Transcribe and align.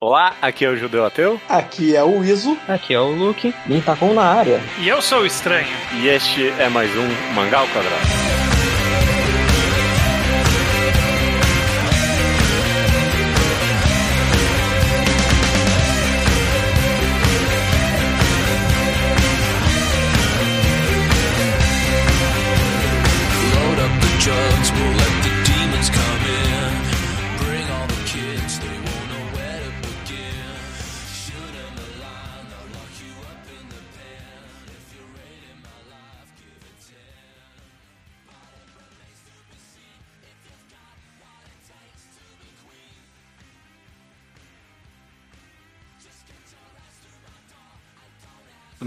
Olá, 0.00 0.36
aqui 0.40 0.64
é 0.64 0.68
o 0.68 0.76
Judeu 0.76 1.04
Ateu. 1.04 1.40
Aqui 1.48 1.96
é 1.96 2.04
o 2.04 2.22
Iso. 2.22 2.56
Aqui 2.68 2.94
é 2.94 3.00
o 3.00 3.10
Luke. 3.10 3.52
Mintacom 3.66 4.14
na 4.14 4.22
área. 4.22 4.60
E 4.78 4.86
eu 4.86 5.02
sou 5.02 5.22
o 5.22 5.26
Estranho. 5.26 5.66
E 6.00 6.06
este 6.06 6.50
é 6.50 6.68
mais 6.68 6.88
um 6.96 7.34
Mangal 7.34 7.66
Quadrado. 7.66 8.47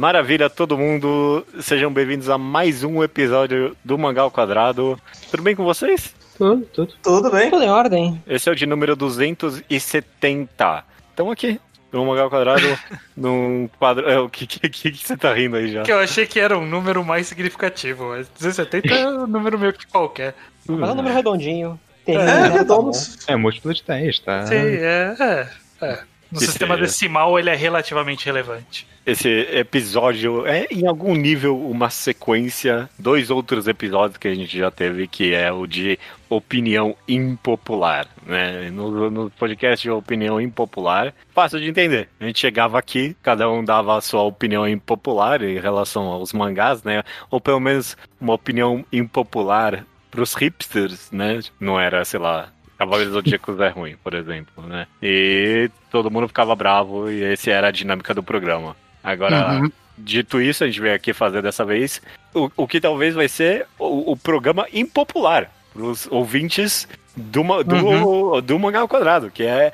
Maravilha, 0.02 0.50
todo 0.50 0.76
mundo. 0.76 1.46
Sejam 1.60 1.94
bem-vindos 1.94 2.28
a 2.28 2.36
mais 2.36 2.84
um 2.84 3.04
episódio 3.04 3.78
do 3.86 4.00
Mangal 4.00 4.32
Quadrado. 4.32 5.00
Tudo 5.30 5.44
bem 5.44 5.55
com 5.55 5.64
vocês? 5.64 6.16
Tudo, 6.36 6.66
tudo. 6.74 6.94
Tudo 7.04 7.30
bem? 7.30 7.52
Tudo 7.52 7.64
em 7.64 7.70
ordem. 7.70 8.20
Esse 8.26 8.50
é 8.50 8.52
o 8.52 8.55
de 8.55 8.66
número 8.66 8.96
270. 8.96 10.86
Estamos 11.08 11.32
aqui, 11.32 11.62
no 11.91 12.04
Mangal 12.04 12.32
Quadrado, 12.32 12.66
num 13.16 13.70
quadro. 13.77 14.10
É, 14.10 14.20
o 14.20 14.27
que, 14.27 14.48
que, 14.48 14.68
que, 14.70 14.91
que 14.91 15.08
você 15.08 15.16
tá 15.16 15.35
rindo 15.35 15.55
aí 15.55 15.71
já? 15.71 15.84
Que 15.84 15.91
eu 15.91 15.99
achei 15.99 16.26
que 16.26 16.40
era 16.40 16.58
um 16.58 16.65
número 16.65 17.05
mais 17.05 17.27
significativo. 17.27 18.05
mas 18.10 18.27
270 18.27 18.88
é 18.91 19.08
um 19.08 19.27
número 19.27 19.60
meio 19.60 19.74
que 19.74 19.86
qualquer. 19.86 20.34
Mas 20.68 20.90
é 20.90 20.93
um 20.93 20.96
número 20.96 21.13
redondinho. 21.13 21.80
Tem 22.04 22.18
É, 22.18 22.26
tá 22.26 22.48
redondo. 22.48 22.90
É 23.27 23.36
múltiplo 23.36 23.71
de 23.71 23.84
10, 23.84 24.20
tá? 24.21 24.48
Sim, 24.48 24.55
é. 24.55 25.15
é, 25.20 25.49
é. 25.80 26.10
No 26.32 26.40
Que 26.40 26.46
sistema 26.46 26.76
seja. 26.76 26.87
decimal 26.87 27.37
ele 27.37 27.49
é 27.49 27.55
relativamente 27.55 28.26
relevante. 28.26 28.87
Esse 29.05 29.27
episódio 29.51 30.46
é, 30.46 30.68
em 30.70 30.85
algum 30.85 31.15
nível, 31.15 31.60
uma 31.60 31.90
sequência, 31.90 32.87
dois 32.99 33.32
outros 33.32 33.68
episódios 33.68 34.18
que 34.18 34.27
a 34.27 34.35
gente 34.35 34.55
já 34.55 34.70
teve, 34.70 35.07
que 35.07 35.34
é 35.34 35.52
o 35.52 35.65
de 35.65 35.98
opinião 36.29 36.96
impopular, 37.07 38.07
né? 38.26 38.70
No, 38.70 39.09
no 39.09 39.29
podcast 39.32 39.82
de 39.84 39.90
opinião 39.90 40.40
impopular, 40.40 41.13
fácil 41.34 41.59
de 41.59 41.68
entender. 41.68 42.09
A 42.20 42.26
gente 42.26 42.40
chegava 42.40 42.77
aqui, 42.77 43.15
cada 43.24 43.49
um 43.49 43.63
dava 43.65 43.98
a 43.98 44.02
sua 44.02 44.21
opinião 44.21 44.68
impopular 44.68 45.41
em 45.41 45.59
relação 45.59 46.04
aos 46.04 46.32
mangás, 46.32 46.84
né? 46.84 47.04
Ou 47.32 47.41
pelo 47.41 47.59
menos 47.59 47.98
uma 48.20 48.34
opinião 48.35 48.85
impopular 48.93 49.84
pros 50.12 50.34
hipsters, 50.35 51.09
né? 51.12 51.40
Não 51.59 51.79
era, 51.79 52.05
sei 52.05 52.20
lá, 52.20 52.49
Cavaleiros 52.82 53.13
Zodíacos 53.13 53.60
é 53.60 53.68
ruim, 53.70 53.96
por 54.04 54.15
exemplo, 54.15 54.65
né? 54.65 54.87
E 55.04 55.70
todo 55.91 56.10
mundo 56.10 56.27
ficava 56.27 56.55
bravo 56.55 57.12
e 57.12 57.21
esse 57.24 57.51
era 57.51 57.68
a 57.68 57.71
dinâmica 57.71 58.12
do 58.12 58.24
programa. 58.24 58.76
Agora, 59.04 59.60
Uhum. 59.62 59.71
dito 59.96 60.41
isso, 60.41 60.63
a 60.63 60.68
gente 60.68 60.82
veio 60.82 60.96
aqui 60.96 61.13
fazer 61.13 61.43
dessa 61.43 61.63
vez 61.63 62.02
o, 62.34 62.49
o 62.57 62.68
que 62.68 62.82
talvez 62.82 63.13
vai 63.13 63.27
ser 63.27 63.68
o, 63.77 64.13
o 64.13 64.18
programa 64.18 64.66
impopular 64.74 65.52
para 65.72 65.84
os 65.84 66.07
ouvintes 66.09 66.88
do, 67.16 67.44
do, 67.63 68.41
do 68.41 68.57
Mangá 68.57 68.79
ao 68.79 68.88
Quadrado, 68.88 69.29
que 69.29 69.44
é 69.44 69.72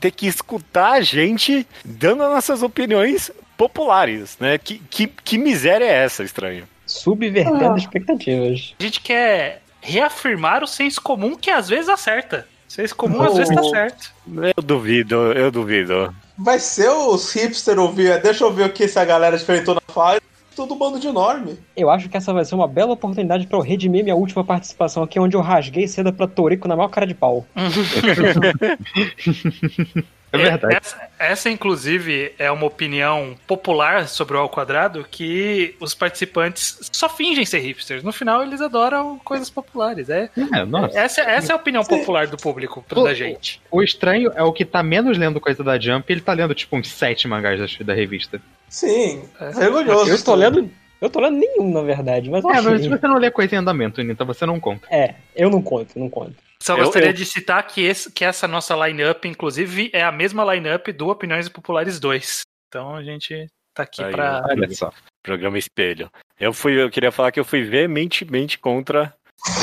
ter 0.00 0.10
que 0.10 0.26
escutar 0.26 0.94
a 0.94 1.00
gente 1.02 1.64
dando 1.84 2.24
as 2.24 2.30
nossas 2.32 2.64
opiniões 2.64 3.30
populares, 3.56 4.36
né? 4.40 4.58
Que, 4.58 4.80
que, 4.90 5.06
que 5.06 5.38
miséria 5.38 5.84
é 5.84 6.04
essa, 6.04 6.24
estranho? 6.24 6.64
Subvertendo 6.84 7.76
expectativas. 7.76 8.74
A 8.80 8.82
gente 8.82 9.00
quer 9.00 9.62
reafirmar 9.80 10.62
o 10.62 10.66
senso 10.66 11.00
comum 11.00 11.34
que 11.36 11.50
às 11.50 11.68
vezes 11.68 11.88
acerta. 11.88 12.46
O 12.68 12.72
senso 12.72 12.94
comum 12.94 13.22
às 13.22 13.32
Oh. 13.32 13.36
vezes 13.36 13.54
tá 13.54 13.62
certo. 13.64 14.12
Eu 14.56 14.62
duvido, 14.62 15.14
eu 15.32 15.50
duvido. 15.50 16.14
Vai 16.38 16.58
ser 16.58 16.88
os 16.90 17.32
hipster 17.32 17.78
ouvir. 17.78 18.20
Deixa 18.22 18.44
eu 18.44 18.52
ver 18.52 18.66
o 18.66 18.72
que 18.72 18.84
essa 18.84 19.04
galera 19.04 19.36
diferentona 19.36 19.80
faz. 19.88 20.20
Todo 20.56 20.74
bando 20.74 20.98
de 20.98 21.06
enorme. 21.06 21.58
Eu 21.76 21.88
acho 21.90 22.08
que 22.08 22.16
essa 22.16 22.32
vai 22.32 22.44
ser 22.44 22.54
uma 22.54 22.68
bela 22.68 22.92
oportunidade 22.92 23.46
pra 23.46 23.56
eu 23.56 23.62
redimir 23.62 24.02
minha 24.02 24.16
última 24.16 24.44
participação 24.44 25.02
aqui, 25.02 25.18
onde 25.18 25.36
eu 25.36 25.40
rasguei 25.40 25.86
seda 25.88 26.12
pra 26.12 26.26
Torico 26.26 26.68
na 26.68 26.76
maior 26.76 26.88
cara 26.88 27.06
de 27.06 27.14
pau. 27.14 27.46
É 30.32 30.38
verdade. 30.38 30.76
Essa, 30.76 31.08
essa, 31.18 31.50
inclusive, 31.50 32.32
é 32.38 32.50
uma 32.50 32.66
opinião 32.66 33.36
popular 33.46 34.08
sobre 34.08 34.36
o 34.36 34.40
ao 34.40 34.48
quadrado 34.48 35.04
que 35.10 35.74
os 35.80 35.94
participantes 35.94 36.90
só 36.92 37.08
fingem 37.08 37.44
ser 37.44 37.58
hipsters. 37.58 38.02
No 38.02 38.12
final, 38.12 38.42
eles 38.42 38.60
adoram 38.60 39.18
coisas 39.24 39.50
populares. 39.50 40.08
É, 40.08 40.30
É, 40.54 40.64
nossa. 40.64 40.98
essa, 40.98 41.20
essa 41.22 41.52
é 41.52 41.54
a 41.54 41.56
opinião 41.56 41.84
popular 41.84 42.26
do 42.26 42.36
público, 42.36 42.84
pro 42.88 43.04
da 43.04 43.14
gente. 43.14 43.60
O 43.70 43.82
estranho 43.82 44.30
é 44.34 44.42
o 44.42 44.52
que 44.52 44.64
tá 44.64 44.82
menos 44.82 45.18
lendo 45.18 45.40
coisa 45.40 45.64
da 45.64 45.78
Jump, 45.78 46.10
ele 46.12 46.20
tá 46.20 46.32
lendo 46.32 46.54
tipo 46.54 46.76
uns 46.76 46.88
sete 46.88 47.26
mangás 47.26 47.58
da, 47.78 47.84
da 47.84 47.94
revista. 47.94 48.40
Sim, 48.68 49.24
É. 49.40 49.50
vergonhoso. 49.50 50.10
Eu 50.10 50.14
estou 50.14 50.34
lendo. 50.34 50.70
Eu 51.00 51.08
tô 51.08 51.18
lendo 51.18 51.38
nenhum, 51.38 51.72
na 51.72 51.80
verdade, 51.80 52.28
mas 52.28 52.44
É, 52.44 52.60
mas 52.60 52.82
se 52.82 52.88
você 52.88 53.08
não 53.08 53.16
lê 53.16 53.30
coisa 53.30 53.54
em 53.54 53.58
andamento, 53.58 54.00
então 54.02 54.26
você 54.26 54.44
não 54.44 54.60
conta. 54.60 54.86
É, 54.90 55.14
eu 55.34 55.48
não 55.50 55.62
conto, 55.62 55.98
não 55.98 56.10
conto. 56.10 56.34
Só 56.62 56.76
Eu- 56.76 56.84
gostaria 56.84 57.08
eu- 57.08 57.12
de 57.14 57.24
citar 57.24 57.66
que, 57.66 57.82
esse- 57.82 58.10
que 58.12 58.24
essa 58.24 58.46
nossa 58.46 58.74
line-up, 58.86 59.26
inclusive, 59.26 59.90
é 59.92 60.02
a 60.02 60.12
mesma 60.12 60.44
line-up 60.54 60.92
do 60.92 61.08
Opiniões 61.08 61.48
Populares 61.48 61.98
2. 61.98 62.42
Então 62.68 62.94
a 62.94 63.02
gente 63.02 63.46
tá 63.74 63.82
aqui 63.84 64.02
pra. 64.10 64.44
Olha 64.48 64.70
só. 64.70 64.92
Programa 65.22 65.58
Espelho. 65.58 66.10
Eu 66.38 66.52
fui, 66.52 66.80
eu 66.80 66.90
queria 66.90 67.10
falar 67.12 67.30
que 67.32 67.40
eu 67.40 67.44
fui 67.44 67.62
veementemente 67.62 68.58
contra 68.58 69.12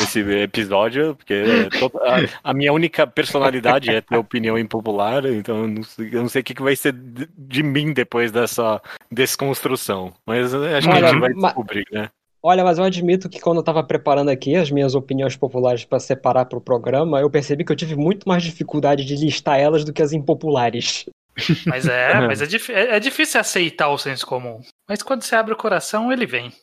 esse 0.03 0.19
episódio, 0.19 1.15
porque 1.15 1.43
to- 1.79 1.91
a, 1.99 2.49
a 2.49 2.53
minha 2.53 2.73
única 2.73 3.05
personalidade 3.07 3.89
é 3.91 4.01
ter 4.01 4.17
opinião 4.17 4.57
impopular, 4.57 5.23
então 5.25 5.61
eu 5.63 5.67
não 5.67 5.83
sei, 5.83 6.09
eu 6.11 6.21
não 6.21 6.29
sei 6.29 6.41
o 6.41 6.43
que, 6.43 6.53
que 6.55 6.63
vai 6.63 6.75
ser 6.75 6.93
de, 6.93 7.27
de 7.37 7.61
mim 7.63 7.93
depois 7.93 8.31
dessa 8.31 8.81
desconstrução. 9.11 10.13
Mas 10.25 10.53
eh, 10.53 10.77
acho 10.77 10.87
que 10.89 10.93
a 10.95 11.11
gente 11.11 11.19
vai 11.19 11.33
ma- 11.33 11.47
descobrir, 11.49 11.85
né? 11.91 12.09
Olha, 12.47 12.63
mas 12.63 12.77
eu 12.77 12.85
admito 12.85 13.27
que 13.27 13.41
quando 13.41 13.57
eu 13.57 13.63
tava 13.63 13.83
preparando 13.83 14.29
aqui 14.29 14.55
as 14.55 14.71
minhas 14.71 14.95
opiniões 14.95 15.35
populares 15.35 15.83
pra 15.83 15.99
separar 15.99 16.45
pro 16.45 16.61
programa, 16.61 17.19
eu 17.19 17.29
percebi 17.29 17.65
que 17.65 17.73
eu 17.73 17.75
tive 17.75 17.97
muito 17.97 18.25
mais 18.25 18.41
dificuldade 18.41 19.03
de 19.03 19.17
listar 19.17 19.59
elas 19.59 19.83
do 19.83 19.91
que 19.91 20.01
as 20.01 20.13
impopulares. 20.13 21.03
Mas 21.67 21.89
é, 21.89 22.25
mas 22.25 22.41
é, 22.41 22.45
dif- 22.45 22.71
é- 22.71 22.95
é 22.95 22.99
difícil 23.01 23.39
aceitar 23.41 23.89
o 23.89 23.97
senso 23.97 24.25
comum. 24.25 24.61
Mas 24.87 25.03
quando 25.03 25.23
você 25.23 25.35
abre 25.35 25.53
o 25.53 25.57
coração, 25.57 26.09
ele 26.09 26.25
vem. 26.25 26.53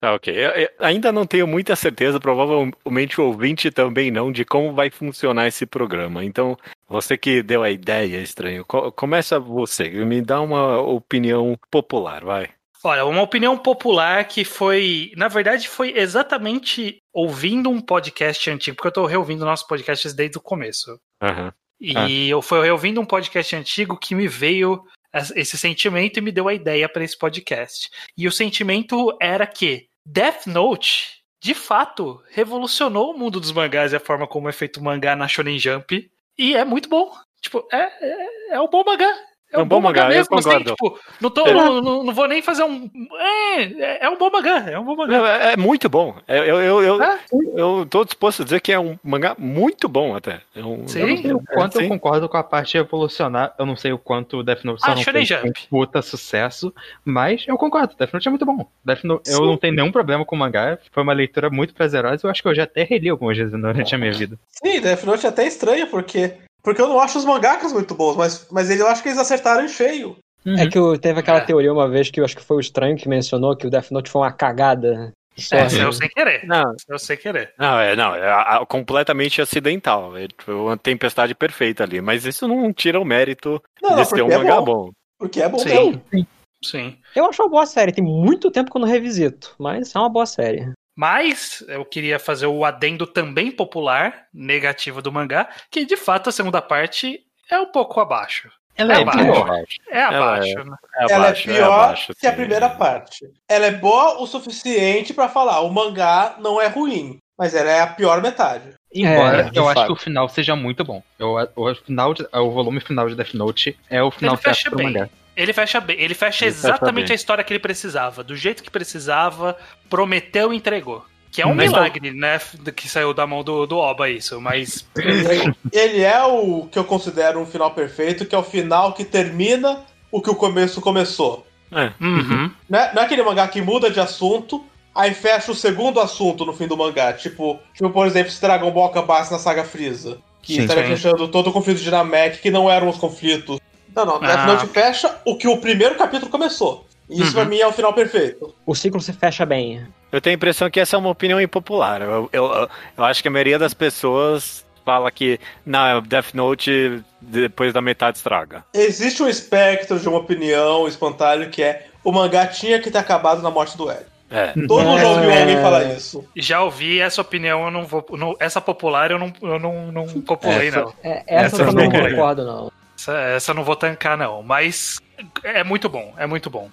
Tá, 0.00 0.14
ok. 0.14 0.34
Eu- 0.34 0.50
eu 0.50 0.68
ainda 0.80 1.12
não 1.12 1.24
tenho 1.24 1.46
muita 1.46 1.76
certeza, 1.76 2.18
provavelmente 2.18 3.20
o 3.20 3.24
ouvinte 3.24 3.70
também 3.70 4.10
não, 4.10 4.32
de 4.32 4.44
como 4.44 4.74
vai 4.74 4.90
funcionar 4.90 5.46
esse 5.46 5.64
programa. 5.64 6.24
Então, 6.24 6.56
você 6.88 7.16
que 7.16 7.40
deu 7.40 7.62
a 7.62 7.70
ideia, 7.70 8.18
estranho, 8.20 8.64
co- 8.66 8.90
começa 8.90 9.38
você, 9.38 9.88
me 9.88 10.20
dá 10.20 10.40
uma 10.40 10.80
opinião 10.80 11.56
popular, 11.70 12.24
vai. 12.24 12.48
Olha, 12.84 13.04
uma 13.06 13.22
opinião 13.22 13.56
popular 13.56 14.26
que 14.28 14.44
foi, 14.44 15.10
na 15.16 15.26
verdade, 15.26 15.68
foi 15.68 15.96
exatamente 15.96 16.98
ouvindo 17.12 17.70
um 17.70 17.80
podcast 17.80 18.50
antigo, 18.50 18.76
porque 18.76 18.88
eu 18.88 18.92
tô 18.92 19.06
reouvindo 19.06 19.44
nossos 19.44 19.66
podcasts 19.66 20.12
desde 20.12 20.36
o 20.36 20.40
começo. 20.42 21.00
Aham. 21.22 21.52
E 21.80 22.28
eu 22.28 22.40
fui 22.42 22.60
reouvindo 22.62 23.00
um 23.00 23.04
podcast 23.06 23.56
antigo 23.56 23.96
que 23.98 24.14
me 24.14 24.28
veio 24.28 24.84
es- 25.14 25.32
esse 25.34 25.56
sentimento 25.58 26.18
e 26.18 26.20
me 26.20 26.30
deu 26.30 26.46
a 26.46 26.54
ideia 26.54 26.88
para 26.88 27.02
esse 27.04 27.18
podcast. 27.18 27.88
E 28.16 28.28
o 28.28 28.32
sentimento 28.32 29.16
era 29.20 29.46
que 29.46 29.88
Death 30.04 30.46
Note, 30.46 31.20
de 31.42 31.54
fato, 31.54 32.22
revolucionou 32.30 33.12
o 33.12 33.18
mundo 33.18 33.40
dos 33.40 33.50
mangás 33.52 33.92
e 33.92 33.96
a 33.96 34.00
forma 34.00 34.26
como 34.26 34.48
é 34.48 34.52
feito 34.52 34.78
o 34.78 34.84
mangá 34.84 35.16
na 35.16 35.26
Shonen 35.28 35.58
Jump. 35.58 36.10
E 36.38 36.54
é 36.54 36.64
muito 36.64 36.88
bom. 36.88 37.12
Tipo, 37.40 37.66
é, 37.72 37.78
é, 38.00 38.54
é 38.56 38.60
um 38.60 38.68
bom 38.68 38.82
mangá. 38.84 39.10
É 39.52 39.58
um 39.60 39.66
bom 39.66 39.80
mangá, 39.80 40.10
eu 40.12 40.20
assim, 40.22 40.28
concordo. 40.28 40.70
tipo, 40.72 40.98
não, 41.20 41.30
tô, 41.30 41.46
É. 41.46 41.54
não, 41.54 41.80
não- 41.80 42.02
não 42.02 42.12
vou 42.12 42.26
nem 42.26 42.42
fazer 42.42 42.64
um. 42.64 42.90
É, 43.20 44.04
é 44.04 44.10
um 44.10 44.18
bom 44.18 44.28
mangá, 44.28 44.68
é 44.68 44.76
um 44.76 44.84
bom 44.84 44.96
mangá. 44.96 45.16
É, 45.28 45.52
é 45.52 45.56
muito 45.56 45.88
bom. 45.88 46.16
É, 46.26 46.38
Eu, 46.40 46.60
eu, 46.60 46.82
eu, 46.82 47.02
É. 47.02 47.18
eu 47.54 47.86
tô 47.88 48.04
disposto 48.04 48.42
a 48.42 48.44
dizer 48.44 48.60
que 48.60 48.72
é 48.72 48.80
um 48.80 48.98
mangá 49.04 49.36
muito 49.38 49.88
bom 49.88 50.16
até. 50.16 50.40
É 50.56 50.60
um, 50.64 50.88
Sim. 50.88 51.00
Eu 51.02 51.06
não 51.08 51.16
sei 51.18 51.32
o 51.34 51.40
quanto 51.40 51.78
sim. 51.78 51.84
eu 51.84 51.88
concordo 51.88 52.28
com 52.28 52.36
a 52.36 52.42
parte 52.42 52.76
evolucionar. 52.76 53.54
Eu 53.56 53.64
não 53.64 53.76
sei 53.76 53.92
o 53.92 53.98
quanto 53.98 54.38
o 54.38 54.42
Death 54.42 54.64
Note 54.64 54.80
Ah, 54.84 54.94
não 54.96 55.02
fez 55.02 55.30
um 55.30 55.52
puta 55.70 56.02
sucesso, 56.02 56.74
mas 57.04 57.44
eu 57.46 57.56
concordo. 57.56 57.94
Death 57.96 58.12
Note 58.12 58.26
é 58.26 58.30
muito 58.30 58.44
bom. 58.46 58.66
Death 58.84 59.04
Note, 59.04 59.30
eu 59.30 59.40
não 59.46 59.56
tenho 59.56 59.74
nenhum 59.74 59.92
problema 59.92 60.24
com 60.24 60.34
o 60.34 60.38
mangá. 60.38 60.78
Foi 60.90 61.02
uma 61.04 61.12
leitura 61.12 61.48
muito 61.48 61.74
prazerosa. 61.74 62.26
Eu 62.26 62.30
acho 62.30 62.42
que 62.42 62.48
eu 62.48 62.54
já 62.56 62.64
até 62.64 62.82
reli 62.82 63.08
algumas 63.08 63.36
vezes 63.38 63.52
durante 63.52 63.94
a 63.94 63.98
minha 63.98 64.12
vida. 64.12 64.36
Sim, 64.48 64.80
Death 64.80 65.04
Note 65.04 65.26
é 65.26 65.28
até 65.28 65.46
estranho, 65.46 65.86
porque. 65.86 66.32
Porque 66.64 66.80
eu 66.80 66.88
não 66.88 66.98
acho 66.98 67.18
os 67.18 67.24
mangakas 67.26 67.72
muito 67.72 67.94
bons, 67.94 68.16
mas, 68.16 68.48
mas 68.50 68.70
ele- 68.70 68.80
eu 68.82 68.88
acho 68.88 69.02
que 69.02 69.08
eles 69.10 69.18
acertaram 69.20 69.64
em 69.64 69.68
cheio. 69.68 70.16
É 70.46 70.66
que 70.66 70.76
eu- 70.78 70.98
teve 70.98 71.20
aquela 71.20 71.38
É. 71.38 71.44
teoria 71.44 71.72
uma 71.72 71.88
vez 71.88 72.10
que 72.10 72.20
eu 72.20 72.24
acho 72.24 72.36
que 72.36 72.42
foi 72.42 72.56
o 72.56 72.60
estranho 72.60 72.96
que 72.96 73.08
mencionou 73.08 73.56
que 73.56 73.66
o 73.66 73.70
Death 73.70 73.90
Note 73.90 74.10
foi 74.10 74.22
uma 74.22 74.32
cagada. 74.32 75.12
Só, 75.36 75.56
É, 75.56 75.68
saiu 75.68 75.92
sem 75.92 76.08
querer. 76.08 76.46
Não, 76.46 76.62
Saiu 76.86 76.98
sem 76.98 77.16
querer. 77.16 77.52
não, 77.58 77.78
é, 77.80 77.96
não, 77.96 78.14
é 78.14 78.28
a- 78.28 78.58
a- 78.58 78.66
completamente 78.66 79.42
acidental. 79.42 80.16
É 80.16 80.28
tipo, 80.28 80.52
uma 80.52 80.76
tempestade 80.76 81.34
perfeita 81.34 81.82
ali. 81.82 82.00
Mas 82.00 82.24
isso 82.24 82.46
não 82.46 82.72
tira 82.72 83.00
o 83.00 83.04
mérito 83.04 83.60
Não, 83.82 83.96
de 83.96 84.04
ser 84.04 84.22
um 84.22 84.30
é 84.30 84.38
mangá 84.38 84.60
bom. 84.60 84.64
bom. 84.86 84.90
Porque 85.18 85.42
é 85.42 85.48
bom 85.48 85.58
Sim. 85.58 85.68
mesmo. 86.12 86.26
Sim. 86.64 86.96
Eu 87.16 87.26
acho 87.26 87.42
uma 87.42 87.48
boa 87.50 87.66
série. 87.66 87.92
Tem 87.92 88.04
muito 88.04 88.50
tempo 88.50 88.70
que 88.70 88.76
eu 88.76 88.80
não 88.80 88.88
revisito, 88.88 89.54
mas 89.58 89.94
é 89.94 89.98
uma 89.98 90.08
boa 90.08 90.24
série. 90.26 90.70
Mas 90.96 91.64
eu 91.68 91.84
queria 91.84 92.18
fazer 92.18 92.46
o 92.46 92.64
adendo 92.64 93.06
também 93.06 93.50
popular, 93.50 94.26
negativo 94.32 95.02
do 95.02 95.10
mangá, 95.12 95.48
que 95.70 95.84
de 95.84 95.96
fato 95.96 96.28
a 96.28 96.32
segunda 96.32 96.62
parte 96.62 97.20
é 97.50 97.58
um 97.58 97.66
pouco 97.66 98.00
abaixo. 98.00 98.48
Ela 98.76 98.94
É 98.94 98.96
é 98.98 99.02
abaixo. 99.02 99.18
pior. 99.24 99.64
É 99.90 99.98
Ela 100.00 100.16
abaixo, 100.34 100.64
né? 100.64 100.76
É 100.96 101.04
Ela 101.12 101.16
abaixo, 101.26 101.50
é 101.50 101.54
pior 101.54 101.72
abaixo, 101.72 102.12
que 102.18 102.26
a 102.26 102.32
primeira 102.32 102.68
parte. 102.70 103.26
Ela 103.48 103.66
é 103.66 103.70
boa 103.70 104.20
o 104.20 104.26
suficiente 104.26 105.14
pra 105.14 105.28
falar, 105.28 105.60
o 105.60 105.70
mangá 105.72 106.36
não 106.40 106.60
é 106.60 106.66
ruim, 106.66 107.18
mas 107.38 107.54
ela 107.54 107.70
é 107.70 107.80
a 107.80 107.86
pior 107.86 108.20
metade. 108.22 108.74
Embora 108.92 109.50
É, 109.52 109.58
eu 109.58 109.68
acho 109.68 109.74
fato. 109.80 109.86
que 109.86 109.92
o 109.92 109.96
final 109.96 110.28
seja 110.28 110.54
muito 110.56 110.84
bom. 110.84 111.02
Eu, 111.18 111.34
o, 111.56 111.74
final 111.74 112.14
de- 112.14 112.26
o 112.32 112.50
volume 112.50 112.80
final 112.80 113.08
de 113.08 113.14
Death 113.16 113.34
Note 113.34 113.76
é 113.90 114.00
o 114.02 114.10
final 114.10 114.34
Ele 114.34 114.42
fecha 114.42 114.62
certo 114.62 114.70
do 114.72 114.76
bem. 114.78 114.86
mangá. 114.92 115.08
Ele 115.36 115.52
fecha 115.52 115.80
bem. 115.80 115.96
Ele 115.98 116.14
fecha 116.14 116.44
Ele 116.44 116.54
fecha 116.54 116.68
exatamente 116.68 117.08
bem. 117.08 117.12
a 117.12 117.16
história 117.16 117.44
que 117.44 117.52
ele 117.52 117.60
precisava. 117.60 118.22
Do 118.22 118.36
jeito 118.36 118.62
que 118.62 118.70
precisava, 118.70 119.56
prometeu 119.88 120.52
e 120.52 120.56
entregou. 120.56 121.04
Que 121.30 121.42
é 121.42 121.46
um 121.46 121.54
Mas 121.54 121.70
milagre, 121.70 122.12
né? 122.12 122.40
Que 122.76 122.88
saiu 122.88 123.12
da 123.12 123.26
mão 123.26 123.42
do, 123.42 123.66
do 123.66 123.76
Oba 123.76 124.08
isso. 124.08 124.40
Mas 124.40 124.86
Ele 125.72 126.02
é 126.02 126.22
o 126.22 126.68
que 126.70 126.78
eu 126.78 126.84
considero 126.84 127.40
um 127.40 127.46
final 127.46 127.72
perfeito, 127.72 128.24
que 128.24 128.34
é 128.34 128.38
o 128.38 128.44
final 128.44 128.92
que 128.92 129.04
termina 129.04 129.80
o 130.12 130.22
que 130.22 130.30
o 130.30 130.36
começo 130.36 130.80
começou. 130.80 131.44
É. 131.72 131.92
Uhum. 132.00 132.50
Não 132.70 132.78
é, 132.78 132.94
não 132.94 133.02
é 133.02 133.04
aquele 133.04 133.24
mangá 133.24 133.48
que 133.48 133.60
muda 133.60 133.90
de 133.90 133.98
assunto, 133.98 134.64
aí 134.94 135.12
fecha 135.12 135.50
o 135.50 135.56
segundo 135.56 135.98
assunto 135.98 136.44
no 136.44 136.52
fim 136.52 136.68
do 136.68 136.76
mangá. 136.76 137.12
Tipo, 137.12 137.58
tipo 137.74 137.90
por 137.90 138.06
exemplo, 138.06 138.30
se 138.30 138.40
Dragon 138.40 138.70
Ball 138.70 138.86
acabasse 138.86 139.32
na 139.32 139.38
saga 139.40 139.64
Freeza. 139.64 140.18
Que 140.40 140.54
Sim, 140.54 140.60
estaria 140.60 140.84
sim. 140.84 140.90
fechando 140.90 141.26
todo 141.26 141.48
o 141.48 141.52
conflito 141.52 141.80
de 141.80 141.90
Namek, 141.90 142.38
que 142.38 142.50
não 142.50 142.70
eram 142.70 142.88
os 142.88 142.98
conflitos. 142.98 143.58
Não, 143.94 144.04
não, 144.06 144.20
Death 144.20 144.38
Ah. 144.40 144.46
Note 144.46 144.66
fecha 144.68 145.14
o 145.24 145.36
que 145.36 145.46
o 145.48 145.58
primeiro 145.58 145.94
capítulo 145.96 146.30
começou. 146.30 146.86
E 147.08 147.14
isso 147.20 147.28
Uhum. 147.28 147.32
pra 147.34 147.44
mim 147.44 147.58
é 147.58 147.66
o 147.66 147.72
final 147.72 147.92
perfeito. 147.92 148.54
O 148.66 148.74
ciclo 148.74 149.00
se 149.00 149.12
fecha 149.12 149.44
bem. 149.44 149.86
Eu 150.10 150.20
tenho 150.20 150.34
a 150.34 150.36
impressão 150.36 150.70
que 150.70 150.80
essa 150.80 150.96
é 150.96 150.98
uma 150.98 151.10
opinião 151.10 151.40
impopular. 151.40 152.00
Eu, 152.00 152.28
eu, 152.32 152.68
eu 152.96 153.04
acho 153.04 153.20
que 153.20 153.28
a 153.28 153.30
maioria 153.30 153.58
das 153.58 153.74
pessoas 153.74 154.64
fala 154.84 155.10
que 155.10 155.38
não, 155.66 156.00
Death 156.02 156.34
Note 156.34 157.02
depois 157.20 157.72
da 157.72 157.80
metade 157.82 158.16
estraga. 158.18 158.64
Existe 158.72 159.22
um 159.22 159.28
espectro 159.28 159.98
de 159.98 160.08
uma 160.08 160.18
opinião 160.18 160.86
espontânea 160.88 161.48
que 161.48 161.62
é 161.62 161.86
o 162.02 162.10
mangá 162.12 162.46
tinha 162.46 162.78
que 162.80 162.90
ter 162.90 162.98
acabado 162.98 163.42
na 163.42 163.50
morte 163.50 163.76
do 163.76 163.90
Ed. 163.90 164.04
É. 164.30 164.52
Todo 164.66 164.82
mundo 164.84 165.00
já 165.00 165.08
ouviu 165.08 165.30
É. 165.30 165.40
alguém 165.42 165.56
falar 165.60 165.84
isso. 165.84 166.24
Já 166.36 166.62
ouvi 166.62 167.00
essa 167.00 167.20
opinião, 167.20 167.64
eu 167.66 167.70
não 167.70 167.84
vou. 167.86 168.04
não- 168.12 168.34
essa 168.40 168.60
popular 168.60 169.10
eu 169.10 169.18
não, 169.18 169.32
eu 169.42 169.58
não, 169.58 169.92
não 169.92 170.06
populei, 170.22 170.68
Essa- 170.68 170.80
não. 170.80 170.92
É, 171.02 171.22
essa, 171.26 171.56
Essa 171.56 171.62
eu 171.62 171.66
não 171.72 171.72
não 171.72 171.82
é. 172.06 172.10
concordo, 172.10 172.44
não. 172.44 172.72
Essa, 173.04 173.18
essa 173.18 173.50
eu 173.50 173.54
não 173.54 173.64
vou 173.64 173.76
tancar, 173.76 174.16
não. 174.16 174.42
Mas 174.42 174.98
é 175.42 175.62
muito 175.62 175.88
bom, 175.90 176.14
é 176.16 176.26
muito 176.26 176.48
bom. 176.48 176.70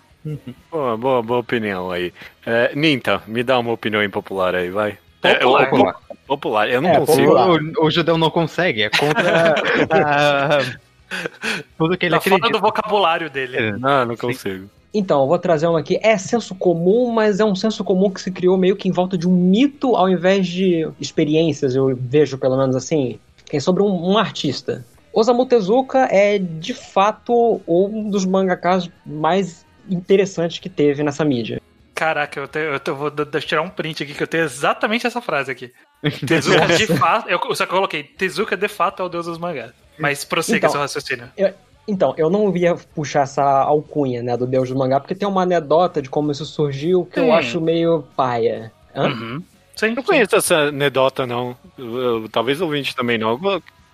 Boa, 0.72 0.96
boa, 0.96 1.22
boa 1.22 1.40
opinião 1.40 1.92
aí. 1.92 2.14
É, 2.46 2.72
Ninta, 2.74 3.22
me 3.28 3.44
dá 3.44 3.60
uma 3.60 3.72
opinião 3.74 4.02
impopular 4.02 4.56
aí, 4.56 4.70
vai. 4.70 4.98
Popular. 5.22 5.64
É, 5.64 5.76
eu- 5.76 5.94
popular, 6.26 6.70
eu 6.70 6.82
não 6.82 6.90
É, 6.92 7.00
consigo. 7.00 7.28
popular. 7.28 7.50
O, 7.50 7.86
o 7.86 7.92
judeu 7.92 8.18
não 8.18 8.30
consegue, 8.30 8.84
é 8.84 8.90
contra 8.90 9.56
a- 9.90 10.60
tudo 11.78 11.98
que 11.98 12.06
ele 12.06 12.16
Tá 12.16 12.22
fora 12.22 12.50
do 12.50 12.60
vocabulário 12.60 13.30
dele. 13.30 13.58
É. 13.58 13.72
Não, 13.74 14.06
não 14.06 14.16
consigo. 14.16 14.70
Então, 14.94 15.22
eu 15.22 15.28
vou 15.28 15.38
trazer 15.40 15.68
uma 15.68 15.80
aqui. 15.80 16.00
É 16.02 16.18
senso 16.18 16.56
comum, 16.56 17.12
mas 17.12 17.40
é 17.42 17.46
um 17.46 17.56
senso 17.56 17.84
comum 17.84 18.10
que 18.10 18.22
se 18.22 18.32
criou 18.32 18.58
meio 18.58 18.76
que 18.78 18.88
em 18.88 18.92
volta 18.92 19.18
de 19.18 19.28
um 19.28 19.32
mito 19.32 19.96
ao 19.98 20.10
invés 20.10 20.48
de 20.48 20.88
experiências, 21.00 21.76
eu 21.76 21.94
vejo 22.00 22.38
pelo 22.38 22.58
menos 22.58 22.76
assim, 22.76 23.20
que 23.46 23.58
é 23.58 23.60
sobre 23.60 23.84
um, 23.84 24.12
um 24.12 24.18
artista. 24.18 24.86
Osamu 25.14 25.46
Tezuka 25.46 26.08
é, 26.12 26.38
de 26.38 26.74
fato, 26.74 27.62
um 27.68 28.10
dos 28.10 28.26
mangakas 28.26 28.90
mais 29.06 29.66
interessantes 29.90 30.60
que 30.60 30.70
teve 30.70 31.04
nessa 31.04 31.26
mídia. 31.26 31.62
Caraca, 31.94 32.40
eu, 32.40 32.48
te- 32.48 32.58
eu 32.60 32.80
te- 32.80 32.92
vou 32.92 33.12
d- 33.12 33.26
d- 33.26 33.42
tirar 33.42 33.62
um 33.62 33.70
print 33.70 34.04
aqui 34.04 34.14
que 34.14 34.24
eu 34.24 34.28
tenho 34.28 34.44
exatamente 34.44 35.06
essa 35.06 35.22
frase 35.22 35.52
aqui. 35.52 35.72
Tezuka 36.26 36.66
de 36.68 36.88
fato. 36.88 37.30
Eu 37.30 37.40
só 37.56 37.66
que 37.66 37.72
eu 37.72 37.76
coloquei, 37.76 38.04
Tezuka 38.04 38.56
de 38.58 38.68
fato 38.68 39.04
é 39.04 39.06
o 39.06 39.10
deus 39.10 39.26
dos 39.26 39.38
mangás. 39.38 39.72
Mas 40.00 40.24
prossiga 40.24 40.58
Então, 40.60 40.72
seu 40.72 40.80
raciocínio. 40.82 41.30
Então, 41.88 42.14
eu 42.18 42.30
não 42.30 42.56
ia 42.56 42.76
puxar 42.76 43.24
essa 43.24 43.44
alcunha, 43.44 44.24
né, 44.24 44.38
do 44.38 44.48
deus 44.48 44.70
do 44.70 44.76
mangá, 44.78 45.00
porque 45.00 45.14
tem 45.16 45.28
uma 45.28 45.42
anedota 45.44 46.02
de 46.02 46.10
como 46.10 46.32
isso 46.32 46.46
surgiu 46.46 47.06
que 47.06 47.20
eu 47.20 47.26
Sim. 47.26 47.32
acho 47.32 47.62
meio 47.62 48.04
paia. 48.16 48.72
Hã? 48.96 49.08
Uhum. 49.10 49.44
Sim, 49.76 49.90
Não 49.90 50.02
sim. 50.04 50.08
conheço 50.08 50.36
essa 50.36 50.56
anedota, 50.70 51.26
não. 51.28 51.56
Eu- 51.78 51.98
eu- 52.24 52.30
talvez 52.30 52.62
o 52.62 52.66
ouvinte 52.66 52.96
também 52.96 53.18
não. 53.18 53.40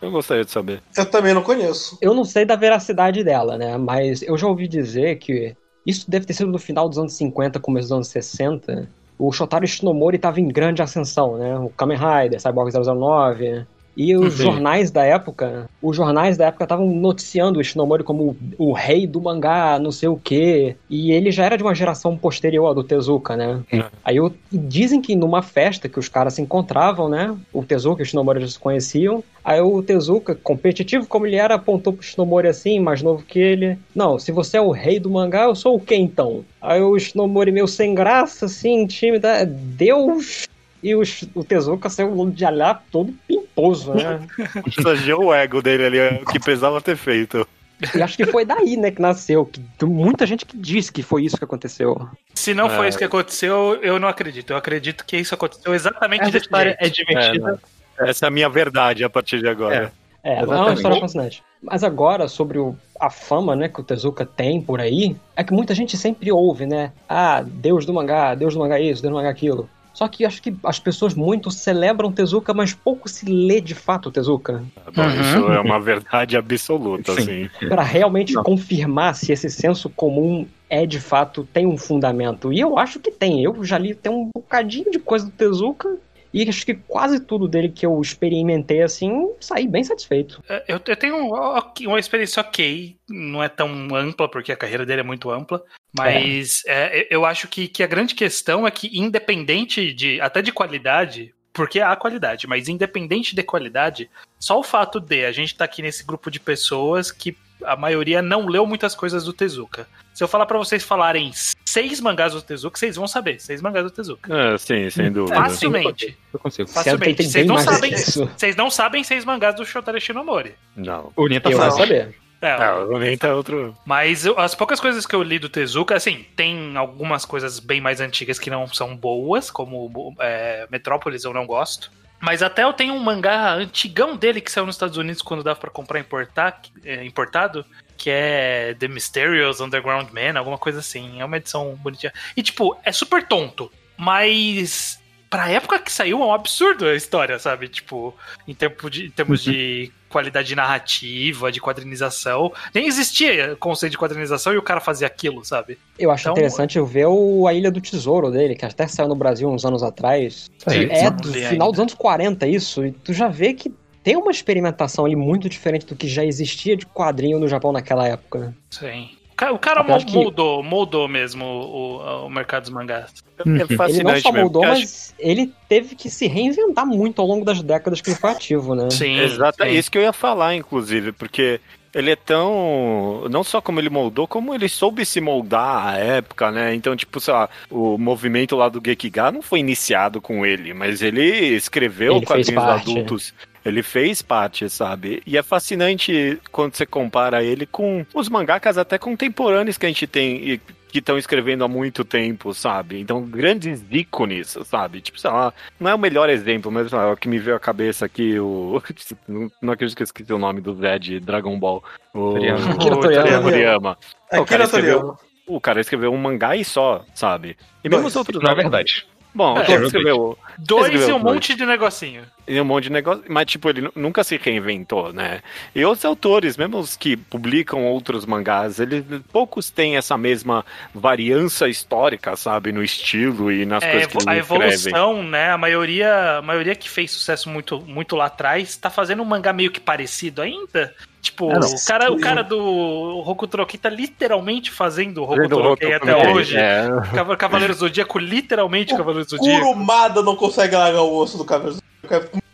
Eu, 0.02 0.12
gostaria 0.12 0.46
de 0.46 0.52
saber. 0.52 0.82
Eu 0.96 1.06
também 1.06 1.34
não 1.34 1.42
conheço. 1.42 1.98
Eu 2.02 2.14
não 2.14 2.24
sei 2.24 2.46
da 2.46 2.56
veracidade 2.56 3.24
dela, 3.24 3.58
né? 3.58 3.78
Mas 3.78 4.22
eu 4.22 4.38
já 4.38 4.48
ouvi 4.48 4.68
dizer 4.68 5.18
que 5.18 5.56
isso 5.86 6.10
deve 6.10 6.26
ter 6.26 6.34
sido 6.34 6.52
no 6.52 6.60
final 6.60 6.88
dos 6.88 7.00
anos 7.00 7.14
50, 7.14 7.60
começo 7.60 7.88
dos 7.88 7.94
anos 7.94 8.08
60. 8.10 8.90
O 9.18 9.32
Shotaro 9.32 9.66
Shinomori 9.66 10.18
estava 10.18 10.40
em 10.40 10.48
grande 10.48 10.82
ascensão, 10.82 11.38
né? 11.38 11.58
O 11.58 11.70
Kamen 11.70 11.98
Rider, 11.98 12.40
Cyborg 12.40 12.72
009. 12.72 13.66
E 13.98 14.16
os 14.16 14.36
Sim. 14.36 14.44
jornais 14.44 14.92
da 14.92 15.04
época, 15.04 15.68
os 15.82 15.98
jornais 15.98 16.38
da 16.38 16.46
época 16.46 16.66
estavam 16.66 16.86
noticiando 16.86 17.60
o 17.60 17.64
Shinomori 17.64 18.04
como 18.04 18.38
o, 18.60 18.70
o 18.70 18.72
rei 18.72 19.08
do 19.08 19.20
mangá, 19.20 19.80
não 19.80 19.92
sei 19.92 20.08
o 20.08 20.16
quê. 20.24 20.76
E 20.88 21.12
ele 21.12 21.32
já 21.32 21.46
era 21.46 21.58
de 21.58 21.64
uma 21.64 21.74
geração 21.74 22.16
posterior 22.16 22.76
do 22.76 22.84
Tezuka, 22.84 23.36
né? 23.36 23.60
É. 23.72 23.86
Aí 24.06 24.18
eu- 24.18 24.32
dizem 24.52 25.02
que 25.02 25.16
numa 25.16 25.42
festa 25.42 25.90
que 25.90 25.98
os 25.98 26.08
caras 26.08 26.36
se 26.36 26.44
encontravam, 26.44 27.10
né? 27.10 27.36
O 27.52 27.64
Tezuka 27.64 28.02
e 28.02 28.04
o 28.04 28.06
Shinomori 28.06 28.42
já 28.42 28.48
se 28.48 28.60
conheciam. 28.60 29.24
Aí 29.44 29.62
o 29.62 29.82
Tezuka, 29.82 30.36
competitivo 30.36 31.08
como 31.08 31.26
ele 31.26 31.38
era, 31.38 31.56
apontou 31.56 31.92
pro 31.92 32.04
Shinomori 32.04 32.48
assim, 32.48 32.80
mais 32.80 33.02
novo 33.02 33.24
que 33.24 33.40
ele. 33.40 33.80
Não, 33.96 34.20
se 34.20 34.32
você 34.32 34.58
é 34.58 34.62
o 34.62 34.70
rei 34.70 35.00
do 35.00 35.10
mangá, 35.10 35.46
eu 35.46 35.56
sou 35.56 35.76
o 35.76 35.80
quê 35.80 35.96
então? 35.96 36.46
Aí 36.62 36.82
o 36.84 37.00
Shinomori 37.00 37.52
meio 37.52 37.68
sem 37.68 37.96
graça, 37.96 38.46
assim, 38.46 38.86
tímido, 38.86 39.26
"É, 39.26 39.44
Deus... 39.44 40.46
E 40.84 40.94
o, 40.96 41.02
o 41.36 41.44
Tezuka 41.44 41.90
saiu 41.90 42.30
de 42.30 42.46
olhar 42.46 42.84
todo 42.92 43.14
pimposo, 43.28 43.94
né? 43.94 44.20
Massageou 44.78 45.26
o 45.26 45.34
ego 45.34 45.62
dele 45.62 45.86
ali, 45.86 45.98
é 45.98 46.20
o 46.22 46.26
que 46.26 46.40
precisava 46.40 46.80
ter 46.82 46.96
feito. 46.96 47.48
e 47.96 48.02
acho 48.02 48.16
que 48.18 48.26
foi 48.26 48.46
daí, 48.46 48.78
né, 48.78 48.92
que 48.92 49.02
nasceu. 49.02 49.46
Que, 49.46 49.62
muita 49.86 50.26
gente 50.26 50.46
que 50.46 50.58
disse 50.58 50.92
que 50.92 51.02
foi 51.04 51.24
isso 51.26 51.38
que 51.38 51.44
aconteceu. 51.44 52.08
Se 52.34 52.54
não 52.54 52.70
foi 52.70 52.86
É. 52.86 52.90
isso 52.90 52.98
que 52.98 53.04
aconteceu, 53.04 53.80
eu 53.82 54.00
não 54.00 54.08
acredito. 54.08 54.52
Eu 54.52 54.58
acredito 54.58 55.04
que 55.06 55.18
isso 55.18 55.34
aconteceu 55.34 55.74
exatamente 55.74 56.22
Essa 56.24 56.32
desse 56.32 56.46
história 56.46 56.78
jeito. 56.80 56.84
é 56.86 56.90
divertida. 56.90 57.60
Essa 58.00 58.26
é 58.26 58.28
a 58.28 58.32
minha 58.32 58.48
verdade 58.50 59.04
a 59.04 59.10
partir 59.10 59.40
de 59.40 59.48
agora. 59.48 59.92
É, 60.24 60.34
é 60.34 60.36
uma 60.38 60.44
Exatamente. 60.44 60.76
história 60.78 61.00
fascinante. 61.00 61.44
Mas 61.62 61.84
agora, 61.84 62.28
sobre 62.28 62.60
o- 62.60 62.76
a 63.00 63.10
fama 63.10 63.56
né, 63.56 63.68
que 63.68 63.80
o 63.80 63.84
Tezuka 63.84 64.24
tem 64.26 64.62
por 64.62 64.80
aí, 64.80 65.16
é 65.36 65.44
que 65.44 65.52
muita 65.54 65.74
gente 65.74 65.98
sempre 65.98 66.32
ouve, 66.32 66.66
né? 66.68 66.92
Ah, 67.10 67.44
Deus 67.46 67.86
do 67.86 67.94
mangá, 67.94 68.36
Deus 68.36 68.54
do 68.54 68.60
mangá 68.60 68.80
isso, 68.80 69.02
Deus 69.02 69.12
do 69.12 69.16
mangá 69.18 69.30
aquilo. 69.30 69.68
Só 69.98 70.08
que 70.08 70.24
acho 70.24 70.44
que 70.44 70.56
as 70.64 70.78
pessoas 70.78 71.16
muito 71.16 71.50
celebram 71.50 72.10
o 72.10 72.12
Tezuka, 72.12 72.54
mas 72.54 72.72
pouco 72.72 73.10
se 73.10 73.26
lê 73.26 73.60
de 73.60 73.74
fato 73.74 74.10
o 74.10 74.12
Tezuka. 74.12 74.64
Bom, 74.96 75.02
Uhum. 75.02 75.22
Isso 75.22 75.52
é 75.52 75.60
uma 75.60 75.80
verdade 75.80 76.38
absoluta, 76.38 77.14
Sim. 77.14 77.50
assim. 77.56 77.68
Pra 77.68 77.82
realmente 77.82 78.36
Não. 78.36 78.44
confirmar 78.44 79.16
se 79.16 79.32
esse 79.32 79.50
senso 79.50 79.90
comum 79.90 80.46
é 80.70 80.86
de 80.86 81.00
fato, 81.00 81.48
tem 81.52 81.66
um 81.66 81.78
fundamento. 81.80 82.54
E 82.54 82.60
eu 82.60 82.78
acho 82.78 83.00
que 83.00 83.10
tem. 83.10 83.44
Eu 83.44 83.64
já 83.64 83.80
li 83.80 83.96
tem 83.96 84.12
um 84.12 84.30
bocadinho 84.36 84.92
de 84.92 85.00
coisa 85.00 85.26
do 85.26 85.32
Tezuka. 85.32 85.98
E 86.46 86.50
acho 86.50 86.66
que 86.66 86.74
quase 86.76 87.20
tudo 87.20 87.48
dele 87.48 87.70
que 87.70 87.86
eu 87.86 88.00
experimentei 88.02 88.82
assim, 88.82 89.30
saí 89.40 89.68
bem 89.68 89.84
satisfeito. 89.84 90.44
É, 90.48 90.64
Eu, 90.68 90.80
eu 90.88 90.96
tenho 90.96 91.16
um- 91.16 91.90
uma 91.90 92.00
experiência 92.00 92.42
ok, 92.42 92.96
não 93.10 93.44
é 93.44 93.50
tão 93.50 93.70
ampla, 93.96 94.30
porque 94.30 94.52
a 94.52 94.56
carreira 94.58 94.86
dele 94.86 95.02
é 95.02 95.04
muito 95.04 95.30
ampla, 95.32 95.64
mas 95.96 96.64
é, 96.68 97.08
eu 97.10 97.26
acho 97.26 97.48
que, 97.48 97.68
que 97.68 97.84
a 97.84 97.88
grande 97.88 98.14
questão 98.16 98.68
é 98.68 98.72
que, 98.72 98.90
independente 98.98 99.94
de 99.94 100.20
até 100.22 100.42
de 100.42 100.52
qualidade, 100.52 101.34
porque 101.54 101.80
há 101.80 101.96
qualidade, 101.96 102.46
mas 102.48 102.68
independente 102.70 103.36
de 103.36 103.42
qualidade, 103.44 104.10
só 104.40 104.60
o 104.60 104.64
fato 104.64 105.00
de 105.00 105.26
a 105.26 105.32
gente 105.32 105.54
estar 105.54 105.66
aqui 105.66 105.82
nesse 105.82 106.06
grupo 106.06 106.30
de 106.30 106.40
pessoas 106.40 107.12
que 107.12 107.36
a 107.64 107.76
maioria 107.76 108.22
não 108.22 108.46
leu 108.46 108.68
muitas 108.68 108.94
coisas 108.94 109.24
do 109.24 109.34
Tezuka. 109.34 109.88
Se 110.14 110.24
eu 110.24 110.28
falar 110.28 110.46
pra 110.46 110.60
vocês 110.60 110.84
falarem 110.84 111.32
seis 111.82 112.02
mangás 112.02 112.34
do 112.34 112.42
Tezuka, 112.42 112.78
vocês 112.78 112.96
vão 112.96 113.08
saber, 113.08 113.40
seis 113.40 113.62
mangás 113.62 113.84
do 113.86 113.92
Tezuka. 113.92 114.34
É, 114.36 114.58
sim, 114.58 114.90
sem 114.90 115.12
dúvida. 115.12 115.36
Facilmente. 115.36 116.18
Eu 116.34 116.40
consigo. 116.40 116.70
Facilmente. 116.70 117.24
Vocês 117.24 117.46
não 117.48 117.58
sabem. 117.58 117.96
Vocês 117.96 118.56
não 118.56 118.70
sabem 118.70 119.04
seis 119.04 119.24
mangás 119.26 119.56
do 119.56 119.66
Shotaro 119.66 120.00
Shinomori. 120.00 120.56
Não. 120.76 121.12
O 121.16 121.28
Eu 121.28 121.34
sabe. 121.42 121.54
vou 121.56 121.72
saber. 121.72 122.16
É, 122.40 122.52
Ah, 122.52 122.86
o 122.88 123.00
Nenta 123.00 123.28
é 123.28 123.34
outro. 123.34 123.76
Mas 123.84 124.24
eu- 124.26 124.38
as 124.40 124.54
poucas 124.54 124.80
coisas 124.80 125.08
que 125.08 125.16
eu 125.16 125.24
li 125.24 125.40
do 125.40 125.50
Tezuka, 125.50 125.96
assim, 125.96 126.24
tem 126.36 126.78
algumas 126.78 127.26
coisas 127.26 127.60
bem 127.60 127.82
mais 127.82 128.00
antigas 128.00 128.38
que 128.38 128.50
não 128.52 128.68
são 128.68 128.96
boas, 128.96 129.50
como 129.50 130.14
é, 130.20 130.68
Metrópolis 130.70 131.24
eu 131.24 131.34
não 131.34 131.48
gosto. 131.48 131.92
Mas 132.20 132.44
até 132.44 132.64
eu 132.64 132.74
tenho 132.74 132.94
um 132.94 133.00
mangá 133.00 133.54
antigão 133.56 134.16
dele 134.16 134.40
que 134.42 134.52
saiu 134.52 134.66
nos 134.68 134.76
Estados 134.76 134.98
Unidos 134.98 135.22
quando 135.22 135.44
dava 135.44 135.60
pra 135.60 135.70
comprar 135.72 136.00
importar, 136.00 136.62
é, 136.86 137.04
importado, 137.06 137.66
que 137.98 138.10
é 138.10 138.76
The 138.80 138.88
Mysterious 138.88 139.60
Underground 139.60 140.10
Man, 140.12 140.38
alguma 140.40 140.58
coisa 140.58 140.80
assim. 140.80 141.20
É 141.20 141.26
uma 141.26 141.38
edição 141.38 141.76
bonitinha. 141.76 142.14
E, 142.36 142.44
tipo, 142.44 142.78
é 142.84 142.92
super 142.92 143.28
tonto. 143.28 143.72
mas 143.98 145.00
pra 145.30 145.50
época 145.50 145.78
que 145.80 145.92
saiu 145.92 146.22
é 146.22 146.26
um 146.26 146.34
absurdo 146.34 146.86
a 146.86 146.96
história, 146.96 147.38
sabe? 147.38 147.68
Tipo, 147.68 148.16
em, 148.48 148.54
tempo 148.56 148.90
de, 148.90 149.08
em 149.08 149.10
termos 149.10 149.44
de 149.44 149.92
qualidade 150.08 150.56
narrativa, 150.56 151.52
de 151.52 151.60
quadrinização. 151.60 152.54
Nem 152.74 152.88
existia 152.88 153.56
conceito 153.58 153.92
de 153.92 153.98
quadrinização 153.98 154.54
e 154.54 154.58
o 154.58 154.62
cara 154.62 154.80
fazia 154.80 155.06
aquilo, 155.06 155.44
sabe? 155.44 155.78
Eu 156.00 156.12
acho 156.12 156.22
Então- 156.24 156.34
interessante 156.34 156.78
eu 156.78 156.86
ver 156.86 157.08
o 157.08 157.46
A 157.46 157.54
Ilha 157.54 157.70
do 157.70 157.82
Tesouro 157.82 158.32
dele, 158.32 158.56
que 158.56 158.64
até 158.64 158.88
saiu 158.88 159.10
no 159.10 159.16
Brasil 159.16 159.50
uns 159.50 159.66
anos 159.66 159.84
atrás. 159.84 160.50
Sim, 160.66 160.88
é 160.90 161.10
do 161.12 161.28
final 161.34 161.50
ainda. 161.52 161.66
dos 161.72 161.80
anos 161.82 161.94
40 161.94 162.48
isso, 162.48 162.86
e 162.86 162.92
tu 162.94 163.12
já 163.12 163.28
vê 163.28 163.54
que 163.54 163.74
tem 164.08 164.16
uma 164.16 164.32
experimentação 164.32 165.04
ali 165.04 165.18
muito 165.18 165.50
diferente 165.50 165.86
do 165.86 165.94
que 165.94 166.08
já 166.08 166.24
existia 166.24 166.78
de 166.78 166.86
quadrinho 166.86 167.38
no 167.42 167.48
Japão 167.50 167.74
naquela 167.74 168.08
época. 168.08 168.40
né? 168.40 168.54
Sim. 168.70 169.10
O 169.34 169.36
ca- 169.36 169.52
O 169.52 169.60
cara 169.60 169.82
de 169.98 170.06
que- 170.06 170.14
moldou, 170.14 170.64
moldou 170.64 171.10
mesmo 171.10 171.44
o, 171.46 172.26
o 172.26 172.30
mercado 172.30 172.62
dos 172.64 172.72
mangás. 172.72 173.12
É 173.38 173.42
Ele 173.46 173.58
não 173.60 173.68
fascinante 173.76 174.22
só 174.22 174.32
mesmo. 174.32 174.46
moldou, 174.46 174.64
acho- 174.64 174.80
mas 174.80 175.14
ele 175.20 175.52
teve 175.68 175.94
que 175.94 176.10
se 176.10 176.26
reinventar 176.26 176.88
muito 176.88 177.22
ao 177.22 177.28
longo 177.28 177.44
das 177.44 177.62
décadas 177.62 178.00
que 178.00 178.12
ele 178.12 178.18
foi 178.18 178.30
ativo, 178.32 178.74
né? 178.74 178.90
Sim. 178.92 179.20
Exato, 179.20 179.62
é 179.62 179.72
isso 179.74 179.92
que 179.92 179.98
eu 179.98 180.04
ia 180.04 180.14
falar, 180.14 180.56
inclusive, 180.56 181.12
porque 181.12 181.60
ele 181.94 182.12
é 182.12 182.16
tão. 182.16 183.24
Não 183.32 183.44
só 183.44 183.60
como 183.62 183.80
ele 183.80 183.90
moldou, 183.90 184.28
como 184.28 184.54
ele 184.54 184.68
soube 184.70 185.04
se 185.06 185.20
moldar 185.22 185.88
à 185.88 185.98
época, 185.98 186.52
né? 186.52 186.76
Então, 186.76 186.96
tipo, 186.96 187.20
sei 187.20 187.34
lá, 187.34 187.50
o 187.72 187.98
movimento 187.98 188.56
lá 188.56 188.70
do 188.70 188.82
Gekiga 188.86 189.32
não 189.32 189.42
foi 189.42 189.60
iniciado 189.60 190.22
com 190.22 190.46
ele, 190.46 190.74
mas 190.76 191.02
ele 191.02 191.22
escreveu 191.56 192.18
Ele 192.18 192.26
quadrinhos 192.26 192.64
parte. 192.64 192.92
adultos. 192.92 193.34
Ele 193.68 193.84
fez 193.84 194.22
parte, 194.22 194.70
sabe? 194.70 195.22
E 195.26 195.38
é 195.38 195.44
fascinante 195.44 196.40
quando 196.52 196.74
você 196.76 196.86
compara 196.86 197.44
ele 197.44 197.66
com 197.66 198.06
os 198.14 198.30
mangakas 198.30 198.78
até 198.78 198.98
contemporâneos 198.98 199.78
que 199.78 199.86
a 199.86 199.90
gente 199.90 200.08
tem 200.08 200.36
e 200.52 200.62
que 200.90 201.00
estão 201.00 201.18
escrevendo 201.18 201.66
há 201.66 201.68
muito 201.68 202.06
tempo, 202.06 202.54
sabe? 202.54 203.00
Então, 203.00 203.22
grandes 203.24 203.84
ícones, 203.92 204.58
sabe? 204.64 205.02
Tipo, 205.02 205.20
sei 205.20 205.30
lá, 205.30 205.54
não 205.78 205.92
é 205.92 205.94
o 205.96 206.00
melhor 206.00 206.30
exemplo, 206.30 206.72
mas 206.72 206.92
lá, 206.94 207.12
o 207.12 207.18
que 207.18 207.28
me 207.28 207.38
veio 207.40 207.58
à 207.58 207.60
cabeça 207.60 208.06
aqui, 208.06 208.40
o. 208.40 208.82
Não, 209.28 209.52
não 209.62 209.74
acredito 209.74 209.98
que 209.98 210.04
eu 210.04 210.06
esqueci 210.06 210.32
o 210.32 210.38
nome 210.38 210.62
do 210.62 210.74
Zé 210.76 210.98
de 210.98 211.20
Dragon 211.20 211.60
Ball. 211.60 211.84
O 212.14 212.32
Toriyama. 212.32 212.72
Akira 212.72 212.96
O 212.96 213.00
Toriyama. 213.02 213.42
Toriyama. 213.42 213.98
O 214.32 214.46
cara, 214.46 214.64
na 214.64 214.70
Toriyama. 214.70 215.02
escreveu, 215.04 215.18
o 215.46 215.62
cara 215.62 215.82
escreveu 215.82 216.14
um 216.14 216.18
mangá 216.18 216.56
e 216.56 216.64
só, 216.64 217.04
sabe? 217.14 217.58
E 217.84 217.90
mesmo 217.90 218.04
Dois. 218.04 218.14
os 218.14 218.16
outros. 218.16 218.42
Não 218.42 218.52
é 218.52 218.56
verdade. 218.56 219.06
Bom, 219.36 219.58
É, 219.58 219.62
o 219.62 219.66
cara 219.68 219.86
escreveu 219.86 220.38
Dois 220.58 221.08
e 221.08 221.12
um 221.12 221.20
monte 221.20 221.54
de 221.56 221.66
negocinho. 221.66 222.24
e 222.48 222.60
um 222.60 222.66
monte 222.66 222.86
de 222.86 222.90
negócio, 222.92 223.24
mas 223.30 223.46
tipo, 223.46 223.70
ele 223.70 223.82
nu- 223.82 223.92
nunca 223.96 224.24
se 224.24 224.38
reinventou, 224.38 225.14
né? 225.14 225.42
E 225.76 225.84
outros 225.86 226.04
autores, 226.06 226.58
mesmo 226.58 226.78
os 226.80 226.96
que 226.96 227.16
publicam 227.16 227.86
outros 227.86 228.26
mangás, 228.26 228.80
eles 228.80 229.04
poucos 229.32 229.70
têm 229.70 229.98
essa 229.98 230.18
mesma 230.18 230.66
variância 230.94 231.68
histórica, 231.68 232.36
sabe, 232.36 232.72
no 232.72 232.84
estilo 232.84 233.52
e 233.52 233.66
nas 233.66 233.84
É, 233.84 233.92
coisas 233.92 234.08
que 234.12 234.18
evo- 234.18 234.30
a 234.30 234.34
eles 234.36 234.46
escrevem. 234.46 234.68
evolução, 234.94 235.24
né? 235.24 235.52
A 235.52 235.58
maioria, 235.58 236.38
a 236.38 236.42
maioria 236.42 236.76
que 236.76 236.90
fez 236.90 237.12
sucesso 237.12 237.50
muito, 237.50 237.80
muito 237.82 238.16
lá 238.16 238.26
atrás 238.26 238.76
tá 238.78 238.90
fazendo 238.90 239.22
um 239.22 239.26
mangá 239.26 239.54
meio 239.54 239.70
que 239.72 239.80
parecido 239.80 240.42
ainda. 240.42 240.94
Tipo, 241.28 241.50
não. 241.52 241.60
o, 241.68 241.86
cara, 241.86 242.12
o 242.12 242.20
cara 242.20 242.42
do 242.44 243.22
Roku 243.22 243.48
Troki 243.48 243.78
tá 243.78 243.90
literalmente 243.90 244.72
fazendo 244.72 245.22
o 245.22 245.26
Roku 245.26 245.42
Vendo 245.42 245.58
o 245.58 245.62
Troki 245.62 245.86
Roku 245.86 245.96
até 246.10 246.32
hoje. 246.32 246.58
é. 246.58 246.88
Cava- 247.14 247.36
Cavaleiro 247.38 247.74
Zodíaco, 247.74 248.18
literalmente 248.18 248.96
Cavaleiro 248.96 249.28
Zodíaco. 249.30 249.66
Kurumada 249.66 250.22
não 250.24 250.36
consegue 250.36 250.76
largar 250.76 251.02
o 251.02 251.16
osso 251.18 251.38
do 251.38 251.46
cabelo. 251.46 251.78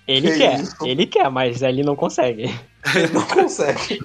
Ele 0.07 0.31
Que 0.31 0.37
quer, 0.37 0.59
isso? 0.59 0.75
ele 0.85 1.05
quer, 1.05 1.29
mas 1.29 1.61
ele 1.61 1.83
não 1.83 1.95
consegue. 1.95 2.53
Ele 2.95 3.07
não 3.13 3.21
consegue. 3.25 4.01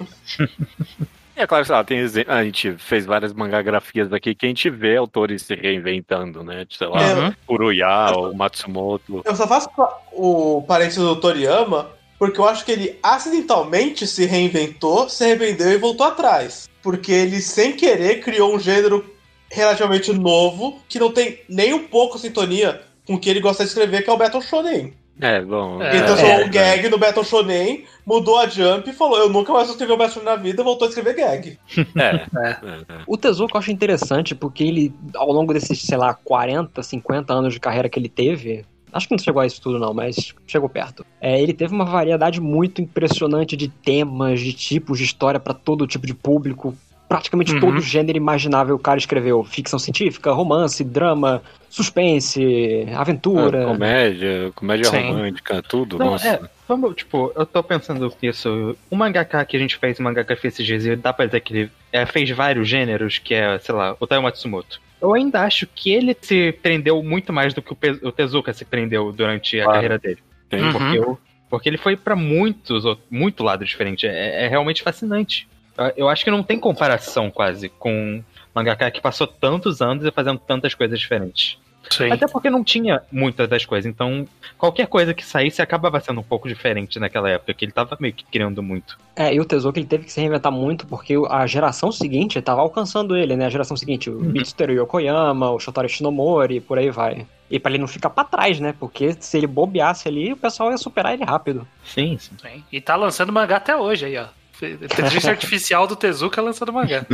É 1.34 1.46
claro, 1.46 1.64
sei 1.64 1.74
lá, 1.74 1.84
tem 1.84 2.00
a 2.26 2.44
gente 2.44 2.72
fez 2.78 3.06
várias 3.06 3.32
mangagrafias 3.32 4.12
aqui 4.12 4.34
que 4.34 4.44
a 4.44 4.48
gente 4.48 4.68
vê 4.68 4.96
autores 4.96 5.42
se 5.42 5.54
reinventando, 5.54 6.42
né? 6.42 6.66
Sei 6.68 6.86
lá, 6.86 7.00
É. 7.00 7.32
Uruya, 7.48 8.12
o 8.16 8.34
Matsumoto. 8.36 9.22
Eu 9.24 9.34
só 9.36 9.46
faço 9.46 9.68
o 10.12 10.62
parênteses 10.66 10.98
do 11.02 11.16
Toriyama 11.16 11.88
porque 12.18 12.40
eu 12.40 12.46
acho 12.46 12.64
que 12.64 12.72
ele 12.72 12.98
acidentalmente 13.02 14.06
se 14.06 14.26
reinventou, 14.26 15.08
se 15.08 15.24
arrependeu 15.24 15.72
e 15.72 15.78
voltou 15.78 16.06
atrás. 16.06 16.68
Porque 16.82 17.12
ele, 17.12 17.40
sem 17.40 17.72
querer, 17.72 18.20
criou 18.20 18.54
um 18.54 18.58
gênero 18.58 19.04
relativamente 19.50 20.12
novo 20.12 20.78
que 20.88 20.98
não 20.98 21.12
tem 21.12 21.40
nem 21.48 21.72
um 21.72 21.86
pouco 21.86 22.18
sintonia 22.18 22.82
com 23.06 23.14
o 23.14 23.18
que 23.18 23.30
ele 23.30 23.40
gosta 23.40 23.62
de 23.62 23.70
escrever, 23.70 24.02
que 24.02 24.10
é 24.10 24.12
o 24.12 24.16
Battle 24.18 24.42
Shonen. 24.42 24.92
É, 25.20 25.40
bom. 25.40 25.82
É. 25.82 25.96
Ele 25.96 26.04
transformou 26.04 26.40
é, 26.40 26.44
um 26.44 26.50
gag 26.50 26.88
no 26.88 26.98
Battle 26.98 27.24
Shonen, 27.24 27.84
mudou 28.06 28.38
a 28.38 28.46
Jump 28.46 28.88
e 28.88 28.92
falou: 28.92 29.18
Eu 29.18 29.28
nunca 29.28 29.52
mais 29.52 29.66
vou 29.66 29.72
escrever 29.72 29.92
o 29.92 29.96
Battle 29.96 30.20
Shonen 30.20 30.36
na 30.36 30.36
vida, 30.36 30.62
voltou 30.62 30.86
a 30.86 30.88
escrever 30.88 31.14
gag. 31.14 31.58
É, 31.96 32.00
É. 32.00 32.16
é, 32.46 32.50
é. 32.50 33.02
O 33.06 33.16
Tezuka 33.16 33.56
eu 33.56 33.58
acho 33.58 33.72
interessante 33.72 34.34
porque 34.34 34.62
ele, 34.62 34.94
ao 35.16 35.32
longo 35.32 35.52
desses, 35.52 35.82
sei 35.82 35.96
lá, 35.96 36.14
40, 36.14 36.82
50 36.82 37.32
anos 37.32 37.54
de 37.54 37.60
carreira 37.60 37.88
que 37.88 37.98
ele 37.98 38.08
teve, 38.08 38.64
acho 38.92 39.06
que 39.08 39.14
não 39.14 39.18
chegou 39.18 39.40
a 39.42 39.46
isso 39.46 39.60
tudo 39.60 39.78
não, 39.78 39.92
mas 39.94 40.34
chegou 40.46 40.68
perto. 40.68 41.04
É, 41.20 41.40
ele 41.40 41.52
teve 41.52 41.74
uma 41.74 41.84
variedade 41.84 42.40
muito 42.40 42.80
impressionante 42.80 43.56
de 43.56 43.68
temas, 43.68 44.40
de 44.40 44.52
tipos 44.52 44.98
de 44.98 45.04
história 45.04 45.38
pra 45.40 45.54
todo 45.54 45.86
tipo 45.86 46.06
de 46.06 46.14
público. 46.14 46.74
Praticamente 47.08 47.54
Uhum. 47.54 47.60
todo 47.60 47.80
gênero 47.80 48.18
imaginável 48.18 48.74
o 48.74 48.78
cara 48.78 48.98
escreveu. 48.98 49.42
Ficção 49.42 49.78
científica, 49.78 50.30
romance, 50.30 50.84
drama, 50.84 51.42
suspense, 51.70 52.86
aventura. 52.94 53.64
Ah, 53.64 53.66
comédia, 53.72 54.52
comédia 54.54 54.84
Sim. 54.90 55.08
romântica, 55.08 55.62
tudo. 55.62 55.98
Não, 55.98 56.10
nossa. 56.10 56.28
é, 56.28 56.40
vamos, 56.68 56.94
tipo, 56.96 57.32
eu 57.34 57.46
tô 57.46 57.62
pensando 57.62 58.12
nisso. 58.22 58.76
O 58.90 58.96
mangaka 58.96 59.42
que 59.44 59.56
a 59.56 59.60
gente 59.60 59.76
fez, 59.78 59.98
o 59.98 60.02
mangaka 60.02 60.34
que 60.34 60.40
fez 60.42 60.54
esses 60.54 60.66
dias, 60.66 60.84
e 60.84 60.96
dá 60.96 61.12
pra 61.12 61.24
dizer 61.26 61.40
que 61.40 61.52
ele 61.54 61.70
é, 61.92 62.04
fez 62.04 62.28
vários 62.30 62.68
gêneros, 62.68 63.18
que 63.18 63.34
é, 63.34 63.58
sei 63.58 63.74
lá, 63.74 63.96
o 63.98 64.06
Taiyo 64.06 64.22
Matsumoto. 64.22 64.80
Eu 65.00 65.14
ainda 65.14 65.42
acho 65.42 65.66
que 65.66 65.90
ele 65.92 66.16
se 66.20 66.52
prendeu 66.62 67.02
muito 67.02 67.32
mais 67.32 67.54
do 67.54 67.62
que 67.62 67.72
o, 67.72 68.12
Tezuka 68.12 68.52
se 68.52 68.64
prendeu 68.64 69.12
durante 69.12 69.58
a 69.60 69.64
Claro. 69.64 69.76
carreira 69.76 69.98
dele. 69.98 70.18
Tem- 70.48 70.62
Uhum. 70.62 70.72
Porque, 70.72 70.98
eu- 70.98 71.18
porque 71.48 71.68
ele 71.68 71.78
foi 71.78 71.96
pra 71.96 72.16
muitos, 72.16 72.84
muito 73.10 73.42
lado 73.44 73.64
diferente. 73.64 74.06
É, 74.06 74.44
é 74.44 74.48
realmente 74.48 74.82
fascinante. 74.82 75.46
Eu- 75.76 75.92
Eu 75.96 76.08
acho 76.08 76.24
que 76.24 76.30
não 76.30 76.42
tem 76.42 76.58
comparação 76.58 77.30
quase 77.30 77.68
com 77.68 77.92
um 77.92 78.24
mangaka 78.54 78.90
que 78.90 79.00
passou 79.00 79.26
tantos 79.26 79.80
anos 79.80 80.04
e 80.04 80.10
fazendo 80.10 80.38
tantas 80.38 80.74
coisas 80.74 80.98
diferentes. 80.98 81.56
Sim. 81.90 82.10
Até 82.10 82.26
porque 82.26 82.50
não 82.50 82.62
tinha 82.62 83.02
muitas 83.10 83.48
das 83.48 83.64
coisas, 83.64 83.90
então 83.90 84.26
qualquer 84.56 84.86
coisa 84.86 85.14
que 85.14 85.24
saísse 85.24 85.62
acabava 85.62 86.00
sendo 86.00 86.20
um 86.20 86.24
pouco 86.24 86.48
diferente 86.48 86.98
naquela 86.98 87.30
época, 87.30 87.54
que 87.54 87.64
ele 87.64 87.72
tava 87.72 87.96
meio 88.00 88.12
que 88.12 88.24
criando 88.24 88.62
muito. 88.62 88.98
É, 89.16 89.32
e 89.34 89.40
o 89.40 89.44
Tezuka 89.44 89.78
ele 89.78 89.86
teve 89.86 90.04
que 90.04 90.12
se 90.12 90.20
reinventar 90.20 90.52
muito 90.52 90.86
porque 90.86 91.14
a 91.28 91.46
geração 91.46 91.90
seguinte 91.90 92.38
estava 92.38 92.60
alcançando 92.60 93.16
ele, 93.16 93.36
né? 93.36 93.46
A 93.46 93.50
geração 93.50 93.76
seguinte, 93.76 94.10
o 94.10 94.20
Mitsuteru 94.20 94.72
Yokoyama, 94.72 95.50
o 95.50 95.58
Shotaro 95.58 95.88
Shinomori, 95.88 96.60
por 96.60 96.78
aí 96.78 96.90
vai. 96.90 97.26
E 97.50 97.58
pra 97.58 97.70
ele 97.70 97.78
não 97.78 97.88
ficar 97.88 98.10
pra 98.10 98.24
trás, 98.24 98.60
né? 98.60 98.74
Porque 98.78 99.16
se 99.18 99.38
ele 99.38 99.46
bobeasse 99.46 100.06
ali, 100.06 100.32
o 100.32 100.36
pessoal 100.36 100.70
ia 100.70 100.76
superar 100.76 101.14
ele 101.14 101.24
rápido. 101.24 101.66
Sim, 101.82 102.18
sim. 102.18 102.36
Sim. 102.40 102.62
E 102.70 102.80
tá 102.80 102.94
lançando 102.94 103.32
mangá 103.32 103.56
até 103.56 103.74
hoje 103.74 104.04
aí, 104.06 104.18
ó. 104.18 104.26
Inteligência 104.62 105.30
artificial 105.30 105.86
do 105.86 105.94
Tezuka 105.96 106.42
lançando 106.42 106.72
mangá. 106.72 107.04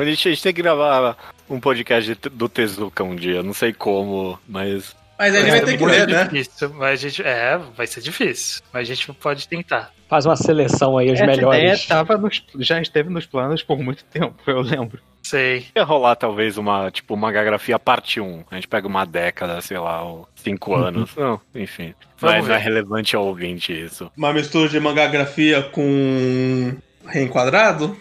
a, 0.00 0.04
gente, 0.04 0.28
a 0.28 0.30
gente 0.32 0.42
tem 0.42 0.52
que 0.54 0.62
gravar 0.62 1.16
um 1.48 1.58
podcast 1.60 2.14
de- 2.14 2.28
do 2.30 2.48
Tezuka 2.48 3.02
um 3.04 3.14
dia, 3.16 3.42
não 3.42 3.52
sei 3.52 3.72
como, 3.72 4.38
mas. 4.48 4.94
Mas 5.18 5.34
ele 5.34 5.50
vai 5.50 5.60
ter 5.62 5.78
que 5.78 5.84
ler, 5.86 6.06
né? 6.06 6.24
difícil, 6.24 6.70
mas 6.74 6.90
a 7.04 7.08
gente, 7.08 7.22
é, 7.22 7.58
vai 7.74 7.86
ser 7.86 8.02
difícil. 8.02 8.62
Mas 8.72 8.82
a 8.82 8.94
gente 8.94 9.10
pode 9.14 9.48
tentar. 9.48 9.90
Faz 10.08 10.26
uma 10.26 10.36
seleção 10.36 10.98
aí, 10.98 11.06
os 11.10 11.14
Essa 11.18 11.26
melhores. 11.26 11.58
ideia 11.62 11.78
tava 11.88 12.18
nos- 12.18 12.44
já 12.58 12.80
esteve 12.80 13.08
nos 13.08 13.24
planos 13.24 13.62
por 13.62 13.78
muito 13.78 14.04
tempo, 14.04 14.34
eu 14.46 14.60
lembro. 14.60 15.00
Sei. 15.22 15.66
Ia 15.74 15.82
rolar 15.82 16.14
talvez 16.16 16.56
uma, 16.58 16.88
tipo, 16.90 17.14
uma 17.14 17.32
gagrafia 17.32 17.78
parte 17.80 18.20
1. 18.20 18.44
A 18.50 18.54
gente 18.56 18.68
pega 18.68 18.86
uma 18.86 19.04
década, 19.04 19.60
sei 19.60 19.76
lá, 19.78 20.02
ou 20.04 20.28
cinco 20.36 20.74
anos. 20.76 21.16
Não, 21.16 21.40
enfim. 21.54 21.94
Vamos 22.18 22.36
Mas 22.36 22.48
não 22.48 22.54
é 22.54 22.58
relevante 22.58 23.14
ao 23.14 23.26
ouvinte 23.26 23.72
isso. 23.72 24.10
Uma 24.16 24.32
mistura 24.32 24.68
de 24.68 24.80
mangagrafia 24.80 25.62
com 25.62 26.74
reenquadrado? 27.06 27.96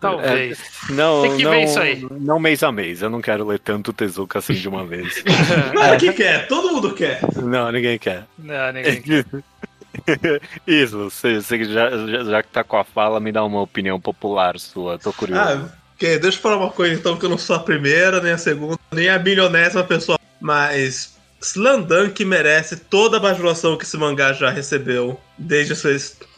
Talvez. 0.00 0.58
Não, 0.90 1.22
Tem 1.22 1.36
que 1.36 1.42
não, 1.42 1.50
ver 1.50 1.64
isso 1.64 1.80
aí. 1.80 2.06
Não 2.20 2.38
mês 2.38 2.62
a 2.62 2.70
mês. 2.70 3.02
Eu 3.02 3.10
não 3.10 3.20
quero 3.20 3.46
ler 3.46 3.58
tanto 3.58 3.92
Tezuka 3.92 4.38
assim 4.38 4.54
de 4.54 4.68
uma 4.68 4.84
vez. 4.86 5.24
Claro 5.72 5.98
que 5.98 6.12
quer, 6.12 6.46
todo 6.46 6.72
mundo 6.72 6.94
quer. 6.94 7.20
não, 7.36 7.72
ninguém 7.72 7.98
quer. 7.98 8.24
Não, 8.38 8.72
ninguém. 8.72 9.02
Isso, 10.66 11.10
você, 11.10 11.40
você 11.40 11.64
já, 11.64 11.90
já, 11.90 12.24
já 12.24 12.42
que 12.42 12.50
tá 12.50 12.62
com 12.62 12.76
a 12.76 12.84
fala, 12.84 13.18
me 13.18 13.32
dá 13.32 13.44
uma 13.44 13.60
opinião 13.60 14.00
popular 14.00 14.58
sua, 14.58 14.98
tô 14.98 15.12
curioso. 15.12 15.42
Ah, 15.42 15.68
ok, 15.94 16.18
deixa 16.18 16.38
eu 16.38 16.42
falar 16.42 16.56
uma 16.56 16.70
coisa 16.70 16.94
então, 16.94 17.16
que 17.16 17.24
eu 17.24 17.30
não 17.30 17.38
sou 17.38 17.56
a 17.56 17.60
primeira, 17.60 18.20
nem 18.20 18.32
a 18.32 18.38
segunda, 18.38 18.78
nem 18.92 19.08
a 19.08 19.18
bilionésima 19.18 19.82
pessoa. 19.82 20.18
Mas 20.40 21.17
Slandunk 21.40 22.24
merece 22.24 22.76
toda 22.76 23.16
a 23.16 23.20
bajulação 23.20 23.76
que 23.76 23.84
esse 23.84 23.96
mangá 23.96 24.32
já 24.32 24.50
recebeu 24.50 25.18
desde 25.36 25.74
sua 25.76 25.92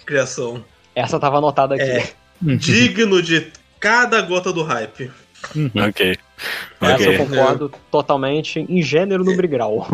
criação. 0.05 0.65
Essa 0.95 1.19
tava 1.19 1.39
anotada 1.39 1.75
aqui. 1.75 1.83
É. 1.85 2.13
Digno 2.43 3.23
de 3.23 3.51
cada 3.79 4.21
gota 4.21 4.53
do 4.53 4.63
hype. 4.63 5.11
ok. 5.89 6.19
Essa 6.81 7.03
eu 7.03 7.13
Ok. 7.13 7.19
concordo 7.19 7.73
totalmente 7.91 8.61
em 8.69 8.83
gênero 8.83 9.25
no 9.25 9.35
grau. 9.37 9.87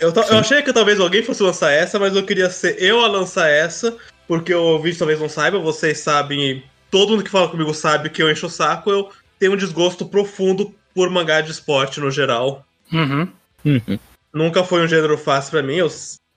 Eu, 0.00 0.12
eu 0.12 0.38
achei 0.38 0.62
que 0.62 0.72
talvez 0.72 0.98
alguém 0.98 1.22
fosse 1.22 1.42
lançar 1.42 1.70
essa, 1.70 1.98
mas 1.98 2.14
eu 2.16 2.24
queria 2.24 2.50
ser 2.50 2.82
eu 2.82 3.04
a 3.04 3.06
lançar 3.08 3.48
essa, 3.48 3.96
porque 4.26 4.52
o 4.52 4.62
ouvinte 4.62 4.98
talvez 4.98 5.20
não 5.20 5.28
saiba, 5.28 5.58
vocês 5.58 5.98
sabem, 5.98 6.62
todo 6.90 7.10
mundo 7.10 7.22
que 7.22 7.30
fala 7.30 7.48
comigo 7.48 7.72
sabe 7.72 8.10
que 8.10 8.22
eu 8.22 8.30
encho 8.30 8.46
o 8.46 8.50
saco, 8.50 8.90
eu 8.90 9.08
tenho 9.38 9.52
um 9.52 9.56
desgosto 9.56 10.04
profundo 10.06 10.74
por 10.94 11.08
mangá 11.10 11.40
de 11.40 11.50
esporte 11.50 12.00
no 12.00 12.10
geral. 12.10 12.66
Uhum. 12.92 13.28
Uhum. 13.64 13.98
Nunca 14.34 14.64
foi 14.64 14.82
um 14.82 14.88
gênero 14.88 15.16
fácil 15.16 15.52
pra 15.52 15.62
mim. 15.62 15.76
Eu, 15.76 15.88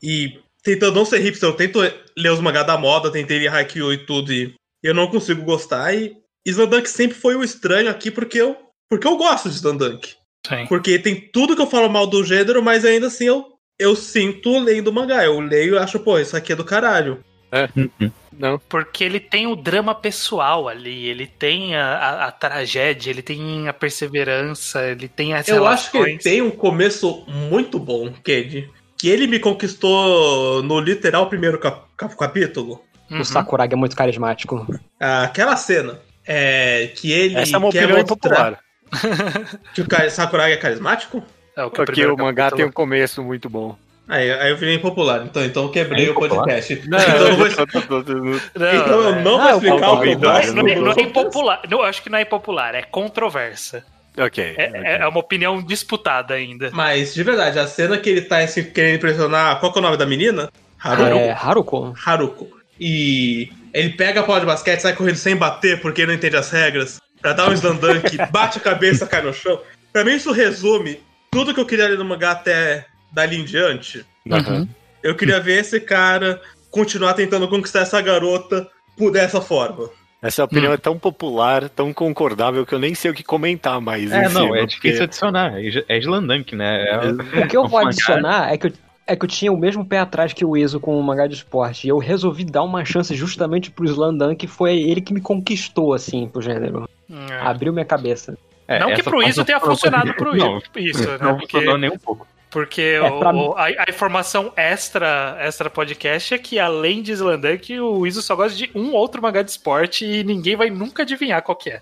e 0.02 0.40
tentando 0.64 0.96
não 0.96 1.06
ser 1.06 1.20
hipster, 1.20 1.50
eu 1.50 1.54
tento 1.54 1.80
ler 2.16 2.32
os 2.32 2.40
mangá 2.40 2.62
da 2.62 2.78
moda, 2.78 3.12
tentei 3.12 3.40
ler 3.40 3.54
Haikyuu 3.54 3.94
e 3.94 3.98
tudo, 3.98 4.32
e 4.32 4.54
eu 4.84 4.94
não 4.94 5.08
consigo 5.08 5.42
gostar. 5.44 5.94
E 5.96 6.16
Slandunk 6.46 6.88
sempre 6.90 7.18
foi 7.18 7.36
o 7.36 7.44
estranho 7.44 7.90
aqui 7.90 8.12
porque 8.12 8.38
eu, 8.40 8.56
porque 8.90 9.08
eu 9.08 9.18
gosto 9.18 9.50
de 9.50 9.56
Slandunk. 9.56 10.16
Sim. 10.48 10.66
Porque 10.68 11.00
tem 11.00 11.30
tudo 11.32 11.56
que 11.56 11.62
eu 11.62 11.70
falo 11.70 11.90
mal 11.90 12.08
do 12.08 12.24
gênero, 12.24 12.62
mas 12.64 12.86
ainda 12.86 13.08
assim 13.08 13.26
eu, 13.26 13.46
eu 13.80 13.96
sinto 13.96 14.58
lendo 14.60 14.94
mangá. 14.94 15.26
Eu 15.26 15.40
leio 15.40 15.76
e 15.76 15.78
acho, 15.78 16.00
pô, 16.00 16.20
isso 16.20 16.38
aqui 16.38 16.54
é 16.54 16.56
do 16.56 16.64
caralho. 16.64 17.24
Uhum. 17.52 18.12
Não. 18.38 18.60
Porque 18.70 19.04
ele 19.04 19.20
tem 19.20 19.48
o 19.48 19.56
drama 19.56 19.96
pessoal 19.96 20.68
ali, 20.68 21.06
ele 21.08 21.26
tem 21.26 21.76
a, 21.76 21.86
a- 21.98 22.26
a 22.28 22.32
tragédia, 22.32 23.10
ele 23.10 23.22
tem 23.22 23.68
a 23.68 23.74
perseverança, 23.74 24.82
ele 24.88 25.08
tem 25.08 25.34
as 25.34 25.48
Eu 25.48 25.66
acho 25.66 25.90
que 25.92 25.98
ele 25.98 26.06
relações. 26.06 26.24
tem 26.24 26.42
um 26.42 26.52
começo 26.52 27.24
muito 27.28 27.80
bom, 27.80 28.12
Ked. 28.24 28.70
Que 28.98 29.10
ele 29.10 29.28
me 29.28 29.40
conquistou 29.40 30.62
no 30.64 30.80
literal 30.80 31.28
primeiro 31.30 31.60
cap- 31.60 31.86
cap- 31.96 32.16
capítulo. 32.18 32.82
Uhum. 33.10 33.22
O 33.22 33.26
Sakuragi 33.26 33.74
é 33.74 33.76
muito 33.76 33.96
carismático. 33.96 34.68
Aquela 35.00 35.56
cena. 35.56 36.00
É, 36.26 36.88
que 36.96 37.12
ele 37.12 37.36
Essa 37.38 37.56
é 37.56 37.60
uma 37.60 37.72
quer 37.72 37.86
opinião 37.86 38.00
impopular. 38.02 38.60
que 39.74 39.82
o 39.82 39.88
Sakuragi 40.12 40.54
é 40.54 40.58
carismático? 40.58 41.24
É 41.56 41.64
o 41.64 41.70
que 41.72 41.78
Porque 41.78 42.06
o 42.06 42.18
mangá 42.18 42.52
tem 42.52 42.66
um 42.66 42.72
começo 42.72 43.24
muito 43.24 43.50
bom. 43.50 43.78
Aí, 44.08 44.32
aí 44.32 44.50
eu 44.52 44.58
virei 44.58 44.76
impopular, 44.76 45.24
então, 45.26 45.44
então 45.44 45.64
eu 45.64 45.70
quebrei 45.70 46.08
É 46.08 46.12
o 46.12 46.14
podcast. 46.14 46.82
Não, 46.88 46.98
então 46.98 47.28
eu, 47.28 47.36
vou, 47.36 47.48
então 48.56 49.02
eu 49.02 49.16
não 49.22 49.40
Ah, 49.40 49.44
vou 49.44 49.52
explicar 49.52 49.92
o 49.92 50.02
que 50.02 50.08
eu 50.10 50.14
concordo, 50.16 50.54
Não 50.54 50.68
é, 50.68 50.76
não 50.76 50.92
é- 50.92 51.02
impopular. 51.02 51.62
Não, 51.70 51.80
eu 51.80 51.84
acho 51.84 52.02
que 52.02 52.10
não 52.10 52.18
é 52.18 52.22
impopular, 52.22 52.74
é 52.76 52.84
controversa. 52.84 53.84
Ok. 54.18 54.44
É, 54.58 54.68
ok. 54.70 54.82
é- 54.84 54.98
é 55.02 55.08
uma 55.08 55.20
opinião 55.20 55.62
disputada 55.62 56.34
ainda. 56.34 56.70
Mas, 56.74 57.14
de 57.14 57.22
verdade, 57.24 57.60
a 57.60 57.68
cena 57.68 57.98
que 57.98 58.10
ele 58.10 58.22
tá 58.22 58.38
assim, 58.40 58.64
querendo 58.64 58.96
impressionar. 58.96 59.60
Qual 59.60 59.72
que 59.74 59.78
é 59.78 59.82
o 59.82 59.84
nome 59.84 59.98
da 59.98 60.06
menina? 60.06 60.50
Haruko. 60.80 61.18
É, 61.20 61.32
Haruko. 61.32 61.94
Haruko. 62.06 62.58
E 62.80 63.50
ele 63.74 63.90
pega 63.90 64.22
a 64.22 64.24
bola 64.24 64.40
de 64.40 64.46
basquete, 64.46 64.80
sai 64.80 64.94
correndo 64.96 65.18
sem 65.18 65.36
bater 65.36 65.82
porque 65.82 66.02
ele 66.02 66.08
não 66.08 66.16
entende 66.16 66.38
as 66.38 66.50
regras. 66.50 67.00
Pra 67.22 67.34
dar 67.34 67.50
um 67.50 67.54
slandunk, 67.54 68.18
bate 68.32 68.60
a 68.60 68.62
cabeça, 68.62 69.06
cai 69.06 69.22
no 69.22 69.34
chão. 69.34 69.60
Pra 69.92 70.04
mim, 70.06 70.14
isso 70.16 70.32
resume 70.32 71.00
tudo 71.32 71.54
que 71.54 71.60
eu 71.60 71.66
queria 71.66 71.88
ler 71.88 71.98
no 71.98 72.06
mangá 72.06 72.32
até 72.32 72.86
dali 73.12 73.38
em 73.40 73.46
diante. 73.46 74.06
Aham. 74.32 74.68
Eu 75.04 75.16
queria 75.16 75.40
ver 75.40 75.60
esse 75.62 75.80
cara 75.80 76.42
continuar 76.70 77.14
tentando 77.14 77.48
conquistar 77.48 77.82
essa 77.82 78.02
garota 78.02 78.68
por 78.98 79.12
dessa 79.12 79.40
forma. 79.42 79.90
Essa 80.22 80.44
opinião 80.44 80.74
é 80.74 80.78
tão 80.78 80.98
popular, 80.98 81.70
tão 81.70 81.94
concordável 81.94 82.66
que 82.66 82.74
eu 82.74 82.80
nem 82.80 82.96
sei 82.96 83.12
o 83.12 83.14
que 83.14 83.24
comentar 83.24 83.80
mais. 83.80 84.12
É, 84.12 84.22
em 84.22 84.24
não, 84.24 84.30
cima, 84.44 84.58
é 84.58 84.60
porque- 84.62 84.66
difícil 84.76 85.04
adicionar. 85.04 85.54
É 85.56 85.84
é 85.88 85.98
Slandunk, 86.00 86.56
né? 86.56 86.86
É- 86.90 87.44
O 87.44 87.48
que 87.48 87.56
eu 87.56 87.68
vou 87.68 87.80
Um 87.80 87.84
mangá. 87.84 87.90
adicionar 87.90 88.52
é 88.52 88.58
que 88.58 88.68
eu, 88.68 88.74
é 89.06 89.16
que 89.16 89.24
eu 89.24 89.30
tinha 89.30 89.52
o 89.54 89.58
mesmo 89.58 89.86
pé 89.86 90.00
atrás 90.00 90.34
que 90.34 90.44
o 90.44 90.58
Iso 90.58 90.80
com 90.80 91.00
o 91.00 91.04
mangá 91.04 91.28
de 91.28 91.36
esporte. 91.36 91.86
E 91.86 91.90
eu 91.92 92.00
resolvi 92.00 92.44
dar 92.44 92.64
uma 92.64 92.84
chance 92.84 93.14
justamente 93.16 93.70
pro 93.70 93.86
Slandan, 93.86 94.36
que 94.36 94.48
foi 94.48 94.78
ele 94.82 95.00
que 95.02 95.14
me 95.14 95.22
conquistou, 95.22 95.94
assim, 95.94 96.28
pro 96.28 96.42
gênero. 96.42 96.90
É. 97.10 97.34
Abriu 97.42 97.72
minha 97.72 97.86
cabeça. 97.86 98.36
é, 98.68 98.80
não 98.80 98.94
que 98.96 99.04
pro 99.04 99.20
não 99.38 99.46
tenha 99.46 99.60
funcionado 99.60 100.14
pro 100.16 100.36
isso, 100.80 101.08
né? 101.08 101.18
não 101.22 101.38
Porque, 101.38 101.52
funcionou 101.58 101.78
nem 101.78 101.92
um 101.92 101.98
pouco. 102.00 102.28
Porque 102.58 102.98
o- 103.00 103.20
pra 103.20 103.32
o- 103.36 103.54
a, 103.56 103.66
a 103.66 103.86
informação 103.88 104.52
extra, 104.56 105.38
extra 105.40 105.70
podcast 105.70 106.34
é 106.34 106.38
que 106.40 106.58
além 106.60 107.04
de 107.04 107.12
Slandunk, 107.12 107.80
o 107.80 108.08
Iso 108.08 108.22
só 108.24 108.36
gosta 108.36 108.58
de 108.58 108.72
um 108.74 108.94
outro 108.94 109.22
mangá 109.22 109.44
de 109.44 109.52
esporte 109.52 110.04
e 110.06 110.24
ninguém 110.24 110.56
vai 110.56 110.72
nunca 110.72 111.04
adivinhar 111.04 111.44
qual 111.44 111.56
que 111.56 111.70
é. 111.70 111.82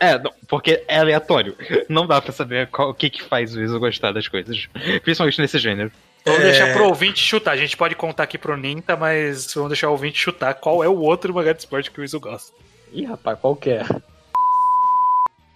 É, 0.00 0.18
não, 0.18 0.32
porque 0.48 0.82
é 0.88 0.98
aleatório. 0.98 1.54
Não 1.88 2.04
dá 2.04 2.20
pra 2.20 2.32
saber 2.32 2.66
qual- 2.66 2.90
o 2.90 2.94
que 2.94 3.08
que 3.10 3.22
faz 3.22 3.54
o 3.54 3.62
Iso 3.62 3.78
gostar 3.78 4.10
das 4.10 4.26
coisas. 4.26 4.66
Principalmente 5.04 5.40
nesse 5.40 5.58
gênero. 5.58 5.92
Vamos 6.24 6.40
É. 6.40 6.44
deixar 6.44 6.72
pro 6.74 6.86
ouvinte 6.88 7.20
chutar. 7.20 7.52
A 7.52 7.56
gente 7.56 7.76
pode 7.76 7.94
contar 7.94 8.24
aqui 8.24 8.36
pro 8.36 8.56
Ninta, 8.56 8.96
mas 8.96 9.54
vamos 9.54 9.70
deixar 9.70 9.88
o 9.88 9.92
ouvinte 9.92 10.18
chutar 10.18 10.54
qual 10.54 10.82
é 10.82 10.88
o 10.88 10.98
outro 10.98 11.32
mangá 11.32 11.52
de 11.52 11.60
esporte 11.60 11.90
que 11.92 12.00
o 12.00 12.04
Iso 12.04 12.18
gosta. 12.18 12.52
Ih, 12.92 13.04
rapaz, 13.04 13.38
qual 13.40 13.54
que 13.54 13.70
é? 13.70 13.84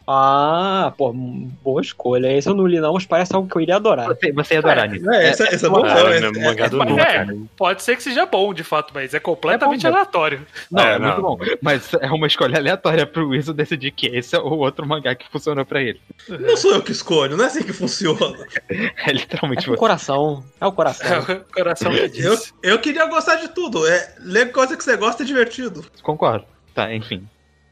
Ah, 0.06 0.92
pô, 0.96 1.12
boa 1.12 1.80
escolha. 1.80 2.32
Esse 2.36 2.48
eu 2.48 2.54
não 2.54 2.66
li 2.66 2.80
não, 2.80 2.94
mas 2.94 3.06
parece 3.06 3.34
algo 3.34 3.48
que 3.48 3.56
eu 3.56 3.60
iria 3.62 3.76
adorar. 3.76 4.06
Você, 4.08 4.32
você 4.32 4.54
ia 4.54 4.60
adorar 4.60 4.88
nisso. 4.88 5.10
É, 5.10 5.30
esse 5.30 5.42
é 5.42 5.46
é, 5.46 5.54
esse- 5.54 5.68
no 5.68 6.40
mangá 6.40 6.68
do 6.68 6.78
Mas 6.78 6.88
Nunca, 6.88 7.02
é, 7.02 7.24
né? 7.24 7.36
pode 7.56 7.82
ser 7.82 7.96
que 7.96 8.02
seja 8.02 8.26
bom, 8.26 8.52
de 8.52 8.64
fato, 8.64 8.92
mas 8.94 9.14
é 9.14 9.20
completamente 9.20 9.86
É 9.86 9.90
bom, 9.90 9.96
aleatório. 9.96 10.46
Não, 10.70 10.82
É, 10.82 10.94
é, 10.94 10.98
muito 10.98 11.22
bom. 11.22 11.38
Mas 11.60 11.92
é 11.94 12.06
uma 12.10 12.26
escolha 12.26 12.58
aleatória 12.58 13.06
pro 13.06 13.34
Iso 13.34 13.52
decidir 13.54 13.90
que 13.92 14.06
esse 14.06 14.34
é 14.34 14.38
o 14.38 14.58
outro 14.58 14.86
mangá 14.86 15.14
que 15.14 15.28
funcionou 15.30 15.64
pra 15.64 15.80
ele. 15.80 16.00
Não 16.28 16.56
sou 16.56 16.72
eu 16.72 16.82
que 16.82 16.92
escolho, 16.92 17.36
não 17.36 17.44
é 17.44 17.46
assim 17.48 17.62
que 17.62 17.72
funciona. 17.72 18.36
É 19.06 19.12
literalmente 19.12 19.68
É 19.68 19.72
o 19.72 19.76
coração. 19.76 20.44
É 20.60 20.64
o 20.66 20.68
É 20.68 20.72
coração. 20.72 21.20
o 21.20 21.52
coração 21.54 21.90
que 21.92 21.98
Eu, 22.00 22.08
diz. 22.08 22.54
eu 22.62 22.78
queria 22.78 23.06
gostar 23.06 23.36
de 23.36 23.48
tudo. 23.48 23.86
É, 23.86 24.14
ler 24.20 24.50
coisa 24.52 24.76
que 24.76 24.82
você 24.84 24.96
gosta 24.96 25.22
é 25.22 25.26
divertido. 25.26 25.84
Concordo. 26.02 26.44
Tá, 26.74 26.92
enfim. 26.94 27.26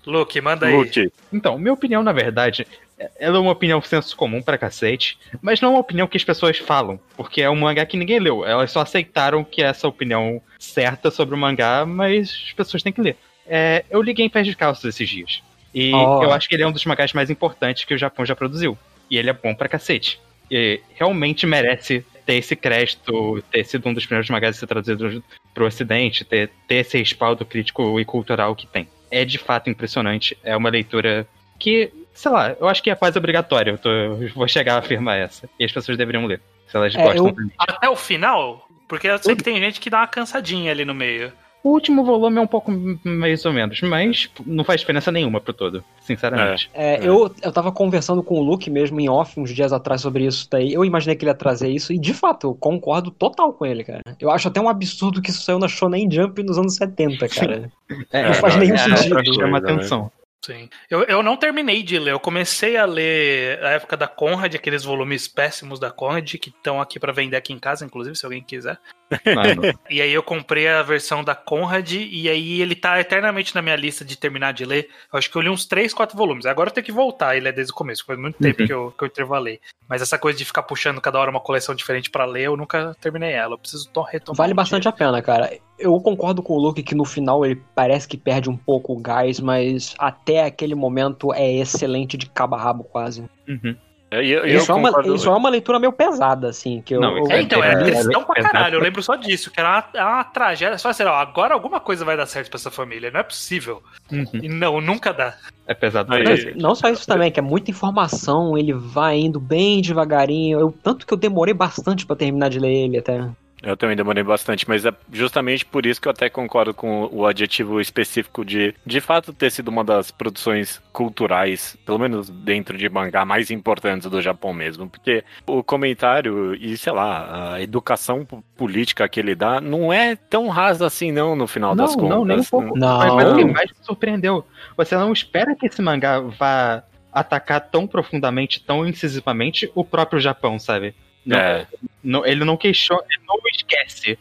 Luke, 0.06 0.40
manda 0.40 0.66
aí. 0.66 0.74
Luke, 0.74 1.12
Então, 1.32 1.58
minha 1.58 1.72
opinião, 1.72 2.02
na 2.02 2.12
verdade, 2.12 2.66
é- 2.98 3.10
ela 3.18 3.36
é 3.36 3.40
uma 3.40 3.52
opinião 3.52 3.80
senso 3.82 4.16
comum 4.16 4.40
pra 4.42 4.56
cacete, 4.58 5.18
mas 5.42 5.60
não 5.60 5.68
é 5.70 5.72
uma 5.72 5.80
opinião 5.80 6.06
que 6.06 6.16
as 6.16 6.24
pessoas 6.24 6.58
falam, 6.58 6.98
porque 7.16 7.42
é 7.42 7.50
um 7.50 7.56
mangá 7.56 7.84
que 7.86 7.96
ninguém 7.96 8.18
leu. 8.18 8.44
Elas 8.44 8.70
só 8.72 8.80
aceitaram 8.80 9.44
que 9.44 9.62
é 9.62 9.66
essa 9.66 9.86
opinião 9.88 10.40
certa 10.58 11.10
sobre 11.10 11.34
o 11.34 11.38
mangá, 11.38 11.84
mas 11.86 12.30
as 12.46 12.52
pessoas 12.52 12.82
têm 12.82 12.92
que 12.92 13.00
ler. 13.00 13.16
É, 13.46 13.84
eu 13.90 14.00
liguei 14.02 14.24
em 14.24 14.30
pés 14.30 14.46
de 14.46 14.54
calças 14.56 14.84
esses 14.84 15.08
dias. 15.08 15.42
E 15.74 15.92
Oh. 15.94 16.22
eu 16.24 16.32
acho 16.32 16.48
que 16.48 16.54
ele 16.54 16.62
é 16.62 16.66
um 16.66 16.72
dos 16.72 16.84
mangás 16.84 17.12
mais 17.12 17.30
importantes 17.30 17.84
que 17.84 17.94
o 17.94 17.98
Japão 17.98 18.24
já 18.26 18.34
produziu. 18.34 18.76
E 19.10 19.16
ele 19.18 19.30
é 19.30 19.32
bom 19.32 19.54
pra 19.54 19.68
cacete. 19.68 20.20
E 20.50 20.80
realmente 20.94 21.46
merece 21.46 22.04
ter 22.26 22.34
esse 22.34 22.54
crédito, 22.56 23.42
ter 23.50 23.64
sido 23.64 23.88
um 23.88 23.94
dos 23.94 24.04
primeiros 24.06 24.28
mangás 24.30 24.56
a 24.56 24.58
ser 24.60 24.66
traduzido 24.66 25.22
pro 25.54 25.66
ocidente, 25.66 26.24
ter, 26.24 26.50
ter 26.68 26.76
esse 26.76 26.98
respaldo 26.98 27.44
crítico 27.44 27.98
e 28.00 28.04
cultural 28.04 28.54
que 28.54 28.66
tem. 28.66 28.88
É 29.10 29.24
de 29.24 29.38
fato 29.38 29.68
impressionante. 29.70 30.36
É 30.44 30.56
uma 30.56 30.70
leitura 30.70 31.26
que, 31.58 31.92
sei 32.14 32.30
lá, 32.30 32.54
eu 32.58 32.68
acho 32.68 32.82
que 32.82 32.90
é 32.90 32.94
quase 32.94 33.18
obrigatória. 33.18 33.72
Eu, 33.72 33.78
tô- 33.78 33.90
eu 33.90 34.28
vou 34.34 34.46
chegar 34.48 34.76
a 34.76 34.78
afirmar 34.78 35.18
essa. 35.18 35.48
E 35.58 35.64
as 35.64 35.72
pessoas 35.72 35.98
deveriam 35.98 36.26
ler, 36.26 36.40
se 36.68 36.76
elas 36.76 36.94
É, 36.94 37.02
gostam. 37.02 37.26
eu- 37.28 37.32
também. 37.34 37.52
Até 37.58 37.88
o 37.88 37.96
final? 37.96 38.66
Porque 38.88 39.06
eu 39.06 39.18
sei 39.18 39.36
que 39.36 39.42
tem 39.44 39.58
gente 39.60 39.80
que 39.80 39.88
dá 39.90 39.98
uma 39.98 40.06
cansadinha 40.06 40.70
ali 40.72 40.84
no 40.84 40.94
meio. 40.94 41.32
O 41.62 41.70
último 41.70 42.04
volume 42.04 42.38
é 42.38 42.40
um 42.40 42.46
pouco 42.46 42.72
mais 43.04 43.44
ou 43.44 43.52
menos, 43.52 43.80
mas 43.82 44.30
não 44.46 44.64
faz 44.64 44.80
diferença 44.80 45.12
nenhuma 45.12 45.40
pro 45.40 45.52
todo, 45.52 45.84
sinceramente. 46.00 46.70
É, 46.72 47.06
eu, 47.06 47.30
eu 47.42 47.52
tava 47.52 47.70
conversando 47.70 48.22
com 48.22 48.36
o 48.36 48.42
Luke 48.42 48.70
mesmo 48.70 48.98
em 48.98 49.10
off 49.10 49.38
uns 49.38 49.54
dias 49.54 49.72
atrás 49.72 50.00
sobre 50.00 50.24
isso 50.24 50.48
daí. 50.50 50.72
Eu 50.72 50.84
imaginei 50.84 51.16
que 51.16 51.24
ele 51.24 51.30
ia 51.30 51.34
trazer 51.34 51.68
isso 51.68 51.92
e 51.92 51.98
de 51.98 52.14
fato 52.14 52.46
eu 52.46 52.54
concordo 52.54 53.10
total 53.10 53.52
com 53.52 53.66
ele, 53.66 53.84
cara. 53.84 54.00
Eu 54.18 54.30
acho 54.30 54.48
até 54.48 54.60
um 54.60 54.68
absurdo 54.68 55.20
que 55.20 55.30
isso 55.30 55.42
saiu 55.42 55.58
na 55.58 55.68
Shonen 55.68 56.10
Jump 56.10 56.42
nos 56.42 56.56
anos 56.56 56.76
70, 56.76 57.28
cara. 57.28 57.70
É, 58.10 58.28
Não 58.28 58.34
faz 58.34 58.56
nenhum 58.56 58.74
é, 58.74 58.78
sentido. 58.78 59.34
Chama 59.34 59.60
né? 59.60 59.72
atenção. 59.72 60.10
Sim. 60.44 60.70
Eu, 60.88 61.02
eu 61.04 61.22
não 61.22 61.36
terminei 61.36 61.82
de 61.82 61.98
ler. 61.98 62.12
Eu 62.12 62.20
comecei 62.20 62.76
a 62.76 62.86
ler 62.86 63.62
a 63.62 63.70
época 63.70 63.96
da 63.96 64.08
Conrad, 64.08 64.54
aqueles 64.54 64.82
volumes 64.82 65.28
péssimos 65.28 65.78
da 65.78 65.90
Conrad, 65.90 66.34
que 66.36 66.48
estão 66.48 66.80
aqui 66.80 66.98
pra 66.98 67.12
vender 67.12 67.36
aqui 67.36 67.52
em 67.52 67.58
casa, 67.58 67.84
inclusive, 67.84 68.16
se 68.16 68.24
alguém 68.24 68.42
quiser. 68.42 68.78
Mano, 69.34 69.62
E 69.90 70.00
aí 70.00 70.12
eu 70.12 70.22
comprei 70.22 70.68
a 70.68 70.82
versão 70.82 71.22
da 71.24 71.34
Conrad, 71.34 71.92
e 71.92 72.28
aí 72.28 72.60
ele 72.60 72.74
tá 72.74 73.00
eternamente 73.00 73.54
na 73.54 73.60
minha 73.62 73.76
lista 73.76 74.04
de 74.04 74.16
terminar 74.16 74.52
de 74.52 74.64
ler. 74.64 74.88
Eu 75.12 75.18
acho 75.18 75.30
que 75.30 75.36
eu 75.36 75.42
li 75.42 75.48
uns 75.48 75.66
3, 75.66 75.92
4 75.92 76.16
volumes. 76.16 76.46
Agora 76.46 76.68
eu 76.70 76.74
tenho 76.74 76.84
que 76.84 76.92
voltar, 76.92 77.36
ele 77.36 77.48
é 77.48 77.52
desde 77.52 77.72
o 77.72 77.76
começo. 77.76 78.04
Faz 78.04 78.18
muito 78.18 78.38
tempo 78.38 78.60
Uhum. 78.62 78.66
que 78.66 78.72
eu, 78.72 78.94
que 78.96 79.04
eu 79.04 79.08
intervalei. 79.08 79.60
Mas 79.88 80.00
essa 80.02 80.16
coisa 80.18 80.38
de 80.38 80.44
ficar 80.44 80.62
puxando 80.62 81.00
cada 81.00 81.18
hora 81.18 81.30
uma 81.30 81.40
coleção 81.40 81.74
diferente 81.74 82.10
pra 82.10 82.24
ler, 82.24 82.42
eu 82.46 82.56
nunca 82.56 82.94
terminei 83.00 83.32
ela. 83.32 83.54
Eu 83.54 83.58
preciso 83.58 83.88
to- 83.90 84.02
retomar. 84.02 84.36
Vale 84.36 84.52
um 84.52 84.56
bastante 84.56 84.82
dia. 84.82 84.90
a 84.90 84.92
pena, 84.92 85.20
cara. 85.20 85.50
Eu 85.78 85.98
concordo 86.00 86.42
com 86.42 86.52
o 86.54 86.58
Luke 86.60 86.82
que 86.82 86.94
no 86.94 87.04
final 87.04 87.44
ele 87.44 87.60
parece 87.74 88.06
que 88.06 88.16
perde 88.16 88.48
um 88.50 88.56
pouco 88.56 88.92
o 88.92 89.00
gás, 89.00 89.40
mas 89.40 89.94
até 89.98 90.44
aquele 90.44 90.74
momento 90.74 91.32
é 91.34 91.50
excelente 91.54 92.16
de 92.16 92.26
cabo 92.28 92.54
a 92.54 92.58
rabo 92.62 92.84
quase. 92.84 93.24
uhum. 93.48 93.74
Eu, 94.10 94.22
eu, 94.22 94.44
eu 94.46 94.58
Isso 94.58 94.72
é, 94.72 94.74
uma, 94.74 94.90
isso 95.14 95.28
é 95.28 95.32
uma 95.32 95.48
leitura 95.48 95.78
meio 95.78 95.92
pesada, 95.92 96.48
assim. 96.48 96.82
Que 96.82 96.94
eu, 96.94 97.00
Não, 97.00 97.16
eu- 97.18 97.30
É, 97.30 97.40
então, 97.40 97.62
é 97.62 97.72
É, 97.72 97.84
questão 97.84 98.22
é, 98.22 98.24
pra 98.24 98.34
é, 98.40 98.42
caralho. 98.42 98.74
Eu 98.76 98.80
é. 98.80 98.82
lembro 98.82 99.02
só 99.02 99.14
disso, 99.14 99.50
que 99.50 99.60
era 99.60 99.70
uma, 99.70 99.84
é 100.00 100.04
uma 100.04 100.24
tragédia. 100.24 100.78
Fala 100.78 100.90
assim, 100.90 101.02
ó, 101.04 101.14
agora 101.14 101.54
alguma 101.54 101.78
coisa 101.80 102.04
vai 102.04 102.16
dar 102.16 102.26
certo 102.26 102.50
pra 102.50 102.58
essa 102.58 102.70
família. 102.70 103.10
Não 103.10 103.20
é 103.20 103.22
possível. 103.22 103.82
Uhum. 104.10 104.26
E 104.34 104.48
não, 104.48 104.80
nunca 104.80 105.12
dá. 105.12 105.34
É 105.66 105.74
pesado 105.74 106.12
Aí, 106.12 106.24
pra 106.24 106.52
Não, 106.52 106.70
não 106.70 106.74
só 106.74 106.88
isso 106.88 107.06
também, 107.06 107.30
que 107.30 107.38
é 107.38 107.42
muita 107.42 107.70
informação, 107.70 108.58
ele 108.58 108.72
vai 108.72 109.18
indo 109.18 109.38
bem 109.38 109.80
devagarinho. 109.80 110.58
Eu, 110.58 110.74
tanto 110.82 111.06
que 111.06 111.14
eu 111.14 111.18
demorei 111.18 111.54
bastante 111.54 112.04
pra 112.04 112.16
terminar 112.16 112.50
de 112.50 112.58
ler 112.58 112.72
ele 112.72 112.98
até. 112.98 113.28
Eu 113.62 113.76
também 113.76 113.94
demorei 113.94 114.22
bastante, 114.22 114.66
mas 114.68 114.86
é 114.86 114.92
justamente 115.12 115.66
por 115.66 115.84
isso 115.84 116.00
que 116.00 116.08
eu 116.08 116.12
até 116.12 116.30
concordo 116.30 116.72
com 116.72 117.08
o 117.12 117.26
adjetivo 117.26 117.80
específico 117.80 118.44
de, 118.44 118.74
de 118.86 119.00
fato, 119.00 119.32
ter 119.34 119.50
sido 119.50 119.68
uma 119.68 119.84
das 119.84 120.10
produções 120.10 120.80
culturais, 120.92 121.76
pelo 121.84 121.98
menos 121.98 122.30
dentro 122.30 122.78
de 122.78 122.88
mangá, 122.88 123.24
mais 123.24 123.50
importantes 123.50 124.08
do 124.08 124.22
Japão 124.22 124.54
mesmo. 124.54 124.88
Porque 124.88 125.22
o 125.46 125.62
comentário 125.62 126.54
e, 126.54 126.76
sei 126.76 126.92
lá, 126.92 127.54
a 127.54 127.62
educação 127.62 128.26
política 128.56 129.08
que 129.08 129.20
ele 129.20 129.34
dá 129.34 129.60
não 129.60 129.92
é 129.92 130.16
tão 130.16 130.48
rasa 130.48 130.86
assim, 130.86 131.12
não, 131.12 131.36
no 131.36 131.46
final 131.46 131.74
das 131.74 131.90
Não, 131.94 131.96
contas. 132.02 132.16
não, 132.18 132.24
nem 132.24 132.38
um 132.40 132.44
pouco. 132.44 132.78
Não. 132.78 132.98
Mas, 132.98 133.14
mas 133.14 133.32
o 133.32 133.36
que 133.36 133.44
mais 133.44 133.70
me 133.70 133.84
surpreendeu, 133.84 134.46
você 134.76 134.96
não 134.96 135.12
espera 135.12 135.54
que 135.54 135.66
esse 135.66 135.82
mangá 135.82 136.18
vá 136.20 136.82
atacar 137.12 137.60
tão 137.60 137.86
profundamente, 137.86 138.62
tão 138.64 138.86
incisivamente 138.86 139.70
o 139.74 139.84
próprio 139.84 140.20
Japão, 140.20 140.58
sabe? 140.58 140.94
Não- 141.26 141.36
É. 141.36 141.66
não- 142.02 142.24
ele 142.26 142.44
não 142.44 142.56
questiona, 142.56 143.02
ele 143.10 143.22
não 143.26 143.36
esquece 143.52 144.18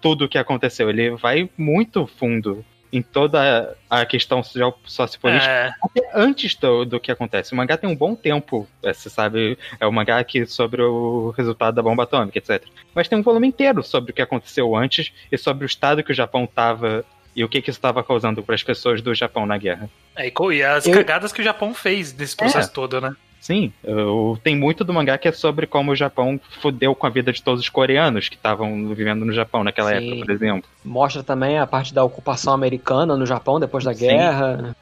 tudo 0.00 0.24
o 0.24 0.28
que 0.28 0.38
aconteceu. 0.38 0.88
Ele 0.90 1.10
vai 1.16 1.48
muito 1.56 2.06
fundo 2.06 2.64
em 2.92 3.00
toda 3.00 3.74
a 3.88 4.04
questão 4.04 4.42
sociopolítica 4.84 5.50
É, 5.50 5.70
até 5.82 6.10
antes 6.14 6.54
do, 6.56 6.84
do 6.84 7.00
que 7.00 7.10
acontece. 7.10 7.54
O 7.54 7.56
mangá 7.56 7.76
tem 7.78 7.88
um 7.88 7.96
bom 7.96 8.14
tempo, 8.14 8.68
é, 8.82 8.92
você 8.92 9.08
sabe, 9.08 9.56
é 9.80 9.86
o 9.86 9.92
mangá 9.92 10.18
aqui 10.18 10.44
sobre 10.44 10.82
o 10.82 11.30
resultado 11.30 11.74
da 11.74 11.82
bomba 11.82 12.02
atômica, 12.02 12.36
etc. 12.36 12.62
Mas 12.94 13.08
tem 13.08 13.18
um 13.18 13.22
volume 13.22 13.48
inteiro 13.48 13.82
sobre 13.82 14.10
o 14.10 14.14
que 14.14 14.20
aconteceu 14.20 14.76
antes 14.76 15.10
e 15.30 15.38
sobre 15.38 15.64
o 15.64 15.66
estado 15.66 16.02
que 16.04 16.12
o 16.12 16.14
Japão 16.14 16.44
estava 16.44 17.02
e 17.34 17.42
o 17.42 17.48
que, 17.48 17.62
que 17.62 17.70
isso 17.70 17.78
estava 17.78 18.04
causando 18.04 18.42
para 18.42 18.54
as 18.54 18.62
pessoas 18.62 19.00
do 19.00 19.14
Japão 19.14 19.46
na 19.46 19.56
guerra. 19.56 19.88
é, 20.14 20.30
e 20.52 20.62
as 20.62 20.86
Eu- 20.86 20.92
cagadas 20.92 21.32
que 21.32 21.40
o 21.40 21.44
Japão 21.44 21.72
fez 21.72 22.12
nesse 22.12 22.36
processo 22.36 22.70
todo, 22.74 23.00
né? 23.00 23.16
Sim, 23.42 23.72
eu- 23.82 24.38
tem 24.44 24.54
muito 24.56 24.84
do 24.84 24.92
mangá 24.94 25.18
que 25.18 25.26
é 25.26 25.32
sobre 25.32 25.66
como 25.66 25.90
o 25.90 25.96
Japão 25.96 26.40
fudeu 26.60 26.94
com 26.94 27.08
a 27.08 27.10
vida 27.10 27.32
de 27.32 27.42
todos 27.42 27.60
os 27.60 27.68
coreanos 27.68 28.28
que 28.28 28.36
estavam 28.36 28.94
vivendo 28.94 29.24
no 29.24 29.32
Japão 29.32 29.64
naquela 29.64 29.90
Sim. 29.90 29.96
época, 29.96 30.24
por 30.24 30.30
exemplo. 30.32 30.70
Mostra 30.84 31.24
também 31.24 31.58
a 31.58 31.66
parte 31.66 31.92
da 31.92 32.04
ocupação 32.04 32.52
americana 32.52 33.16
no 33.16 33.26
Japão 33.26 33.58
depois 33.58 33.82
da 33.82 33.92
Sim. 33.92 34.06
guerra. 34.06 34.76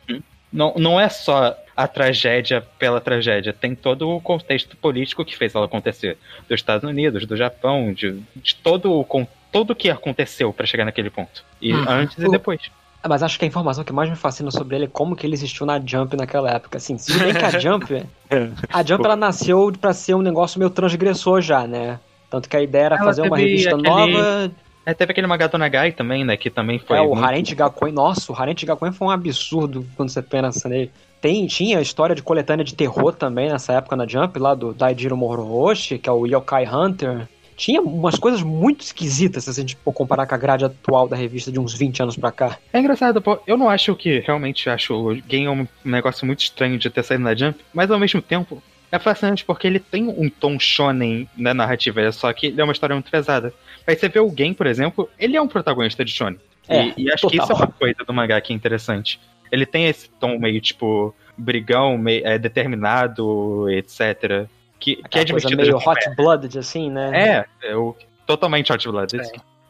Não, 0.53 0.75
não 0.77 1.01
é 1.01 1.09
só 1.09 1.57
a 1.75 1.88
tragédia 1.88 2.61
pela 2.79 3.01
tragédia, 3.01 3.51
tem 3.55 3.75
todo 3.75 4.11
o 4.11 4.20
contexto 4.20 4.77
político 4.77 5.25
que 5.25 5.35
fez 5.38 5.55
ela 5.55 5.64
acontecer. 5.64 6.18
Dos 6.46 6.61
Estados 6.61 6.87
Unidos, 6.87 7.25
do 7.25 7.38
Japão, 7.38 7.94
de, 7.94 8.20
de 8.37 8.55
todo 8.57 8.92
o 8.92 9.03
con- 9.07 9.27
tudo 9.51 9.70
o 9.73 9.75
que 9.77 9.88
aconteceu 9.88 10.53
pra 10.53 10.66
chegar 10.66 10.85
naquele 10.85 11.09
ponto. 11.09 11.42
E 11.62 11.73
Uhum. 11.73 11.85
antes 11.88 12.18
e 12.18 12.29
depois. 12.29 12.61
Ah, 13.02 13.08
Mas 13.08 13.22
acho 13.22 13.38
que 13.38 13.44
a 13.44 13.48
informação 13.48 13.82
que 13.82 13.92
mais 13.92 14.10
me 14.10 14.16
fascina 14.16 14.50
sobre 14.50 14.76
ele 14.76 14.84
é 14.84 14.88
como 14.88 15.16
que 15.16 15.26
ele 15.26 15.34
existiu 15.34 15.64
na 15.64 15.80
Jump 15.84 16.16
naquela 16.16 16.50
época. 16.50 16.76
Assim, 16.78 16.98
se 16.98 17.18
bem 17.18 17.32
que 17.32 17.44
a 17.44 17.58
Jump. 17.58 17.86
A 18.72 18.82
Jump 18.84 19.04
ela 19.04 19.16
nasceu 19.16 19.72
pra 19.80 19.92
ser 19.92 20.14
um 20.14 20.22
negócio 20.22 20.58
meio 20.58 20.70
transgressor 20.70 21.40
já, 21.40 21.66
né? 21.66 21.98
Tanto 22.30 22.48
que 22.48 22.56
a 22.56 22.62
ideia 22.62 22.84
era 22.84 22.96
Ela 22.96 23.04
fazer 23.06 23.22
uma 23.22 23.36
revista 23.36 23.70
aquele- 23.74 23.88
nova. 23.88 24.50
É, 24.86 24.94
teve 24.94 25.12
aquele 25.12 25.26
mangá 25.26 25.46
do 25.46 25.58
Nagai 25.58 25.92
também, 25.92 26.24
né? 26.24 26.36
Que 26.36 26.48
também 26.50 26.78
foi. 26.78 26.96
é, 26.96 27.00
o 27.00 27.08
muito- 27.08 27.24
Harente 27.24 27.54
Gakuen. 27.54 27.92
Nossa, 27.92 28.32
o 28.32 28.36
Harente 28.36 28.64
Gakuen 28.64 28.92
foi 28.92 29.08
um 29.08 29.10
absurdo 29.10 29.86
quando 29.96 30.08
você 30.10 30.22
pensa 30.22 30.68
nele. 30.68 30.90
Tem, 31.20 31.46
tinha 31.46 31.78
a 31.78 31.82
história 31.82 32.14
de 32.14 32.22
coletânea 32.22 32.64
de 32.64 32.74
terror 32.74 33.12
também 33.12 33.50
nessa 33.50 33.74
época 33.74 33.94
na 33.96 34.06
Jump, 34.06 34.38
lá 34.38 34.54
do 34.54 34.72
Daijiro 34.72 35.16
Morohoshi, 35.16 35.98
que 35.98 36.08
é 36.08 36.12
o 36.12 36.26
Yokai 36.26 36.66
Hunter. 36.66 37.28
Tinha 37.61 37.83
umas 37.83 38.18
coisas 38.18 38.42
muito 38.42 38.81
esquisitas 38.81 39.44
se 39.44 39.51
a 39.51 39.53
gente 39.53 39.77
for 39.85 39.92
comparar 39.92 40.27
com 40.27 40.35
a 40.35 40.38
grade 40.38 40.64
atual 40.64 41.07
da 41.07 41.14
revista 41.14 41.53
de 41.53 41.61
uns 41.61 41.75
20 41.75 42.03
anos 42.05 42.16
pra 42.16 42.33
cá. 42.33 42.59
É 42.73 42.81
engraçado, 42.81 43.20
pô. 43.20 43.38
Eu 43.46 43.59
não 43.59 43.68
acho 43.68 43.94
que 43.94 44.20
realmente 44.20 44.70
acho 44.70 44.94
o 44.94 45.14
Game 45.16 45.46
um 45.46 45.68
negócio 45.85 46.25
muito 46.25 46.40
estranho 46.40 46.79
de 46.79 46.88
ter 46.88 47.03
saído 47.03 47.23
na 47.23 47.35
Jump, 47.35 47.61
mas 47.75 47.90
ao 47.90 47.99
mesmo 47.99 48.23
tempo 48.23 48.62
é 48.90 48.99
fascinante 48.99 49.44
porque 49.44 49.66
ele 49.66 49.79
tem 49.79 50.09
um 50.09 50.31
tom 50.31 50.59
shonen 50.59 51.29
na 51.37 51.53
narrativa, 51.53 52.11
só 52.12 52.33
que 52.33 52.46
ele 52.46 52.62
é 52.62 52.64
uma 52.64 52.73
história 52.73 52.96
muito 52.96 53.11
pesada. 53.11 53.53
Aí 53.87 53.94
você 53.94 54.09
vê 54.09 54.20
o 54.20 54.31
Game, 54.31 54.55
por 54.55 54.66
exemplo, 54.66 55.07
ele 55.18 55.37
é 55.37 55.42
um 55.42 55.46
protagonista 55.46 56.03
de 56.03 56.12
shonen. 56.12 56.40
É, 56.66 56.87
e, 56.87 56.94
e 56.96 57.12
acho 57.12 57.29
que 57.29 57.37
total. 57.37 57.44
isso 57.44 57.53
é 57.53 57.66
uma 57.66 57.73
coisa 57.73 58.05
do 58.07 58.14
mangá 58.14 58.40
que 58.40 58.55
é 58.55 58.57
interessante. 58.57 59.20
Ele 59.53 59.66
tem 59.66 59.87
esse 59.87 60.09
tom 60.18 60.38
meio 60.38 60.62
tipo 60.62 61.14
brigão, 61.37 61.99
meio, 61.99 62.27
é, 62.27 62.38
determinado, 62.38 63.68
etc. 63.68 64.49
Que, 64.80 64.96
que 64.96 65.18
é 65.18 65.22
Aquela 65.22 65.30
coisa 65.32 65.48
divertido. 65.48 65.56
meio 65.56 65.70
de 65.70 65.76
acompanhar. 65.76 66.08
hot 66.08 66.16
blooded, 66.16 66.58
assim, 66.58 66.90
né? 66.90 67.46
É, 67.62 67.68
é 67.70 67.76
o, 67.76 67.94
totalmente 68.26 68.72
Hot 68.72 68.88
Blood. 68.88 69.18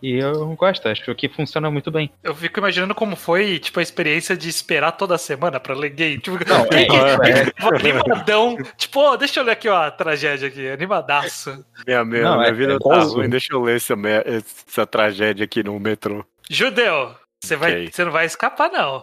E 0.02 0.14
eu 0.18 0.46
gosto, 0.56 0.88
acho 0.88 1.14
que 1.14 1.28
funciona 1.28 1.70
muito 1.70 1.90
bem. 1.90 2.10
Eu 2.24 2.34
fico 2.34 2.58
imaginando 2.58 2.94
como 2.94 3.14
foi, 3.16 3.58
tipo, 3.58 3.80
a 3.80 3.82
experiência 3.82 4.34
de 4.34 4.48
esperar 4.48 4.92
toda 4.92 5.18
semana 5.18 5.60
pra 5.60 5.74
ler 5.74 5.90
game. 5.90 6.18
Tipo, 6.18 6.38
Não, 6.48 6.64
é, 6.72 6.84
é, 7.42 7.52
animadão. 7.76 8.56
Tipo, 8.78 9.00
ó, 9.00 9.16
deixa 9.16 9.40
eu 9.40 9.44
ler 9.44 9.52
aqui, 9.52 9.68
ó, 9.68 9.76
a 9.82 9.90
tragédia 9.90 10.48
aqui. 10.48 10.66
Animadaço. 10.68 11.64
Minha, 11.86 12.02
minha, 12.04 12.22
Não, 12.22 12.38
minha 12.38 12.48
é- 12.48 12.52
vida 12.52 12.74
é 12.74 12.78
tá 12.78 13.00
ruim. 13.02 13.28
Deixa 13.28 13.52
eu 13.52 13.60
ler 13.60 13.76
essa, 13.76 13.94
essa 14.24 14.86
tragédia 14.86 15.44
aqui 15.44 15.62
no 15.62 15.78
metrô. 15.78 16.24
Judeu, 16.48 17.14
você, 17.42 17.57
vai, 17.57 17.72
Ok. 17.72 17.90
você 17.92 18.05
não 18.05 18.12
vai 18.12 18.26
escapar, 18.26 18.70
não. 18.70 19.03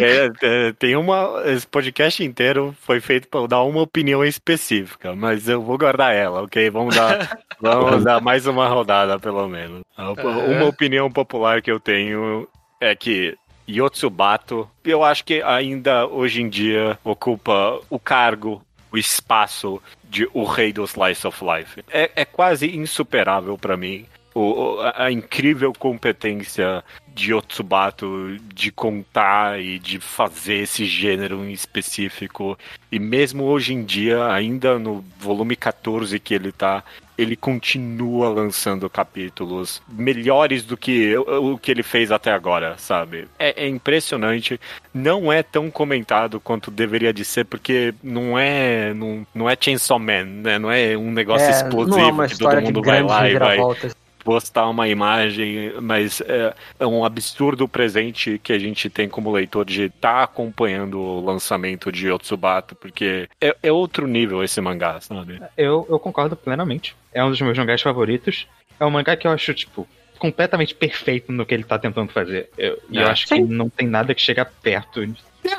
É, 0.00 0.30
é, 0.42 0.72
tem 0.72 0.96
uma. 0.96 1.42
Esse 1.46 1.66
podcast 1.66 2.22
inteiro 2.22 2.74
foi 2.82 3.00
feito 3.00 3.28
para 3.28 3.46
dar 3.46 3.62
uma 3.62 3.80
opinião 3.82 4.24
específica, 4.24 5.14
mas 5.14 5.48
eu 5.48 5.62
vou 5.62 5.78
guardar 5.78 6.14
ela, 6.14 6.42
ok? 6.42 6.68
Vamos 6.70 6.94
dar, 6.94 7.38
vamos 7.60 8.04
dar 8.04 8.20
mais 8.20 8.46
uma 8.46 8.68
rodada, 8.68 9.18
pelo 9.18 9.48
menos. 9.48 9.82
A 9.96 10.10
op- 10.10 10.20
Aham. 10.20 10.38
Uma 10.56 10.66
opinião 10.66 11.10
popular 11.10 11.62
que 11.62 11.70
eu 11.70 11.80
tenho 11.80 12.46
é 12.80 12.94
que 12.94 13.36
Yotsubato, 13.68 14.68
eu 14.84 15.02
acho 15.02 15.24
que 15.24 15.40
ainda 15.42 16.06
hoje 16.06 16.42
em 16.42 16.48
dia 16.48 16.98
ocupa 17.02 17.80
o 17.88 17.98
cargo, 17.98 18.62
o 18.92 18.98
espaço 18.98 19.80
de 20.04 20.28
o 20.34 20.44
rei 20.44 20.72
do 20.72 20.84
Slice 20.84 21.26
of 21.26 21.42
Life. 21.44 21.82
É, 21.90 22.10
é 22.14 22.24
quase 22.24 22.76
insuperável 22.76 23.56
para 23.56 23.76
mim. 23.76 24.06
O- 24.34 24.80
a, 24.80 25.04
a 25.04 25.12
incrível 25.12 25.72
competência 25.72 26.82
de 27.14 27.32
Yotsubato 27.32 28.36
de 28.52 28.72
contar 28.72 29.60
e 29.60 29.78
de 29.78 30.00
fazer 30.00 30.54
esse 30.62 30.84
gênero 30.84 31.44
em 31.44 31.52
específico. 31.52 32.58
E 32.90 32.98
mesmo 32.98 33.44
hoje 33.44 33.72
em 33.72 33.84
dia, 33.84 34.26
ainda 34.32 34.78
no 34.78 35.04
volume 35.20 35.54
14 35.54 36.18
que 36.18 36.34
ele 36.34 36.50
tá, 36.50 36.82
ele 37.16 37.36
continua 37.36 38.28
lançando 38.28 38.90
capítulos 38.90 39.80
melhores 39.88 40.64
do 40.64 40.76
que 40.76 41.16
o 41.16 41.56
que 41.56 41.70
ele 41.70 41.84
fez 41.84 42.10
até 42.10 42.32
agora, 42.32 42.76
sabe? 42.76 43.28
É, 43.38 43.64
é 43.64 43.68
impressionante. 43.68 44.60
Não 44.92 45.32
é 45.32 45.40
tão 45.42 45.70
comentado 45.70 46.40
quanto 46.40 46.70
deveria 46.72 47.12
de 47.12 47.24
ser, 47.24 47.44
porque 47.44 47.94
não 48.02 48.36
é 48.36 48.92
não, 48.92 49.24
não 49.32 49.48
é 49.48 49.56
Chainsaw 49.58 49.98
Man, 50.00 50.24
né? 50.24 50.58
Não 50.58 50.70
é 50.70 50.96
um 50.96 51.12
negócio 51.12 51.48
explosivo 51.50 51.96
não 51.96 52.08
é 52.08 52.10
uma 52.10 52.26
que 52.26 52.36
todo 52.36 52.50
mundo 52.60 52.82
vai 52.82 53.02
lá 53.02 53.28
e 53.28 53.34
vai 53.38 53.48
reviravoltas. 53.50 54.03
Postar 54.24 54.68
uma 54.68 54.88
imagem, 54.88 55.72
mas 55.80 56.20
é, 56.22 56.54
é 56.80 56.86
um 56.86 57.04
absurdo 57.04 57.68
presente 57.68 58.40
que 58.42 58.52
a 58.52 58.58
gente 58.58 58.88
tem 58.88 59.08
como 59.08 59.30
leitor 59.30 59.64
de 59.64 59.84
estar 59.84 60.22
acompanhando 60.24 60.98
o 60.98 61.24
lançamento 61.24 61.92
de 61.92 62.08
Yotsubato, 62.08 62.74
porque 62.74 63.28
é, 63.40 63.54
é 63.62 63.70
outro 63.70 64.06
nível 64.06 64.42
esse 64.42 64.60
mangá, 64.60 65.00
sabe? 65.00 65.40
eu, 65.56 65.86
eu 65.88 65.98
concordo 65.98 66.34
plenamente. 66.34 66.96
É 67.12 67.22
um 67.22 67.30
dos 67.30 67.40
meus 67.40 67.56
mangás 67.56 67.82
favoritos. 67.82 68.48
É 68.80 68.84
um 68.84 68.90
mangá 68.90 69.16
que 69.16 69.26
eu 69.26 69.30
acho, 69.30 69.52
tipo, 69.54 69.86
completamente 70.18 70.74
perfeito 70.74 71.30
no 71.30 71.44
que 71.46 71.54
ele 71.54 71.62
tá 71.64 71.78
tentando 71.78 72.10
fazer. 72.10 72.48
Eu- 72.58 72.78
E 72.90 72.96
eu 72.96 73.06
É. 73.06 73.10
acho 73.10 73.26
que 73.26 73.38
não 73.40 73.68
tem 73.68 73.86
nada 73.86 74.14
que 74.14 74.20
chega 74.22 74.44
perto. 74.44 75.00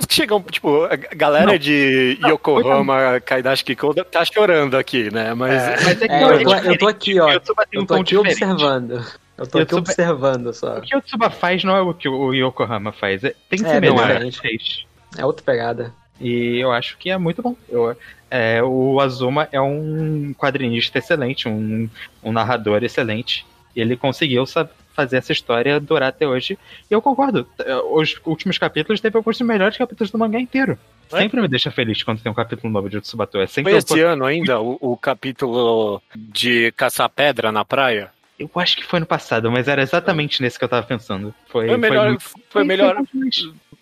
Chegam, 0.09 0.41
tipo, 0.43 0.83
a 0.85 0.95
galera 0.95 1.45
Não. 1.47 1.57
de 1.57 2.17
Yokohama, 2.25 3.19
Kaidashi 3.23 3.63
Kikoda 3.63 4.03
tá 4.03 4.23
chorando 4.25 4.75
aqui, 4.77 5.11
né? 5.13 5.33
Mas 5.33 5.53
É. 5.61 5.69
Mas 5.83 6.01
é 6.01 6.07
que 6.07 6.13
É, 6.13 6.23
eu, 6.23 6.43
tô, 6.43 6.55
eu 6.55 6.77
tô 6.77 6.87
aqui, 6.87 7.19
ó. 7.19 7.27
Tem 7.27 7.79
um 7.79 7.81
Eu 7.81 7.85
tô 7.85 7.95
aqui 7.95 8.17
observando. 8.17 8.91
Eu 9.37 9.45
tô 9.45 9.57
aqui 9.59 9.75
Yotsuba- 9.75 9.79
observando 9.81 10.53
só. 10.53 10.77
O 10.77 10.81
que 10.81 10.95
o 10.95 11.01
Tsuba 11.01 11.29
faz 11.29 11.63
não 11.63 11.75
é 11.75 11.81
o 11.81 11.93
que 11.93 12.07
o 12.07 12.33
Yokohama 12.33 12.91
faz. 12.93 13.23
É, 13.23 13.35
tem 13.49 13.59
É, 13.65 13.69
semelhanças. 13.69 14.85
É 15.17 15.25
outra 15.25 15.43
pegada. 15.45 15.93
E 16.21 16.57
eu 16.59 16.71
acho 16.71 16.97
que 16.97 17.09
é 17.09 17.17
muito 17.17 17.41
bom. 17.41 17.55
Eu- 17.69 17.95
é, 18.31 18.63
o 18.63 18.99
Azuma 19.01 19.49
é 19.51 19.59
um 19.59 20.33
quadrinista 20.37 20.97
excelente, 20.99 21.47
um, 21.49 21.89
um 22.23 22.31
narrador 22.31 22.81
excelente. 22.83 23.45
E 23.75 23.81
ele 23.81 23.97
conseguiu 23.97 24.45
sa- 24.45 24.69
fazer 24.95 25.17
essa 25.17 25.31
história 25.33 25.79
durar 25.79 26.09
até 26.09 26.27
hoje. 26.27 26.57
E 26.89 26.93
eu 26.93 27.01
concordo. 27.01 27.47
é, 27.59 27.75
Os 27.75 28.19
últimos 28.25 28.57
capítulos 28.57 29.01
teve 29.01 29.17
alguns 29.17 29.37
dos 29.37 29.47
melhores 29.47 29.77
capítulos 29.77 30.09
do 30.11 30.17
mangá 30.17 30.39
inteiro. 30.39 30.77
É? 31.11 31.17
Sempre 31.19 31.41
me 31.41 31.47
deixa 31.47 31.69
feliz 31.69 32.01
quando 32.01 32.21
tem 32.21 32.31
um 32.31 32.35
capítulo 32.35 32.71
novo 32.71 32.89
de 32.89 32.99
Tsubato. 33.01 33.37
É 33.39 33.45
sempre 33.47 33.71
foi 33.73 33.79
esse 33.79 33.99
ano 34.01 34.25
ainda 34.25 34.59
o, 34.59 34.77
o 34.81 34.97
capítulo 34.97 36.01
de 36.15 36.71
caçar 36.71 37.09
pedra 37.09 37.51
na 37.51 37.63
praia? 37.65 38.09
eu 38.37 38.49
acho 38.55 38.75
que 38.75 38.83
foi 38.83 38.99
no 38.99 39.05
passado, 39.05 39.49
mas 39.49 39.65
era 39.69 39.81
exatamente 39.81 40.41
nesse 40.41 40.59
que 40.59 40.65
eu 40.65 40.69
tava 40.69 40.85
pensando. 40.85 41.33
Foi, 41.47 41.67
Foi 41.69 41.77
melhor, 41.77 42.09
muito- 42.09 42.23
foi 42.49 42.63
melhor, 42.65 42.97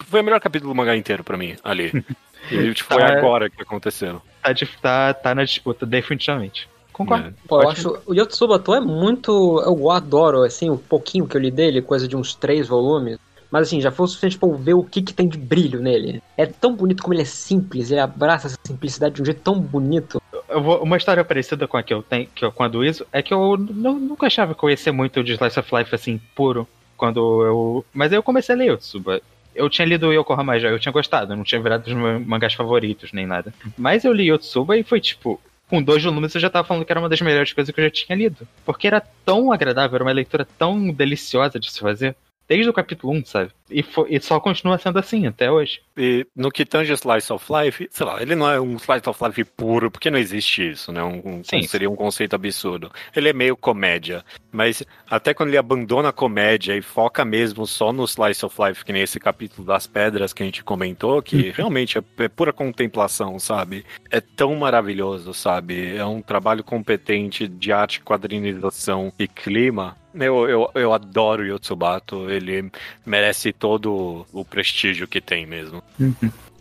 foi 0.06 0.22
o 0.22 0.24
melhor 0.24 0.40
capítulo 0.40 0.72
do 0.72 0.78
mangá 0.78 0.96
inteiro 0.96 1.24
pra 1.24 1.38
mim, 1.38 1.56
ali. 1.64 1.92
E 2.52 2.74
tipo, 2.74 2.94
foi 2.94 3.02
Tá. 3.02 3.14
agora 3.18 3.50
que 3.50 3.62
aconteceu. 3.62 4.22
tá, 4.42 4.54
tá, 4.82 5.14
tá 5.14 5.34
na 5.34 5.46
disputa, 5.46 5.86
definitivamente. 5.86 6.68
Concordo. 6.94 7.28
É. 7.28 7.34
Pô, 7.48 7.62
eu 7.62 7.70
acho. 7.70 7.98
O 8.06 8.14
Yotsubato 8.14 8.74
é 8.74 8.80
muito. 8.80 9.62
Eu 9.66 9.90
adoro, 9.92 10.44
assim, 10.44 10.70
o 10.70 10.78
pouquinho 10.78 11.28
que 11.28 11.36
eu 11.36 11.42
li 11.42 11.52
dele, 11.52 11.82
coisa 11.82 12.08
de 12.08 12.16
uns 12.16 12.34
três 12.34 12.68
volumes. 12.68 13.18
Mas 13.52 13.68
assim, 13.68 13.80
já 13.82 13.92
foi 13.92 14.06
o 14.06 14.08
suficiente 14.08 14.38
pra 14.38 14.50
eu 14.50 14.56
ver 14.56 14.74
o 14.74 14.84
que, 14.84 15.02
que 15.02 15.14
tem 15.14 15.28
de 15.28 15.38
brilho 15.38 15.80
nele. 15.80 16.24
É 16.36 16.46
tão 16.46 16.74
bonito 16.76 17.04
como 17.04 17.14
ele 17.14 17.22
é 17.22 17.26
simples, 17.26 17.92
ele 17.92 18.00
abraça 18.00 18.48
essa 18.48 18.58
simplicidade 18.66 19.14
de 19.16 19.22
um 19.22 19.26
jeito 19.26 19.42
tão 19.42 19.60
bonito. 19.60 20.20
Eu 20.50 20.62
vou- 20.62 20.82
uma 20.82 20.98
história 20.98 21.24
parecida 21.24 21.68
com 21.68 21.78
a 21.78 21.84
que 21.84 21.94
eu 21.94 22.02
tenho, 22.02 22.28
que 22.34 22.44
eu, 22.44 22.52
com 22.52 22.64
a 22.64 22.68
do 22.68 22.84
Iso, 22.84 23.06
é 23.12 23.22
que 23.22 23.32
eu 23.32 23.56
não- 23.58 24.00
nunca 24.00 24.26
achava 24.26 24.56
que 24.56 24.64
eu 24.64 24.70
ia 24.72 24.78
ser 24.78 24.92
muito 24.92 25.24
de 25.24 25.34
Slice 25.34 25.60
of 25.60 25.76
Life 25.76 25.94
assim, 25.94 26.20
puro. 26.36 26.68
Quando 26.98 27.44
eu. 27.46 27.86
Mas 27.94 28.12
aí 28.12 28.18
eu 28.18 28.24
comecei 28.24 28.56
a 28.56 28.58
ler 28.58 28.72
Yotsuba. 28.72 29.22
Eu 29.54 29.70
tinha 29.70 29.86
lido 29.86 30.12
Yokohama 30.12 30.60
já, 30.60 30.70
eu 30.70 30.80
tinha 30.80 30.92
gostado, 30.92 31.36
não 31.36 31.44
tinha 31.44 31.62
virado 31.62 31.84
dos 31.84 31.94
meus 31.94 32.26
mangás 32.26 32.56
favoritos 32.56 33.12
nem 33.14 33.28
nada. 33.28 33.54
Mas 33.78 34.04
eu 34.04 34.14
li 34.14 34.30
Yotsuba 34.32 34.76
e 34.78 34.84
foi 34.84 35.00
tipo. 35.00 35.40
Com 35.70 35.82
dois 35.82 36.04
volumes 36.04 36.36
eu 36.36 36.42
já 36.42 36.50
tava 36.50 36.68
falando 36.68 36.86
que 36.86 36.92
era 36.92 37.00
uma 37.00 37.10
das 37.10 37.22
melhores 37.22 37.54
coisas 37.54 37.74
que 37.74 37.80
eu 37.80 37.86
já 37.86 37.90
tinha 37.90 38.18
lido. 38.18 38.48
Porque 38.66 38.88
era 38.88 39.02
tão 39.26 39.52
agradável, 39.52 39.96
era 39.96 40.04
uma 40.04 40.12
leitura 40.12 40.48
tão 40.58 40.92
deliciosa 40.92 41.60
de 41.60 41.72
se 41.72 41.80
fazer. 41.80 42.16
Desde 42.48 42.70
o 42.70 42.74
capítulo 42.74 43.14
1, 43.14 43.26
sabe? 43.26 43.52
E, 43.70 43.82
fo- 43.82 44.06
e 44.10 44.20
só 44.20 44.40
continua 44.40 44.78
sendo 44.78 45.00
assim 45.00 45.26
até 45.26 45.50
hoje. 45.50 45.82
E 45.98 46.28
no 46.36 46.52
que 46.52 46.66
tange 46.66 46.92
Slice 46.94 47.32
of 47.32 47.46
Life, 47.52 47.88
sei 47.92 48.06
lá, 48.06 48.22
ele 48.22 48.36
não 48.36 48.50
é 48.50 48.60
um 48.60 48.76
Slice 48.76 49.08
of 49.10 49.24
Life 49.24 49.44
puro, 49.46 49.90
porque 49.90 50.12
não 50.12 50.20
existe 50.20 50.70
isso, 50.72 50.92
né? 50.92 51.02
Um, 51.04 51.22
um- 51.40 51.44
Sim. 51.44 51.64
seria 51.64 51.90
um 51.90 51.96
conceito 51.96 52.36
absurdo. 52.36 52.92
Ele 53.16 53.30
é 53.30 53.34
meio 53.34 53.56
comédia, 53.56 54.24
mas 54.52 54.84
até 55.10 55.34
quando 55.34 55.50
ele 55.50 55.58
abandona 55.58 56.10
a 56.10 56.14
comédia 56.14 56.76
e 56.76 56.82
foca 56.82 57.24
mesmo 57.24 57.66
só 57.66 57.94
no 57.94 58.04
Slice 58.04 58.46
of 58.46 58.56
Life, 58.62 58.84
que 58.84 58.92
nem 58.94 59.02
esse 59.02 59.20
capítulo 59.20 59.66
das 59.66 59.88
pedras 59.88 60.34
que 60.34 60.44
a 60.44 60.46
gente 60.46 60.64
comentou, 60.64 61.22
que 61.22 61.50
realmente 61.56 61.98
é, 61.98 62.04
é 62.20 62.28
pura 62.28 62.52
contemplação, 62.54 63.40
sabe? 63.40 63.86
É 64.12 64.20
tão 64.20 64.56
maravilhoso, 64.56 65.34
sabe? 65.34 65.96
É 65.96 66.06
um 66.06 66.22
trabalho 66.22 66.64
competente 66.64 67.48
de 67.48 67.72
arte, 67.72 68.02
quadrinização 68.02 69.12
e 69.18 69.28
clima. 69.28 69.96
Eu, 70.14 70.48
eu, 70.48 70.70
eu 70.76 70.94
adoro 70.94 71.44
Yotsubato, 71.44 72.30
ele 72.30 72.70
merece 73.04 73.52
todo 73.64 74.26
o 74.34 74.44
prestígio 74.44 75.08
que 75.08 75.22
tem 75.22 75.46
mesmo. 75.46 75.82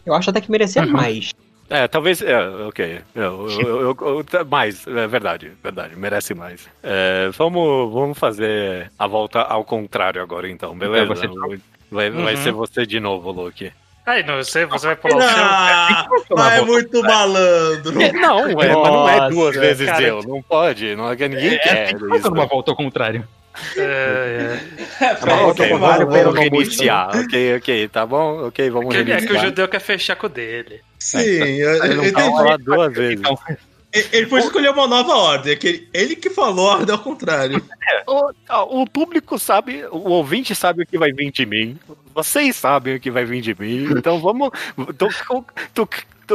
Eu 0.06 0.14
acho 0.14 0.30
até 0.30 0.40
que 0.40 0.48
merecia 0.48 0.82
Uhum. 0.82 0.92
mais. 0.92 1.32
É, 1.68 1.88
talvez. 1.88 2.22
É, 2.22 2.38
ok. 2.68 3.00
Eu, 3.12 3.48
eu, 3.50 3.80
eu- 3.80 3.96
eu- 4.00 4.24
tá- 4.24 4.44
mais, 4.44 4.86
é 4.86 5.06
verdade, 5.08 5.50
verdade, 5.60 5.96
merece 5.96 6.32
mais. 6.32 6.68
É, 6.80 7.28
vamos, 7.36 7.92
vamos 7.92 8.16
fazer 8.16 8.88
a 8.96 9.06
volta 9.08 9.40
ao 9.40 9.64
contrário 9.64 10.22
agora, 10.22 10.48
então, 10.48 10.78
beleza? 10.78 11.02
É, 11.02 11.06
você- 11.06 11.28
Vai, 11.90 12.08
vai 12.10 12.34
Uhum. 12.36 12.42
ser 12.42 12.52
você 12.52 12.86
de 12.86 12.98
novo, 13.00 13.32
Luke. 13.32 13.70
Aí, 14.06 14.22
não, 14.24 14.36
você, 14.36 14.64
você 14.64 14.86
vai 14.86 14.96
pular 14.96 15.16
o 15.16 15.20
seu. 15.20 15.28
Ah, 15.44 16.06
mas 16.36 16.52
é 16.54 16.62
muito 16.62 17.02
malandro. 17.02 17.92
Não, 18.14 18.38
é, 18.48 18.54
mas 18.54 18.68
não 18.72 19.08
é 19.08 19.28
duas 19.28 19.56
vezes 19.56 19.86
cara. 19.86 20.02
eu, 20.02 20.22
não 20.22 20.40
pode, 20.40 20.94
não 20.96 21.10
é 21.10 21.16
que 21.16 21.28
ninguém 21.28 21.58
quer 21.58 21.94
isso. 21.94 22.08
Fazendo 22.08 22.32
uma 22.34 22.46
volta 22.46 22.70
ao 22.70 22.76
contrário. 22.76 23.26
É, 23.76 23.80
é. 23.80 24.82
É, 25.04 25.14
vamos, 25.16 25.56
vamos 25.56 26.38
reiniciar. 26.38 27.10
Ok, 27.16 27.56
ok, 27.56 27.88
tá 27.88 28.06
bom? 28.06 28.46
Ok, 28.46 28.70
vamos 28.70 28.94
Que- 28.94 29.00
É 29.00 29.04
que 29.04 29.10
o 29.10 29.14
reiniciar. 29.14 29.44
judeu 29.46 29.68
quer 29.68 29.80
fechar 29.80 30.16
com 30.16 30.26
o 30.26 30.30
dele. 30.30 30.80
Sim, 30.98 31.18
eu, 31.18 31.84
Ele 31.84 31.92
eu 31.92 31.96
não 31.96 32.04
entendi. 32.06 32.12
falar 32.30 32.58
duas 32.58 32.92
vezes. 32.94 33.18
Então, 33.20 33.38
Ele 33.92 34.26
foi 34.26 34.40
escolher 34.40 34.70
uma 34.70 34.86
nova 34.86 35.14
ordem. 35.14 35.52
é 35.52 35.56
que 35.56 35.66
ele, 35.66 35.88
ele 35.92 36.16
que 36.16 36.30
falou 36.30 36.70
a 36.70 36.74
ordem 36.78 36.94
ao 36.94 37.00
contrário. 37.02 37.62
O, 38.06 38.30
ó, 38.48 38.82
o 38.82 38.86
público 38.88 39.38
sabe, 39.38 39.84
o 39.90 40.08
ouvinte 40.10 40.54
sabe 40.54 40.82
o 40.82 40.86
que 40.86 40.96
vai 40.96 41.12
vir 41.12 41.30
de 41.32 41.44
mim. 41.44 41.78
Vocês 42.14 42.56
sabem 42.56 42.96
o 42.96 43.00
que 43.00 43.10
vai 43.10 43.24
vir 43.24 43.40
de 43.42 43.54
mim. 43.58 43.88
Então 43.96 44.20
vamos. 44.20 44.50
Tô, 44.96 45.08
tô, 45.28 45.44
tô 45.74 45.88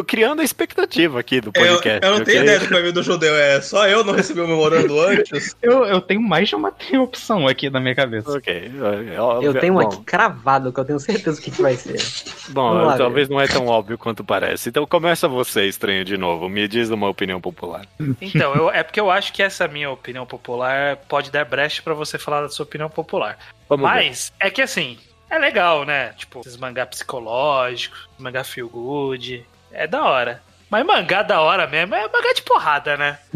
criando 0.03 0.41
a 0.41 0.43
expectativa 0.43 1.19
aqui 1.19 1.39
do 1.41 1.51
Eu, 1.55 1.67
podcast. 1.73 2.05
eu 2.05 2.17
não 2.17 2.23
tenho 2.23 2.43
ideia 2.43 2.59
do 2.59 2.67
que 2.67 2.73
vai 2.73 2.81
vir 2.83 2.91
do 2.93 3.03
judeu. 3.03 3.35
É 3.35 3.61
só 3.61 3.87
eu 3.87 4.03
não 4.03 4.13
recebi 4.13 4.41
o 4.41 4.47
memorando 4.47 4.99
antes. 4.99 5.55
eu, 5.61 5.85
eu 5.85 6.01
tenho 6.01 6.21
mais 6.21 6.49
de 6.49 6.55
uma 6.55 6.73
opção 6.99 7.47
aqui 7.47 7.69
na 7.69 7.79
minha 7.79 7.95
cabeça. 7.95 8.31
Ok. 8.31 8.71
é, 9.13 9.19
ó, 9.19 9.41
Eu 9.41 9.53
tenho 9.59 9.73
um 9.73 9.77
bom, 9.79 9.87
aqui 9.87 10.01
cravado, 10.03 10.71
que 10.71 10.79
eu 10.79 10.85
tenho 10.85 10.99
certeza 10.99 11.39
o 11.39 11.43
que, 11.43 11.51
que 11.51 11.61
vai 11.61 11.75
ser. 11.75 11.97
Bom, 12.49 12.73
lá, 12.73 12.97
talvez 12.97 13.27
não 13.29 13.39
é 13.39 13.47
tão 13.47 13.67
óbvio 13.67 13.97
quanto 13.97 14.23
parece. 14.23 14.69
Então 14.69 14.85
começa 14.85 15.27
você, 15.27 15.65
estranho, 15.65 16.03
de 16.05 16.17
novo. 16.17 16.47
Me 16.49 16.67
diz 16.67 16.89
uma 16.89 17.09
opinião 17.09 17.39
popular. 17.41 17.85
Então, 18.21 18.53
eu- 18.55 18.69
é 18.71 18.83
porque 18.83 18.99
eu 18.99 19.09
acho 19.11 19.33
que 19.33 19.41
essa 19.43 19.67
minha 19.67 19.89
opinião 19.89 20.25
popular 20.25 20.97
pode 21.07 21.31
dar 21.31 21.45
brecha 21.45 21.81
pra 21.81 21.93
você 21.93 22.17
falar 22.17 22.41
da 22.41 22.49
sua 22.49 22.63
opinião 22.63 22.89
popular. 22.89 23.37
Vamos 23.69 23.87
ver. 23.89 23.95
Mas 23.95 24.33
é 24.39 24.49
que 24.49 24.61
assim, 24.61 24.97
é 25.29 25.37
legal, 25.37 25.83
né? 25.85 26.09
Tipo, 26.17 26.39
esses 26.41 26.57
mangá 26.57 26.85
psicológicos, 26.85 28.07
mangá 28.17 28.43
feel 28.43 28.69
good. 28.69 29.45
É 29.71 29.85
da 29.87 30.03
hora. 30.03 30.41
Mas 30.69 30.85
mangá 30.85 31.23
da 31.23 31.39
hora 31.41 31.65
mesmo 31.65 31.95
é 31.95 32.01
mangá 32.07 32.33
de 32.33 32.41
porrada, 32.41 32.97
né? 32.97 33.17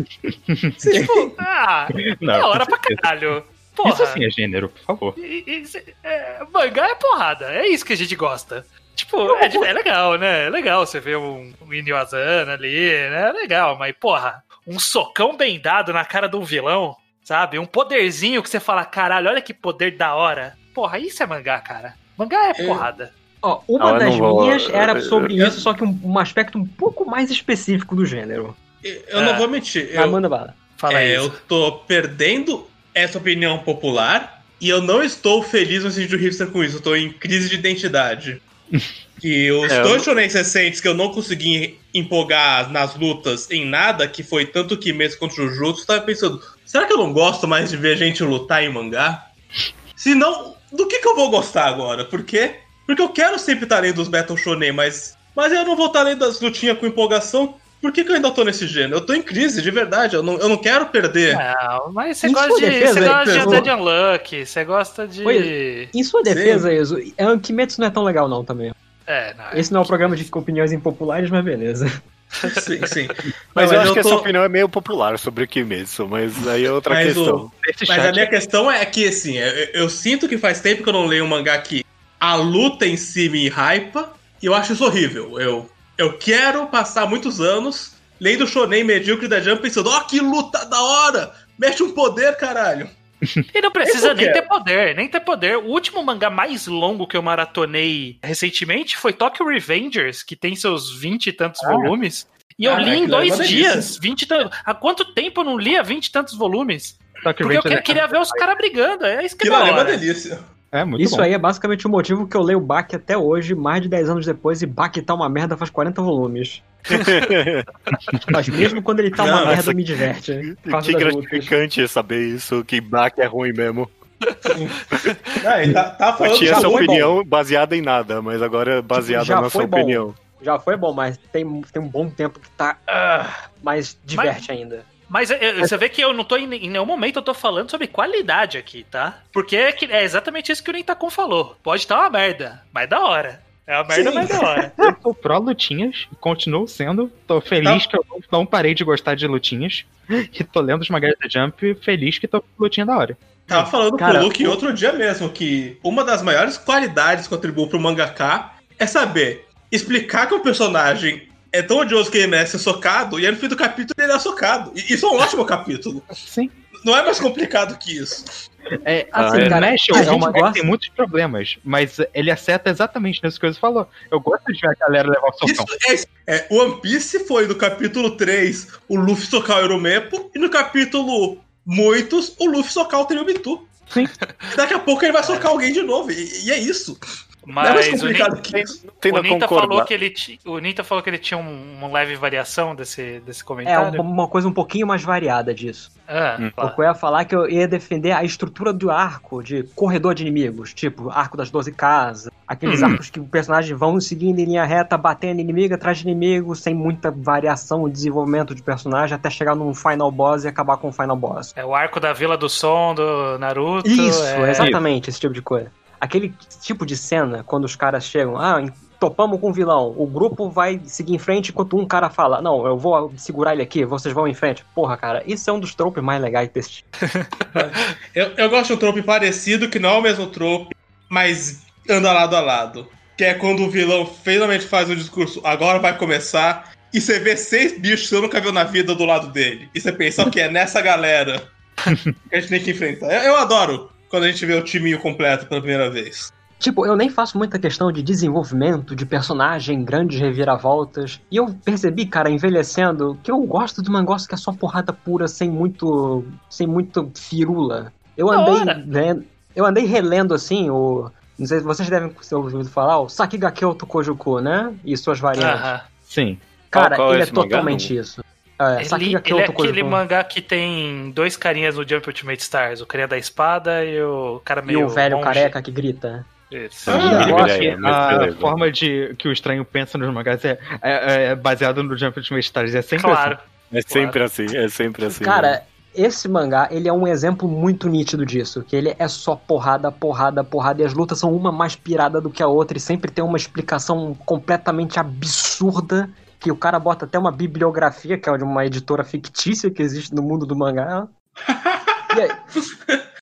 Tipo, 0.80 1.36
ah, 1.40 1.88
Não, 2.20 2.40
da 2.40 2.48
hora 2.48 2.66
pra 2.66 2.78
caralho. 2.78 3.46
Porra. 3.76 3.90
Isso 3.94 4.06
sim 4.08 4.26
é 4.26 4.30
gênero, 4.30 4.68
por 4.70 4.82
favor. 4.82 5.14
E- 5.18 5.44
e- 5.48 5.64
e- 5.64 5.96
é, 6.04 6.44
mangá 6.52 6.90
é 6.90 6.96
porrada, 6.96 7.46
é 7.54 7.68
isso 7.68 7.86
que 7.86 7.94
a 7.94 7.98
gente 7.98 8.16
gosta. 8.16 8.66
Tipo, 8.96 9.36
é, 9.38 9.46
é 9.46 9.74
legal, 9.74 10.16
né? 10.18 10.48
É 10.48 10.50
legal 10.50 10.86
você 10.86 11.00
ver 11.00 11.16
um, 11.18 11.54
um 11.62 11.74
Inyo 11.74 11.96
Asana 11.96 12.54
ali, 12.54 12.90
né? 13.10 13.30
É 13.30 13.32
legal, 13.32 13.78
mas, 13.78 13.96
porra, 13.98 14.44
um 14.68 14.78
socão 14.78 15.38
bem 15.38 15.58
dado 15.60 15.94
na 15.94 16.04
cara 16.04 16.28
de 16.28 16.36
um 16.36 16.44
vilão, 16.44 16.98
sabe? 17.24 17.58
Um 17.58 17.66
poderzinho 17.66 18.44
que 18.44 18.50
você 18.50 18.60
fala, 18.60 18.84
caralho, 18.84 19.30
olha 19.30 19.42
que 19.42 19.54
poder 19.54 19.92
da 19.92 20.14
hora. 20.16 20.58
Porra, 20.74 21.00
isso 21.00 21.24
é 21.24 21.26
mangá, 21.26 21.60
cara. 21.62 21.94
Mangá 22.18 22.50
é 22.50 22.54
porrada. 22.66 23.14
Ó, 23.42 23.62
uma 23.68 23.80
Não, 23.80 23.94
eu 23.94 24.00
das 24.00 24.16
vou- 24.18 24.42
minhas 24.44 24.70
era 24.70 25.02
sobre 25.02 25.38
eu- 25.40 25.48
isso, 25.48 25.60
só 25.62 25.74
que 25.74 25.84
um, 25.84 26.00
um 26.04 26.20
aspecto 26.20 26.58
um 26.58 26.66
pouco 26.66 27.10
mais 27.10 27.32
específico 27.32 27.96
do 27.96 28.06
gênero. 28.06 28.56
Eu 28.84 29.22
não 29.22 29.38
vou 29.38 29.48
mentir. 29.48 29.90
Eu, 29.92 30.10
manda 30.10 30.28
bala. 30.30 30.56
Fala 30.78 31.00
é, 31.02 31.16
isso. 31.16 31.26
eu 31.26 31.30
tô 31.48 31.72
perdendo 31.88 32.68
essa 32.94 33.18
opinião 33.18 33.60
popular 33.60 34.44
e 34.60 34.68
eu 34.70 34.82
não 34.82 35.04
estou 35.04 35.42
feliz 35.44 35.84
no 35.84 35.92
sentido 35.92 36.18
hipster 36.18 36.48
com 36.48 36.64
isso. 36.64 36.78
Eu 36.78 36.82
tô 36.82 36.96
em 36.96 37.12
crise 37.12 37.50
de 37.50 37.56
identidade. 37.56 38.42
Que 39.22 39.52
os 39.52 39.72
É, 39.72 39.84
dois 39.84 40.04
shonéis 40.04 40.34
recentes 40.34 40.82
que 40.82 40.88
eu 40.88 40.96
não 40.96 41.10
consegui 41.14 41.78
empolgar 41.94 42.72
nas 42.72 42.96
lutas 42.96 43.52
em 43.52 43.64
nada, 43.68 44.08
que 44.08 44.24
foi 44.24 44.48
tanto 44.48 44.76
Kimetsu 44.76 45.20
quanto 45.20 45.36
Jujutsu, 45.36 45.84
eu 45.84 45.86
tava 45.86 46.02
pensando, 46.02 46.42
será 46.66 46.88
que 46.88 46.94
eu 46.94 46.98
não 46.98 47.14
gosto 47.14 47.48
mais 47.48 47.70
de 47.70 47.78
ver 47.78 47.98
gente 47.98 48.24
lutar 48.24 48.64
em 48.64 48.74
mangá? 48.74 49.28
Se 49.96 50.16
não, 50.16 50.56
do 50.72 50.88
que 50.88 50.98
que 50.98 51.08
eu 51.08 51.16
vou 51.16 51.30
gostar 51.30 51.68
agora? 51.68 52.04
Por 52.04 52.24
quê? 52.24 52.56
Porque 52.92 53.02
eu 53.02 53.10
quero 53.10 53.40
sempre 53.40 53.64
estar 53.64 53.80
lendo 53.80 54.02
os 54.02 54.10
Battle 54.10 54.38
Shonen, 54.38 54.74
mas, 54.74 55.16
mas 55.34 55.54
eu 55.54 55.64
não 55.64 55.78
vou 55.78 55.88
estar 55.88 56.04
lendo 56.04 56.26
as 56.26 56.42
lutinhas 56.42 56.78
com 56.78 56.86
empolgação. 56.86 57.56
Por 57.82 57.92
que, 57.94 58.04
que 58.04 58.12
eu 58.12 58.16
ainda 58.16 58.30
tô 58.30 58.44
nesse 58.44 58.68
gênero? 58.68 58.96
Eu 58.98 59.02
tô 59.06 59.14
em 59.14 59.22
crise, 59.22 59.62
de 59.62 59.72
verdade. 59.72 60.16
Eu 60.16 60.22
não, 60.22 60.38
eu 60.38 60.50
não 60.50 60.58
quero 60.58 60.88
perder. 60.88 61.36
Não, 61.38 61.92
mas 61.94 62.18
você 62.18 62.28
Em 62.28 62.34
gosta 62.34 62.54
de. 62.56 62.62
defesa, 62.66 62.94
Você 63.00 63.40
gosta 63.40 63.62
de 63.62 63.70
Unlucky, 63.72 64.46
você 64.46 64.66
gosta 64.66 65.08
de. 65.08 65.24
Oi. 65.26 65.90
Em 65.94 66.04
sua 66.04 66.22
defesa, 66.22 66.72
Enzo, 66.74 66.98
é, 67.18 67.28
o 67.30 67.40
Kimetsu 67.40 67.80
não 67.80 67.88
é 67.88 67.90
tão 67.90 68.04
legal 68.04 68.28
não 68.28 68.44
também. 68.44 68.74
É, 69.08 69.34
não. 69.36 69.58
Esse 69.58 69.72
não 69.72 69.80
é 69.80 69.84
um 69.84 69.88
programa 69.88 70.16
de 70.18 70.28
opiniões 70.34 70.72
impopulares, 70.74 71.30
mas 71.30 71.44
beleza. 71.46 71.90
Sim, 72.62 72.86
sim. 72.88 73.08
Mas 73.54 73.70
Não, 73.72 73.76
eu 73.78 73.82
acho 73.82 73.94
que 73.94 74.00
essa 74.00 74.10
tô- 74.10 74.16
opinião 74.18 74.42
é 74.44 74.48
meio 74.48 74.70
popular 74.70 75.20
sobre 75.20 75.44
o 75.44 75.48
Kimetsu, 75.48 76.08
mas 76.08 76.48
aí 76.48 76.64
é 76.66 76.72
outra 76.72 76.94
Mas 76.94 77.18
o- 77.18 77.20
questão. 77.24 77.52
Esse 77.68 77.86
Mas 77.88 78.06
a 78.06 78.12
minha 78.14 78.28
questão 78.30 78.72
é 78.72 78.86
que, 78.86 79.06
assim, 79.08 79.38
eu, 79.38 79.52
eu 79.74 79.90
sinto 79.90 80.30
que 80.30 80.38
faz 80.38 80.62
tempo 80.62 80.82
que 80.82 80.88
eu 80.88 80.94
não 80.94 81.06
leio 81.08 81.26
um 81.26 81.28
mangá 81.28 81.58
que 81.58 81.84
a 82.22 82.36
luta 82.36 82.86
em 82.86 82.96
si 82.96 83.28
me 83.28 83.48
hypa, 83.50 84.14
e 84.42 84.46
eu 84.46 84.54
acho 84.54 84.74
isso 84.74 84.86
horrível. 84.86 85.40
Eu, 85.40 85.70
eu 85.98 86.18
quero 86.18 86.68
passar 86.68 87.08
muitos 87.08 87.42
anos 87.42 87.96
lendo 88.20 88.46
shonen 88.48 88.84
medíocre 88.84 89.28
da 89.28 89.42
Jump 89.42 89.62
pensando, 89.64 89.90
ó, 89.90 90.02
que 90.02 90.20
luta 90.20 90.64
da 90.66 90.80
hora! 90.82 91.34
Mexe 91.58 91.82
um 91.84 91.92
poder, 91.92 92.38
caralho! 92.38 92.88
E 93.54 93.62
não 93.62 93.70
precisa 93.72 94.10
Eu 94.10 94.16
nem 94.16 94.32
ter 94.32 94.42
poder, 94.44 94.96
nem 94.96 95.08
ter 95.08 95.20
poder. 95.20 95.58
O 95.58 95.66
último 95.68 96.04
mangá 96.04 96.30
mais 96.30 96.66
longo 96.68 97.06
que 97.08 97.16
eu 97.18 97.22
maratonei 97.22 98.18
recentemente 98.24 98.98
foi 98.98 99.14
Tokyo 99.14 99.46
Revengers, 99.48 100.24
que 100.24 100.36
tem 100.36 100.56
seus 100.56 100.92
20 101.00 101.28
e 101.28 101.32
tantos 101.34 101.62
volumes. 101.62 102.28
E 102.58 102.66
eu 102.66 102.74
Ah, 102.74 102.80
li 102.80 102.90
em 102.92 102.94
é 103.04 103.06
uma 103.06 103.08
dois 103.08 103.48
dias. 103.48 103.98
20 104.02 104.22
e 104.24 104.26
tantos. 104.28 104.58
Há 104.66 104.74
quanto 104.74 105.14
tempo 105.14 105.42
eu 105.42 105.46
não 105.46 105.58
lia 105.58 105.84
20 105.84 106.08
e 106.08 106.12
tantos 106.12 106.36
volumes? 106.36 106.98
Tokyo 107.24 107.24
Porque 107.24 107.44
eu 107.44 107.48
Revengers 107.62 107.76
que- 107.82 107.86
queria 107.86 108.08
ver 108.08 108.20
os 108.20 108.32
caras 108.32 108.58
brigando. 108.58 109.06
É 109.06 109.24
isso 109.24 109.38
que 109.38 109.48
é 109.48 109.54
ali 109.54 109.70
é 109.70 109.74
uma 109.74 109.86
delícia. 109.86 110.40
É 110.72 110.86
muito 110.86 111.04
Isso 111.04 111.18
bom. 111.18 111.22
aí 111.24 111.34
é 111.34 111.38
basicamente 111.38 111.86
o 111.86 111.90
motivo 111.90 112.26
que 112.26 112.36
eu 112.38 112.42
leio 112.42 112.60
Baki 112.62 112.96
até 112.96 113.18
hoje, 113.18 113.54
mais 113.54 113.82
de 113.82 113.90
10 113.90 114.10
anos 114.10 114.26
depois, 114.26 114.62
e 114.62 114.66
Baki 114.66 115.02
tá 115.02 115.14
uma 115.14 115.28
merda 115.28 115.58
faz 115.58 115.70
40 115.70 116.02
volumes. 116.02 116.64
Mas 118.32 118.48
mesmo 118.48 118.82
quando 118.82 119.02
ele 119.02 119.12
tá 119.12 119.24
uma 119.24 119.32
Não, 119.32 119.46
merda, 119.48 119.54
essa- 119.60 119.74
me 119.74 119.84
diverte. 119.84 120.56
Que 120.64 120.70
das 120.70 120.86
lutas. 120.88 120.96
gratificante 120.96 121.88
saber 121.88 122.26
isso, 122.28 122.64
que 122.64 122.80
Bach 122.80 123.14
é 123.18 123.26
ruim 123.26 123.52
mesmo. 123.54 123.90
Não, 124.22 125.74
tá, 125.74 125.90
tá 125.90 126.10
Eu 126.10 126.14
falando 126.14 126.38
tinha 126.38 126.50
já 126.52 126.58
essa 126.58 126.70
opinião 126.70 127.24
baseada 127.26 127.76
em 127.76 127.82
nada, 127.82 128.22
mas 128.22 128.42
agora 128.42 128.76
é 128.78 128.82
baseada 128.82 129.26
já 129.26 129.42
na 129.42 129.50
sua 129.50 129.66
bom. 129.68 129.78
opinião. 129.78 130.16
Já 130.42 130.58
foi 130.58 130.76
bom, 130.78 130.94
mas 130.94 131.18
tem, 131.32 131.62
tem 131.74 131.82
um 131.82 131.88
bom 131.88 132.10
tempo 132.10 132.40
que 132.40 132.50
tá. 132.52 132.78
ah, 132.88 133.30
mas 133.64 133.98
diverte 134.06 134.52
ainda. 134.52 134.86
Mas 135.12 135.30
é, 135.30 135.44
é, 135.44 135.54
você 135.60 135.76
vê 135.78 135.90
que 135.90 136.00
eu 136.02 136.14
não 136.14 136.24
tô 136.24 136.38
em, 136.38 136.46
em 136.56 136.70
nenhum 136.70 136.86
momento 136.86 137.18
eu 137.18 137.22
tô 137.22 137.34
falando 137.34 137.70
sobre 137.70 137.86
qualidade 137.88 138.58
aqui, 138.58 138.86
tá? 138.90 139.20
Porque 139.34 139.58
é, 139.58 139.72
que- 139.74 139.92
é 139.92 140.04
exatamente 140.06 140.52
isso 140.54 140.64
que 140.64 140.70
o 140.70 140.74
Nentacon 140.74 141.10
falou. 141.10 141.58
Pode 141.62 141.82
estar 141.82 142.00
uma 142.00 142.10
merda, 142.10 142.64
mas 142.74 142.90
da 142.90 143.02
hora. 143.04 143.42
É 143.68 143.76
uma 143.78 143.84
merda, 143.84 144.10
Sim. 144.10 144.16
mas 144.16 144.30
da 144.30 144.40
hora. 144.40 144.74
Eu 144.80 144.96
sou 145.04 145.14
pró 145.14 145.38
lutinhas, 145.38 146.08
continuo 146.22 146.66
sendo. 146.66 147.12
Tô 147.28 147.42
feliz 147.42 147.86
que 147.86 147.96
eu 147.98 148.06
não, 148.32 148.46
parei 148.46 148.74
de 148.74 148.86
gostar 148.86 149.16
de 149.16 149.28
lutinhas. 149.28 149.84
E 150.10 150.44
tô 150.46 150.60
lendo 150.62 150.82
os 150.82 150.90
mangás 150.90 151.14
da 151.22 151.28
Jump, 151.30 151.76
feliz 151.76 152.18
que 152.18 152.28
tô 152.28 152.42
com 152.42 152.48
lutinha 152.58 152.86
da 152.86 152.98
hora. 152.98 153.18
Tava 153.48 153.70
falando 153.70 153.98
Cara, 153.98 154.14
pro 154.20 154.24
Luke 154.28 154.46
o- 154.48 154.50
outro 154.50 154.74
dia 154.74 154.94
mesmo 154.94 155.30
que 155.30 155.78
uma 155.84 156.04
das 156.06 156.22
maiores 156.22 156.58
qualidades 156.58 157.28
que 157.28 157.34
eu 157.34 157.38
atribuo 157.38 157.68
pro 157.68 157.80
mangaka 157.80 158.52
é 158.80 158.86
saber 158.86 159.46
explicar 159.72 160.28
que 160.28 160.34
um 160.34 160.40
personagem 160.42 161.28
é 161.54 161.62
tão 161.62 161.78
odioso 161.78 162.10
que 162.12 162.18
ele 162.18 162.28
merece 162.28 162.52
ser 162.54 162.60
socado 162.60 163.20
e 163.20 163.26
aí 163.26 163.32
no 163.32 163.38
fim 163.38 163.48
do 163.48 163.56
capítulo 163.56 163.94
ele 164.00 164.12
é 164.12 164.20
socado. 164.20 164.72
E 164.76 164.94
isso 164.94 165.06
é 165.06 165.10
um 165.10 165.16
ótimo 165.16 165.46
capítulo. 165.46 166.04
Sim. 166.14 166.50
Não 166.84 166.98
é 166.98 167.04
mais 167.04 167.20
complicado 167.20 167.78
que 167.78 167.98
isso. 167.98 168.50
É, 168.86 169.08
Assim, 169.12 169.40
assim, 169.40 169.50
cara, 169.50 169.72
Nash 169.72 169.88
a 169.94 170.00
é 170.00 170.04
gente 170.04 170.14
um 170.14 170.20
mangá 170.20 170.40
gosta- 170.40 170.54
que 170.54 170.60
tem 170.60 170.68
muitos 170.68 170.88
problemas, 170.90 171.58
mas 171.64 171.98
ele 172.14 172.32
acerta 172.32 172.70
exatamente 172.70 173.22
nisso 173.24 173.40
que 173.40 173.48
você 173.52 173.60
falou. 173.60 173.88
Eu 174.10 174.20
gosto 174.20 174.52
de 174.52 174.60
ver 174.62 174.70
a 174.70 174.74
galera 174.88 175.10
levar 175.10 175.28
o 175.30 175.34
socão. 175.34 175.66
Isso 175.90 176.08
é, 176.28 176.36
é, 176.36 176.48
One 176.50 176.80
Piece 176.82 177.26
foi 177.28 177.48
no 177.48 177.56
capítulo 177.56 178.12
3 178.18 178.68
o 178.88 178.96
Luffy 178.96 179.28
socar 179.28 179.58
o 179.58 179.62
Euromepo 179.62 180.32
e 180.34 180.40
no 180.40 180.50
capítulo 180.50 181.38
muitos 181.66 182.36
o 182.40 182.46
Luffy 182.48 182.72
socar 182.72 183.02
o 183.02 183.06
Tenryubitu. 183.06 183.68
Daqui 184.56 184.74
a 184.74 184.80
pouco 184.80 185.04
ele 185.04 185.12
vai 185.12 185.24
socar 185.24 185.52
alguém 185.52 185.74
de 185.74 185.82
novo. 185.82 186.12
E, 186.12 186.46
e 186.46 186.52
é 186.52 186.58
isso. 186.58 186.98
Não 187.46 187.62
é 187.64 187.74
Mas 187.74 188.04
o 188.04 188.08
Nita, 188.08 188.36
que 188.38 188.60
isso. 188.60 188.86
Tendo 189.00 189.18
o 189.20 189.22
Nita 189.24 189.48
falou 189.48 189.84
que 189.84 189.94
ele 189.94 190.14
o 190.46 190.60
Nita 190.60 190.84
falou 190.84 191.04
que 191.04 191.10
ele 191.10 191.18
tinha 191.18 191.40
um- 191.40 191.76
uma 191.80 191.88
leve 191.88 192.16
variação 192.16 192.76
desse, 192.76 193.20
desse 193.26 193.42
É, 193.42 193.46
comentário. 193.46 194.00
uma, 194.02 194.12
uma 194.12 194.28
coisa 194.28 194.48
um 194.48 194.54
pouquinho 194.54 194.86
mais 194.86 195.02
variada 195.04 195.52
disso. 195.54 195.92
Ah, 196.08 196.38
Hum. 196.40 196.52
claro. 196.56 196.76
Eu 196.78 196.84
ia 196.84 196.94
falar 196.94 197.26
que 197.26 197.36
eu 197.36 197.50
ia 197.50 197.68
defender 197.68 198.12
a 198.12 198.24
estrutura 198.24 198.72
do 198.72 198.92
arco, 198.92 199.42
de 199.42 199.64
corredor 199.76 200.14
de 200.14 200.22
inimigos, 200.22 200.72
tipo 200.74 201.10
arco 201.10 201.36
das 201.36 201.50
12 201.50 201.72
casas, 201.72 202.32
aqueles 202.48 202.82
Hum. 202.84 202.86
arcos 202.88 203.10
que 203.10 203.20
o 203.20 203.24
personagem 203.26 203.76
vão 203.76 204.00
seguindo 204.00 204.38
em 204.40 204.46
linha 204.46 204.64
reta, 204.64 204.96
batendo 204.98 205.40
inimigo 205.42 205.74
atrás 205.74 205.98
de 205.98 206.04
inimigo, 206.04 206.56
sem 206.56 206.76
muita 206.76 207.10
variação 207.10 207.88
e 207.88 207.92
desenvolvimento 207.92 208.54
de 208.54 208.62
personagem, 208.62 209.16
até 209.16 209.30
chegar 209.32 209.56
num 209.56 209.74
final 209.74 210.12
boss 210.12 210.44
e 210.44 210.48
acabar 210.48 210.78
com 210.78 210.90
o 210.90 210.92
final 210.92 211.16
boss. 211.16 211.54
É 211.56 211.66
o 211.66 211.74
arco 211.74 212.00
da 212.00 212.14
Vila 212.14 212.38
do 212.38 212.48
Som 212.50 212.94
do 212.94 213.40
Naruto. 213.40 213.90
Isso, 213.90 214.24
é... 214.26 214.52
exatamente, 214.52 215.10
esse 215.10 215.20
tipo 215.20 215.34
de 215.34 215.42
coisa. 215.42 215.72
Aquele 216.02 216.34
tipo 216.60 216.84
de 216.84 216.98
cena, 216.98 217.44
quando 217.44 217.66
os 217.66 217.76
caras 217.76 218.04
chegam, 218.04 218.36
ah, 218.36 218.60
topamos 219.00 219.40
com 219.40 219.50
o 219.50 219.54
vilão, 219.54 219.94
o 219.98 220.06
grupo 220.06 220.50
vai 220.50 220.80
seguir 220.86 221.16
em 221.16 221.20
frente 221.20 221.50
enquanto 221.50 221.76
um 221.76 221.88
cara 221.88 222.08
fala, 222.08 222.40
não, 222.40 222.66
eu 222.68 222.78
vou 222.78 223.12
segurar 223.18 223.54
ele 223.54 223.64
aqui, 223.64 223.86
vocês 223.86 224.14
vão 224.14 224.28
em 224.28 224.34
frente. 224.34 224.64
Porra, 224.76 224.96
cara, 224.96 225.24
isso 225.26 225.50
é 225.50 225.54
um 225.54 225.60
dos 225.60 225.74
tropes 225.74 226.04
mais 226.04 226.22
legais 226.22 226.50
desse 226.50 226.84
Eu, 228.14 228.32
eu 228.38 228.50
gosto 228.50 228.68
de 228.68 228.74
um 228.74 228.78
trope 228.78 229.02
parecido, 229.02 229.70
que 229.70 229.80
não 229.80 229.90
é 229.90 229.98
o 229.98 230.02
mesmo 230.02 230.28
trope, 230.28 230.76
mas 231.10 231.64
anda 231.90 232.14
lado 232.14 232.36
a 232.36 232.42
lado. 232.42 232.88
Que 233.18 233.26
é 233.26 233.34
quando 233.34 233.64
o 233.64 233.70
vilão 233.70 234.06
finalmente 234.06 234.68
faz 234.68 234.88
o 234.88 234.96
discurso, 234.96 235.42
agora 235.44 235.80
vai 235.80 235.98
começar, 235.98 236.72
e 236.94 237.02
você 237.02 237.20
vê 237.20 237.36
seis 237.36 237.80
bichos 237.80 238.02
que 238.02 238.16
você 238.16 238.22
nunca 238.22 238.40
viu 238.40 238.52
na 238.52 238.64
vida 238.64 238.94
do 238.94 239.06
lado 239.06 239.28
dele. 239.28 239.70
E 239.74 239.82
você 239.82 239.92
pensa, 239.92 240.24
ok, 240.24 240.44
é 240.44 240.50
nessa 240.50 240.80
galera 240.80 241.42
que 242.30 242.36
a 242.36 242.40
gente 242.40 242.50
tem 242.50 242.64
que 242.64 242.72
enfrentar. 242.72 243.08
Eu, 243.08 243.22
eu 243.22 243.38
adoro 243.38 243.90
quando 244.12 244.26
a 244.26 244.28
gente 244.28 244.46
vê 244.46 244.54
o 244.54 244.64
timinho 244.64 245.00
completo 245.00 245.48
pela 245.48 245.60
primeira 245.62 245.90
vez. 245.90 246.32
Tipo, 246.60 246.86
eu 246.86 246.96
nem 246.96 247.10
faço 247.10 247.40
muita 247.40 247.58
questão 247.58 247.92
de 247.92 248.04
desenvolvimento, 248.04 248.96
de 248.96 249.04
personagem, 249.04 249.84
grandes 249.84 250.20
reviravoltas. 250.20 251.20
E 251.32 251.38
eu 251.38 251.48
percebi, 251.66 252.06
cara, 252.06 252.30
envelhecendo, 252.30 253.18
que 253.24 253.32
eu 253.32 253.42
gosto 253.42 253.82
de 253.82 253.90
um 253.90 253.94
negócio 253.98 254.28
que 254.30 254.36
é 254.36 254.38
só 254.38 254.52
porrada 254.54 254.94
pura, 254.94 255.28
sem 255.28 255.50
muito. 255.50 256.24
sem 256.48 256.68
muito 256.68 257.12
firula. 257.16 257.92
Eu 258.16 258.28
Da 258.28 258.42
andei. 258.42 258.84
lendo- 258.86 259.26
eu 259.56 259.66
andei 259.66 259.86
relendo 259.86 260.36
assim 260.36 260.70
o. 260.70 261.10
Não 261.40 261.48
sei 261.48 261.58
se 261.58 261.64
vocês 261.66 261.90
devem 261.90 262.10
ter 262.10 262.36
ouvido 262.36 262.70
falar, 262.70 263.00
o 263.00 263.10
Sakigake 263.10 263.62
Tokojuku, 263.62 264.40
né? 264.40 264.72
E 264.86 264.96
suas 264.96 265.20
variantes. 265.20 265.60
Aham. 265.60 265.82
Sim. 266.04 266.38
Cara, 266.70 266.96
Qual- 266.96 267.08
qual 267.08 267.14
é 267.14 267.16
ele 267.16 267.24
é 267.24 267.26
mangá, 267.26 267.42
totalmente 267.44 267.98
isso. 267.98 268.21
É, 268.62 268.82
Ele, 268.96 269.06
ele 269.06 269.40
é 269.42 269.46
aquele 269.46 269.84
mangá 269.84 270.24
que 270.24 270.42
tem 270.42 271.12
dois 271.12 271.36
carinhas 271.36 271.76
no 271.76 271.88
Jump 271.88 272.08
Ultimate 272.08 272.42
Stars, 272.42 272.82
o 272.82 272.86
carinha 272.86 273.08
da 273.08 273.18
espada 273.18 273.84
e 273.86 274.02
o 274.02 274.42
cara 274.46 274.62
E 274.62 274.66
meio 274.66 274.86
o 274.86 274.90
velho 274.90 275.18
monge. 275.18 275.28
careca 275.28 275.62
que 275.62 275.72
grita. 275.72 276.26
Isso. 276.52 276.92
Ah, 276.92 277.26
Eu 277.30 277.38
ele 277.40 277.42
acho 277.42 277.60
que 277.60 277.70
a 277.86 278.18
beleza. 278.18 278.38
forma 278.38 278.72
de 278.72 279.16
que 279.18 279.28
o 279.28 279.32
estranho 279.32 279.64
pensa 279.64 279.98
nos 279.98 280.14
mangás 280.14 280.44
é, 280.44 280.60
é, 280.82 281.24
é 281.28 281.36
baseado 281.36 281.82
no 281.82 281.98
Jump 281.98 282.20
Ultimate 282.20 282.46
Stars. 282.46 282.76
É 282.76 282.82
sempre 282.82 283.08
Claro. 283.10 283.34
assim. 283.36 283.78
É 283.78 283.82
sempre 283.82 284.24
assim, 284.24 284.58
é 284.58 284.68
sempre 284.68 285.06
assim. 285.06 285.24
Cara, 285.24 285.64
esse 285.96 286.28
mangá, 286.28 286.68
ele 286.72 286.90
é 286.90 286.94
um 286.94 287.08
exemplo 287.08 287.48
muito 287.48 287.88
nítido 287.88 288.26
disso. 288.26 288.64
Que 288.68 288.76
ele 288.76 288.94
é 289.00 289.08
só 289.08 289.34
porrada, 289.36 289.90
porrada, 289.92 290.44
porrada. 290.44 290.82
E 290.82 290.86
as 290.86 290.94
lutas 290.94 291.20
são 291.20 291.34
uma 291.34 291.54
mais 291.54 291.74
pirada 291.76 292.20
do 292.20 292.30
que 292.30 292.44
a 292.44 292.48
outra. 292.48 292.78
E 292.78 292.82
sempre 292.82 293.10
tem 293.10 293.24
uma 293.24 293.38
explicação 293.38 294.14
completamente 294.26 295.00
absurda. 295.00 296.10
Que 296.42 296.52
o 296.52 296.56
cara 296.58 296.78
bota 296.80 297.06
até 297.06 297.18
uma 297.18 297.32
bibliografia, 297.32 298.18
que 298.18 298.30
é 298.30 298.38
de 298.38 298.44
uma 298.44 298.66
editora 298.66 299.04
fictícia 299.06 299.72
que 299.72 299.82
existe 299.82 300.14
no 300.14 300.22
mundo 300.22 300.46
do 300.46 300.56
mangá. 300.56 301.08
E 302.14 302.20
aí, 302.20 302.30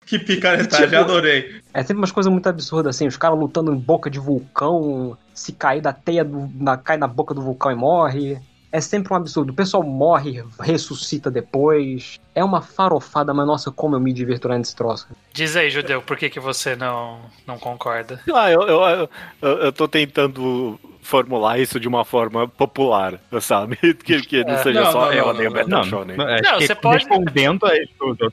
Que 0.05 0.19
picaretagem, 0.19 0.89
Tipo- 0.91 1.01
adorei. 1.01 1.59
é 1.73 1.81
sempre 1.83 1.97
umas 2.03 2.13
coisas 2.13 2.31
muito 2.31 2.47
absurdas, 2.47 2.95
assim. 2.95 3.07
Os 3.07 3.17
caras 3.17 3.39
lutando 3.39 3.73
em 3.73 3.79
boca 3.79 4.11
de 4.11 4.19
vulcão. 4.19 5.17
Se 5.33 5.53
cair 5.53 5.81
da 5.81 5.91
teia, 5.95 6.23
do, 6.23 6.51
na, 6.55 6.77
cai 6.77 6.99
na 6.99 7.07
boca 7.07 7.33
do 7.33 7.41
vulcão 7.41 7.73
e 7.73 7.75
morre. 7.75 8.39
É 8.77 8.81
sempre 8.81 9.13
um 9.13 9.17
absurdo. 9.17 9.51
O 9.51 9.55
pessoal 9.55 9.85
morre, 9.85 10.43
ressuscita 10.59 11.31
depois. 11.31 12.19
É 12.35 12.43
uma 12.43 12.61
farofada, 12.61 13.33
mas 13.33 13.47
nossa, 13.47 13.71
como 13.71 13.95
eu 13.95 14.01
me 14.01 14.13
divirto 14.13 14.49
lendo 14.49 14.63
esse 14.65 14.75
troço. 14.75 15.07
Diz 15.33 15.55
aí, 15.55 15.71
Judeu, 15.71 16.03
por 16.03 16.17
que, 16.17 16.29
que 16.29 16.41
você 16.41 16.75
não, 16.75 17.21
não 17.47 17.57
concorda? 17.57 18.21
Ah, 18.35 18.51
eu, 18.51 18.63
eu, 18.63 19.09
eu, 19.41 19.49
eu 19.59 19.73
tô 19.73 19.87
tentando 19.87 20.77
formular 21.01 21.61
isso 21.61 21.79
de 21.79 21.87
uma 21.87 22.05
forma 22.05 22.49
popular, 22.49 23.21
sabe? 23.41 23.79
Que, 24.05 24.21
que 24.23 24.43
não 24.43 24.55
É. 24.55 24.63
seja 24.65 24.83
Não, 24.83 24.91
só 24.93 25.05
não, 25.07 25.13
eu 25.13 25.23
não, 25.25 25.31
odeio 25.31 25.51
não, 25.51 25.55
Battle 25.57 25.71
Não, 25.71 25.85
Shonen. 25.85 26.17
não, 26.17 26.27
Não, 26.27 26.59
que 26.59 26.67
você 26.67 26.75
pode- 26.75 27.05
respondendo 27.05 27.67
a 27.67 27.77
isso 27.79 27.93
tudo. 27.97 28.33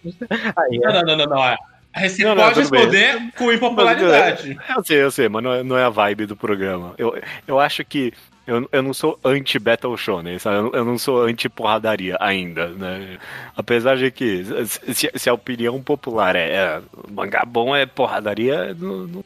Aí 0.57 0.79
Não, 0.79 0.89
é, 0.89 0.93
não, 0.93 1.01
não, 1.03 1.17
não, 1.17 1.25
não. 1.35 1.43
é. 1.43 1.55
Você 2.09 2.23
Não, 2.23 2.33
não, 2.33 2.43
pode 2.45 2.55
bem. 2.55 2.63
responder 2.81 3.31
com 3.37 3.51
impopularidade. 3.53 4.57
Eu 4.75 4.83
sei, 4.83 5.03
eu 5.03 5.11
sei, 5.11 5.29
mas 5.29 5.43
não 5.43 5.53
é, 5.53 5.61
não 5.63 5.77
é 5.77 5.83
a 5.83 5.89
vibe 5.89 6.25
do 6.25 6.35
programa. 6.35 6.95
Eu, 6.97 7.15
eu 7.45 7.59
acho 7.59 7.83
que 7.85 8.11
eu, 8.51 8.69
eu 8.71 8.81
não 8.83 8.93
sou 8.93 9.19
anti-Battle 9.23 9.95
Shonen, 9.97 10.37
sabe? 10.39 10.57
Eu, 10.57 10.63
não- 10.63 10.71
eu 10.73 10.85
não 10.85 10.97
sou 10.97 11.23
anti-porradaria 11.23 12.17
ainda, 12.19 12.69
né? 12.69 13.17
Apesar 13.55 13.97
de 13.97 14.11
que, 14.11 14.43
se, 14.93 15.11
se 15.15 15.29
a 15.29 15.33
opinião 15.33 15.81
popular 15.81 16.35
é, 16.35 16.49
é 16.53 16.81
mangá 17.09 17.43
bom 17.45 17.75
é 17.75 17.85
porradaria, 17.85 18.73
não. 18.75 19.07
Não, 19.07 19.23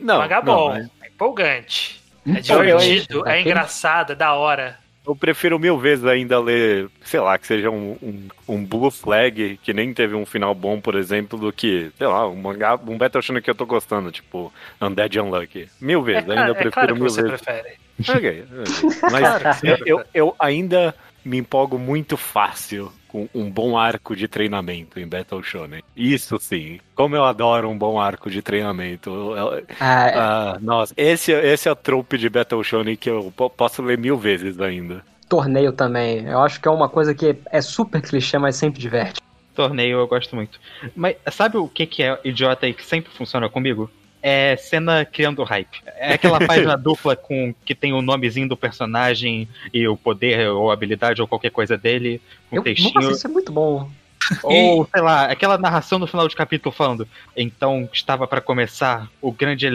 não, 0.00 0.18
mangá 0.18 0.42
não, 0.42 0.44
bom, 0.44 0.68
mas 0.70 0.86
é 1.02 1.06
empolgante, 1.08 2.00
é 2.26 2.40
Empolgante. 2.40 2.84
divertido, 2.84 3.28
é 3.28 3.40
engraçado, 3.40 4.12
é 4.12 4.16
da 4.16 4.34
hora. 4.34 4.78
Eu 5.06 5.14
prefiro 5.14 5.58
mil 5.58 5.76
vezes 5.78 6.04
ainda 6.06 6.38
ler, 6.40 6.88
sei 7.02 7.20
lá, 7.20 7.36
que 7.36 7.46
seja 7.46 7.70
um, 7.70 7.92
um, 8.02 8.28
um 8.48 8.64
Blue 8.64 8.90
Flag, 8.90 9.58
que 9.62 9.74
nem 9.74 9.92
teve 9.92 10.14
um 10.14 10.24
final 10.24 10.54
bom, 10.54 10.80
por 10.80 10.94
exemplo, 10.94 11.38
do 11.38 11.52
que, 11.52 11.90
sei 11.98 12.06
lá, 12.06 12.26
um 12.26 12.34
mangá, 12.36 12.74
um 12.86 12.96
Battle 12.96 13.20
Shonen 13.22 13.42
que 13.42 13.50
eu 13.50 13.54
tô 13.54 13.66
gostando, 13.66 14.10
tipo 14.10 14.50
Undead 14.80 15.18
Unlucky. 15.20 15.68
Mil 15.80 16.00
É, 16.00 16.04
vezes, 16.04 16.24
claro- 16.24 16.40
ainda 16.40 16.52
é 16.52 16.54
prefiro 16.54 16.72
claro 16.72 16.94
mil 16.96 17.10
você 17.10 17.22
vezes. 17.22 17.40
prefere. 17.42 17.74
Ok, 18.08 18.44
ok. 18.50 18.90
Mas 19.12 19.62
eu, 19.62 19.78
eu, 19.84 20.04
eu 20.14 20.36
ainda 20.38 20.94
me 21.24 21.36
empolgo 21.36 21.78
muito 21.78 22.16
fácil 22.16 22.90
com 23.14 23.28
um 23.32 23.48
bom 23.48 23.78
arco 23.78 24.16
de 24.16 24.26
treinamento 24.26 24.98
em 24.98 25.06
Battle 25.06 25.40
Shonen. 25.40 25.84
Isso 25.96 26.36
sim. 26.40 26.80
Como 26.96 27.14
eu 27.14 27.24
adoro 27.24 27.68
um 27.68 27.78
bom 27.78 28.00
arco 28.00 28.28
de 28.28 28.42
treinamento. 28.42 29.08
Eu- 29.08 29.36
eu- 29.36 29.64
Ah, 29.78 30.54
ah, 30.54 30.58
nossa, 30.60 30.92
esse, 30.96 31.30
esse 31.30 31.68
é 31.68 31.72
o 31.72 31.76
trope 31.76 32.18
de 32.18 32.28
Battle 32.28 32.64
Shonen 32.64 32.96
que 32.96 33.08
eu 33.08 33.32
po- 33.36 33.48
posso 33.48 33.80
ler 33.82 33.96
mil 33.96 34.16
vezes 34.18 34.58
ainda. 34.60 35.04
torneio 35.28 35.72
também. 35.72 36.26
Eu 36.26 36.40
acho 36.40 36.60
que 36.60 36.66
é 36.66 36.70
uma 36.70 36.88
coisa 36.88 37.14
que 37.14 37.36
é 37.52 37.60
super 37.60 38.02
clichê, 38.02 38.36
mas 38.36 38.56
sempre 38.56 38.80
diverte. 38.80 39.20
torneio 39.54 39.98
eu 39.98 40.08
gosto 40.08 40.34
muito. 40.34 40.58
Mas 40.96 41.14
sabe 41.30 41.56
o 41.56 41.68
que, 41.68 41.86
que 41.86 42.02
é 42.02 42.18
idiota 42.24 42.66
e 42.66 42.74
que 42.74 42.84
sempre 42.84 43.12
funciona 43.12 43.48
comigo? 43.48 43.88
É 44.26 44.56
cena 44.56 45.04
criando 45.04 45.42
hype. 45.44 45.82
É 45.98 46.14
aquela 46.14 46.38
página 46.46 46.78
dupla 46.78 47.14
com 47.14 47.54
que 47.62 47.74
tem 47.74 47.92
o 47.92 48.00
nomezinho 48.00 48.48
do 48.48 48.56
personagem 48.56 49.46
e 49.72 49.86
o 49.86 49.98
poder 49.98 50.48
ou 50.48 50.70
habilidade 50.70 51.20
ou 51.20 51.28
qualquer 51.28 51.50
coisa 51.50 51.76
dele, 51.76 52.22
com 52.48 52.56
Eu, 52.56 52.62
textinho. 52.62 52.94
nossa, 52.94 53.10
isso 53.12 53.26
é 53.26 53.30
muito 53.30 53.52
bom. 53.52 53.90
Ou, 54.42 54.88
sei 54.90 55.02
lá, 55.02 55.26
aquela 55.26 55.58
narração 55.58 55.98
no 55.98 56.06
final 56.06 56.26
de 56.26 56.34
capítulo 56.34 56.74
falando. 56.74 57.06
Então 57.36 57.86
estava 57.92 58.26
pra 58.26 58.40
começar 58.40 59.06
o 59.20 59.30
grande 59.30 59.66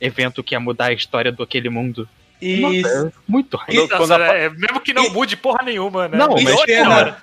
evento 0.00 0.42
que 0.42 0.54
ia 0.54 0.60
mudar 0.60 0.86
a 0.86 0.92
história 0.94 1.30
do 1.30 1.42
aquele 1.42 1.68
mundo. 1.68 2.08
E 2.40 2.60
Nossa, 2.60 3.08
é 3.08 3.12
muito 3.28 3.58
hype. 3.58 3.88
Quando- 3.88 4.12
a- 4.14 4.34
é, 4.34 4.48
mesmo 4.48 4.80
que 4.80 4.94
não 4.94 5.04
E- 5.04 5.10
mude 5.10 5.36
porra 5.36 5.62
nenhuma, 5.62 6.08
né? 6.08 6.16
Não, 6.16 6.38
e 6.38 6.44
mas- 6.44 6.60
cena, 6.62 7.16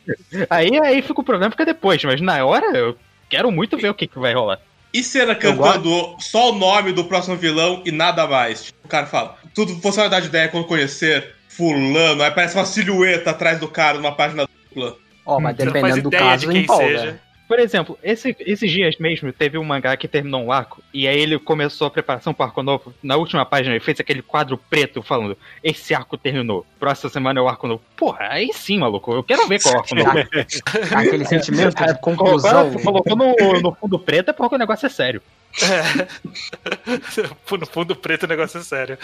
Aí, 0.51 0.69
aí 0.79 1.01
fica 1.01 1.19
o 1.19 1.23
problema 1.23 1.49
fica 1.49 1.65
depois, 1.65 2.03
mas 2.03 2.21
na 2.21 2.45
hora 2.45 2.67
eu 2.77 2.95
quero 3.27 3.51
muito 3.51 3.75
ver 3.75 3.89
o 3.89 3.95
que, 3.95 4.05
que 4.05 4.19
vai 4.19 4.35
rolar. 4.35 4.59
E 4.99 5.03
cena 5.03 5.35
cantando 5.35 6.15
só 6.19 6.51
o 6.51 6.55
nome 6.55 6.91
do 6.91 7.05
próximo 7.05 7.35
vilão 7.35 7.83
e 7.85 7.91
nada 7.91 8.25
mais. 8.27 8.65
Tipo, 8.65 8.79
o 8.85 8.87
cara 8.87 9.05
fala, 9.05 9.37
tudo 9.53 9.75
você 9.75 9.99
vai 9.99 10.09
dar 10.09 10.19
de 10.21 10.27
ideia 10.27 10.47
quando 10.47 10.65
conhecer 10.65 11.35
fulano, 11.47 12.23
aí 12.23 12.31
parece 12.31 12.55
uma 12.55 12.65
silhueta 12.65 13.29
atrás 13.29 13.59
do 13.59 13.67
cara 13.67 13.97
numa 13.97 14.15
página 14.15 14.47
dupla. 14.47 14.97
Ó, 15.25 15.39
mas 15.39 15.57
não 15.57 15.65
faz 15.65 15.73
dependendo 15.73 16.09
do 16.09 16.11
caso, 16.11 16.45
de 16.45 16.51
quem 16.51 16.61
empolga. 16.63 16.83
seja. 16.85 17.19
Por 17.47 17.59
exemplo, 17.59 17.97
esse- 18.03 18.35
esses 18.39 18.69
dias 18.69 18.97
mesmo 18.97 19.31
teve 19.31 19.57
um 19.57 19.63
mangá 19.63 19.95
que 19.95 20.07
terminou 20.07 20.43
um 20.43 20.51
arco, 20.51 20.83
e 20.93 21.07
aí 21.07 21.17
ele 21.19 21.39
começou 21.39 21.87
a 21.87 21.89
preparação 21.91 22.33
pro 22.33 22.43
arco 22.45 22.61
novo. 22.61 22.93
Na 23.01 23.15
última 23.15 23.45
página 23.45 23.73
ele 23.75 23.83
fez 23.83 23.99
aquele 23.99 24.21
quadro 24.21 24.57
preto 24.57 25.01
falando: 25.01 25.37
Esse 25.63 25.93
arco 25.93 26.17
terminou. 26.17 26.65
Próxima 26.79 27.09
semana 27.09 27.39
é 27.39 27.43
o 27.43 27.47
arco 27.47 27.67
novo. 27.67 27.81
Porra, 27.95 28.27
aí 28.29 28.49
sim, 28.53 28.77
maluco. 28.79 29.13
Eu 29.13 29.23
quero 29.23 29.47
ver 29.47 29.61
qual 29.61 29.75
é 29.75 29.77
o 29.77 29.79
arco 29.81 29.95
novo. 29.95 30.11
Aquele 30.95 31.25
sentimento 31.25 31.75
de 31.93 31.99
conclusão. 32.01 32.71
Colocou 32.83 33.15
no, 33.15 33.61
no 33.61 33.75
fundo 33.75 33.97
preto 33.97 34.29
é 34.29 34.33
porque 34.33 34.55
o 34.55 34.59
negócio 34.59 34.85
é 34.85 34.89
sério. 34.89 35.21
no 37.59 37.65
fundo 37.65 37.95
preto 37.95 38.23
o 38.23 38.27
negócio 38.27 38.59
é 38.59 38.63
sério. 38.63 38.97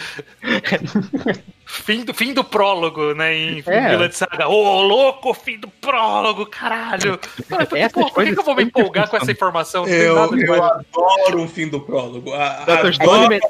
Fim 1.66 2.04
do, 2.04 2.14
fim 2.14 2.32
do 2.32 2.44
prólogo, 2.44 3.14
né? 3.14 3.34
Em 3.34 3.62
É. 3.66 3.88
Vila 3.90 4.08
de 4.08 4.16
Saga. 4.16 4.48
Ô, 4.48 4.82
louco, 4.82 5.34
fim 5.34 5.58
do 5.58 5.68
prólogo, 5.68 6.46
caralho. 6.46 7.18
Essas 7.74 7.92
pô, 7.92 8.10
por 8.10 8.24
que, 8.24 8.38
eu 8.38 8.42
vou 8.44 8.54
me 8.54 8.64
empolgar 8.64 9.08
com 9.08 9.16
essa 9.16 9.32
informação? 9.32 9.86
Eu, 9.86 10.16
eu 10.36 10.62
adoro 10.62 11.40
um 11.40 11.48
fim 11.48 11.68
do 11.68 11.80
prólogo. 11.80 12.32
A- 12.32 12.64
Dr. 12.64 12.70
adoro- 12.70 12.94
Stone, 12.94 13.40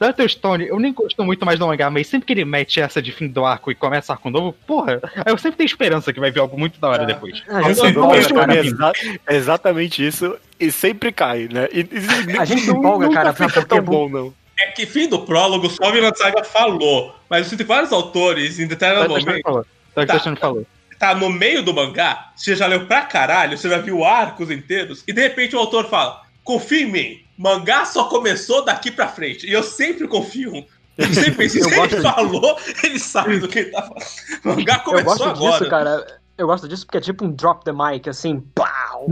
Dr. 0.00 0.28
Stone, 0.28 0.66
eu 0.66 0.78
nem 0.80 0.92
gosto 0.92 1.22
muito 1.24 1.44
mais 1.44 1.58
do 1.58 1.66
mangá, 1.66 1.90
mas 1.90 2.06
sempre 2.06 2.26
que 2.26 2.32
ele 2.32 2.44
mete 2.44 2.80
essa 2.80 3.00
de 3.00 3.12
fim 3.12 3.28
do 3.28 3.44
arco 3.44 3.70
e 3.70 3.74
começa 3.74 4.12
arco 4.12 4.30
novo, 4.30 4.52
porra, 4.66 5.00
eu 5.26 5.36
sempre 5.38 5.58
tenho 5.58 5.66
esperança 5.66 6.12
que 6.12 6.20
vai 6.20 6.30
vir 6.30 6.40
algo 6.40 6.58
muito 6.58 6.80
da 6.80 6.88
hora 6.88 7.02
Ah. 7.02 7.06
depois. 7.06 7.42
A 7.48 7.62
gente 7.62 7.68
Nossa, 7.68 7.80
se 7.82 7.86
empolga, 7.88 8.20
Dr. 8.20 8.34
cara. 8.34 8.92
é, 9.28 9.34
é 9.34 9.36
exatamente 9.36 10.06
isso. 10.06 10.36
E 10.60 10.70
sempre 10.70 11.10
cai, 11.10 11.48
né? 11.50 11.68
E, 11.72 11.80
e- 11.80 12.38
A 12.38 12.44
gente 12.44 12.62
se 12.62 12.70
empolga, 12.70 13.06
nunca 13.06 13.18
cara, 13.22 13.32
fica 13.32 13.48
porque 13.48 13.66
tão 13.66 13.78
é 13.78 13.80
bom, 13.80 14.08
não. 14.08 14.34
É 14.58 14.66
que 14.66 14.84
fim 14.84 15.08
do 15.08 15.20
prólogo, 15.20 15.70
só 15.70 15.84
a 15.84 15.90
Vinland 15.90 16.18
Saga 16.18 16.44
falou. 16.44 17.16
Mas 17.30 17.44
eu 17.44 17.50
sinto 17.50 17.60
que 17.60 17.64
vários 17.64 17.92
autores, 17.92 18.58
em 18.58 18.66
determinado. 18.66 19.06
Stone 19.06 19.24
momento, 19.24 19.42
falou. 19.42 19.66
Dr. 19.96 20.06
Tá. 20.06 20.18
Stone 20.18 20.36
falou. 20.36 20.66
tá 20.98 21.14
no 21.14 21.30
meio 21.30 21.62
do 21.62 21.72
mangá, 21.72 22.30
você 22.36 22.54
já 22.54 22.66
leu 22.66 22.84
pra 22.86 23.00
caralho, 23.02 23.56
você 23.56 23.70
já 23.70 23.78
viu 23.78 24.04
arcos 24.04 24.50
inteiros, 24.50 25.02
e 25.08 25.14
de 25.14 25.20
repente 25.22 25.56
o 25.56 25.58
autor 25.58 25.88
fala: 25.88 26.20
confia 26.44 26.82
em 26.82 26.92
mim, 26.92 27.24
mangá 27.38 27.86
só 27.86 28.04
começou 28.04 28.62
daqui 28.62 28.90
pra 28.90 29.08
frente. 29.08 29.46
E 29.46 29.52
eu 29.52 29.62
sempre 29.62 30.06
confio. 30.06 30.52
Eu 30.98 31.14
sempre 31.14 31.32
pensei, 31.32 31.62
Eu 31.62 31.70
se 31.70 31.80
ele 31.80 32.02
falou, 32.02 32.58
ele 32.84 32.98
sabe 32.98 33.38
do 33.38 33.48
que 33.48 33.60
ele 33.60 33.70
tá 33.70 33.80
falando. 33.80 34.04
Mangá 34.44 34.74
Eu 34.74 34.80
começou 34.80 35.06
gosto 35.16 35.24
agora. 35.30 35.58
disso, 35.58 35.70
cara. 35.70 36.20
Eu 36.36 36.46
gosto 36.46 36.68
disso 36.68 36.84
porque 36.84 36.98
é 36.98 37.00
tipo 37.00 37.24
um 37.24 37.30
drop 37.30 37.64
the 37.64 37.72
mic, 37.72 38.06
assim, 38.06 38.38
pau! 38.54 39.06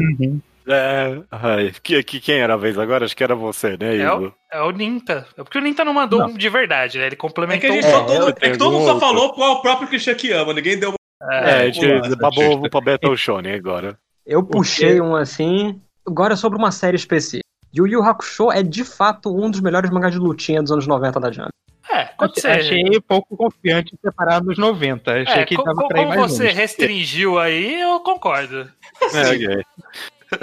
É, 0.69 1.23
ai, 1.31 1.73
que, 1.83 2.03
que, 2.03 2.21
quem 2.21 2.41
era 2.41 2.55
a 2.55 2.57
vez 2.59 2.79
agora? 2.79 3.05
Acho 3.05 3.17
que 3.17 3.25
era 3.25 3.35
você, 3.35 3.77
né, 3.79 3.97
É 3.97 4.03
Igor? 4.03 4.29
o, 4.29 4.35
é 4.57 4.61
o 4.63 4.71
Ninta. 4.71 5.27
É 5.37 5.43
porque 5.43 5.59
o 5.59 5.61
Ninta 5.63 5.85
não 5.85 5.95
mandou 5.95 6.21
Não. 6.21 6.27
um 6.29 6.35
de 6.37 6.49
verdade, 6.51 6.99
né? 6.99 7.05
Ele 7.05 7.15
É 7.15 7.17
que 7.17 7.17
complementou 7.17 7.71
a 7.71 7.73
gente 7.73 7.87
um 7.87 7.91
só 7.91 8.03
É, 8.03 8.19
todo, 8.19 8.29
é 8.29 8.51
que 8.51 8.59
todo 8.59 8.73
mundo 8.73 8.85
só 8.85 8.93
outro. 8.95 9.09
falou 9.09 9.33
qual 9.33 9.49
é 9.49 9.53
o 9.57 9.63
próprio 9.63 9.89
Christian 9.89 10.15
que 10.15 10.31
ama, 10.33 10.53
ninguém 10.53 10.79
deu 10.79 10.91
uma. 10.91 11.33
É, 11.33 11.63
a 11.63 11.71
gente 11.71 12.17
babou 12.17 12.53
ovo 12.53 12.71
pra 12.71 12.81
Battle 12.81 13.17
Shonen 13.17 13.55
agora. 13.55 13.99
Eu 14.27 14.43
puxei 14.45 15.01
um 15.01 15.17
assim. 15.17 15.81
Agora 16.07 16.37
sobre 16.37 16.59
uma 16.59 16.71
série 16.71 16.97
específica. 16.97 17.43
Yu 17.75 17.87
Yu 17.87 18.03
Hakusho 18.03 18.51
é 18.53 18.63
de 18.63 18.85
fato 18.85 19.35
um 19.35 19.51
dos 19.51 19.61
melhores 19.61 19.91
mangás 19.91 20.13
de 20.13 20.19
lutinha 20.19 20.63
dos 20.63 20.71
anos 20.73 20.87
90 20.87 21.19
da 21.21 21.31
Jump. 21.33 21.49
É, 21.91 22.05
quando 22.17 22.35
você, 22.35 22.49
Achei 22.49 23.01
pouco 23.07 23.37
confiante 23.37 23.95
em 23.95 23.99
separar 24.01 24.43
nos 24.43 24.59
90. 24.59 25.11
Achei 25.23 25.43
é, 25.43 25.45
que 25.47 25.55
ir 25.55 25.57
como 25.57 25.89
mais 25.91 26.21
você 26.21 26.45
longe. 26.45 26.55
restringiu 26.55 27.39
aí, 27.39 27.81
eu 27.81 28.01
concordo. 28.01 28.71
É, 29.15 29.31
ok. 29.31 29.63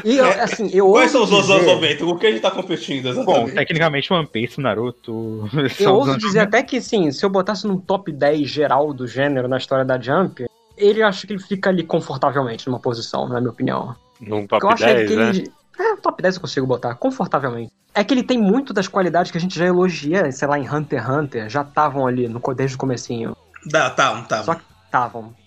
E 0.04 0.18
eu, 0.18 0.26
assim, 0.42 0.70
eu 0.74 0.90
Quais 0.90 1.12
são 1.12 1.24
os 1.24 1.32
anos 1.32 1.46
dizer, 1.46 1.66
90? 1.66 2.06
Com 2.06 2.18
quem 2.18 2.30
a 2.30 2.32
gente 2.32 2.42
tá 2.42 2.52
competindo, 2.52 3.04
Bom, 3.04 3.22
exatamente? 3.22 3.54
tecnicamente 3.54 4.12
One 4.12 4.28
Piece, 4.28 4.60
Naruto. 4.60 5.50
Eu 5.80 5.94
ouso 5.94 6.12
anos 6.12 6.24
dizer 6.24 6.40
até 6.40 6.64
que, 6.64 6.82
sim, 6.82 7.12
se 7.12 7.24
eu 7.24 7.30
botasse 7.30 7.68
num 7.68 7.78
top 7.78 8.12
10 8.12 8.50
geral 8.50 8.94
do 8.94 9.08
gênero 9.08 9.48
na 9.48 9.58
história 9.58 9.86
da 9.86 10.00
Jump, 10.00 10.46
ele 10.78 11.04
acho 11.04 11.28
que 11.28 11.34
ele 11.34 11.42
fica 11.42 11.70
ali 11.70 11.84
confortavelmente 11.84 12.68
numa 12.68 12.80
posição, 12.80 13.28
na 13.28 13.40
minha 13.40 13.52
opinião. 13.52 13.96
Num 14.20 14.44
O 14.44 14.48
que 14.48 14.56
eu 14.56 14.60
top 14.60 14.74
acho 14.74 14.84
é 14.86 14.94
10, 14.96 15.10
que 15.10 15.16
né? 15.16 15.30
ele. 15.30 15.52
É, 15.78 15.96
top 15.98 16.22
10 16.22 16.36
eu 16.36 16.42
consigo 16.42 16.66
botar, 16.66 16.96
confortavelmente. 16.96 17.72
É 17.94 18.04
que 18.04 18.14
ele 18.14 18.24
tem 18.24 18.38
muito 18.38 18.74
das 18.74 18.88
qualidades 18.88 19.32
que 19.32 19.38
a 19.38 19.42
gente 19.42 19.58
já 19.58 19.66
elogia, 19.66 20.32
sei 20.32 20.48
lá, 20.48 20.58
em 20.58 20.70
Hunter 20.70 21.00
x 21.02 21.10
Hunter, 21.10 21.50
já 21.50 21.62
estavam 21.62 22.08
ali 22.08 22.28
no, 22.28 22.42
desde 22.56 22.76
o 22.76 22.80
comecinho. 22.80 23.36
Dá, 23.66 23.90
tá, 23.90 24.22
tá. 24.24 24.44
Só 24.44 24.56
que 24.56 24.64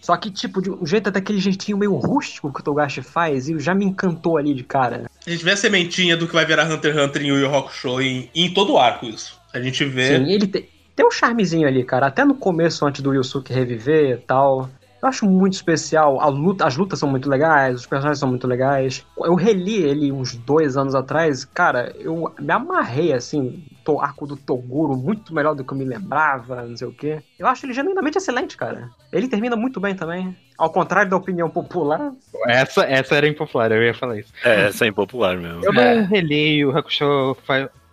Só 0.01 0.17
que, 0.17 0.31
tipo, 0.31 0.61
de 0.61 0.71
um 0.71 0.87
jeito 0.87 1.11
daquele 1.11 1.39
jeitinho 1.39 1.79
meio 1.79 1.95
rústico 1.95 2.53
que 2.53 2.61
o 2.61 2.63
Togashi 2.63 3.03
faz, 3.03 3.49
e 3.49 3.59
já 3.59 3.75
me 3.75 3.85
encantou 3.85 4.37
ali 4.37 4.55
de 4.55 4.65
cara. 4.65 5.05
A 5.27 5.31
gente 5.31 5.45
vê 5.45 5.53
a 5.53 5.57
sementinha 5.57 6.17
do 6.17 6.27
que 6.27 6.35
vai 6.35 6.45
virar 6.45 6.71
Hunter 6.71 6.95
x 6.95 7.05
Hunter 7.05 7.23
em 7.23 7.29
Yu 7.29 7.39
Yu 7.39 7.55
Hakusho 7.55 8.01
em, 8.01 8.31
em 8.35 8.53
todo 8.53 8.75
o 8.75 8.79
arco, 8.79 9.07
isso. 9.07 9.39
A 9.53 9.61
gente 9.61 9.85
vê. 9.85 10.17
Sim, 10.17 10.31
ele 10.31 10.47
tem, 10.47 10.69
tem 10.95 11.07
um 11.07 11.11
charmezinho 11.11 11.67
ali, 11.67 11.85
cara. 11.85 12.07
Até 12.07 12.25
no 12.25 12.35
começo, 12.35 12.87
antes 12.87 13.03
do 13.03 13.15
Yusuke 13.15 13.53
reviver 13.53 14.11
e 14.11 14.17
tal. 14.17 14.69
Eu 15.01 15.09
acho 15.09 15.25
muito 15.27 15.53
especial. 15.53 16.19
Luta, 16.31 16.67
as 16.67 16.77
lutas 16.77 16.99
são 16.99 17.09
muito 17.09 17.31
legais, 17.31 17.77
os 17.77 17.87
personagens 17.87 18.19
são 18.19 18.29
muito 18.29 18.49
legais. 18.49 19.07
Eu 19.17 19.35
reli 19.37 19.77
ele 19.77 20.11
uns 20.11 20.35
dois 20.35 20.77
anos 20.77 20.95
atrás. 20.95 21.45
Cara, 21.45 21.95
eu 22.01 22.35
me 22.39 22.53
amarrei, 22.53 23.13
assim, 23.13 23.63
o 23.97 24.01
arco 24.01 24.27
do 24.27 24.37
Toguro, 24.37 24.97
muito 24.97 25.35
melhor 25.35 25.55
do 25.55 25.65
que 25.65 25.73
eu 25.73 25.77
me 25.79 25.85
lembrava, 25.85 26.63
não 26.63 26.77
sei 26.77 26.87
o 26.89 26.93
quê. 26.93 27.21
Eu 27.39 27.47
acho 27.47 27.65
ele 27.67 27.73
genuinamente 27.73 28.19
excelente, 28.19 28.57
cara. 28.57 28.91
Ele 29.13 29.29
termina 29.29 29.57
muito 29.57 29.81
bem 29.81 29.95
também. 29.95 30.37
Ao 30.57 30.71
contrário 30.71 31.11
da 31.11 31.17
opinião 31.17 31.49
popular, 31.49 32.13
Essa, 32.47 32.85
essa 32.85 33.15
era 33.15 33.29
impopular, 33.29 33.71
eu 33.73 33.83
ia 33.83 33.95
falar 33.95 34.19
isso. 34.19 34.33
É, 34.45 34.67
essa 34.69 34.85
é 34.85 34.89
impopular 34.89 35.37
mesmo. 35.37 35.65
Eu 35.65 35.73
É. 35.73 35.95
não 35.97 36.07
reli 36.07 36.65
o 36.65 36.77
Hakusho 36.77 37.37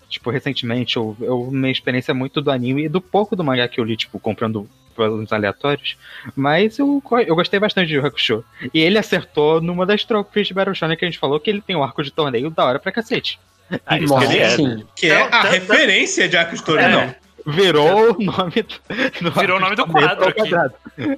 tipo, 0.09 0.29
recentemente. 0.29 0.97
Eu, 0.97 1.15
eu, 1.19 1.49
minha 1.51 1.71
experiência 1.71 2.11
é 2.11 2.15
muito 2.15 2.41
do 2.41 2.51
anime 2.51 2.85
e 2.85 2.89
do 2.89 3.01
pouco 3.01 3.35
do 3.35 3.43
mangá 3.43 3.67
que 3.67 3.79
eu 3.79 3.83
li, 3.83 3.97
tipo, 3.97 4.19
comprando 4.19 4.67
pelos 4.95 5.31
aleatórios. 5.33 5.97
Mas 6.35 6.79
eu, 6.79 7.01
eu 7.27 7.35
gostei 7.35 7.59
bastante 7.59 7.87
de 7.89 7.95
Yu 7.95 8.05
Hakusho. 8.05 8.43
E 8.73 8.79
ele 8.79 8.97
acertou 8.97 9.59
numa 9.61 9.85
das 9.85 10.03
trophies 10.03 10.47
de 10.47 10.53
Battle 10.53 10.73
Shonen 10.75 10.97
que 10.97 11.05
a 11.05 11.07
gente 11.07 11.19
falou 11.19 11.39
que 11.39 11.49
ele 11.49 11.61
tem 11.61 11.75
um 11.75 11.83
arco 11.83 12.03
de 12.03 12.11
torneio 12.11 12.49
da 12.49 12.65
hora 12.65 12.79
pra 12.79 12.91
cacete. 12.91 13.39
Ah, 13.85 13.97
isso 13.97 14.13
nossa, 14.13 14.27
que 14.27 14.33
ele 14.33 14.41
é, 14.43 14.49
sim. 14.49 14.67
né? 14.67 14.83
Que 14.95 15.11
é 15.11 15.15
Então, 15.15 15.27
a 15.27 15.41
tá- 15.41 15.49
referência 15.49 16.29
de 16.29 16.37
Arco 16.37 16.55
de 16.55 16.61
É, 16.61 16.65
Torneio. 16.65 17.15
Virou 17.47 18.15
o 18.17 18.23
nome 18.23 18.63
do, 18.63 19.31
Virou 19.39 19.57
o 19.57 19.59
nome 19.59 19.75
do 19.75 19.83
torneio 19.85 20.07
quadro 20.07 20.29
aqui. 20.29 20.39
quadrado. 20.49 20.73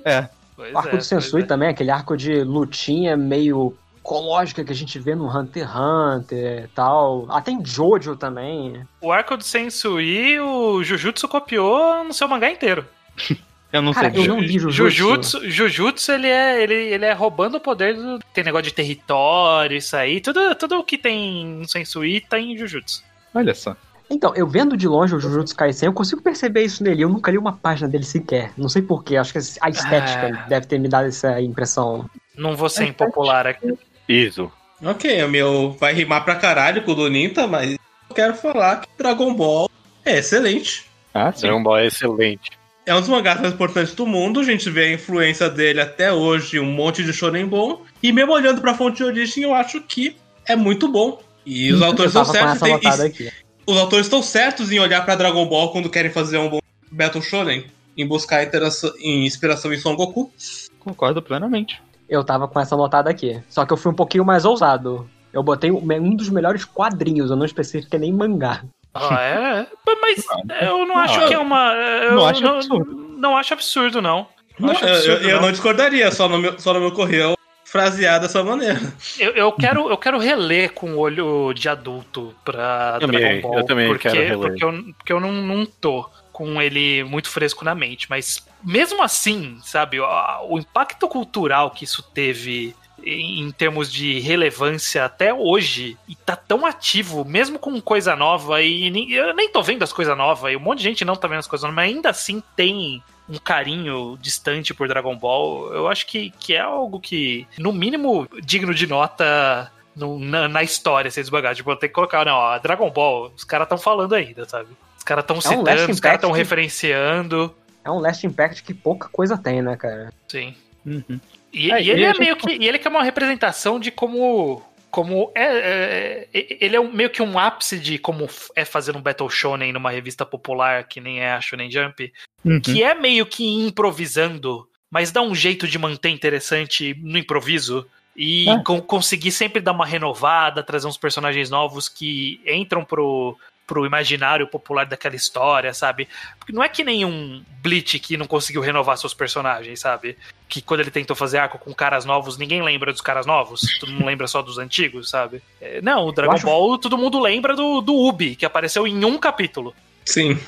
É. 0.05 0.29
Pois 0.55 0.73
O 0.73 0.77
arco 0.77 0.95
é, 0.95 0.97
do 0.97 1.03
Sensui 1.03 1.41
é. 1.41 1.45
também, 1.45 1.69
aquele 1.69 1.91
arco 1.91 2.17
de 2.17 2.43
lutinha 2.43 3.15
meio 3.15 3.77
ecológica 3.99 4.63
que 4.63 4.71
a 4.71 4.75
gente 4.75 4.97
vê 4.99 5.13
no 5.15 5.27
Hunter 5.27 5.67
x 5.67 5.75
Hunter 5.75 6.63
e 6.63 6.67
tal. 6.69 7.27
Até 7.29 7.51
em 7.51 7.63
Jojo 7.65 8.15
também. 8.15 8.81
O 9.01 9.11
arco 9.11 9.35
do 9.37 9.43
Sensui, 9.43 10.39
o 10.39 10.81
Jujutsu 10.83 11.27
copiou 11.27 12.03
no 12.05 12.13
seu 12.13 12.27
mangá 12.27 12.49
inteiro. 12.49 12.85
Eu 13.71 13.81
não 13.81 13.93
Cara, 13.93 14.11
sei. 14.11 14.23
eu 14.23 14.27
não 14.27 14.39
li 14.39 14.57
Jujutsu. 14.59 14.71
Jujutsu, 14.89 15.49
Jujutsu 15.49 16.11
ele, 16.13 16.27
é, 16.27 16.63
ele, 16.63 16.73
ele 16.73 17.05
é 17.05 17.13
roubando 17.13 17.55
o 17.55 17.59
poder 17.59 17.95
do. 17.95 18.19
Tem 18.33 18.43
negócio 18.43 18.63
de 18.65 18.73
território, 18.73 19.77
isso 19.77 19.95
aí. 19.95 20.21
Tudo, 20.21 20.55
tudo 20.55 20.83
que 20.83 20.97
tem 20.97 21.45
no 21.45 21.67
Sensui 21.67 22.21
tá 22.21 22.39
em 22.39 22.57
Jujutsu. 22.57 23.03
Olha 23.35 23.53
só. 23.53 23.75
Então, 24.09 24.33
eu 24.35 24.47
vendo 24.47 24.77
de 24.77 24.87
longe 24.87 25.13
o 25.13 25.19
Jujutsu 25.19 25.53
Kaisen, 25.53 25.87
eu 25.87 25.93
consigo 25.93 26.21
perceber 26.21 26.63
isso 26.63 26.81
nele. 26.81 27.03
Eu 27.03 27.09
nunca 27.09 27.29
li 27.29 27.37
uma 27.37 27.51
página 27.51 27.89
dele 27.89 28.05
sequer. 28.05 28.51
Não 28.57 28.69
sei 28.69 28.81
porquê, 28.81 29.17
acho 29.17 29.33
que 29.33 29.37
a 29.37 29.69
estética 29.69 30.31
Ah. 30.33 30.47
deve 30.47 30.65
ter 30.65 30.79
me 30.79 30.87
dado 30.87 31.07
essa 31.07 31.41
impressão. 31.41 32.09
Não 32.37 32.55
vou 32.55 32.69
ser 32.69 32.85
impopular 32.85 33.45
aqui. 33.45 33.73
Isso. 34.07 34.49
Ok, 34.81 35.21
o 35.23 35.27
meu 35.29 35.71
vai 35.77 35.93
rimar 35.93 36.23
pra 36.23 36.35
caralho 36.35 36.83
com 36.83 36.91
o 36.93 36.95
do 36.95 37.09
Ninta, 37.09 37.45
mas 37.47 37.71
eu 38.09 38.15
quero 38.15 38.33
falar 38.35 38.77
que 38.81 38.87
Dragon 38.97 39.33
Ball 39.33 39.69
é 40.05 40.19
excelente. 40.19 40.85
Ah, 41.13 41.33
sim. 41.33 41.41
Dragon 41.41 41.61
Ball 41.63 41.79
é 41.79 41.87
excelente. 41.87 42.51
É 42.87 42.95
um 42.95 42.99
dos 43.01 43.09
mangás 43.09 43.39
mais 43.41 43.53
importantes 43.53 43.93
do 43.93 44.05
mundo, 44.07 44.39
a 44.39 44.43
gente 44.43 44.69
vê 44.69 44.85
a 44.85 44.93
influência 44.93 45.49
dele 45.49 45.81
até 45.81 46.11
hoje, 46.11 46.57
um 46.57 46.71
monte 46.71 47.03
de 47.03 47.11
shonen 47.11 47.45
bom. 47.45 47.81
E 48.01 48.13
mesmo 48.13 48.31
olhando 48.31 48.61
pra 48.61 48.73
fonte 48.73 48.97
de 48.97 49.03
origem, 49.03 49.43
eu 49.43 49.53
acho 49.53 49.81
que 49.81 50.15
é 50.45 50.55
muito 50.55 50.87
bom. 50.87 51.21
E 51.45 51.71
os 51.73 51.81
autores 51.83 52.11
estão 52.15 52.23
certos. 52.25 52.55
essa 52.55 52.67
em- 52.69 52.71
notada 52.71 53.07
e- 53.07 53.31
os 53.67 53.77
autores 53.77 54.05
estão 54.05 54.23
certos 54.23 54.71
em 54.71 54.79
olhar 54.79 55.03
pra 55.03 55.15
Dragon 55.15 55.45
Ball 55.47 55.69
quando 55.73 55.89
querem 55.89 56.09
fazer 56.09 56.37
um 56.37 56.47
bom 56.49 56.59
Battle 56.89 57.21
Shonen, 57.21 57.65
em 57.97 58.07
buscar 58.07 58.41
interação- 58.45 58.93
em 58.99 59.25
inspiração 59.25 59.73
em 59.73 59.77
Son 59.77 59.93
Goku. 59.93 60.31
Concordo 60.79 61.21
plenamente. 61.21 61.81
Eu 62.07 62.23
tava 62.23 62.47
com 62.47 62.57
essa 62.57 62.77
notada 62.77 63.09
aqui. 63.09 63.37
Só 63.49 63.65
que 63.65 63.73
eu 63.73 63.77
fui 63.77 63.91
um 63.91 63.95
pouquinho 63.95 64.23
mais 64.23 64.45
ousado. 64.45 65.09
Eu 65.33 65.43
botei 65.43 65.69
um 65.69 65.79
um 65.83 66.15
dos 66.15 66.29
melhores 66.29 66.63
quadrinhos, 66.63 67.29
eu 67.29 67.35
não 67.35 67.45
especifiquei 67.45 67.99
nem 67.99 68.13
mangá. 68.13 68.63
Ah, 69.01 69.21
é? 69.21 69.67
Mas 70.01 70.25
eu 70.61 70.85
não 70.85 70.97
acho 70.97 71.19
Não, 71.19 71.27
que 71.27 71.33
é 71.33 71.37
uma. 71.39 71.73
Eu 71.73 72.15
não 72.15 72.25
acho 72.25 72.41
não, 72.41 72.55
absurdo. 72.55 73.15
não 73.17 73.37
acho 73.37 73.53
absurdo, 73.53 74.01
não. 74.01 74.27
Não 74.59 74.67
Não, 74.69 74.75
acho 74.75 74.85
eu, 74.85 74.93
absurdo, 74.95 75.23
eu- 75.23 75.29
eu 75.29 75.41
não. 75.41 75.51
discordaria, 75.51 76.11
só 76.11 76.27
não, 76.27 76.37
me, 76.39 76.59
só 76.59 76.73
não 76.73 76.79
me 76.81 76.87
ocorreu 76.87 77.37
frasear 77.63 78.19
dessa 78.19 78.43
maneira. 78.43 78.79
Eu, 79.19 79.31
eu 79.31 79.51
quero, 79.51 79.89
eu 79.89 79.97
quero 79.97 80.17
reler 80.17 80.71
com 80.73 80.91
o 80.93 80.97
olho 80.99 81.53
de 81.53 81.67
adulto 81.69 82.33
pra 82.45 82.97
Também, 82.99 83.19
Dragon 83.19 83.41
Ball. 83.41 83.59
eu 83.59 83.65
também 83.65 83.87
porque, 83.87 84.09
quero 84.09 84.19
reler. 84.21 84.37
Porque 84.51 84.63
eu, 84.63 84.83
porque 84.97 85.13
eu 85.13 85.19
não, 85.19 85.31
não 85.33 85.65
tô 85.65 86.09
com 86.31 86.61
ele 86.61 87.03
muito 87.03 87.29
fresco 87.29 87.65
na 87.65 87.75
mente. 87.75 88.07
Mas 88.09 88.47
mesmo 88.63 89.03
assim, 89.03 89.59
sabe, 89.63 89.99
o, 89.99 90.05
o 90.49 90.57
impacto 90.57 91.07
cultural 91.07 91.69
que 91.71 91.83
isso 91.83 92.01
teve 92.01 92.73
em 93.03 93.49
termos 93.51 93.91
de 93.91 94.19
relevância 94.19 95.05
até 95.05 95.33
hoje, 95.33 95.97
e 96.07 96.15
tá 96.15 96.35
tão 96.35 96.65
ativo, 96.65 97.23
mesmo 97.23 97.57
com 97.59 97.79
coisa 97.79 98.15
nova, 98.15 98.61
e 98.61 98.89
nem- 98.89 99.11
eu 99.11 99.33
nem 99.35 99.49
tô 99.51 99.61
vendo 99.61 99.83
as 99.83 99.93
coisas 99.93 100.17
novas, 100.17 100.51
e 100.51 100.57
um 100.57 100.59
monte 100.59 100.79
de 100.79 100.83
gente 100.85 101.05
não 101.05 101.15
tá 101.15 101.27
vendo 101.27 101.39
as 101.39 101.47
coisas 101.47 101.63
novas, 101.63 101.75
mas 101.75 101.89
ainda 101.93 102.09
assim 102.09 102.41
tem 102.55 103.01
um 103.29 103.37
carinho 103.37 104.17
distante 104.21 104.73
por 104.73 104.87
Dragon 104.87 105.15
Ball, 105.15 105.73
eu 105.73 105.87
acho 105.87 106.05
que, 106.07 106.31
que 106.39 106.53
é 106.53 106.59
algo 106.61 106.99
que, 106.99 107.45
no 107.57 107.71
mínimo, 107.73 108.27
digno 108.43 108.73
de 108.73 108.87
nota 108.87 109.71
no- 109.95 110.19
na, 110.19 110.47
na 110.47 110.63
história, 110.63 111.09
vocês 111.09 111.27
bagaram. 111.29 111.55
Tipo, 111.55 111.75
tem 111.75 111.89
que 111.89 111.95
colocar, 111.95 112.23
não, 112.25 112.33
ó, 112.35 112.59
Dragon 112.59 112.89
Ball, 112.89 113.31
os 113.35 113.43
caras 113.43 113.65
estão 113.65 113.77
falando 113.77 114.13
ainda, 114.13 114.47
sabe? 114.47 114.69
Os 114.97 115.03
caras 115.03 115.23
estão 115.23 115.37
um 115.37 115.41
citando, 115.41 115.63
Last 115.63 115.91
os 115.91 115.99
caras 115.99 116.17
estão 116.17 116.29
Impact. 116.29 116.43
referenciando. 116.43 117.55
É 117.83 117.89
um 117.91 117.99
Last 117.99 118.25
Impact 118.27 118.63
que 118.63 118.73
pouca 118.73 119.07
coisa 119.09 119.37
tem, 119.37 119.61
né, 119.61 119.75
cara? 119.75 120.13
Sim. 120.27 120.53
Uhum. 120.85 121.19
E, 121.53 121.71
É, 121.71 121.81
e 121.81 121.89
ele 121.89 122.03
é 122.03 122.13
meio 122.17 122.35
que. 122.35 122.51
E 122.51 122.67
ele 122.67 122.77
que 122.79 122.87
é 122.87 122.89
uma 122.91 123.03
representação 123.03 123.79
de 123.79 123.91
como. 123.91 124.61
como 124.89 125.31
é, 125.35 126.27
é- 126.33 126.57
ele 126.61 126.75
é 126.75 126.79
um- 126.79 126.91
meio 126.91 127.09
que 127.09 127.21
um 127.21 127.37
ápice 127.37 127.77
de 127.77 127.97
como 127.99 128.27
é 128.55 128.63
fazer 128.65 128.95
um 128.95 129.01
Battle 129.01 129.29
Shonen 129.29 129.71
numa 129.73 129.91
revista 129.91 130.25
popular 130.25 130.85
que 130.85 130.99
nem 131.01 131.19
é 131.19 131.31
a 131.33 131.41
Shonen 131.41 131.69
Jump, 131.69 132.11
Uhum. 132.43 132.59
que 132.61 132.81
é 132.83 132.95
meio 132.95 133.25
que 133.25 133.45
improvisando, 133.91 134.67
mas 134.89 135.11
dá 135.11 135.21
um 135.21 135.35
jeito 135.35 135.67
de 135.67 135.77
manter 135.77 136.09
interessante 136.09 136.95
no 137.01 137.17
improviso 137.17 137.85
e 138.15 138.49
É. 138.49 138.63
con- 138.63 138.81
conseguir 138.81 139.31
sempre 139.31 139.61
dar 139.61 139.73
uma 139.73 139.85
renovada, 139.85 140.63
trazer 140.63 140.87
uns 140.87 140.97
personagens 140.97 141.49
novos 141.49 141.87
que 141.89 142.39
entram 142.47 142.83
pro, 142.83 143.37
pro 143.67 143.85
imaginário 143.85 144.47
popular 144.47 144.85
daquela 144.85 145.15
história, 145.15 145.73
sabe? 145.73 146.07
Porque 146.39 146.53
não 146.53 146.63
é 146.63 146.69
que 146.69 146.83
nem 146.85 147.03
um 147.03 147.43
Bleach 147.61 147.99
que 147.99 148.15
não 148.15 148.25
conseguiu 148.25 148.61
renovar 148.61 148.97
seus 148.97 149.13
personagens, 149.13 149.81
sabe? 149.81 150.17
Que 150.47 150.61
quando 150.61 150.79
ele 150.79 150.89
tentou 150.89 151.15
fazer 151.15 151.37
arco 151.39 151.59
com 151.59 151.73
caras 151.73 152.05
novos, 152.05 152.37
ninguém 152.37 152.63
lembra 152.63 152.93
dos 152.93 153.01
caras 153.01 153.25
novos, 153.25 153.77
todo 153.79 153.91
mundo 153.91 154.05
lembra 154.05 154.25
só 154.25 154.41
dos 154.41 154.57
antigos, 154.57 155.09
sabe? 155.09 155.41
É, 155.61 155.81
Não, 155.81 156.05
o 156.07 156.11
Dragon 156.13 156.31
acho- 156.33 156.45
Ball, 156.45 156.77
todo 156.77 156.97
mundo 156.97 157.19
lembra 157.19 157.55
do, 157.55 157.81
do 157.81 157.93
Ubi, 157.93 158.35
que 158.37 158.45
apareceu 158.45 158.87
em 158.87 159.03
um 159.03 159.17
capítulo. 159.17 159.75
Sim. 160.05 160.39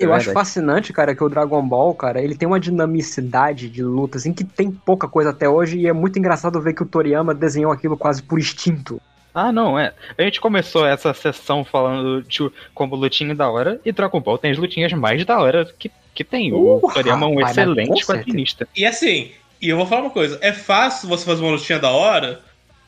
Eu 0.00 0.12
É 0.12 0.16
acho 0.16 0.32
fascinante, 0.32 0.92
cara, 0.92 1.12
que 1.12 1.24
o 1.24 1.28
Dragon 1.28 1.60
Ball, 1.66 1.92
cara, 1.92 2.22
ele 2.22 2.36
tem 2.36 2.46
uma 2.46 2.60
dinamicidade 2.60 3.68
de 3.68 3.82
luta, 3.82 4.16
assim, 4.16 4.32
que 4.32 4.44
tem 4.44 4.70
pouca 4.70 5.08
coisa 5.08 5.30
até 5.30 5.48
hoje, 5.48 5.76
e 5.78 5.88
é 5.88 5.92
muito 5.92 6.18
engraçado 6.18 6.60
ver 6.60 6.72
que 6.72 6.82
o 6.84 6.86
Toriyama 6.86 7.34
desenhou 7.34 7.72
aquilo 7.72 7.96
quase 7.96 8.22
por 8.22 8.38
instinto. 8.38 9.02
Ah, 9.38 9.52
não, 9.52 9.78
é. 9.78 9.92
A 10.16 10.22
gente 10.22 10.40
começou 10.40 10.86
essa 10.86 11.14
sessão 11.14 11.64
falando 11.64 12.22
de 12.22 12.50
como 12.74 12.96
lutinha 12.96 13.34
da 13.34 13.48
hora, 13.48 13.80
e 13.84 13.92
Dragon 13.92 14.20
Ball 14.20 14.38
tem 14.38 14.50
as 14.50 14.58
lutinhas 14.58 14.92
mais 14.92 15.24
da 15.24 15.38
hora 15.38 15.64
que, 15.78 15.90
que 16.14 16.24
tem. 16.24 16.52
O 16.52 16.78
Uh, 16.78 16.92
Toriyama 16.92 17.26
é 17.26 17.28
um 17.28 17.40
excelente 17.40 18.04
quadrinista. 18.04 18.68
E 18.76 18.84
assim, 18.84 19.30
e 19.60 19.68
eu 19.68 19.76
vou 19.76 19.86
falar 19.86 20.02
uma 20.02 20.10
coisa: 20.10 20.38
é 20.40 20.52
fácil 20.52 21.08
você 21.08 21.24
fazer 21.24 21.42
uma 21.42 21.52
lutinha 21.52 21.78
da 21.78 21.90
hora 21.90 22.40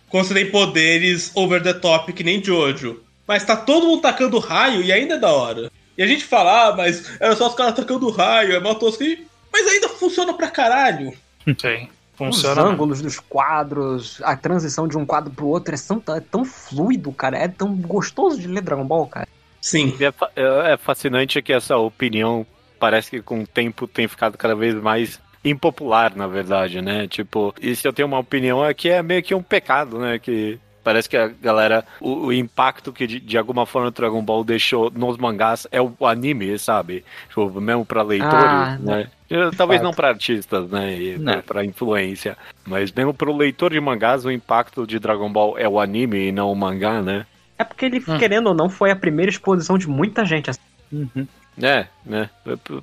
quando 0.08 0.26
você 0.26 0.34
tem 0.34 0.50
poderes 0.50 1.30
over 1.34 1.62
the 1.62 1.72
top 1.72 2.12
que 2.12 2.24
nem 2.24 2.42
Jojo. 2.42 3.02
Mas 3.26 3.44
tá 3.44 3.56
todo 3.56 3.86
mundo 3.86 4.02
tacando 4.02 4.40
raio 4.40 4.82
e 4.82 4.92
ainda 4.92 5.14
é 5.14 5.18
da 5.18 5.32
hora. 5.32 5.70
E 5.96 6.02
a 6.02 6.06
gente 6.06 6.24
fala, 6.24 6.68
ah, 6.68 6.76
mas 6.76 7.16
era 7.20 7.36
só 7.36 7.46
os 7.46 7.54
caras 7.54 7.74
tacando 7.74 8.10
raio, 8.10 8.54
é 8.54 8.58
mal 8.58 8.74
tosco. 8.74 9.04
Mas 9.52 9.66
ainda 9.68 9.88
funciona 9.88 10.34
pra 10.34 10.50
caralho. 10.50 11.12
Sim. 11.44 11.88
Os 12.20 12.36
Funciona. 12.36 12.56
mesmo. 12.62 12.70
ângulos 12.74 13.00
dos 13.02 13.18
quadros, 13.18 14.20
a 14.24 14.36
transição 14.36 14.86
de 14.86 14.96
um 14.98 15.06
quadro 15.06 15.30
pro 15.32 15.46
outro 15.46 15.74
é 15.74 15.78
tão, 15.78 16.02
é 16.16 16.20
tão 16.20 16.44
fluido, 16.44 17.10
cara. 17.12 17.36
É 17.38 17.48
tão 17.48 17.74
gostoso 17.74 18.38
de 18.40 18.46
ler 18.46 18.60
Dragon 18.62 18.84
Ball, 18.86 19.06
cara. 19.06 19.28
Sim. 19.60 19.94
E 19.98 20.04
É, 20.04 20.12
é- 20.36 20.72
é 20.72 20.76
fascinante 20.76 21.40
que 21.42 21.52
essa 21.52 21.76
opinião 21.76 22.46
parece 22.78 23.10
que 23.10 23.20
com 23.22 23.40
o 23.42 23.46
tempo 23.46 23.86
tem 23.86 24.08
ficado 24.08 24.36
cada 24.38 24.54
vez 24.54 24.74
mais 24.74 25.20
impopular, 25.44 26.14
na 26.16 26.26
verdade, 26.26 26.80
né? 26.80 27.06
Tipo, 27.08 27.54
e 27.60 27.74
se 27.74 27.86
eu 27.86 27.92
tenho 27.92 28.08
uma 28.08 28.18
opinião 28.18 28.64
é 28.64 28.72
que 28.74 28.88
é 28.88 29.02
meio 29.02 29.22
que 29.22 29.34
um 29.34 29.42
pecado, 29.42 29.98
né? 29.98 30.18
Que 30.18 30.58
parece 30.84 31.08
que 31.08 31.16
a 31.16 31.28
galera, 31.28 31.84
o, 32.00 32.26
o 32.26 32.32
impacto 32.32 32.92
que 32.92 33.06
de, 33.06 33.20
de 33.20 33.36
alguma 33.38 33.64
forma 33.66 33.88
o 33.88 33.90
Dragon 33.90 34.22
Ball 34.22 34.44
deixou 34.44 34.90
nos 34.90 35.16
mangás 35.18 35.66
é 35.70 35.80
o 35.80 35.94
anime, 36.06 36.58
sabe? 36.58 37.04
Tipo, 37.28 37.60
mesmo 37.60 37.84
pra 37.84 38.02
leitores, 38.02 38.32
Ah, 38.34 38.78
né? 38.80 39.10
Talvez 39.56 39.80
fato. 39.80 39.84
não 39.86 39.92
pra 39.94 40.08
artistas, 40.08 40.68
né? 40.68 40.98
E 41.00 41.18
Não. 41.18 41.32
pra, 41.34 41.42
pra 41.42 41.64
influência. 41.64 42.36
Mas 42.66 42.90
mesmo 42.92 43.14
pro 43.14 43.36
leitor 43.36 43.70
de 43.72 43.80
mangás, 43.80 44.24
o 44.24 44.30
impacto 44.30 44.86
de 44.86 44.98
Dragon 44.98 45.32
Ball 45.32 45.56
é 45.58 45.68
o 45.68 45.78
anime 45.78 46.28
e 46.28 46.32
não 46.32 46.50
o 46.50 46.56
mangá, 46.56 47.00
né? 47.00 47.24
É 47.58 47.62
porque 47.64 47.84
ele, 47.84 47.98
Hum. 48.08 48.18
querendo 48.18 48.48
ou 48.48 48.54
não, 48.54 48.68
foi 48.68 48.90
a 48.90 48.96
primeira 48.96 49.30
exposição 49.30 49.78
de 49.78 49.88
muita 49.88 50.24
gente. 50.24 50.50
assim. 50.50 50.60
Uhum. 50.92 51.26
É, 51.62 51.86
né? 52.06 52.30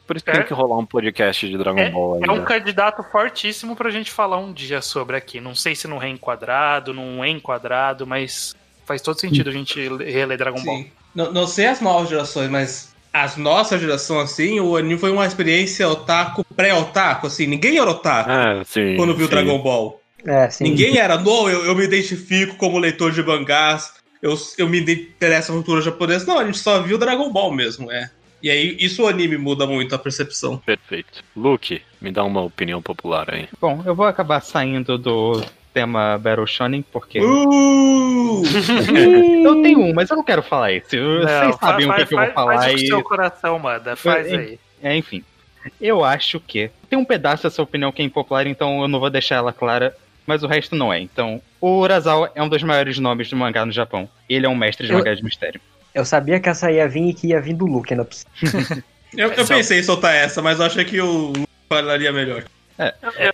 Por 0.05 0.15
isso 0.15 0.23
que 0.23 0.29
É. 0.31 0.33
tem 0.35 0.43
que 0.43 0.53
rolar 0.53 0.77
um 0.77 0.85
podcast 0.85 1.49
de 1.49 1.57
Dragon 1.57 1.89
Ball 1.91 2.19
É 2.23 2.31
um 2.31 2.43
candidato 2.45 3.01
fortíssimo 3.11 3.75
pra 3.75 3.89
gente 3.89 4.11
falar 4.11 4.37
um 4.37 4.53
dia 4.53 4.81
sobre 4.81 5.17
aqui. 5.17 5.41
Não 5.41 5.55
sei 5.55 5.73
se 5.75 5.87
não 5.87 5.97
reenquadrado, 5.97 6.93
não 6.93 7.25
enquadrado, 7.25 8.05
mas 8.05 8.55
faz 8.85 9.01
todo 9.01 9.19
sentido 9.19 9.49
a 9.49 9.53
gente 9.53 9.79
reler 9.81 10.37
Dragon 10.37 10.63
Ball. 10.63 10.77
Sim. 10.77 10.91
Não, 11.15 11.31
não 11.33 11.47
sei 11.47 11.65
as 11.65 11.81
novas 11.81 12.09
gerações, 12.09 12.49
mas 12.49 12.95
as 13.13 13.37
nossas 13.37 13.81
gerações, 13.81 14.31
assim, 14.31 14.59
o 14.59 14.75
anime 14.75 14.97
foi 14.97 15.11
uma 15.11 15.25
experiência 15.25 15.87
otaku, 15.87 16.43
pré-otaku, 16.55 17.27
assim. 17.27 17.47
Ninguém 17.47 17.77
era 17.77 17.89
otaku 17.89 18.29
Ah, 18.29 18.63
sim. 18.65 18.95
quando 18.95 19.15
viu 19.15 19.25
sim. 19.25 19.31
Dragon 19.31 19.59
Ball. 19.59 20.01
É, 20.25 20.49
sim. 20.49 20.63
Ninguém 20.65 20.97
era, 20.97 21.17
não, 21.17 21.49
eu, 21.49 21.65
eu 21.65 21.75
me 21.75 21.83
identifico 21.83 22.55
como 22.55 22.79
leitor 22.79 23.11
de 23.11 23.23
mangás, 23.23 23.93
eu, 24.21 24.35
eu 24.57 24.67
me 24.67 24.79
interesso 24.79 25.51
na 25.51 25.57
cultura 25.57 25.81
japonesa. 25.81 26.25
Não, 26.25 26.39
a 26.39 26.45
gente 26.45 26.57
só 26.57 26.81
viu 26.81 26.97
Dragon 26.97 27.31
Ball 27.31 27.51
mesmo, 27.51 27.91
é. 27.91 28.09
E 28.41 28.49
aí, 28.51 28.77
isso 28.79 29.03
o 29.03 29.07
anime 29.07 29.37
muda 29.37 29.65
muito 29.65 29.95
a 29.95 29.99
percepção. 29.99 30.57
Perfeito. 30.57 31.23
Luke, 31.35 31.81
me 31.99 32.11
dá 32.11 32.23
uma 32.23 32.41
opinião 32.41 32.81
popular 32.81 33.33
aí. 33.33 33.47
Bom, 33.59 33.81
eu 33.85 33.95
vou 33.95 34.05
acabar 34.05 34.41
saindo 34.41 34.97
do 34.97 35.41
tema 35.81 36.17
Battle 36.17 36.47
Shonen, 36.47 36.81
porque. 36.91 37.19
Uh! 37.19 38.41
Eu 39.43 39.61
tenho 39.61 39.79
um, 39.81 39.93
mas 39.93 40.09
eu 40.09 40.15
não 40.17 40.23
quero 40.23 40.41
falar 40.41 40.71
isso. 40.73 40.89
Vocês 40.89 41.55
sabem 41.59 41.85
o 41.85 41.89
que, 41.89 41.95
faz- 41.95 42.07
que 42.09 42.13
eu 42.15 42.19
vou 42.19 42.31
falar 42.33 42.55
Faz 42.57 42.73
o 42.73 42.75
que 42.77 42.83
e. 42.83 42.87
seu 42.87 43.03
coração 43.03 43.59
manda, 43.59 43.95
faz 43.95 44.27
É, 44.27 44.35
aí. 44.35 44.59
É, 44.81 44.95
enfim. 44.97 45.23
Eu 45.79 46.03
acho 46.03 46.39
que. 46.39 46.69
Tem 46.89 46.97
um 46.97 47.05
pedaço 47.05 47.43
dessa 47.43 47.61
opinião 47.61 47.91
que 47.91 48.01
é 48.01 48.05
impopular, 48.05 48.47
então 48.47 48.81
eu 48.81 48.87
não 48.87 48.99
vou 48.99 49.09
deixar 49.09 49.35
ela 49.35 49.53
clara, 49.53 49.95
mas 50.25 50.43
o 50.43 50.47
resto 50.47 50.75
não 50.75 50.91
é. 50.91 50.99
Então, 50.99 51.41
o 51.61 51.77
Urasawa 51.79 52.31
é 52.35 52.41
um 52.41 52.49
dos 52.49 52.63
maiores 52.63 52.97
nomes 52.99 53.29
do 53.29 53.35
mangá 53.35 53.65
no 53.65 53.71
Japão. 53.71 54.09
Ele 54.29 54.45
é 54.45 54.49
um 54.49 54.55
mestre 54.55 54.85
de 54.87 54.93
Eu- 54.93 54.99
mangá 54.99 55.13
de 55.13 55.23
mistério. 55.23 55.59
Eu 55.93 56.05
sabia 56.05 56.39
que 56.39 56.47
essa 56.49 56.71
ia 56.71 56.87
vir 56.87 57.09
e 57.09 57.13
que 57.13 57.27
ia 57.27 57.39
vir 57.41 57.53
do 57.55 57.65
Luke 57.65 57.93
ainda. 57.93 58.07
Eu, 59.15 59.31
eu 59.31 59.45
pensei 59.47 59.79
em 59.79 59.83
soltar 59.83 60.13
essa, 60.13 60.41
mas 60.41 60.59
eu 60.59 60.65
achei 60.65 60.83
que 60.83 60.99
o 60.99 61.31
Lu 61.31 61.47
falaria 61.69 62.11
melhor. 62.11 62.43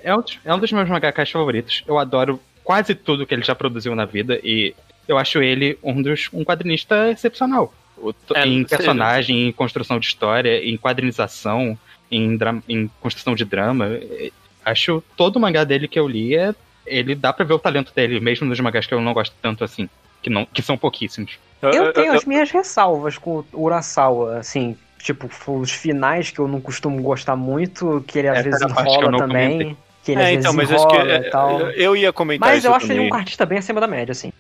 É 0.04 0.16
um, 0.16 0.22
dos- 0.22 0.40
é 0.46 0.54
um 0.54 0.60
dos 0.60 0.72
meus 0.72 0.90
mangakás 0.90 1.30
favoritos. 1.30 1.84
Eu 1.88 1.98
adoro 2.00 2.40
quase 2.64 2.96
tudo 2.96 3.26
que 3.26 3.34
ele 3.34 3.44
já 3.44 3.54
produziu 3.54 3.94
na 3.96 4.06
vida 4.06 4.40
e 4.44 4.74
eu 5.08 5.18
acho 5.18 5.42
ele 5.42 5.78
um 5.84 6.02
dos 6.02 6.30
um 6.32 6.44
quadrinista 6.46 7.10
excepcional. 7.12 7.74
O 7.98 8.14
É, 8.34 8.46
em 8.46 8.64
personagem, 8.64 9.48
em 9.48 9.52
construção 9.52 10.00
de 10.00 10.08
história, 10.08 10.64
em 10.64 10.78
quadrinização, 10.78 11.78
em, 12.10 12.38
em 12.68 12.90
construção 13.02 13.36
de 13.36 13.46
drama. 13.46 13.88
É, 13.88 14.32
Acho 14.66 15.04
todo 15.18 15.36
o 15.36 15.40
mangá 15.42 15.66
dele 15.66 15.90
que 15.90 16.00
eu 16.00 16.08
li 16.08 16.36
é. 16.36 16.56
Ele 16.86 17.16
dá 17.16 17.34
pra 17.34 17.44
ver 17.46 17.54
o 17.54 17.60
talento 17.60 17.94
dele, 17.94 18.20
mesmo 18.22 18.48
nos 18.48 18.60
mangás 18.62 18.86
que 18.86 18.94
eu 18.94 19.02
não 19.02 19.14
gosto 19.14 19.36
tanto 19.42 19.62
assim. 19.64 19.90
Que, 20.22 20.30
não, 20.30 20.46
que 20.46 20.62
são 20.62 20.78
pouquíssimos. 20.78 21.38
Eu 21.62 21.92
tenho 21.92 22.14
as 22.14 22.24
minhas 22.24 22.50
ressalvas 22.50 23.18
com 23.18 23.44
o 23.52 23.62
Urasawa, 23.62 24.38
assim, 24.38 24.78
tipo, 25.04 25.30
os 25.52 25.72
finais 25.72 26.32
que 26.32 26.40
eu 26.40 26.48
não 26.48 26.62
costumo 26.62 27.02
gostar 27.02 27.36
muito, 27.36 28.04
que 28.08 28.20
ele 28.20 28.30
às 28.30 28.38
Essa 28.40 28.50
vezes 28.50 28.66
que 28.66 28.82
enrola 28.82 29.18
também. 29.18 29.52
comentei. 29.52 29.78
Que 30.04 30.12
ele 30.12 30.22
É, 30.22 30.26
às 30.26 30.32
então, 30.32 30.54
mas 30.54 30.68
vezes 30.70 30.84
acho 30.84 30.88
que 30.92 30.96
enrola 30.98 31.12
é, 31.14 31.28
e 31.28 31.30
tal. 31.30 31.62
eu 31.72 31.96
ia 31.96 32.12
comentar 32.12 32.50
Mas 32.50 32.58
isso 32.60 32.68
eu 32.68 32.74
acho 32.76 32.88
também. 32.88 33.04
ele 33.06 33.14
um 33.14 33.16
artista 33.18 33.46
bem 33.46 33.58
acima 33.58 33.80
da 33.80 33.88
média, 33.88 34.12
assim. 34.12 34.34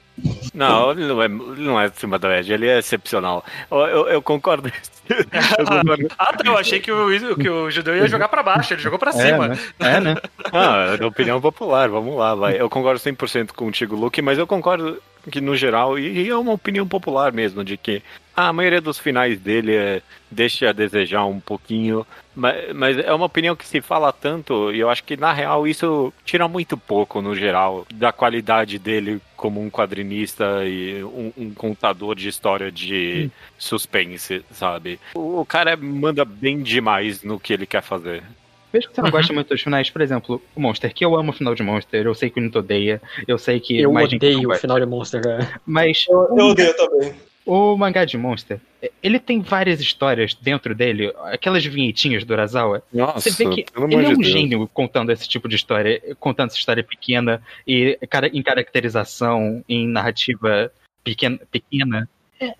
Não, 0.53 0.91
ele 0.91 1.05
não 1.07 1.21
é, 1.21 1.25
ele 1.25 1.61
não 1.63 1.79
é 1.81 1.85
acima 1.85 2.19
da 2.19 2.27
média, 2.29 2.53
ele 2.53 2.67
é 2.67 2.79
excepcional. 2.79 3.43
Eu, 3.71 3.77
eu- 3.79 4.07
eu 4.09 4.21
concordo. 4.21 4.69
eu 5.09 5.65
concordo. 5.65 6.07
Ah, 6.19 6.33
tá, 6.33 6.43
eu 6.45 6.57
achei 6.57 6.79
que 6.81 6.91
o, 6.91 7.35
que 7.37 7.49
o 7.49 7.71
judeu 7.71 7.95
ia 7.95 8.07
jogar 8.07 8.27
pra 8.27 8.43
baixo, 8.43 8.73
ele 8.73 8.81
jogou 8.81 8.99
pra 8.99 9.11
É, 9.11 9.13
cima. 9.13 9.47
né? 9.49 9.57
É, 9.79 9.99
né? 9.99 10.15
Ah, 10.51 10.97
é 10.99 11.05
opinião 11.05 11.39
popular, 11.41 11.89
vamos 11.89 12.15
lá, 12.17 12.35
vai. 12.35 12.59
Eu 12.59 12.69
concordo 12.69 12.99
100% 12.99 13.53
contigo, 13.53 13.95
Luke, 13.95 14.21
mas 14.21 14.37
eu 14.37 14.45
concordo 14.45 15.01
que 15.31 15.39
no 15.41 15.55
geral, 15.55 15.97
e 15.97 16.25
e 16.25 16.29
é 16.29 16.35
uma 16.35 16.51
opinião 16.51 16.85
popular 16.85 17.31
mesmo, 17.31 17.63
de 17.63 17.77
que 17.77 18.03
a 18.35 18.51
maioria 18.53 18.81
dos 18.81 18.97
finais 18.99 19.39
dele 19.39 19.75
é, 19.75 20.01
deixa 20.31 20.69
a 20.69 20.73
desejar 20.73 21.25
um 21.25 21.39
pouquinho, 21.39 22.05
mas, 22.35 22.73
mas 22.73 22.97
é 22.97 23.13
uma 23.13 23.25
opinião 23.27 23.55
que 23.55 23.65
se 23.65 23.79
fala 23.81 24.11
tanto, 24.11 24.71
e 24.73 24.79
eu 24.79 24.89
acho 24.89 25.03
que 25.03 25.15
na 25.15 25.31
real 25.31 25.67
isso 25.67 26.11
tira 26.25 26.47
muito 26.47 26.75
pouco 26.77 27.21
no 27.21 27.35
geral 27.35 27.85
da 27.93 28.11
qualidade 28.11 28.79
dele 28.79 29.21
como 29.37 29.61
um 29.61 29.69
quadrinista 29.69 30.65
e 30.65 31.03
um, 31.03 31.31
um 31.37 31.53
contador 31.53 32.15
de 32.15 32.27
história 32.27 32.71
de 32.71 33.29
suspense, 33.57 34.43
sabe? 34.51 34.99
O, 35.13 35.41
o 35.41 35.45
cara 35.45 35.75
manda 35.77 36.25
bem 36.25 36.61
demais 36.61 37.23
no 37.23 37.39
que 37.39 37.53
ele 37.53 37.65
quer 37.65 37.81
fazer. 37.81 38.23
Mesmo 38.73 38.89
que 38.89 38.95
você 38.95 39.01
não 39.01 39.09
Uhum. 39.09 39.11
goste 39.11 39.33
muito 39.33 39.49
dos 39.49 39.61
finais, 39.61 39.89
por 39.91 40.01
exemplo, 40.01 40.41
o 40.55 40.59
Monster, 40.59 40.91
que 40.91 41.05
eu 41.05 41.15
amo 41.15 41.29
o 41.29 41.33
final 41.33 41.53
de 41.53 41.61
Monster, 41.61 42.05
eu 42.07 42.15
sei 42.15 42.31
que 42.31 42.39
o 42.39 42.43
Nito 42.43 42.57
odeia, 42.57 42.99
eu 43.27 43.37
sei 43.37 43.59
que 43.59 43.79
Eu 43.79 43.91
mais 43.91 44.09
gente 44.09 44.19
não 44.23 44.29
odeio 44.29 44.47
o 44.47 44.49
gosta. 44.49 44.61
final 44.61 44.79
de 44.79 44.85
Monster, 44.87 45.21
cara. 45.21 45.61
Mas 45.63 46.05
Eu 46.09 46.47
odeio 46.47 46.75
também. 46.75 47.13
O 47.45 47.75
mangá 47.77 48.05
de 48.05 48.17
Monster, 48.17 48.59
ele 49.01 49.19
tem 49.19 49.41
várias 49.41 49.79
histórias 49.79 50.33
dentro 50.33 50.73
dele, 50.73 51.13
aquelas 51.25 51.65
vinhetinhas 51.65 52.23
do 52.23 52.33
Urasawa. 52.33 52.83
Nossa, 52.93 53.29
Você 53.29 53.45
vê 53.45 53.55
que 53.63 53.71
pelo 53.71 53.85
ele 53.87 54.05
é 54.05 54.09
um 54.09 54.17
Deus. 54.17 54.27
gênio 54.27 54.69
contando 54.73 55.11
esse 55.11 55.27
tipo 55.27 55.47
de 55.47 55.55
história, 55.55 56.01
contando 56.19 56.49
essa 56.49 56.57
história 56.57 56.83
pequena 56.83 57.41
e 57.67 57.97
em 58.33 58.41
caracterização, 58.43 59.63
em 59.67 59.87
narrativa 59.87 60.71
pequena. 61.03 61.39
pequena. 61.51 62.09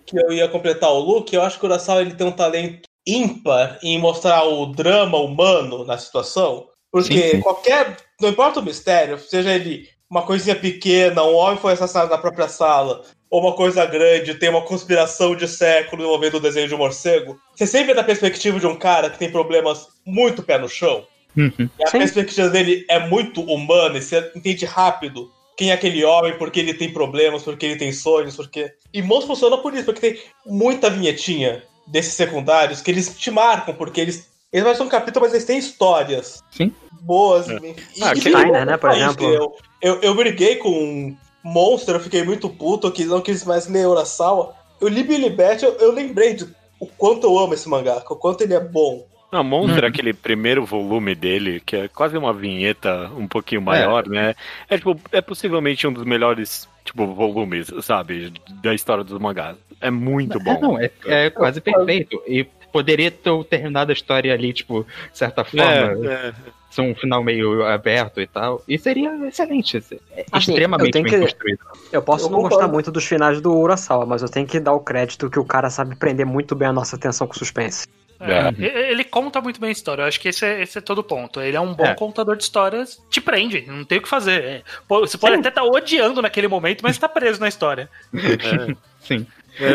que 0.06 0.18
eu 0.18 0.32
ia 0.32 0.48
completar 0.48 0.90
o 0.90 0.98
look, 0.98 1.32
eu 1.32 1.42
acho 1.42 1.58
que 1.58 1.64
o 1.64 1.68
Urasawa 1.68 2.00
ele 2.02 2.14
tem 2.14 2.26
um 2.26 2.32
talento 2.32 2.82
ímpar 3.06 3.78
em 3.82 3.98
mostrar 3.98 4.44
o 4.44 4.66
drama 4.66 5.18
humano 5.18 5.84
na 5.84 5.98
situação. 5.98 6.68
Porque 6.90 7.12
Sim, 7.12 7.30
sim. 7.32 7.40
qualquer. 7.40 7.96
Não 8.20 8.28
importa 8.28 8.60
o 8.60 8.62
mistério, 8.62 9.18
seja 9.18 9.52
ele 9.52 9.88
uma 10.08 10.22
coisinha 10.22 10.54
pequena, 10.54 11.24
um 11.24 11.34
homem 11.34 11.58
foi 11.58 11.72
assassinado 11.72 12.10
na 12.10 12.18
própria 12.18 12.46
sala, 12.46 13.02
ou 13.34 13.40
uma 13.40 13.52
coisa 13.52 13.84
grande, 13.84 14.36
tem 14.36 14.48
uma 14.48 14.62
conspiração 14.62 15.34
de 15.34 15.48
século 15.48 16.04
envolvendo 16.04 16.36
o 16.36 16.40
desenho 16.40 16.68
de 16.68 16.74
um 16.76 16.78
morcego. 16.78 17.36
Você 17.52 17.66
sempre 17.66 17.88
vê 17.88 17.94
da 17.94 18.04
perspectiva 18.04 18.60
de 18.60 18.66
um 18.68 18.76
cara 18.76 19.10
que 19.10 19.18
tem 19.18 19.28
problemas 19.28 19.88
muito 20.06 20.40
pé 20.40 20.56
no 20.56 20.68
chão. 20.68 21.04
Uhum. 21.36 21.68
E 21.76 21.82
a 21.82 21.88
Sim. 21.88 21.98
perspectiva 21.98 22.48
dele 22.48 22.86
é 22.88 23.00
muito 23.08 23.40
humana 23.42 23.98
e 23.98 24.02
você 24.02 24.30
entende 24.36 24.64
rápido 24.64 25.32
quem 25.56 25.72
é 25.72 25.72
aquele 25.72 26.04
homem, 26.04 26.38
porque 26.38 26.60
ele 26.60 26.74
tem 26.74 26.92
problemas, 26.92 27.42
porque 27.42 27.66
ele 27.66 27.76
tem 27.76 27.92
sonhos, 27.92 28.36
porque. 28.36 28.72
E 28.92 29.02
Monstro 29.02 29.34
funciona 29.34 29.58
por 29.58 29.74
isso, 29.74 29.84
porque 29.84 30.12
tem 30.12 30.22
muita 30.46 30.88
vinhetinha 30.88 31.64
desses 31.88 32.14
secundários 32.14 32.80
que 32.82 32.90
eles 32.92 33.18
te 33.18 33.32
marcam, 33.32 33.74
porque 33.74 34.00
eles. 34.00 34.30
Eles 34.52 34.64
mais 34.64 34.78
são 34.78 34.86
capítulos, 34.88 35.26
mas 35.26 35.34
eles 35.34 35.44
têm 35.44 35.58
histórias. 35.58 36.40
Sim. 36.52 36.72
Boas. 37.00 37.48
É. 37.50 37.56
E, 37.56 37.74
Ah, 38.04 38.12
e- 38.14 38.20
Steiner, 38.20 38.64
né, 38.64 38.76
por 38.76 38.92
exemplo. 38.92 39.26
Eu, 39.28 39.56
eu, 39.82 40.00
eu 40.02 40.14
briguei 40.14 40.54
com 40.54 40.70
um 40.70 41.16
Monster, 41.44 41.96
eu 41.96 42.00
fiquei 42.00 42.24
muito 42.24 42.48
puto, 42.48 42.92
eu 42.98 43.06
não 43.06 43.20
quis 43.20 43.44
mais 43.44 43.68
ler 43.68 43.86
Urasawa. 43.86 44.54
Eu 44.80 44.88
li 44.88 45.02
Billy 45.02 45.30
Bat, 45.30 45.62
eu, 45.64 45.74
eu 45.74 45.92
lembrei 45.92 46.34
de 46.34 46.48
o 46.80 46.86
quanto 46.86 47.26
eu 47.26 47.38
amo 47.38 47.54
esse 47.54 47.68
mangá, 47.68 48.02
o 48.08 48.16
quanto 48.16 48.42
ele 48.42 48.54
é 48.54 48.60
bom. 48.60 49.06
Não, 49.30 49.42
Monster, 49.42 49.82
Uhum. 49.82 49.88
aquele 49.88 50.12
primeiro 50.14 50.64
volume 50.64 51.14
dele, 51.14 51.60
que 51.60 51.74
é 51.76 51.88
quase 51.88 52.16
uma 52.16 52.32
vinheta 52.32 53.10
um 53.16 53.26
pouquinho 53.26 53.60
maior, 53.62 54.06
né? 54.08 54.34
É 54.70 54.76
tipo, 54.76 54.98
é 55.10 55.20
possivelmente 55.20 55.86
um 55.86 55.92
dos 55.92 56.04
melhores, 56.04 56.68
tipo, 56.84 57.06
volumes, 57.14 57.66
sabe? 57.82 58.32
Da 58.62 58.72
história 58.72 59.02
dos 59.02 59.18
mangás. 59.18 59.56
É 59.80 59.90
muito 59.90 60.38
É, 60.38 60.40
bom. 60.40 60.60
não, 60.60 60.78
é, 60.80 60.90
é 61.06 61.30
quase 61.30 61.60
perfeito. 61.60 62.22
E 62.28 62.44
poderia 62.72 63.10
ter 63.10 63.44
terminado 63.44 63.90
a 63.90 63.94
história 63.94 64.32
ali, 64.32 64.52
tipo, 64.52 64.84
de 65.10 65.18
certa 65.18 65.44
forma, 65.44 65.64
É, 65.64 66.28
é. 66.28 66.32
Ser 66.74 66.82
um 66.82 66.94
final 66.94 67.22
meio 67.22 67.64
aberto 67.64 68.20
e 68.20 68.26
tal. 68.26 68.62
E 68.68 68.78
seria 68.78 69.10
excelente. 69.28 69.76
É 70.12 70.24
Assim, 70.32 70.50
extremamente 70.52 70.96
eu 70.96 71.02
bem 71.02 71.12
que- 71.12 71.18
construído. 71.20 71.60
Eu 71.92 72.02
posso 72.02 72.26
Eu 72.26 72.30
não 72.30 72.36
concordo. 72.38 72.56
gostar 72.56 72.72
muito 72.72 72.90
dos 72.90 73.04
finais 73.04 73.40
do 73.40 73.52
Urasawa, 73.56 74.04
mas 74.04 74.22
eu 74.22 74.28
tenho 74.28 74.46
que 74.46 74.58
dar 74.58 74.72
o 74.72 74.80
crédito 74.80 75.30
que 75.30 75.38
o 75.38 75.44
cara 75.44 75.70
sabe 75.70 75.94
prender 75.96 76.26
muito 76.26 76.54
bem 76.54 76.68
a 76.68 76.72
nossa 76.72 76.96
atenção 76.96 77.26
com 77.26 77.34
suspense. 77.34 77.86
É, 78.20 78.50
e- 78.58 78.90
Ele 78.92 79.04
conta 79.04 79.40
muito 79.40 79.60
bem 79.60 79.68
a 79.68 79.72
história. 79.72 80.02
Eu 80.02 80.06
acho 80.06 80.18
que 80.20 80.28
esse 80.28 80.44
é, 80.46 80.62
esse 80.62 80.78
é 80.78 80.80
todo 80.80 80.98
o 80.98 81.04
ponto. 81.04 81.40
Ele 81.40 81.56
é 81.56 81.60
um 81.60 81.74
bom 81.74 81.84
É. 81.84 81.94
contador 81.94 82.36
de 82.36 82.42
histórias. 82.44 83.02
Te 83.10 83.20
prende, 83.20 83.64
não 83.66 83.84
tem 83.84 83.98
o 83.98 84.02
que 84.02 84.08
fazer. 84.08 84.42
É. 84.44 84.62
Você 84.88 85.18
pode 85.18 85.36
até 85.36 85.48
estar 85.48 85.62
odiando 85.64 86.22
naquele 86.22 86.48
momento, 86.48 86.80
mas 86.82 86.96
tá 86.98 87.08
preso 87.08 87.40
na 87.40 87.48
história. 87.48 87.88
Sim. 89.00 89.26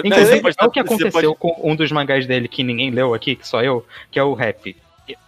Inclusive, 0.03 0.41
você 0.41 0.41
pode 0.41 0.55
é 0.59 0.65
o 0.65 0.71
que 0.71 0.79
você 0.83 1.09
pode- 1.11 1.27
aconteceu 1.27 1.35
com 1.35 1.55
um 1.63 1.75
dos 1.75 1.91
mangás 1.91 2.25
dele 2.25 2.47
que 2.47 2.63
ninguém 2.63 2.89
leu 2.91 3.13
aqui, 3.13 3.35
que 3.35 3.47
só 3.47 3.61
eu, 3.63 3.85
que 4.11 4.19
é 4.19 4.23
o 4.23 4.33
Rap. 4.33 4.75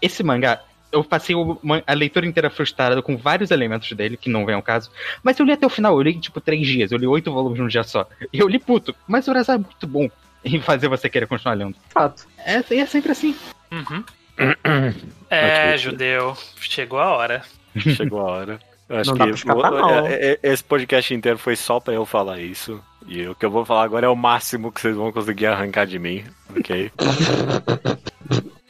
Esse 0.02 0.24
mangá, 0.24 0.62
eu 0.92 1.04
passei 1.04 1.36
o 1.36 1.58
man- 1.64 1.82
a 1.86 1.94
leitura 1.94 2.26
inteira 2.26 2.50
frustrada 2.50 3.02
com 3.02 3.16
vários 3.18 3.52
elementos 3.52 3.92
dele, 3.94 4.18
que 4.18 4.30
não 4.30 4.46
vem 4.46 4.56
ao 4.56 4.62
caso, 4.62 4.90
mas 5.24 5.40
eu 5.40 5.46
li 5.46 5.52
até 5.54 5.66
o 5.66 5.70
final, 5.70 5.94
eu 5.96 6.02
li 6.02 6.20
tipo 6.20 6.40
três 6.42 6.66
dias, 6.68 6.92
eu 6.92 6.98
li 6.98 7.08
oito 7.08 7.32
volumes 7.32 7.60
num 7.60 7.68
dia 7.68 7.84
só. 7.84 8.08
E 8.34 8.40
eu 8.40 8.48
li 8.48 8.60
puto, 8.60 8.96
mas 9.08 9.28
o 9.28 9.32
Urasawa 9.32 9.58
é 9.60 9.62
muito 9.64 9.88
bom 9.88 10.10
em 10.44 10.60
fazer 10.62 10.88
você 10.88 11.10
querer 11.10 11.28
continuar 11.28 11.54
lendo. 11.56 11.76
Fato. 11.90 12.28
É, 12.40 12.64
é 12.76 12.86
sempre 12.86 13.12
assim. 13.12 13.36
Uhum. 13.72 14.04
É, 15.30 15.70
Ok. 15.70 15.78
judeu. 15.78 16.38
Chegou 16.60 17.00
a 17.00 17.10
hora. 17.16 17.42
Chegou 17.78 18.20
a 18.20 18.32
hora. 18.32 18.60
Eu 18.90 18.98
acho 18.98 19.12
Não 19.12 19.18
dá 19.18 19.24
que 19.26 19.30
pra 19.32 19.38
escapar, 19.38 19.74
o- 19.74 19.78
não. 19.80 20.08
é- 20.08 20.32
é- 20.34 20.40
esse 20.44 20.64
podcast 20.64 21.14
inteiro 21.14 21.38
foi 21.38 21.56
só 21.56 21.80
pra 21.80 21.94
eu 21.94 22.06
falar 22.06 22.40
isso. 22.42 22.84
E 23.08 23.26
o 23.28 23.34
que 23.36 23.46
eu 23.46 23.50
vou 23.52 23.64
falar 23.66 23.84
agora 23.84 24.06
é 24.08 24.10
o 24.10 24.16
máximo 24.16 24.72
que 24.72 24.82
vocês 24.82 24.96
vão 24.96 25.12
conseguir 25.12 25.46
arrancar 25.46 25.86
de 25.86 25.98
mim, 25.98 26.24
ok? 26.56 26.92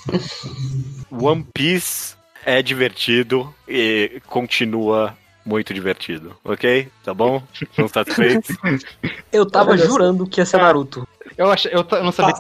One 1.12 1.46
Piece 1.54 2.16
é 2.46 2.62
divertido 2.62 3.54
e 3.68 4.22
continua 4.28 5.16
muito 5.46 5.74
divertido, 5.74 6.36
ok? 6.44 6.88
Tá 7.04 7.14
bom? 7.14 7.42
Estão 7.62 7.88
satisfeitos? 7.88 8.56
Eu 9.32 9.46
tava 9.46 9.78
jurando 9.78 10.28
que 10.28 10.40
ia 10.42 10.46
ser 10.46 10.58
Naruto. 10.58 11.08
Eu, 11.38 11.50
acho, 11.50 11.68
eu, 11.70 11.84
t- 11.84 11.96
eu 11.96 12.04
não 12.04 12.12
sabia 12.12 12.36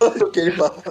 o 0.00 0.30
que 0.30 0.40
ele 0.40 0.52
fala. 0.52 0.82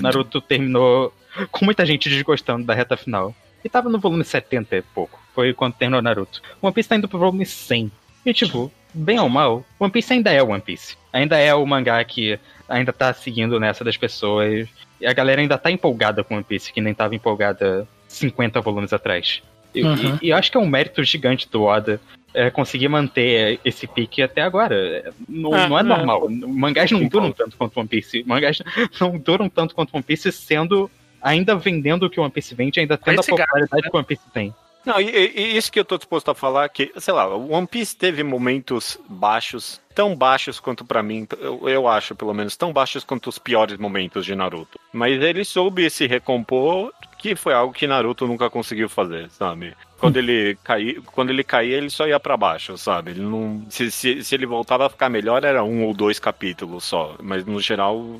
Naruto 0.00 0.40
terminou 0.40 1.14
com 1.50 1.64
muita 1.64 1.86
gente 1.86 2.08
desgostando 2.08 2.66
da 2.66 2.74
reta 2.74 2.96
final. 2.96 3.34
E 3.64 3.68
tava 3.68 3.88
no 3.88 3.98
volume 4.00 4.24
70 4.24 4.76
e 4.76 4.82
pouco. 4.82 5.18
Foi 5.34 5.54
quando 5.54 5.74
terminou 5.74 6.02
Naruto. 6.02 6.42
One 6.60 6.74
Piece 6.74 6.88
tá 6.88 6.96
indo 6.96 7.08
pro 7.08 7.18
volume 7.18 7.46
100. 7.46 7.90
E 8.26 8.34
tipo, 8.34 8.70
bem 8.92 9.18
ou 9.20 9.28
mal, 9.28 9.64
One 9.78 9.92
Piece 9.92 10.12
ainda 10.12 10.30
é 10.30 10.42
One 10.42 10.60
Piece. 10.60 10.96
Ainda 11.12 11.38
é 11.38 11.54
o 11.54 11.64
mangá 11.64 12.02
que 12.04 12.38
ainda 12.68 12.92
tá 12.92 13.14
seguindo 13.14 13.60
nessa 13.60 13.84
das 13.84 13.96
pessoas. 13.96 14.68
E 15.00 15.06
a 15.06 15.12
galera 15.12 15.40
ainda 15.40 15.56
tá 15.58 15.70
empolgada 15.70 16.22
com 16.22 16.34
One 16.34 16.44
Piece, 16.44 16.72
que 16.72 16.80
nem 16.80 16.92
tava 16.94 17.14
empolgada 17.14 17.86
50 18.08 18.60
volumes 18.60 18.92
atrás. 18.92 19.42
E, 19.74 19.82
Uhum. 19.82 20.18
e- 20.20 20.26
e 20.26 20.30
eu 20.30 20.36
acho 20.36 20.50
que 20.50 20.56
é 20.56 20.60
um 20.60 20.66
mérito 20.66 21.02
gigante 21.04 21.48
do 21.48 21.62
Oda 21.62 22.00
é, 22.34 22.48
conseguir 22.50 22.88
manter 22.88 23.58
esse 23.64 23.86
pique 23.88 24.22
até 24.22 24.40
agora. 24.42 24.74
É, 24.76 25.10
Não, 25.28 25.54
É, 25.56 25.68
não 25.68 25.76
é 25.78 25.80
é. 25.80 25.84
normal. 25.84 26.28
Mangás 26.30 26.90
não 26.90 27.04
duram 27.08 27.32
tanto 27.32 27.56
quanto 27.56 27.78
One 27.80 27.88
Piece. 27.88 28.22
Mangás 28.24 28.58
não 29.00 29.18
duram 29.18 29.48
tanto 29.48 29.74
quanto 29.74 29.94
One 29.94 30.02
Piece, 30.02 30.30
sendo 30.32 30.90
ainda 31.22 31.56
vendendo 31.56 32.04
o 32.06 32.10
que 32.10 32.20
o 32.20 32.22
One 32.22 32.32
Piece 32.32 32.54
vende, 32.54 32.78
ainda 32.80 32.96
tendo 32.96 33.18
a 33.18 33.20
esse 33.20 33.30
gato, 33.30 33.46
popularidade 33.48 33.82
que 33.82 33.96
o 33.96 33.96
One 33.98 34.06
Piece 34.06 34.22
tem. 34.32 34.54
Não, 34.84 35.00
e, 35.00 35.08
e- 35.10 35.56
isso 35.56 35.70
que 35.70 35.78
eu 35.78 35.84
tô 35.84 35.96
disposto 35.98 36.30
a 36.30 36.34
falar 36.34 36.68
que, 36.68 36.90
sei 36.96 37.12
lá, 37.12 37.26
One 37.34 37.66
Piece 37.66 37.94
teve 37.96 38.22
momentos 38.22 38.98
baixos, 39.08 39.80
tão 39.94 40.16
baixos 40.16 40.58
quanto 40.58 40.84
pra 40.84 41.02
mim, 41.02 41.26
eu, 41.38 41.68
eu 41.68 41.86
acho 41.88 42.14
pelo 42.14 42.32
menos, 42.32 42.56
tão 42.56 42.72
baixos 42.72 43.04
quanto 43.04 43.28
os 43.28 43.38
piores 43.38 43.78
momentos 43.78 44.24
de 44.24 44.34
Naruto. 44.34 44.80
Mas 44.92 45.20
ele 45.22 45.44
soube 45.44 45.88
se 45.90 46.06
recompor, 46.06 46.92
que 47.18 47.36
foi 47.36 47.52
algo 47.52 47.74
que 47.74 47.86
Naruto 47.86 48.26
nunca 48.26 48.48
conseguiu 48.48 48.88
fazer, 48.88 49.30
sabe? 49.30 49.76
Quando 50.00 50.16
ele 50.16 50.56
caía, 50.64 51.00
quando 51.12 51.28
ele 51.28 51.44
caía, 51.44 51.76
ele 51.76 51.90
só 51.90 52.08
ia 52.08 52.18
pra 52.18 52.34
baixo, 52.34 52.78
sabe? 52.78 53.10
Ele 53.10 53.20
não, 53.20 53.62
se, 53.68 53.90
se, 53.90 54.24
se 54.24 54.34
ele 54.34 54.46
voltava 54.46 54.86
a 54.86 54.88
ficar 54.88 55.10
melhor, 55.10 55.44
era 55.44 55.62
um 55.62 55.84
ou 55.84 55.92
dois 55.92 56.18
capítulos 56.18 56.84
só. 56.84 57.16
Mas 57.22 57.44
no 57.44 57.60
geral, 57.60 58.18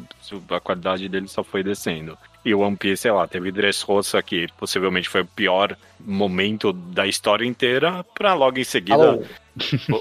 a 0.51 0.61
qualidade 0.61 1.09
dele 1.09 1.27
só 1.27 1.43
foi 1.43 1.63
descendo. 1.63 2.19
E 2.45 2.55
o 2.55 2.61
One 2.61 2.77
Piece, 2.77 3.03
sei 3.03 3.11
lá, 3.11 3.27
teve 3.27 3.51
Dressrosa, 3.51 4.23
que 4.23 4.47
possivelmente 4.59 5.09
foi 5.09 5.23
o 5.23 5.27
pior 5.27 5.75
momento 5.99 6.71
da 6.71 7.07
história 7.07 7.47
inteira, 7.47 8.05
pra 8.15 8.35
logo 8.35 8.59
em 8.59 8.65
seguida. 8.65 8.95
Alô? 8.95 9.25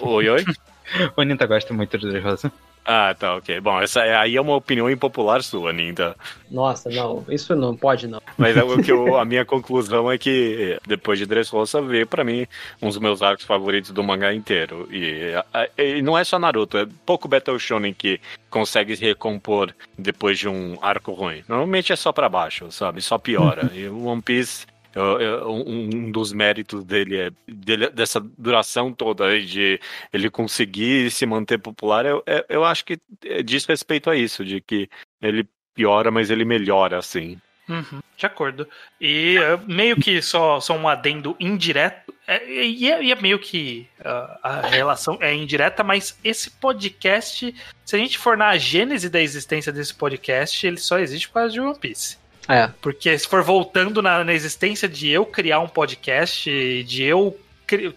Oi, 0.01 0.29
oi? 0.29 0.45
O 1.15 1.21
Ninta 1.21 1.45
gosta 1.45 1.71
muito 1.71 1.99
do 1.99 2.09
Dressrosa. 2.09 2.51
Ah, 2.91 3.13
tá, 3.13 3.35
ok. 3.35 3.59
Bom, 3.61 3.79
essa 3.79 3.99
é- 4.01 4.15
aí 4.15 4.35
é 4.35 4.41
uma 4.41 4.55
opinião 4.55 4.89
impopular 4.89 5.43
sua, 5.43 5.71
Ninta. 5.71 6.15
Nossa, 6.49 6.89
não, 6.89 7.23
isso 7.29 7.55
não 7.55 7.77
pode 7.77 8.07
não. 8.07 8.19
Mas 8.35 8.57
é 8.57 8.63
o 8.63 8.81
que 8.81 8.91
eu- 8.91 9.15
a 9.15 9.23
minha 9.25 9.45
conclusão 9.45 10.11
é 10.11 10.17
que 10.17 10.75
depois 10.87 11.19
de 11.19 11.27
Dressrosa 11.27 11.83
veio 11.83 12.07
pra 12.07 12.23
mim 12.23 12.47
um 12.81 12.87
dos 12.87 12.97
meus 12.97 13.21
arcos 13.21 13.45
favoritos 13.45 13.91
do 13.91 14.03
mangá 14.03 14.33
inteiro. 14.33 14.89
E, 14.91 15.33
e 15.77 16.01
não 16.01 16.17
é 16.17 16.23
só 16.23 16.39
Naruto, 16.39 16.79
é 16.79 16.87
pouco 17.05 17.27
Battle 17.27 17.59
Shonen 17.59 17.93
que 17.93 18.19
consegue 18.49 18.95
se 18.97 19.05
recompor 19.05 19.71
depois 19.95 20.39
de 20.39 20.49
um 20.49 20.75
arco 20.81 21.11
ruim. 21.11 21.43
Normalmente 21.47 21.93
é 21.93 21.95
só 21.95 22.11
pra 22.11 22.27
baixo, 22.27 22.71
sabe? 22.71 23.03
Só 23.03 23.19
piora. 23.19 23.69
E 23.79 23.87
o 23.87 24.05
One 24.07 24.21
Piece 24.23 24.65
um 24.95 26.11
dos 26.11 26.33
méritos 26.33 26.83
dele 26.83 27.17
é 27.17 27.31
dele- 27.47 27.89
dessa 27.89 28.19
duração 28.37 28.91
toda 28.91 29.39
de 29.41 29.79
ele 30.11 30.29
conseguir 30.29 31.11
se 31.11 31.25
manter 31.25 31.57
popular. 31.59 32.05
Eu, 32.05 32.23
eu- 32.25 32.45
eu 32.49 32.65
acho 32.65 32.83
que 32.85 32.99
é, 33.25 33.43
diz 33.43 33.65
respeito 33.65 34.09
a 34.09 34.15
isso, 34.15 34.43
de 34.43 34.59
que 34.61 34.89
ele 35.21 35.47
piora, 35.75 36.09
mas 36.11 36.29
ele 36.29 36.43
melhora, 36.43 36.97
assim. 36.97 37.39
Uhum, 37.69 37.99
de 38.17 38.25
acordo. 38.25 38.67
E 38.99 39.37
é, 39.37 39.57
meio 39.71 39.95
que 39.95 40.21
só, 40.23 40.59
só 40.59 40.75
um 40.75 40.87
adendo 40.87 41.35
indireto. 41.39 42.11
é, 42.25 42.49
e, 42.49 42.91
é, 42.91 43.03
e 43.03 43.11
é 43.11 43.15
meio 43.21 43.37
que 43.37 43.87
ah, 44.03 44.39
a 44.41 44.61
relação 44.67 45.19
é 45.21 45.33
indireta, 45.35 45.83
mas 45.83 46.17
esse 46.23 46.49
podcast, 46.49 47.53
se 47.85 47.95
a 47.95 47.99
gente 47.99 48.17
for 48.17 48.35
na 48.35 48.57
gênese 48.57 49.07
da 49.07 49.21
existência 49.21 49.71
desse 49.71 49.93
podcast, 49.93 50.65
ele 50.65 50.77
só 50.77 50.97
existe 50.97 51.27
por 51.27 51.35
causa 51.35 51.53
de 51.53 51.59
One 51.59 51.77
Piece. 51.77 52.17
É. 52.49 52.69
Porque 52.81 53.17
se 53.17 53.27
for 53.27 53.43
voltando 53.43 54.01
na, 54.01 54.23
na 54.23 54.33
existência 54.33 54.89
de 54.89 55.07
eu 55.07 55.25
criar 55.25 55.59
um 55.59 55.67
podcast, 55.67 56.83
de 56.83 57.03
eu 57.03 57.39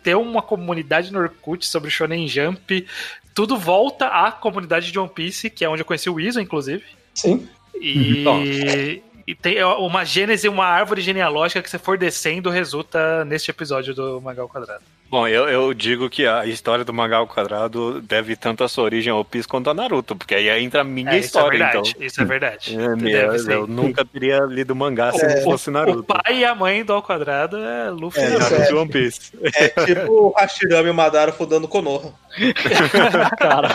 ter 0.03 0.15
uma 0.15 0.43
comunidade 0.43 1.11
no 1.11 1.19
Orkut 1.19 1.67
sobre 1.67 1.91
Shonen 1.91 2.29
Jump, 2.29 2.87
tudo 3.35 3.57
volta 3.57 4.07
à 4.09 4.31
comunidade 4.31 4.93
de 4.93 4.99
One 4.99 5.09
Piece, 5.09 5.49
que 5.49 5.65
é 5.65 5.69
onde 5.69 5.81
eu 5.81 5.87
conheci 5.87 6.11
o 6.11 6.21
Isa, 6.21 6.43
inclusive. 6.43 6.85
Sim. 7.15 7.49
E, 7.81 9.03
e 9.27 9.35
tem 9.35 9.63
uma 9.65 10.05
gênese, 10.05 10.49
uma 10.49 10.65
árvore 10.67 11.01
genealógica 11.03 11.63
que 11.63 11.71
você 11.71 11.79
for 11.79 11.97
descendo 11.99 12.51
resulta 12.51 13.25
neste 13.25 13.51
episódio 13.51 13.95
do 13.95 14.21
Magal 14.21 14.49
Quadrado. 14.49 14.83
Bom, 15.11 15.29
eu, 15.29 15.47
eu 15.47 15.75
digo 15.75 16.09
que 16.09 16.27
a 16.27 16.47
história 16.47 16.87
do 16.87 16.93
Mangá 16.95 17.19
ao 17.19 17.27
Quadrado 17.27 18.01
deve 18.01 18.35
tanto 18.35 18.65
a 18.65 18.69
sua 18.69 18.85
origem 18.85 19.13
ao 19.13 19.23
Piece 19.23 19.47
quanto 19.47 19.69
a 19.69 19.75
Naruto, 19.75 20.17
porque 20.17 20.35
aí 20.35 20.49
entra 20.65 20.81
a 20.81 20.85
minha 20.85 21.11
É, 21.11 21.19
isso 21.19 21.25
é 21.25 21.27
história, 21.27 21.59
verdade. 21.59 21.91
então. 21.91 22.07
Isso 22.07 22.23
é 22.23 22.25
verdade. 22.25 22.77
É, 22.81 22.97
minha- 22.97 23.19
eu 23.53 23.67
nunca 23.67 24.07
teria 24.07 24.39
lido 24.49 24.75
mangá 24.75 25.13
se 25.13 25.23
É. 25.23 25.35
não 25.37 25.43
fosse 25.43 25.69
O 25.69 25.73
Naruto. 25.73 26.03
pai 26.05 26.39
e 26.39 26.45
a 26.47 26.55
mãe 26.55 26.83
do 26.83 26.95
Ao 26.95 27.03
Quadrado 27.03 27.59
é 27.59 27.91
Luffy. 27.91 28.23
É, 28.23 28.27
e 28.27 28.31
Naruto. 28.31 28.51
Naruto 28.53 28.73
e 28.73 28.75
One 28.75 28.91
Piece. 28.91 29.33
É 29.43 29.69
tipo 29.85 30.13
o 30.13 30.31
Hashirama 30.35 30.89
e 30.89 30.91
o 30.91 30.95
Madara 30.95 31.31
fundando 31.31 31.69
Konoha. 31.69 32.15
Cara, 33.39 33.69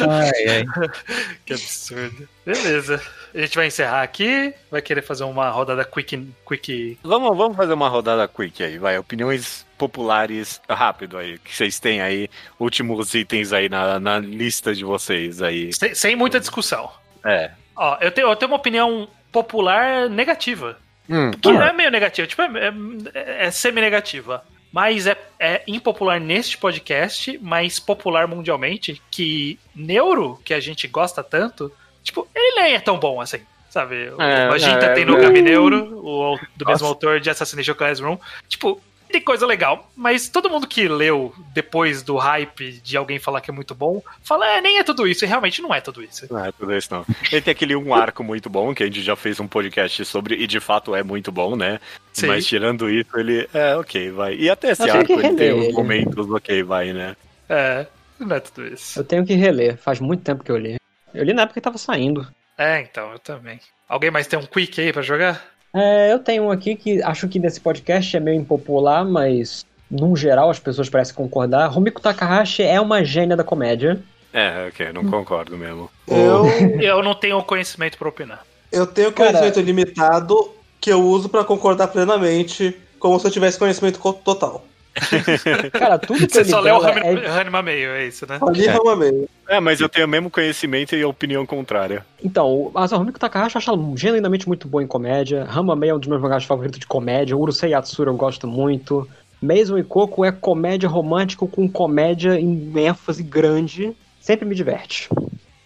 Ai, 0.00 0.48
ai. 0.48 0.64
Que 1.44 1.52
absurdo. 1.54 2.28
Beleza. 2.44 3.00
A 3.34 3.38
gente 3.40 3.54
vai 3.56 3.66
encerrar 3.66 4.02
aqui. 4.02 4.52
Vai 4.70 4.82
querer 4.82 5.02
fazer 5.02 5.24
uma 5.24 5.48
rodada 5.50 5.84
quick. 5.84 6.28
quick... 6.46 6.98
Vamos, 7.02 7.36
vamos 7.36 7.56
fazer 7.56 7.72
uma 7.74 7.88
rodada 7.88 8.26
quick 8.28 8.62
aí, 8.62 8.78
vai. 8.78 8.98
Opiniões 8.98 9.64
populares 9.78 10.60
rápido 10.68 11.18
aí, 11.18 11.38
que 11.38 11.54
vocês 11.54 11.78
têm 11.78 12.00
aí, 12.00 12.28
últimos 12.58 13.14
itens 13.14 13.52
aí 13.52 13.68
na, 13.68 14.00
na 14.00 14.18
lista 14.18 14.74
de 14.74 14.84
vocês 14.84 15.42
aí. 15.42 15.72
Sem, 15.72 15.94
sem 15.94 16.16
muita 16.16 16.40
discussão. 16.40 16.90
É. 17.24 17.50
Ó, 17.76 17.98
eu 18.00 18.10
tenho, 18.10 18.28
eu 18.28 18.36
tenho 18.36 18.50
uma 18.50 18.56
opinião 18.58 19.06
popular 19.30 20.08
negativa. 20.08 20.78
Hum, 21.08 21.30
Que 21.30 21.52
não 21.52 21.62
é 21.62 21.72
meio 21.72 21.90
negativa, 21.90 22.26
tipo, 22.26 22.42
é, 22.42 22.72
é- 23.14 23.46
é 23.46 23.50
semi-negativa. 23.50 24.42
Mas 24.76 25.06
é, 25.06 25.16
é 25.40 25.62
impopular 25.66 26.20
neste 26.20 26.58
podcast, 26.58 27.38
mas 27.40 27.80
popular 27.80 28.28
mundialmente, 28.28 29.00
que 29.10 29.58
Neuro, 29.74 30.38
que 30.44 30.52
a 30.52 30.60
gente 30.60 30.86
gosta 30.86 31.24
tanto, 31.24 31.72
tipo, 32.02 32.28
ele 32.34 32.60
nem 32.60 32.74
é 32.74 32.78
tão 32.78 32.98
bom 32.98 33.18
assim. 33.18 33.40
Sabe? 33.70 34.10
O 34.10 34.20
É, 34.20 34.50
Magenta 34.50 34.84
é, 34.84 34.92
tem 34.92 35.06
no 35.06 35.16
é. 35.16 35.20
Gabi 35.22 35.40
Neuro, 35.40 35.98
o, 36.04 36.38
do 36.54 36.66
mesmo 36.66 36.72
Nossa. 36.72 36.84
autor 36.84 37.20
de 37.20 37.30
Assassination 37.30 37.74
Classroom. 37.74 38.18
Tipo, 38.50 38.78
tem 39.06 39.20
coisa 39.20 39.46
legal, 39.46 39.90
mas 39.96 40.28
todo 40.28 40.50
mundo 40.50 40.66
que 40.66 40.88
leu 40.88 41.34
depois 41.52 42.02
do 42.02 42.16
hype 42.16 42.72
de 42.72 42.96
alguém 42.96 43.18
falar 43.18 43.40
que 43.40 43.50
é 43.50 43.54
muito 43.54 43.74
bom, 43.74 44.02
fala, 44.22 44.48
é, 44.48 44.60
nem 44.60 44.78
é 44.78 44.84
tudo 44.84 45.06
isso, 45.06 45.24
e 45.24 45.28
realmente 45.28 45.62
não 45.62 45.74
é 45.74 45.80
tudo 45.80 46.02
isso. 46.02 46.26
Não 46.30 46.44
é 46.44 46.52
tudo 46.52 46.74
isso, 46.74 46.88
não. 46.92 47.04
Ele 47.30 47.40
tem 47.40 47.52
aquele 47.52 47.76
um 47.76 47.94
arco 47.94 48.22
muito 48.22 48.48
bom, 48.50 48.74
que 48.74 48.82
a 48.82 48.86
gente 48.86 49.02
já 49.02 49.16
fez 49.16 49.40
um 49.40 49.48
podcast 49.48 50.04
sobre, 50.04 50.36
e 50.36 50.46
de 50.46 50.60
fato 50.60 50.94
é 50.94 51.02
muito 51.02 51.30
bom, 51.32 51.56
né? 51.56 51.80
Sim. 52.12 52.28
Mas 52.28 52.46
tirando 52.46 52.88
isso, 52.90 53.10
ele 53.16 53.48
é 53.52 53.76
ok, 53.76 54.10
vai. 54.10 54.34
E 54.34 54.48
até 54.50 54.70
esse 54.70 54.88
arco 54.88 55.12
ele 55.12 55.34
tem 55.34 55.52
uns 55.52 55.74
momentos 55.74 56.30
ok, 56.30 56.62
vai, 56.62 56.92
né? 56.92 57.16
É, 57.48 57.86
não 58.18 58.36
é 58.36 58.40
tudo 58.40 58.66
isso. 58.66 58.98
Eu 58.98 59.04
tenho 59.04 59.24
que 59.24 59.34
reler, 59.34 59.76
faz 59.76 60.00
muito 60.00 60.22
tempo 60.22 60.42
que 60.42 60.50
eu 60.50 60.56
li. 60.56 60.76
Eu 61.14 61.24
li 61.24 61.32
na 61.32 61.42
época 61.42 61.54
que 61.54 61.64
tava 61.64 61.78
saindo. 61.78 62.26
É, 62.58 62.80
então, 62.80 63.12
eu 63.12 63.18
também. 63.18 63.60
Alguém 63.88 64.10
mais 64.10 64.26
tem 64.26 64.38
um 64.38 64.46
quick 64.46 64.80
aí 64.80 64.92
pra 64.92 65.02
jogar? 65.02 65.55
É, 65.78 66.12
eu 66.12 66.18
tenho 66.18 66.44
um 66.44 66.50
aqui 66.50 66.74
que 66.74 67.02
acho 67.02 67.28
que 67.28 67.38
nesse 67.38 67.60
podcast 67.60 68.16
é 68.16 68.20
meio 68.20 68.40
impopular, 68.40 69.04
mas 69.04 69.66
num 69.90 70.16
geral 70.16 70.48
as 70.48 70.58
pessoas 70.58 70.88
parecem 70.88 71.14
concordar. 71.14 71.66
Rumiko 71.68 72.00
Takahashi 72.00 72.62
é 72.62 72.80
uma 72.80 73.04
gênia 73.04 73.36
da 73.36 73.44
comédia. 73.44 74.00
É, 74.32 74.66
ok, 74.68 74.92
não 74.92 75.04
concordo 75.04 75.56
mesmo. 75.56 75.90
Eu, 76.08 76.46
Eu 76.80 77.02
não 77.02 77.14
tenho 77.14 77.42
conhecimento 77.42 77.96
pra 77.98 78.08
opinar. 78.08 78.44
eu 78.72 78.86
tenho 78.86 79.12
Cara- 79.12 79.30
conhecimento 79.38 79.60
limitado 79.60 80.50
que 80.80 80.90
eu 80.90 81.02
uso 81.02 81.28
pra 81.28 81.44
concordar 81.44 81.88
plenamente, 81.88 82.76
como 82.98 83.18
se 83.18 83.26
eu 83.26 83.30
tivesse 83.30 83.58
conhecimento 83.58 83.98
co- 83.98 84.12
total. 84.12 84.64
Cara, 85.72 85.98
tudo 85.98 86.26
que 86.26 86.32
Você 86.32 86.40
ele 86.40 86.48
só 86.50 86.60
leu 86.60 86.76
o 86.76 86.80
Rani- 86.80 87.00
é... 87.00 87.62
Meio, 87.62 87.90
é 87.90 88.06
isso, 88.06 88.26
né? 88.28 88.38
Ali 88.40 88.66
É. 88.66 88.70
é 88.76 88.96
meio. 88.96 89.28
É, 89.48 89.60
mas 89.60 89.80
eu 89.80 89.88
tenho 89.88 90.06
o 90.06 90.08
mesmo 90.08 90.30
conhecimento 90.30 90.94
e 90.94 91.02
a 91.02 91.08
opinião 91.08 91.44
contrária. 91.46 92.04
Então, 92.22 92.70
mas 92.74 92.92
a 92.92 92.96
Rumiko 92.96 93.18
Takahashi 93.18 93.56
eu 93.56 93.58
acho 93.58 93.70
ela 93.70 93.96
genuinamente 93.96 94.46
muito 94.46 94.68
boa 94.68 94.82
em 94.82 94.86
comédia. 94.86 95.44
Ramamei 95.44 95.90
é 95.90 95.94
um 95.94 95.98
dos 95.98 96.08
meus 96.08 96.20
mangás 96.20 96.44
favoritos 96.44 96.78
de 96.80 96.86
comédia. 96.86 97.36
Urusei 97.36 97.70
Yatsura 97.70 98.10
eu 98.10 98.16
gosto 98.16 98.46
muito. 98.46 99.08
Mason 99.40 99.78
e 99.78 99.84
Coco 99.84 100.24
é 100.24 100.32
comédia 100.32 100.88
romântica 100.88 101.46
com 101.46 101.68
comédia 101.68 102.38
em 102.40 102.72
ênfase 102.76 103.22
grande. 103.22 103.94
Sempre 104.20 104.46
me 104.46 104.54
diverte. 104.54 105.08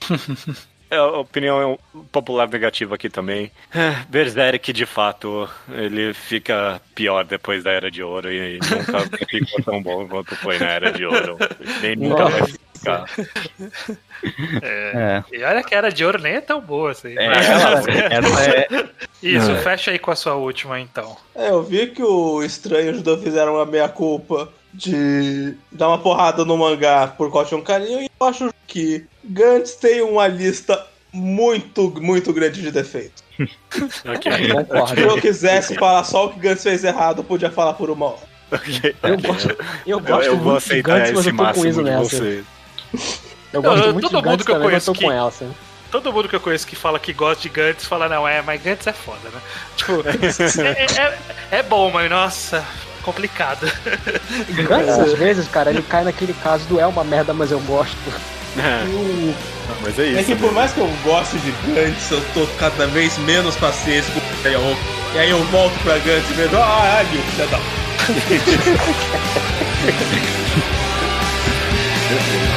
É, 0.91 0.97
a 0.97 1.07
opinião 1.07 1.79
popular 2.11 2.49
negativa 2.49 2.97
aqui 2.97 3.09
também. 3.09 3.53
É, 3.73 3.91
Berserk, 4.09 4.73
de 4.73 4.85
fato, 4.87 5.49
ele 5.71 6.13
fica 6.13 6.81
pior 6.95 7.25
depois 7.25 7.63
da 7.63 7.71
Era 7.71 7.91
de 7.91 8.03
Ouro 8.03 8.31
e 8.33 8.59
nunca 8.59 9.01
ficou 9.31 9.63
tão 9.63 9.83
bom 9.83 10.09
quanto 10.09 10.35
foi 10.37 10.59
na 10.59 10.67
Era 10.67 10.91
de 10.93 11.05
Ouro. 11.07 11.37
Nem 11.81 11.95
nunca 11.97 12.25
vai 12.29 12.43
ficar. 12.47 13.05
É. 14.63 15.23
E 15.33 15.43
olha 15.43 15.63
que 15.63 15.75
era 15.75 15.91
de 15.91 16.05
ouro 16.05 16.21
nem 16.21 16.35
é 16.35 16.41
tão 16.41 16.61
boa 16.61 16.91
assim. 16.93 17.15
É, 17.17 17.29
Mas- 17.29 17.89
é. 17.89 18.69
Isso, 19.23 19.51
É. 19.51 19.57
fecha 19.63 19.91
aí 19.91 19.99
com 19.99 20.11
a 20.11 20.17
sua 20.17 20.35
última 20.35 20.81
então. 20.81 21.17
É, 21.35 21.51
eu 21.51 21.63
vi 21.63 21.89
que 21.89 22.03
o 22.03 22.43
Estranho 22.43 22.91
ajudou 22.91 23.19
fizeram 23.19 23.55
uma 23.57 23.67
meia-culpa 23.67 24.51
de 24.73 25.55
dar 25.73 25.89
uma 25.89 25.99
porrada 25.99 26.45
no 26.45 26.57
mangá 26.57 27.09
por 27.09 27.33
causa 27.33 27.49
de 27.51 27.55
um 27.57 27.63
carinho, 27.63 28.01
e 28.03 28.11
eu 28.21 28.27
acho 28.27 28.51
que 28.67 29.05
Gantz 29.25 29.75
tem 29.75 30.01
uma 30.03 30.27
lista 30.29 30.87
muito, 31.13 31.91
muito 32.01 32.33
grande 32.33 32.61
de 32.63 32.71
defeitos. 32.71 33.23
Ok, 34.05 34.31
Se 34.95 35.01
eu 35.03 35.21
quisesse 35.21 35.75
falar 35.77 36.05
só 36.05 36.27
o 36.27 36.31
que 36.33 36.39
Gantz 36.41 36.63
fez 36.63 36.85
errado, 36.85 37.19
eu 37.21 37.25
podia 37.25 37.51
falar 37.51 37.73
por 37.75 37.89
uma 37.91 38.07
hora. 38.07 38.31
ok. 38.53 38.95
Eu 39.03 39.19
gosto, 39.19 39.49
eu 39.51 39.57
Eu, 39.87 40.01
gosto 40.01 40.25
eu 40.27 40.37
vou 40.37 40.53
muito 40.53 40.61
de 40.63 40.71
aceitar 40.71 40.99
Gantz, 40.99 41.11
mas 41.13 41.19
esse 41.21 41.29
eu 41.29 41.37
tô 41.37 41.83
com 41.83 41.83
nessa. 41.83 42.17
você. 42.17 42.45
Eu 43.53 43.63
gosto 43.63 43.85
Eu- 43.87 43.93
muito 43.93 44.01
todo 44.03 44.11
de 44.11 44.17
mundo 44.17 44.25
Gantz 44.31 44.45
que 44.45 44.51
eu 44.51 44.55
também, 44.57 44.71
mas 44.73 44.87
eu 44.87 44.95
conheço 44.95 44.95
com 44.95 45.13
essa. 45.29 45.71
Todo 45.91 46.13
mundo 46.13 46.29
que 46.29 46.37
eu 46.37 46.41
conheço 46.41 46.67
que 46.67 46.77
fala 46.77 46.99
que 47.01 47.13
gosta 47.13 47.43
de 47.43 47.49
Gantz 47.49 47.85
fala, 47.85 48.09
não, 48.09 48.29
é, 48.29 48.43
mas 48.43 48.63
Gantz 48.63 48.87
é 48.87 48.93
foda, 48.93 49.29
né? 49.31 49.41
Tipo, 49.77 50.03
é, 50.63 51.03
é- 51.03 51.19
é 51.59 51.63
bom, 51.65 51.91
mas 51.91 52.09
nossa, 52.11 52.65
complicado. 53.01 53.71
Gantz, 54.69 54.99
às 54.99 55.13
vezes, 55.15 55.49
cara, 55.49 55.71
ele 55.71 55.83
cai 55.83 56.05
naquele 56.05 56.35
caso 56.35 56.65
do 56.67 56.79
é 56.79 56.87
uma 56.87 57.03
merda, 57.05 57.33
mas 57.33 57.51
eu 57.51 57.61
gosto. 57.61 57.97
É, 58.59 58.85
mas 59.83 59.99
é 59.99 60.03
É 60.03 60.07
isso. 60.21 60.25
que 60.25 60.37
por 60.37 60.53
mais 60.53 60.73
que 60.73 60.81
eu 60.81 60.91
goste 61.05 61.39
de 61.39 61.53
Gantz, 61.73 62.11
eu 62.11 62.21
tô 62.35 62.47
cada 62.59 62.87
vez 62.87 63.17
menos 63.19 63.57
paciência 63.57 64.13
com 64.13 64.19
o 64.19 64.43
Taeyong. 64.43 64.77
E 65.15 65.19
aí 65.19 65.31
eu 65.31 65.43
volto 65.45 65.79
pra 65.83 65.95
Gantz 65.99 66.29
e 66.31 66.35
vejo, 66.35 66.57
ah, 66.57 66.99
ali, 66.99 67.23
filha 67.31 67.47
da... 67.47 67.59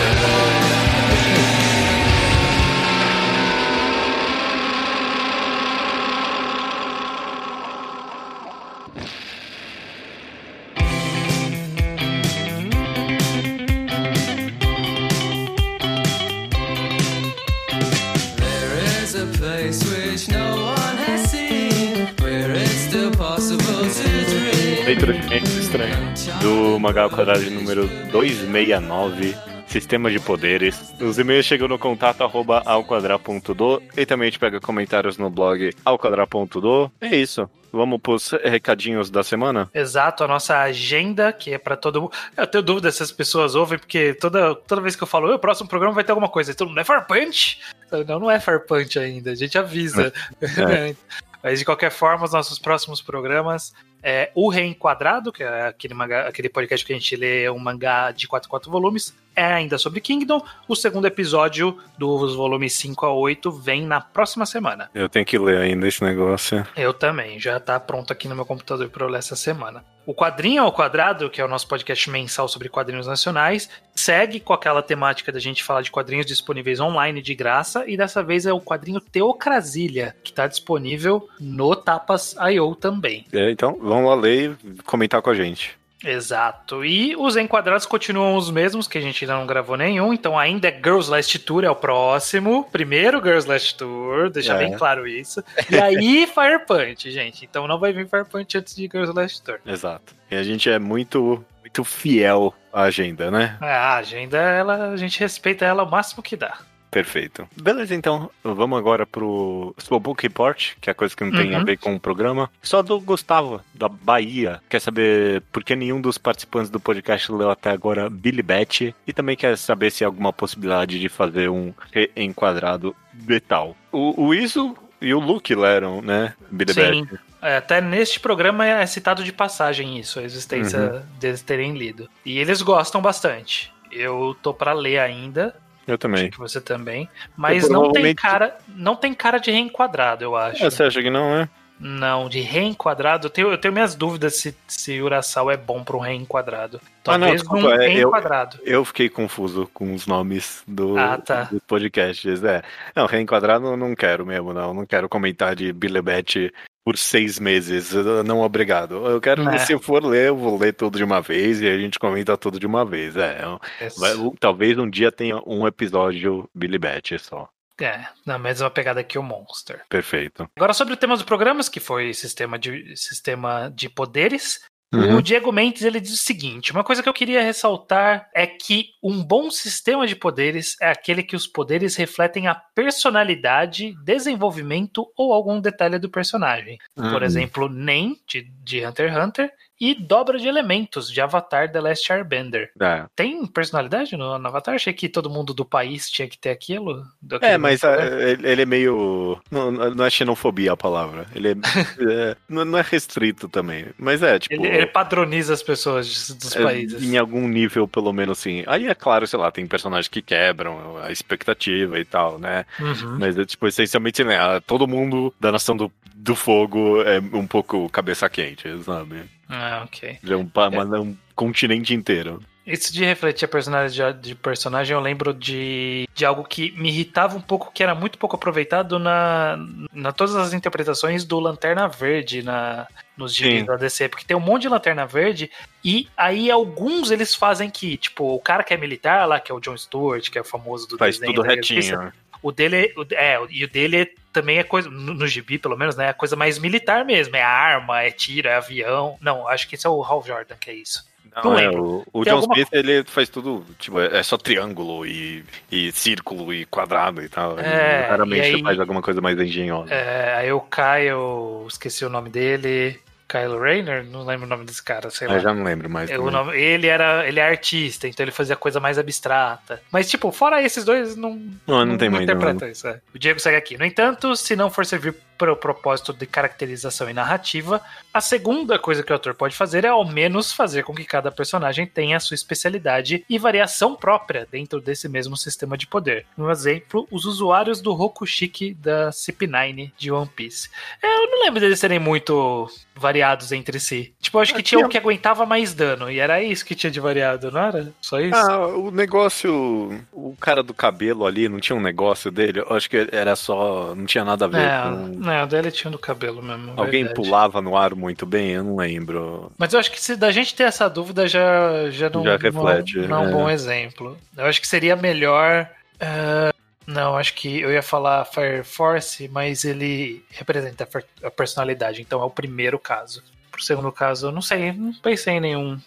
Do 26.42 26.80
Magal 26.80 27.10
Quadrado 27.10 27.42
número 27.52 27.88
269. 28.10 29.36
Sistema 29.68 30.10
de 30.10 30.18
poderes. 30.18 30.94
Os 31.02 31.20
e-mails 31.20 31.46
chegam 31.46 31.68
no 31.68 31.78
contato 31.78 32.24
arroba 32.24 32.64
alquadra.do 32.66 33.84
e 33.98 34.06
também 34.06 34.28
a 34.28 34.30
gente 34.30 34.40
pega 34.40 34.62
comentários 34.62 35.18
no 35.18 35.30
blog 35.30 35.72
alquadra.do. 35.84 36.90
É 37.02 37.18
isso. 37.18 37.50
Vamos 37.70 38.00
pros 38.00 38.32
recadinhos 38.46 39.10
da 39.10 39.24
semana? 39.24 39.70
Exato, 39.74 40.24
a 40.24 40.28
nossa 40.28 40.58
agenda, 40.60 41.34
que 41.34 41.54
é 41.54 41.58
pra 41.58 41.76
todo 41.76 42.04
mundo. 42.04 42.14
Eu 42.38 42.48
tenho 42.48 42.64
dúvida 42.64 42.90
se 42.90 43.04
as 43.04 43.12
pessoas 43.12 43.56
ouvem, 43.56 43.78
porque 43.78 44.14
toda, 44.14 44.56
toda 44.56 44.80
vez 44.80 44.96
que 44.96 45.04
eu 45.04 45.08
falo, 45.08 45.28
"Oi, 45.28 45.36
o 45.36 45.40
próximo 45.40 45.68
programa 45.68 45.94
vai 45.94 46.06
ter 46.06 46.14
alguma 46.14 46.30
coisa. 46.30 46.52
E 46.52 46.56
todo 46.56 46.70
mundo 46.70 46.80
é 46.80 46.84
Farpunch? 46.86 47.60
Não, 48.08 48.22
não 48.22 48.32
é 48.32 48.40
Farpunch 48.40 48.98
ainda, 48.98 49.32
a 49.32 49.36
gente 49.36 49.58
avisa. 49.58 50.14
Mas 51.44 51.60
de 51.60 51.66
qualquer 51.66 51.92
forma, 51.92 52.24
os 52.24 52.32
nossos 52.32 52.58
próximos 52.58 53.02
programas 53.02 53.74
é 54.04 54.32
o 54.36 54.50
Reenquadrado, 54.50 55.32
que 55.32 55.42
é 55.42 55.68
aquele, 55.68 55.94
mangá, 55.94 56.28
aquele 56.28 56.50
podcast 56.50 56.86
que 56.86 56.92
a 56.92 56.96
gente 56.96 57.16
lê 57.16 57.50
um 57.50 57.58
mangá 57.58 58.12
de 58.12 58.28
4 58.28 58.50
4 58.50 58.70
volumes, 58.70 59.16
é 59.36 59.46
ainda 59.46 59.78
sobre 59.78 60.02
Kingdom. 60.02 60.44
O 60.68 60.76
segundo 60.76 61.06
episódio 61.06 61.78
dos 61.98 62.36
volumes 62.36 62.74
5 62.74 63.06
a 63.06 63.14
8 63.14 63.52
vem 63.52 63.86
na 63.86 64.02
próxima 64.02 64.46
semana. 64.46 64.90
Eu 64.94 65.10
tenho 65.10 65.26
que 65.26 65.38
ler 65.38 65.58
ainda 65.58 65.88
esse 65.88 66.04
negócio. 66.04 66.66
Eu 66.76 66.94
também, 66.94 67.40
já 67.40 67.60
tá 67.60 67.80
pronto 67.80 68.12
aqui 68.12 68.28
no 68.28 68.36
meu 68.36 68.46
computador 68.46 68.90
para 68.90 69.06
eu 69.06 69.10
ler 69.10 69.20
essa 69.20 69.36
semana. 69.36 69.84
O 70.06 70.14
Quadrinho 70.14 70.64
ao 70.64 70.72
Quadrado, 70.72 71.30
que 71.30 71.40
é 71.40 71.46
o 71.46 71.48
nosso 71.48 71.66
podcast 71.66 72.10
mensal 72.10 72.48
sobre 72.50 72.68
quadrinhos 72.68 73.08
nacionais, 73.08 73.70
segue 73.96 74.40
com 74.40 74.52
aquela 74.52 74.82
temática 74.82 75.32
da 75.32 75.40
gente 75.40 75.64
falar 75.64 75.82
de 75.82 75.92
quadrinhos 75.92 76.26
disponíveis 76.26 76.82
online 76.82 77.22
de 77.22 77.34
graça, 77.34 77.86
e 77.88 77.96
dessa 77.96 78.22
vez 78.22 78.46
é 78.46 78.52
o 78.52 78.60
quadrinho 78.60 79.00
Teocrasília, 79.00 80.14
que 80.22 80.34
tá 80.34 80.46
disponível 80.46 81.30
no 81.40 81.74
Tapas.io 81.74 82.76
também. 82.76 83.26
É, 83.32 83.50
então, 83.50 83.78
vamos 83.82 84.10
lá 84.10 84.16
ler 84.16 84.58
e 84.64 84.84
comentar 84.84 85.22
com 85.22 85.30
a 85.30 85.34
gente. 85.34 85.78
Exato. 86.04 86.84
E 86.84 87.16
os 87.16 87.36
enquadrados 87.38 87.86
continuam 87.86 88.36
os 88.36 88.52
mesmos, 88.52 88.88
que 88.88 88.98
a 88.98 89.02
gente 89.02 89.24
ainda 89.24 89.38
não 89.38 89.46
gravou 89.48 89.78
nenhum, 89.78 90.14
então 90.14 90.38
ainda 90.38 90.68
é 90.68 90.72
Girls 90.72 91.10
Last 91.10 91.40
Tour, 91.40 91.64
é 91.64 91.70
o 91.70 91.76
próximo. 91.76 92.66
Primeiro 92.72 93.22
Girls 93.22 93.48
Last 93.48 93.76
Tour, 93.78 94.30
deixa 94.30 94.54
É. 94.54 94.58
bem 94.58 94.74
claro 94.74 95.08
isso. 95.08 95.44
E 95.72 95.78
aí 95.80 96.28
Fire 96.34 96.60
Punch, 96.66 97.10
gente. 97.12 97.46
Então 97.46 97.68
não 97.68 97.80
vai 97.80 97.94
vir 97.94 98.08
Fire 98.08 98.26
Punch 98.26 98.58
antes 98.58 98.76
de 98.76 98.84
Girls 98.84 99.14
Last 99.14 99.42
Tour. 99.44 99.60
Exato. 99.66 100.14
E 100.30 100.36
a 100.36 100.44
gente 100.44 100.70
é 100.70 100.78
muito, 100.80 101.44
muito 101.62 101.84
fiel 101.84 102.54
à 102.72 102.84
agenda, 102.84 103.30
né? 103.32 103.58
A 103.62 103.96
agenda, 103.96 104.38
ela, 104.38 104.90
a 104.90 104.98
gente 104.98 105.20
respeita 105.20 105.64
ela 105.66 105.84
o 105.84 105.90
máximo 105.90 106.22
que 106.24 106.36
dá. 106.36 106.58
Perfeito. 106.94 107.48
Beleza, 107.62 107.94
então. 107.96 108.30
Vamos 108.44 108.78
agora 108.78 109.06
pro 109.06 109.74
Slowbook 109.78 110.22
Report, 110.24 110.74
que 110.80 110.90
é 110.90 110.94
coisa 110.94 111.16
que 111.16 111.24
não 111.24 111.32
tem 111.32 111.52
Uhum. 111.54 111.58
a 111.62 111.64
ver 111.64 111.78
com 111.78 111.96
o 111.96 112.00
programa. 112.00 112.50
Só 112.62 112.82
do 112.82 113.00
Gustavo, 113.00 113.62
da 113.74 113.90
Bahia. 113.90 114.62
Quer 114.70 114.80
saber 114.80 115.42
por 115.52 115.64
que 115.64 115.76
nenhum 115.76 116.00
dos 116.00 116.18
participantes 116.18 116.70
do 116.70 116.80
podcast 116.80 117.32
leu 117.32 117.50
até 117.50 117.72
agora 117.72 118.10
Billy 118.10 118.42
Bat. 118.44 118.96
E 119.08 119.12
também 119.14 119.36
quer 119.36 119.58
saber 119.58 119.92
se 119.92 120.04
há 120.04 120.08
alguma 120.08 120.32
possibilidade 120.32 121.00
de 121.00 121.10
fazer 121.10 121.50
um 121.50 121.74
reenquadrado 121.92 122.96
de 123.14 123.40
tal. 123.40 123.76
O, 123.92 124.28
o 124.28 124.34
Iso 124.34 124.76
e 125.02 125.14
o 125.14 125.20
Luke 125.20 125.54
leram, 125.54 126.02
né? 126.02 126.34
Billy 126.52 126.74
Sim. 126.74 127.06
Bat. 127.06 127.20
É, 127.42 127.58
até 127.58 127.82
neste 127.82 128.22
programa 128.22 128.66
é 128.66 128.86
citado 128.86 129.22
de 129.22 129.34
passagem 129.34 130.00
isso, 130.00 130.18
a 130.20 130.24
existência 130.24 130.80
Uhum. 130.80 131.02
deles 131.20 131.42
terem 131.42 131.74
lido. 131.78 132.08
E 132.26 132.40
eles 132.40 132.62
gostam 132.62 133.02
bastante. 133.02 133.70
Eu 133.92 134.36
tô 134.42 134.54
pra 134.54 134.72
ler 134.74 134.98
ainda, 135.00 135.54
Eu 135.88 135.98
também. 135.98 136.22
acho 136.24 136.32
que 136.32 136.40
você 136.40 136.62
também. 136.62 137.10
Mas 137.36 137.64
Eu 137.66 137.70
não 137.72 137.92
tem 137.92 138.14
cara, 138.16 138.58
não 138.70 138.96
tem 138.96 139.14
cara 139.14 139.38
de 139.38 139.52
reenquadrado, 139.52 140.24
eu 140.24 140.36
acho. 140.36 140.64
É, 140.66 140.70
você 140.70 140.84
acha 140.84 141.02
que 141.02 141.10
não, 141.10 141.36
é? 141.36 141.50
Não, 141.80 142.30
de 142.30 142.40
reenquadrado, 142.40 143.26
eu 143.28 143.30
tenho, 143.30 143.52
eu 143.52 143.58
tenho 143.58 143.74
minhas 143.74 143.94
dúvidas 143.94 144.36
se, 144.36 144.56
se 144.68 145.02
Urasawa 145.02 145.54
é 145.54 145.58
bom 145.58 145.84
pra 145.84 145.98
um 145.98 146.00
reenquadrado. 146.00 146.80
Ah, 147.06 147.18
não, 147.18 147.28
Talvez 147.28 147.42
desculpa, 147.42 147.68
um 147.68 147.72
é, 147.72 147.76
eu- 147.88 147.92
reenquadrado. 147.92 148.60
Eu 148.64 148.86
fiquei 148.86 149.10
confuso 149.10 149.70
com 149.74 149.94
os 149.94 150.08
nomes 150.08 150.64
do, 150.66 150.98
Ah, 150.98 151.18
tá. 151.18 151.44
dos 151.46 151.60
podcasts. 151.68 152.42
É. 152.44 152.62
Não, 152.96 153.06
reenquadrado 153.06 153.66
eu 153.66 153.76
não 153.76 153.94
quero 153.96 154.26
mesmo, 154.26 154.54
não. 154.54 154.74
Não 154.74 154.86
quero 154.86 155.10
comentar 155.10 155.56
de 155.56 155.74
Billy 155.74 156.02
Bat 156.02 156.54
por 156.86 156.98
seis 156.98 157.40
meses. 157.40 157.92
Não, 158.26 158.42
obrigado. 158.42 158.96
Eu 159.08 159.22
quero, 159.22 159.48
É. 159.50 159.58
se 159.60 159.74
eu 159.74 159.80
for 159.80 160.04
ler, 160.04 160.28
eu 160.30 160.38
vou 160.38 160.58
ler 160.58 160.74
tudo 160.74 160.98
de 160.98 161.04
uma 161.04 161.22
vez 161.22 161.62
e 161.62 161.68
a 161.68 161.78
gente 161.78 161.98
comenta 161.98 162.38
tudo 162.38 162.60
de 162.60 162.66
uma 162.68 162.84
vez. 162.86 163.16
É, 163.16 163.44
eu- 163.44 163.60
vai- 163.98 164.14
talvez 164.40 164.78
um 164.78 164.90
dia 164.90 165.12
tenha 165.12 165.42
um 165.46 165.66
episódio 165.68 166.50
Billy 166.54 166.78
Bat 166.78 167.18
só. 167.20 167.48
É, 167.82 168.06
na 168.26 168.38
mesma 168.38 168.70
pegada 168.70 169.04
que 169.04 169.18
o 169.18 169.24
Monster. 169.24 169.82
Perfeito. 169.90 170.48
Agora 170.56 170.74
sobre 170.74 170.94
o 170.94 170.98
tema 170.98 171.16
dos 171.16 171.24
programas, 171.26 171.68
que 171.68 171.80
foi 171.80 172.14
sistema 172.14 172.58
de, 172.60 172.96
sistema 172.96 173.72
de 173.74 173.90
poderes. 173.90 174.62
Uhum. 174.94 175.18
O 175.18 175.22
Diego 175.22 175.52
Mendes 175.52 175.82
ele 175.82 176.00
diz 176.00 176.14
o 176.14 176.18
seguinte: 176.18 176.72
uma 176.72 176.84
coisa 176.84 177.02
que 177.02 177.10
eu 177.10 177.14
queria 177.14 177.42
ressaltar 177.42 178.30
é 178.34 178.46
que 178.46 178.90
um 179.02 179.24
bom 179.24 179.50
sistema 179.50 180.06
de 180.06 180.16
poderes 180.16 180.76
é 180.82 180.90
aquele 180.90 181.24
que 181.24 181.36
os 181.36 181.48
poderes 181.48 181.96
refletem 181.96 182.48
a 182.48 182.56
personalidade, 182.56 183.96
desenvolvimento 184.04 185.06
ou 185.18 185.34
algum 185.34 185.60
detalhe 185.60 185.98
do 186.00 186.10
personagem. 186.10 186.78
Por 186.96 187.06
Uhum. 187.06 187.24
exemplo, 187.24 187.70
Nen, 187.70 188.16
de, 188.28 188.42
de 188.64 188.86
Hunter 188.86 189.12
x 189.12 189.18
Hunter, 189.26 189.52
e 189.84 189.94
dobra 189.94 190.40
de 190.40 190.48
elementos 190.48 191.12
de 191.12 191.20
Avatar 191.20 191.70
The 191.70 191.82
Last 191.82 192.12
Airbender. 192.12 192.72
É. 192.80 193.06
Tem 193.16 193.46
personalidade 193.46 194.16
no, 194.16 194.38
no 194.40 194.48
Avatar? 194.48 194.76
Achei 194.76 194.94
que 194.94 195.10
todo 195.10 195.30
mundo 195.30 195.54
do 195.54 195.66
país 195.66 196.10
tinha 196.10 196.28
que 196.28 196.38
ter 196.38 196.52
aquilo. 196.52 197.04
É, 197.42 197.58
mas 197.58 197.82
poder. 197.82 198.46
é, 198.46 198.52
ele 198.52 198.62
é 198.62 198.66
meio. 198.66 199.38
Não, 199.52 199.72
não 199.72 200.06
é 200.06 200.10
xenofobia 200.10 200.72
a 200.72 200.78
palavra. 200.78 201.28
Ele 201.36 201.50
é. 201.50 201.52
é, 202.32 202.38
não 202.48 202.78
é 202.78 202.82
restrito 202.82 203.50
também. 203.50 203.88
Mas 203.98 204.24
é, 204.24 204.40
tipo. 204.40 204.54
ele, 204.54 204.68
ele 204.68 204.88
padroniza 204.88 205.54
as 205.54 205.62
pessoas 205.62 206.30
dos 206.30 206.56
É, 206.56 206.64
países. 206.64 207.04
Em 207.04 207.18
algum 207.18 207.46
nível, 207.48 207.86
pelo 207.88 208.14
menos, 208.14 208.40
sim. 208.40 208.64
Aí 208.68 208.88
é 208.88 208.96
claro, 208.96 209.28
sei 209.28 209.38
lá, 209.38 209.52
tem 209.52 209.68
personagens 209.68 210.08
que 210.08 210.22
quebram 210.22 210.98
a 210.98 211.12
expectativa 211.12 212.00
e 212.00 212.06
tal, 212.06 212.40
né? 212.40 212.66
Uhum. 212.80 213.18
Mas, 213.20 213.38
é, 213.38 213.46
tipo, 213.46 213.68
essencialmente, 213.68 214.24
né? 214.24 214.38
ah, 214.38 214.62
Todo 214.66 214.88
mundo 214.88 215.34
da 215.40 215.52
Nação 215.52 215.76
do, 215.76 215.92
do 216.16 216.36
Fogo 216.36 217.02
é 217.02 217.20
um 217.20 217.46
pouco 217.48 217.90
cabeça 217.90 218.30
quente, 218.30 218.68
sabe? 218.84 219.24
Ah, 219.56 219.84
ok. 219.86 220.18
É 220.28 220.36
um, 220.36 220.46
pa- 220.48 220.68
uma- 220.70 221.00
um 221.00 221.16
continente 221.36 221.94
inteiro. 221.94 222.42
Isso 222.66 222.94
de 222.94 223.04
refletir 223.04 223.44
a 223.44 223.48
personalidade 223.50 224.20
de 224.22 224.34
personagem, 224.36 224.94
eu 224.96 225.02
lembro 225.02 225.34
de, 225.34 226.08
de 226.16 226.24
algo 226.26 226.46
que 226.46 226.72
me 226.72 226.88
irritava 226.88 227.36
um 227.36 227.42
pouco, 227.42 227.70
que 227.74 227.84
era 227.84 227.94
muito 227.94 228.18
pouco 228.18 228.38
aproveitado 228.38 228.98
na, 228.98 229.58
na 229.92 230.14
todas 230.14 230.34
as 230.38 230.54
interpretações 230.54 231.26
do 231.26 231.42
Lanterna 231.42 231.90
Verde 231.90 232.42
na, 232.42 232.88
nos 233.18 233.36
gibis 233.36 233.66
da 233.66 233.76
DC, 233.76 234.08
porque 234.08 234.24
tem 234.26 234.38
um 234.38 234.40
monte 234.40 234.62
de 234.62 234.70
Lanterna 234.70 235.06
Verde, 235.06 235.52
e 235.84 236.08
aí 236.16 236.50
alguns 236.50 237.12
eles 237.12 237.36
fazem 237.36 237.70
que, 237.70 237.98
tipo, 237.98 238.34
o 238.34 238.40
cara 238.40 238.64
que 238.64 238.74
é 238.74 238.78
militar 238.78 239.28
lá, 239.28 239.42
que 239.42 239.52
é 239.52 239.56
o 239.56 239.60
John 239.60 239.76
Stewart, 239.76 240.30
que 240.32 240.38
é 240.38 240.42
o 240.42 240.46
famoso 240.46 240.88
do 240.88 240.98
Faz 240.98 241.18
desenho 241.20 241.34
tudo 241.36 241.46
da 241.46 241.56
Justiça, 241.58 241.98
retinho. 241.98 242.14
O 242.44 242.52
dele 242.52 242.94
é, 243.14 243.40
e 243.50 243.64
o 243.64 243.68
dele 243.70 244.12
também 244.32 244.60
é 244.60 244.64
coisa, 244.64 244.90
no, 244.90 245.14
no 245.14 245.26
gibi 245.28 245.58
pelo 245.58 245.78
menos, 245.78 245.96
né, 245.96 246.10
é 246.10 246.14
coisa 246.14 246.36
mais 246.36 246.60
militar 246.60 247.04
mesmo, 247.06 247.36
é 247.36 247.42
arma, 247.42 248.02
é 248.04 248.12
tiro, 248.12 248.48
é 248.48 248.56
avião. 248.56 249.18
Não, 249.22 249.48
acho 249.48 249.68
que 249.68 249.76
esse 249.76 249.88
é 249.88 249.90
o 249.90 250.04
Hal 250.04 250.24
Jordan 250.26 250.56
que 250.60 250.70
é 250.70 250.74
isso. 250.74 251.04
Não, 251.36 251.44
Não 251.52 251.58
é, 251.60 251.68
o, 251.70 252.06
o 252.14 252.24
John 252.24 252.36
alguma- 252.36 252.54
Smith, 252.54 252.68
ele 252.74 253.04
faz 253.06 253.28
tudo, 253.28 253.66
tipo, 253.80 254.00
é 254.00 254.22
só 254.22 254.38
triângulo 254.38 255.04
e, 255.04 255.44
e 255.72 255.92
círculo 255.92 256.54
e 256.54 256.64
quadrado 256.66 257.24
e 257.24 257.30
tal. 257.30 257.58
É, 257.60 258.06
raramente 258.08 258.52
e 258.52 258.56
aí- 258.56 258.62
faz 258.62 258.80
alguma 258.80 259.02
coisa 259.02 259.20
mais 259.20 259.40
engenhosa. 259.40 259.92
É, 259.92 260.36
aí 260.36 260.52
o 260.52 260.62
Kyle, 260.62 261.66
esqueci 261.68 262.06
o 262.06 262.10
nome 262.10 262.30
dele, 262.30 263.00
Kyle 263.34 263.58
Rayner, 263.58 264.06
não 264.06 264.24
lembro 264.24 264.46
o 264.46 264.50
nome 264.50 264.64
desse 264.64 264.84
cara, 264.84 265.10
sei 265.10 265.28
lá. 265.28 265.34
Eu 265.34 265.40
já 265.40 265.52
não 265.52 265.64
lembro 265.64 265.90
mais. 265.90 266.08
Nome- 266.12 266.56
ele 266.56 266.86
era 266.86 267.28
ele 267.28 267.40
é 267.40 267.48
artista, 267.50 268.08
então 268.08 268.24
ele 268.24 268.32
fazia 268.32 268.56
coisa 268.56 268.80
mais 268.80 269.00
abstrata. 269.00 269.82
Mas, 269.92 270.08
tipo, 270.08 270.32
fora 270.32 270.62
esses 270.62 270.86
dois, 270.86 271.16
não, 271.16 271.42
Não, 271.66 271.84
não 271.84 271.98
tem 271.98 272.10
muito, 272.10 272.24
interpreta 272.24 272.70
isso. 272.70 272.88
é. 272.88 273.00
O 273.14 273.18
Diego 273.18 273.40
segue 273.40 273.58
aqui. 273.58 273.76
No 273.78 273.86
entanto, 273.86 274.36
se 274.36 274.56
não 274.56 274.70
for 274.70 274.86
servir 274.86 275.16
para 275.44 275.52
o 275.52 275.58
propósito 275.58 276.14
de 276.14 276.26
caracterização 276.26 277.10
e 277.10 277.14
narrativa, 277.14 277.82
a 278.14 278.22
segunda 278.22 278.80
coisa 278.80 279.04
que 279.04 279.12
o 279.12 279.14
autor 279.16 279.34
pode 279.34 279.54
fazer 279.54 279.84
é 279.84 279.90
ao 279.90 280.06
menos 280.06 280.54
fazer 280.54 280.84
com 280.84 280.96
que 280.96 281.04
cada 281.04 281.30
personagem 281.30 281.86
tenha 281.86 282.16
a 282.16 282.20
sua 282.22 282.36
especialidade 282.36 283.26
e 283.30 283.38
variação 283.38 283.94
própria 283.94 284.48
dentro 284.50 284.80
desse 284.80 285.10
mesmo 285.10 285.36
sistema 285.36 285.78
de 285.78 285.86
poder. 285.86 286.26
Um 286.38 286.50
exemplo, 286.50 287.06
os 287.12 287.26
usuários 287.26 287.82
do 287.82 287.92
Rokushiki 287.92 288.74
da 288.74 289.10
CP9 289.10 289.92
de 289.98 290.12
One 290.14 290.30
Piece. 290.34 290.70
É, 291.02 291.08
Eu 291.08 291.30
não 291.30 291.44
lembro 291.44 291.60
deles 291.60 291.78
serem 291.80 292.00
muito 292.00 292.70
variados 292.96 293.52
entre 293.52 293.82
si. 293.82 294.14
Tipo, 294.22 294.38
eu 294.38 294.42
acho 294.44 294.54
que 294.54 294.60
Aqui 294.62 294.70
tinha 294.70 294.86
um 294.86 294.88
que 294.88 294.98
aguentava 294.98 295.46
mais 295.46 295.74
dano, 295.74 296.10
e 296.10 296.20
era 296.20 296.42
isso 296.42 296.64
que 296.64 296.74
tinha 296.76 296.92
de 296.92 297.02
variado, 297.02 297.52
não 297.52 297.60
era? 297.60 297.92
Só 298.00 298.22
isso? 298.22 298.36
Ah, 298.36 298.68
o 298.68 298.92
negócio. 298.92 300.00
O 300.14 300.36
cara 300.40 300.64
do 300.64 300.74
cabelo 300.74 301.26
ali, 301.26 301.50
não 301.50 301.60
tinha 301.60 301.76
um 301.76 301.82
negócio 301.82 302.32
dele? 302.32 302.60
Eu 302.62 302.74
acho 302.76 302.90
que 302.90 303.10
era 303.12 303.36
só. 303.36 303.94
Não 303.96 304.06
tinha 304.06 304.24
nada 304.24 304.46
a 304.46 304.48
ver 304.48 304.62
É, 304.62 304.82
com. 304.84 305.20
Não, 305.34 305.44
o 305.44 305.48
dele 305.48 305.72
tinha 305.72 305.90
do 305.90 305.98
cabelo 305.98 306.42
mesmo. 306.42 306.74
Alguém 306.78 307.04
verdade. 307.04 307.16
pulava 307.16 307.62
no 307.62 307.76
ar 307.76 307.96
muito 307.96 308.26
bem? 308.26 308.52
Eu 308.52 308.64
não 308.64 308.76
lembro. 308.76 309.52
Mas 309.58 309.74
eu 309.74 309.80
acho 309.80 309.92
que 309.92 310.02
se 310.02 310.16
da 310.16 310.32
gente 310.32 310.54
ter 310.54 310.64
essa 310.64 310.90
dúvida 310.90 311.28
já, 311.28 311.90
já 311.90 312.10
não, 312.10 312.24
Já 312.24 312.38
reflete, 312.38 312.98
não, 313.00 313.08
não 313.08 313.18
é 313.18 313.20
um 313.20 313.30
é. 313.30 313.32
bom 313.32 313.50
exemplo. 313.50 314.18
Eu 314.38 314.46
acho 314.46 314.62
que 314.62 314.68
seria 314.68 314.96
melhor. 314.96 315.70
ah, 316.00 316.54
não, 316.86 317.18
acho 317.18 317.34
que 317.34 317.62
eu 317.62 317.72
ia 317.72 317.82
falar 317.82 318.26
Fire 318.26 318.64
Force, 318.64 319.28
mas 319.30 319.64
ele 319.64 320.24
representa 320.30 320.84
a 320.84 321.28
a 321.28 321.32
personalidade, 321.32 322.02
então 322.02 322.22
é 322.22 322.26
o 322.26 322.30
primeiro 322.30 322.78
caso. 322.78 323.24
Pro 323.50 323.64
segundo 323.64 323.92
caso, 323.92 324.28
eu 324.28 324.32
não 324.32 324.42
sei, 324.42 324.74
não 324.74 324.94
pensei 324.94 325.36
em 325.36 325.40
nenhum. 325.40 325.80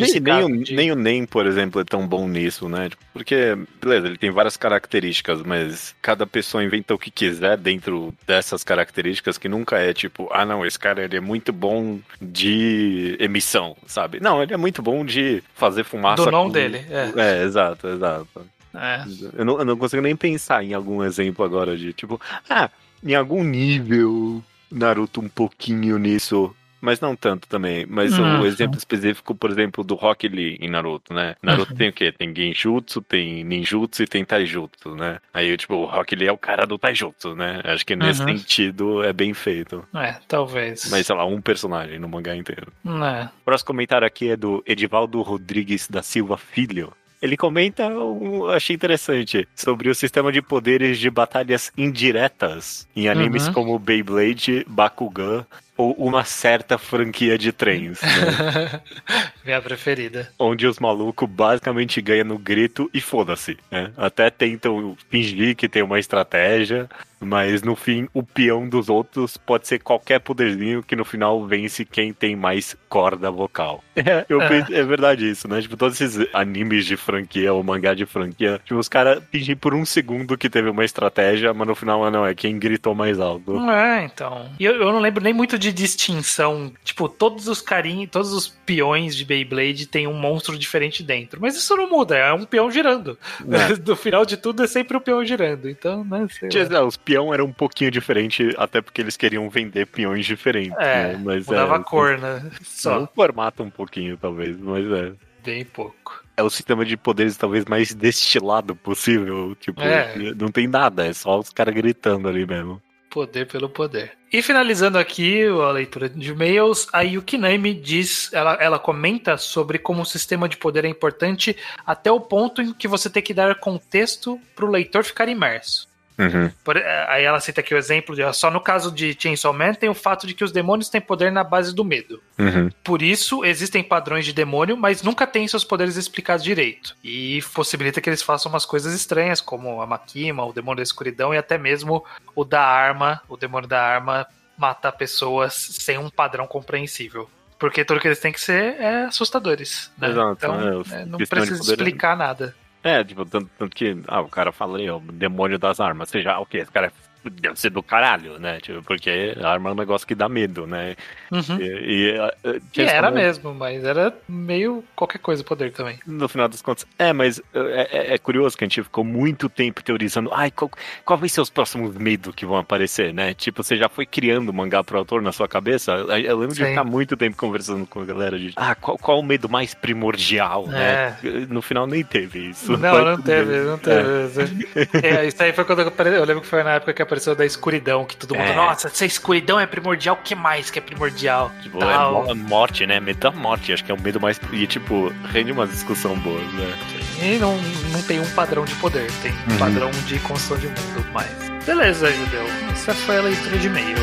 Nem, 0.00 0.20
nem, 0.20 0.44
o, 0.44 0.64
de- 0.64 0.74
nem 0.74 0.92
o 0.92 0.96
NEM, 0.96 1.26
por 1.26 1.46
exemplo, 1.46 1.80
é 1.80 1.84
tão 1.84 2.06
bom 2.06 2.26
nisso, 2.28 2.68
né? 2.68 2.88
Tipo, 2.88 3.02
Porque, 3.12 3.56
beleza, 3.80 4.06
ele 4.08 4.18
tem 4.18 4.30
várias 4.30 4.56
características, 4.56 5.42
mas 5.42 5.94
cada 6.02 6.26
pessoa 6.26 6.64
inventa 6.64 6.94
o 6.94 6.98
que 6.98 7.10
quiser 7.10 7.56
dentro 7.56 8.14
dessas 8.26 8.62
características, 8.64 9.38
que 9.38 9.48
nunca 9.48 9.78
é 9.78 9.92
tipo, 9.92 10.28
ah, 10.32 10.44
não, 10.44 10.64
esse 10.66 10.78
cara 10.78 11.04
ele 11.04 11.16
é 11.16 11.20
muito 11.20 11.52
bom 11.52 11.98
de 12.20 13.16
emissão, 13.20 13.76
sabe? 13.86 14.20
Não, 14.20 14.42
ele 14.42 14.54
é 14.54 14.56
muito 14.56 14.82
bom 14.82 15.04
de 15.04 15.42
fazer 15.54 15.84
fumaça. 15.84 16.24
Do 16.24 16.30
não 16.30 16.44
com- 16.46 16.50
dele, 16.52 16.84
é. 16.90 17.12
É, 17.16 17.44
exato, 17.44 17.88
exato. 17.88 18.28
É. 18.74 19.02
Eu 19.36 19.44
não, 19.44 19.58
eu 19.58 19.64
não 19.64 19.76
consigo 19.76 20.02
nem 20.02 20.14
pensar 20.14 20.62
em 20.62 20.74
algum 20.74 21.02
exemplo 21.02 21.44
agora 21.44 21.76
de 21.76 21.92
tipo, 21.92 22.20
ah, 22.48 22.70
em 23.02 23.14
algum 23.14 23.42
nível 23.42 24.42
Naruto 24.70 25.20
um 25.20 25.28
pouquinho 25.28 25.98
nisso, 25.98 26.54
mas 26.80 27.00
não 27.00 27.14
tanto 27.16 27.46
também. 27.48 27.84
Mas 27.88 28.18
Uhum. 28.18 28.40
o 28.42 28.46
exemplo 28.46 28.76
específico, 28.78 29.34
por 29.34 29.50
exemplo, 29.50 29.82
do 29.84 29.94
Rock 29.94 30.28
Lee 30.28 30.56
em 30.60 30.68
Naruto, 30.70 31.12
né? 31.12 31.34
Naruto 31.42 31.74
tem 31.74 31.88
o 31.88 31.92
quê? 31.92 32.12
Tem 32.12 32.34
Genjutsu, 32.34 33.00
tem 33.02 33.42
Ninjutsu 33.44 34.02
e 34.02 34.06
tem 34.06 34.24
Taijutsu, 34.24 34.94
né? 34.94 35.18
Aí, 35.32 35.56
tipo, 35.56 35.74
o 35.74 35.84
Rock 35.86 36.14
Lee 36.16 36.28
é 36.28 36.32
o 36.32 36.38
cara 36.38 36.66
do 36.66 36.78
Taijutsu, 36.78 37.34
né? 37.34 37.60
Acho 37.64 37.84
que 37.86 37.96
nesse 37.96 38.22
Uhum. 38.22 38.36
sentido 38.38 39.02
é 39.04 39.12
bem 39.12 39.32
feito. 39.34 39.84
É, 39.94 40.16
talvez. 40.26 40.88
Mas, 40.90 41.06
sei 41.06 41.16
lá, 41.16 41.24
um 41.24 41.40
personagem 41.40 41.98
no 41.98 42.08
mangá 42.08 42.34
inteiro. 42.36 42.72
É. 42.86 43.24
O 43.24 43.44
próximo 43.44 43.66
comentário 43.66 44.06
aqui 44.06 44.30
é 44.30 44.36
do 44.36 44.62
Edivaldo 44.66 45.20
Rodrigues 45.22 45.88
da 45.88 46.02
Silva 46.02 46.36
Filho. 46.36 46.92
Ele 47.20 47.36
comenta, 47.36 47.88
um, 47.88 48.46
achei 48.46 48.76
interessante, 48.76 49.48
sobre 49.56 49.88
o 49.90 49.94
sistema 49.94 50.30
de 50.30 50.40
poderes 50.40 51.00
de 51.00 51.10
batalhas 51.10 51.72
indiretas 51.76 52.86
em 52.94 53.08
animes 53.08 53.48
Uhum. 53.48 53.52
como 53.52 53.78
Beyblade, 53.78 54.64
Bakugan 54.68 55.44
ou 55.78 55.92
uma 55.92 56.24
certa 56.24 56.76
franquia 56.76 57.38
de 57.38 57.52
trens, 57.52 58.02
né? 58.02 58.80
Minha 59.44 59.62
preferida. 59.62 60.28
onde 60.38 60.66
os 60.66 60.78
malucos 60.78 61.28
basicamente 61.28 62.02
ganham 62.02 62.26
no 62.26 62.38
grito 62.38 62.90
e 62.92 63.00
foda-se, 63.00 63.56
né? 63.70 63.92
Até 63.96 64.28
tentam 64.28 64.96
fingir 65.08 65.54
que 65.56 65.68
tem 65.68 65.82
uma 65.82 65.98
estratégia, 65.98 66.88
mas 67.20 67.62
no 67.62 67.74
fim 67.74 68.08
o 68.12 68.22
peão 68.22 68.68
dos 68.68 68.88
outros 68.88 69.36
pode 69.36 69.66
ser 69.66 69.78
qualquer 69.78 70.20
poderzinho 70.20 70.82
que 70.82 70.94
no 70.96 71.04
final 71.04 71.44
vence 71.46 71.84
quem 71.84 72.12
tem 72.12 72.36
mais 72.36 72.76
corda 72.88 73.30
vocal. 73.30 73.82
É, 73.96 74.26
eu 74.28 74.42
É. 74.42 74.64
é 74.70 74.82
verdade 74.82 75.28
isso, 75.30 75.46
né? 75.48 75.60
Tipo, 75.60 75.76
todos 75.76 76.00
esses 76.00 76.26
animes 76.34 76.84
de 76.86 76.96
franquia 76.96 77.52
ou 77.52 77.62
mangá 77.62 77.94
de 77.94 78.04
franquia, 78.06 78.60
tipo, 78.64 78.78
os 78.78 78.88
caras 78.88 79.22
fingem 79.30 79.56
por 79.56 79.74
um 79.74 79.84
segundo 79.84 80.36
que 80.36 80.50
teve 80.50 80.68
uma 80.68 80.84
estratégia, 80.84 81.54
mas 81.54 81.68
no 81.68 81.74
final 81.74 82.04
ah, 82.04 82.10
não, 82.10 82.26
é 82.26 82.34
quem 82.34 82.58
gritou 82.58 82.94
mais 82.94 83.20
alto. 83.20 83.54
Não 83.54 83.70
é, 83.72 84.04
então. 84.04 84.48
E 84.58 84.64
eu, 84.64 84.74
eu 84.74 84.92
não 84.92 85.00
lembro 85.00 85.22
nem 85.22 85.32
muito 85.32 85.58
de 85.58 85.67
distinção. 85.72 86.72
Tipo, 86.84 87.08
todos 87.08 87.48
os 87.48 87.60
carinhos, 87.60 88.10
todos 88.10 88.32
os 88.32 88.48
peões 88.48 89.14
de 89.16 89.24
Beyblade 89.24 89.86
tem 89.86 90.06
um 90.06 90.14
monstro 90.14 90.58
diferente 90.58 91.02
dentro. 91.02 91.40
Mas 91.40 91.56
isso 91.56 91.76
não 91.76 91.88
muda, 91.88 92.16
é 92.16 92.32
um 92.32 92.44
peão 92.44 92.70
girando. 92.70 93.18
É. 93.50 93.68
No 93.88 93.96
final 93.96 94.26
de 94.26 94.36
tudo 94.36 94.62
é 94.62 94.66
sempre 94.66 94.96
o 94.96 95.00
peão 95.00 95.24
girando. 95.24 95.68
Então, 95.68 96.04
né, 96.04 96.26
não, 96.70 96.86
Os 96.86 96.96
peão 96.96 97.32
eram 97.32 97.46
um 97.46 97.52
pouquinho 97.52 97.90
diferente, 97.90 98.54
até 98.58 98.80
porque 98.82 99.00
eles 99.00 99.16
queriam 99.16 99.48
vender 99.48 99.86
peões 99.86 100.26
diferentes. 100.26 100.76
É, 100.78 101.12
né? 101.14 101.20
Mas 101.24 101.46
mudava 101.46 101.74
é, 101.74 101.78
a 101.78 101.80
cor, 101.80 102.18
né? 102.18 102.50
Só 102.62 102.98
Só. 102.98 103.04
o 103.04 103.08
formato 103.14 103.62
um 103.62 103.70
pouquinho, 103.70 104.16
talvez, 104.16 104.56
mas 104.58 104.84
é. 104.90 105.12
Bem 105.44 105.64
pouco. 105.64 106.22
É 106.36 106.42
o 106.42 106.50
sistema 106.50 106.84
de 106.84 106.96
poderes 106.96 107.36
talvez 107.36 107.64
mais 107.64 107.94
destilado 107.94 108.76
possível. 108.76 109.56
Tipo, 109.58 109.80
É. 109.80 110.14
não 110.34 110.48
tem 110.48 110.66
nada, 110.66 111.06
é 111.06 111.12
só 111.12 111.38
os 111.38 111.50
caras 111.50 111.74
gritando 111.74 112.28
ali 112.28 112.46
mesmo. 112.46 112.80
Poder 113.18 113.48
pelo 113.48 113.68
poder. 113.68 114.12
E 114.32 114.40
finalizando 114.40 114.96
aqui 114.96 115.44
a 115.44 115.72
leitura 115.72 116.08
de 116.08 116.30
e-mails, 116.30 116.86
a 116.92 117.00
Yukinami 117.00 117.74
diz, 117.74 118.32
ela, 118.32 118.54
ela 118.60 118.78
comenta 118.78 119.36
sobre 119.36 119.76
como 119.76 120.02
o 120.02 120.06
sistema 120.06 120.48
de 120.48 120.56
poder 120.56 120.84
é 120.84 120.88
importante 120.88 121.56
até 121.84 122.12
o 122.12 122.20
ponto 122.20 122.62
em 122.62 122.72
que 122.72 122.86
você 122.86 123.10
tem 123.10 123.20
que 123.20 123.34
dar 123.34 123.58
contexto 123.58 124.40
para 124.54 124.64
o 124.64 124.70
leitor 124.70 125.02
ficar 125.02 125.28
imerso. 125.28 125.88
Uhum. 126.18 126.50
Por- 126.64 126.76
eh, 126.76 127.06
aí 127.08 127.24
ela 127.24 127.38
cita 127.40 127.60
aqui 127.60 127.72
o 127.74 127.78
exemplo 127.78 128.14
de 128.16 128.32
só 128.32 128.50
no 128.50 128.60
caso 128.60 128.90
de 128.90 129.16
Chainsaw 129.18 129.52
Man 129.52 129.74
tem 129.74 129.88
o 129.88 129.94
fato 129.94 130.26
de 130.26 130.34
que 130.34 130.42
os 130.42 130.50
demônios 130.50 130.88
têm 130.88 131.00
poder 131.00 131.30
na 131.30 131.44
base 131.44 131.74
do 131.74 131.84
medo. 131.84 132.20
Uhum. 132.38 132.70
Por 132.82 133.02
isso, 133.02 133.44
existem 133.44 133.82
padrões 133.84 134.24
de 134.24 134.32
demônio, 134.32 134.76
mas 134.76 135.02
nunca 135.02 135.26
tem 135.26 135.46
seus 135.46 135.62
poderes 135.64 135.96
explicados 135.96 136.42
direito. 136.44 136.96
E 137.04 137.40
possibilita 137.54 138.00
que 138.00 138.10
eles 138.10 138.22
façam 138.22 138.50
umas 138.50 138.66
coisas 138.66 138.92
estranhas, 138.92 139.40
como 139.40 139.80
a 139.80 139.86
Makima, 139.86 140.44
o 140.44 140.52
demônio 140.52 140.78
da 140.78 140.82
escuridão 140.82 141.32
e 141.32 141.38
até 141.38 141.56
mesmo 141.56 142.04
o 142.34 142.44
da 142.44 142.62
arma, 142.62 143.20
o 143.28 143.36
demônio 143.36 143.68
da 143.68 143.80
arma 143.80 144.26
matar 144.56 144.90
pessoas 144.92 145.54
sem 145.54 145.98
um 145.98 146.10
padrão 146.10 146.46
compreensível. 146.46 147.30
Porque 147.58 147.84
tudo 147.84 148.00
que 148.00 148.08
eles 148.08 148.20
têm 148.20 148.32
que 148.32 148.40
ser 148.40 148.76
é 148.80 149.04
assustadores. 149.04 149.90
Né? 149.98 150.10
Exato, 150.10 150.32
então, 150.38 150.60
é, 150.60 150.76
o 150.76 150.84
é, 150.92 151.04
não 151.04 151.18
precisa 151.18 151.72
é- 151.72 151.74
explicar 151.74 152.16
nada. 152.16 152.54
É, 152.82 153.02
tipo, 153.04 153.24
tanto, 153.24 153.50
tanto 153.58 153.74
que 153.74 153.96
ah, 154.06 154.20
o 154.20 154.28
cara 154.28 154.52
fala 154.52 154.76
ali, 154.76 154.88
ó, 154.88 154.98
o 154.98 155.00
demônio 155.00 155.58
das 155.58 155.80
armas. 155.80 156.08
Seja, 156.10 156.38
o 156.38 156.46
quê? 156.46 156.58
Esse 156.58 156.70
cara 156.70 156.86
é- 156.88 157.07
deve 157.24 157.58
ser 157.60 157.70
do 157.70 157.82
caralho, 157.82 158.38
né? 158.38 158.58
Tipo, 158.60 158.82
porque 158.82 159.34
a 159.40 159.48
arma 159.50 159.70
é 159.70 159.72
um 159.72 159.76
negócio 159.76 160.06
que 160.06 160.14
dá 160.14 160.28
medo, 160.28 160.66
né? 160.66 160.94
Uhum. 161.30 161.58
E, 161.60 162.14
e, 162.14 162.60
Chainsaw 162.74 162.96
era 162.96 163.10
mesmo, 163.10 163.54
mas 163.54 163.84
era 163.84 164.14
meio 164.28 164.84
qualquer 164.94 165.18
coisa 165.18 165.42
o 165.42 165.44
poder 165.44 165.72
também. 165.72 165.98
No 166.06 166.28
final 166.28 166.48
das 166.48 166.62
contas. 166.62 166.86
É, 166.98 167.12
mas 167.12 167.40
é, 167.54 167.88
é- 167.92 168.14
é 168.14 168.18
curioso 168.18 168.56
que 168.56 168.64
a 168.64 168.66
gente 168.68 168.82
ficou 168.82 169.04
muito 169.04 169.48
tempo 169.48 169.82
teorizando. 169.82 170.30
Ai, 170.32 170.50
qual, 170.50 170.70
qual 171.04 171.18
vai 171.18 171.28
ser 171.28 171.40
os 171.40 171.50
próximos 171.50 171.94
medos 171.96 172.34
que 172.34 172.46
vão 172.46 172.56
aparecer, 172.56 173.12
né? 173.12 173.34
Tipo, 173.34 173.62
você 173.62 173.76
já 173.76 173.88
foi 173.88 174.06
criando 174.06 174.48
o 174.48 174.54
mangá 174.54 174.82
pro 174.84 174.98
autor 174.98 175.20
na 175.22 175.32
sua 175.32 175.48
cabeça? 175.48 175.92
Eu 175.92 176.28
eu 176.28 176.38
lembro 176.38 176.54
de 176.54 176.62
Sim. 176.62 176.70
ficar 176.70 176.84
muito 176.84 177.16
tempo 177.16 177.36
conversando 177.36 177.86
com 177.86 178.00
a 178.00 178.04
galera 178.04 178.38
de. 178.38 178.52
Ah, 178.56 178.74
qual, 178.74 178.96
qual 178.98 179.18
o 179.18 179.22
medo 179.22 179.48
mais 179.48 179.74
primordial, 179.74 180.66
né? 180.66 181.16
No 181.48 181.60
final 181.62 181.86
nem 181.86 182.04
teve 182.04 182.50
isso. 182.50 182.76
Não, 182.76 183.04
não 183.04 183.20
teve, 183.22 183.58
não 183.62 183.78
teve. 183.78 184.68
É, 185.02 185.26
isso 185.26 185.42
aí 185.42 185.52
foi 185.52 185.64
quando 185.64 185.80
apare- 185.80 186.10
eu 186.16 186.24
lembro 186.24 186.42
que 186.42 186.46
foi 186.48 186.62
na 186.62 186.74
época 186.74 186.92
que 186.92 187.02
apareceu 187.02 187.17
da 187.34 187.44
escuridão, 187.46 188.04
que 188.04 188.16
todo 188.16 188.34
mundo, 188.34 188.46
É. 188.46 188.54
nossa, 188.54 188.88
se 188.88 189.04
a 189.04 189.06
escuridão 189.06 189.58
é 189.60 189.66
primordial, 189.66 190.16
o 190.16 190.22
que 190.24 190.34
mais 190.34 190.70
que 190.70 190.78
é 190.78 190.82
primordial? 190.82 191.50
Tipo, 191.62 191.78
Tal. 191.78 192.24
é 192.30 192.34
mo- 192.34 192.48
morte, 192.48 192.86
né? 192.86 193.00
Medo 193.00 193.18
da 193.20 193.30
morte, 193.30 193.72
acho 193.72 193.84
que 193.84 193.90
é 193.90 193.94
o 193.94 194.00
medo 194.00 194.20
mais. 194.20 194.40
E, 194.52 194.66
tipo, 194.66 195.12
rende 195.32 195.52
uma 195.52 195.66
discussão 195.66 196.16
boa, 196.18 196.40
né? 196.40 196.74
E 197.22 197.38
não, 197.38 197.56
não 197.92 198.02
tem 198.02 198.20
um 198.20 198.30
padrão 198.30 198.64
de 198.64 198.74
poder, 198.76 199.10
tem 199.22 199.32
um 199.32 199.52
Uhum. 199.52 199.58
padrão 199.58 199.90
de 200.06 200.18
construção 200.20 200.56
de 200.58 200.66
mundo 200.68 201.06
mais. 201.12 201.28
Beleza, 201.66 202.10
Judeu. 202.10 202.44
Essa 202.72 202.94
foi 202.94 203.18
a 203.18 203.22
leitura 203.22 203.58
de 203.58 203.66
e-mails. 203.66 204.00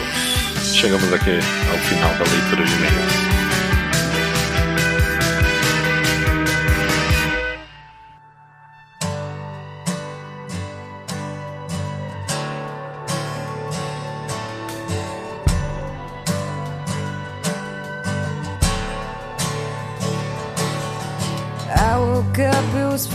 Chegamos 0.74 1.12
aqui 1.14 1.32
ao 1.72 1.78
final 1.88 2.10
da 2.12 2.26
leitura 2.32 2.64
de 2.64 2.74
e-mails. 2.74 3.35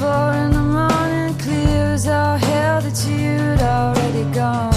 Four 0.00 0.32
in 0.44 0.50
the 0.52 0.64
morning, 0.78 1.34
clear 1.44 1.92
as 1.92 2.06
all 2.08 2.38
hell 2.38 2.80
that 2.80 2.96
you'd 3.06 3.60
already 3.60 4.24
gone. 4.32 4.72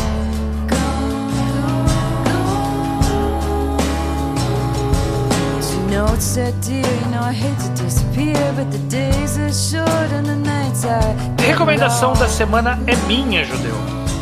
But 5.53 5.65
you 5.73 5.81
know 5.91 6.13
it's 6.13 6.35
that 6.35 6.53
dear, 6.61 6.91
you 7.01 7.09
know 7.11 7.23
I 7.23 7.31
hate 7.31 7.57
to 7.65 7.69
disappear, 7.83 8.53
but 8.57 8.69
the 8.71 8.83
days 8.89 9.37
are 9.37 9.53
short 9.53 10.11
and 10.11 10.25
the 10.25 10.35
nights 10.35 10.83
are. 10.85 11.15
Recomendação 11.41 12.13
da 12.13 12.27
semana 12.27 12.77
é 12.85 12.95
minha, 13.07 13.45
Judeu. 13.45 13.75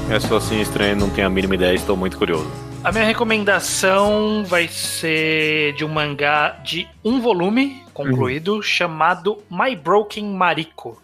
Eu 0.07 0.21
sou 0.21 0.37
assim 0.37 0.61
estranho, 0.61 0.95
não 0.97 1.09
tenho 1.09 1.25
a 1.27 1.29
mínima 1.29 1.55
ideia, 1.55 1.73
estou 1.73 1.97
muito 1.97 2.17
curioso. 2.17 2.70
A 2.83 2.91
minha 2.91 3.05
recomendação 3.05 4.43
vai 4.43 4.67
ser 4.67 5.73
de 5.73 5.85
um 5.85 5.87
mangá 5.87 6.59
de 6.63 6.87
um 7.05 7.21
volume 7.21 7.83
concluído 7.93 8.61
chamado 8.63 9.37
My 9.51 9.75
Broken 9.75 10.25
Mariko. 10.33 10.99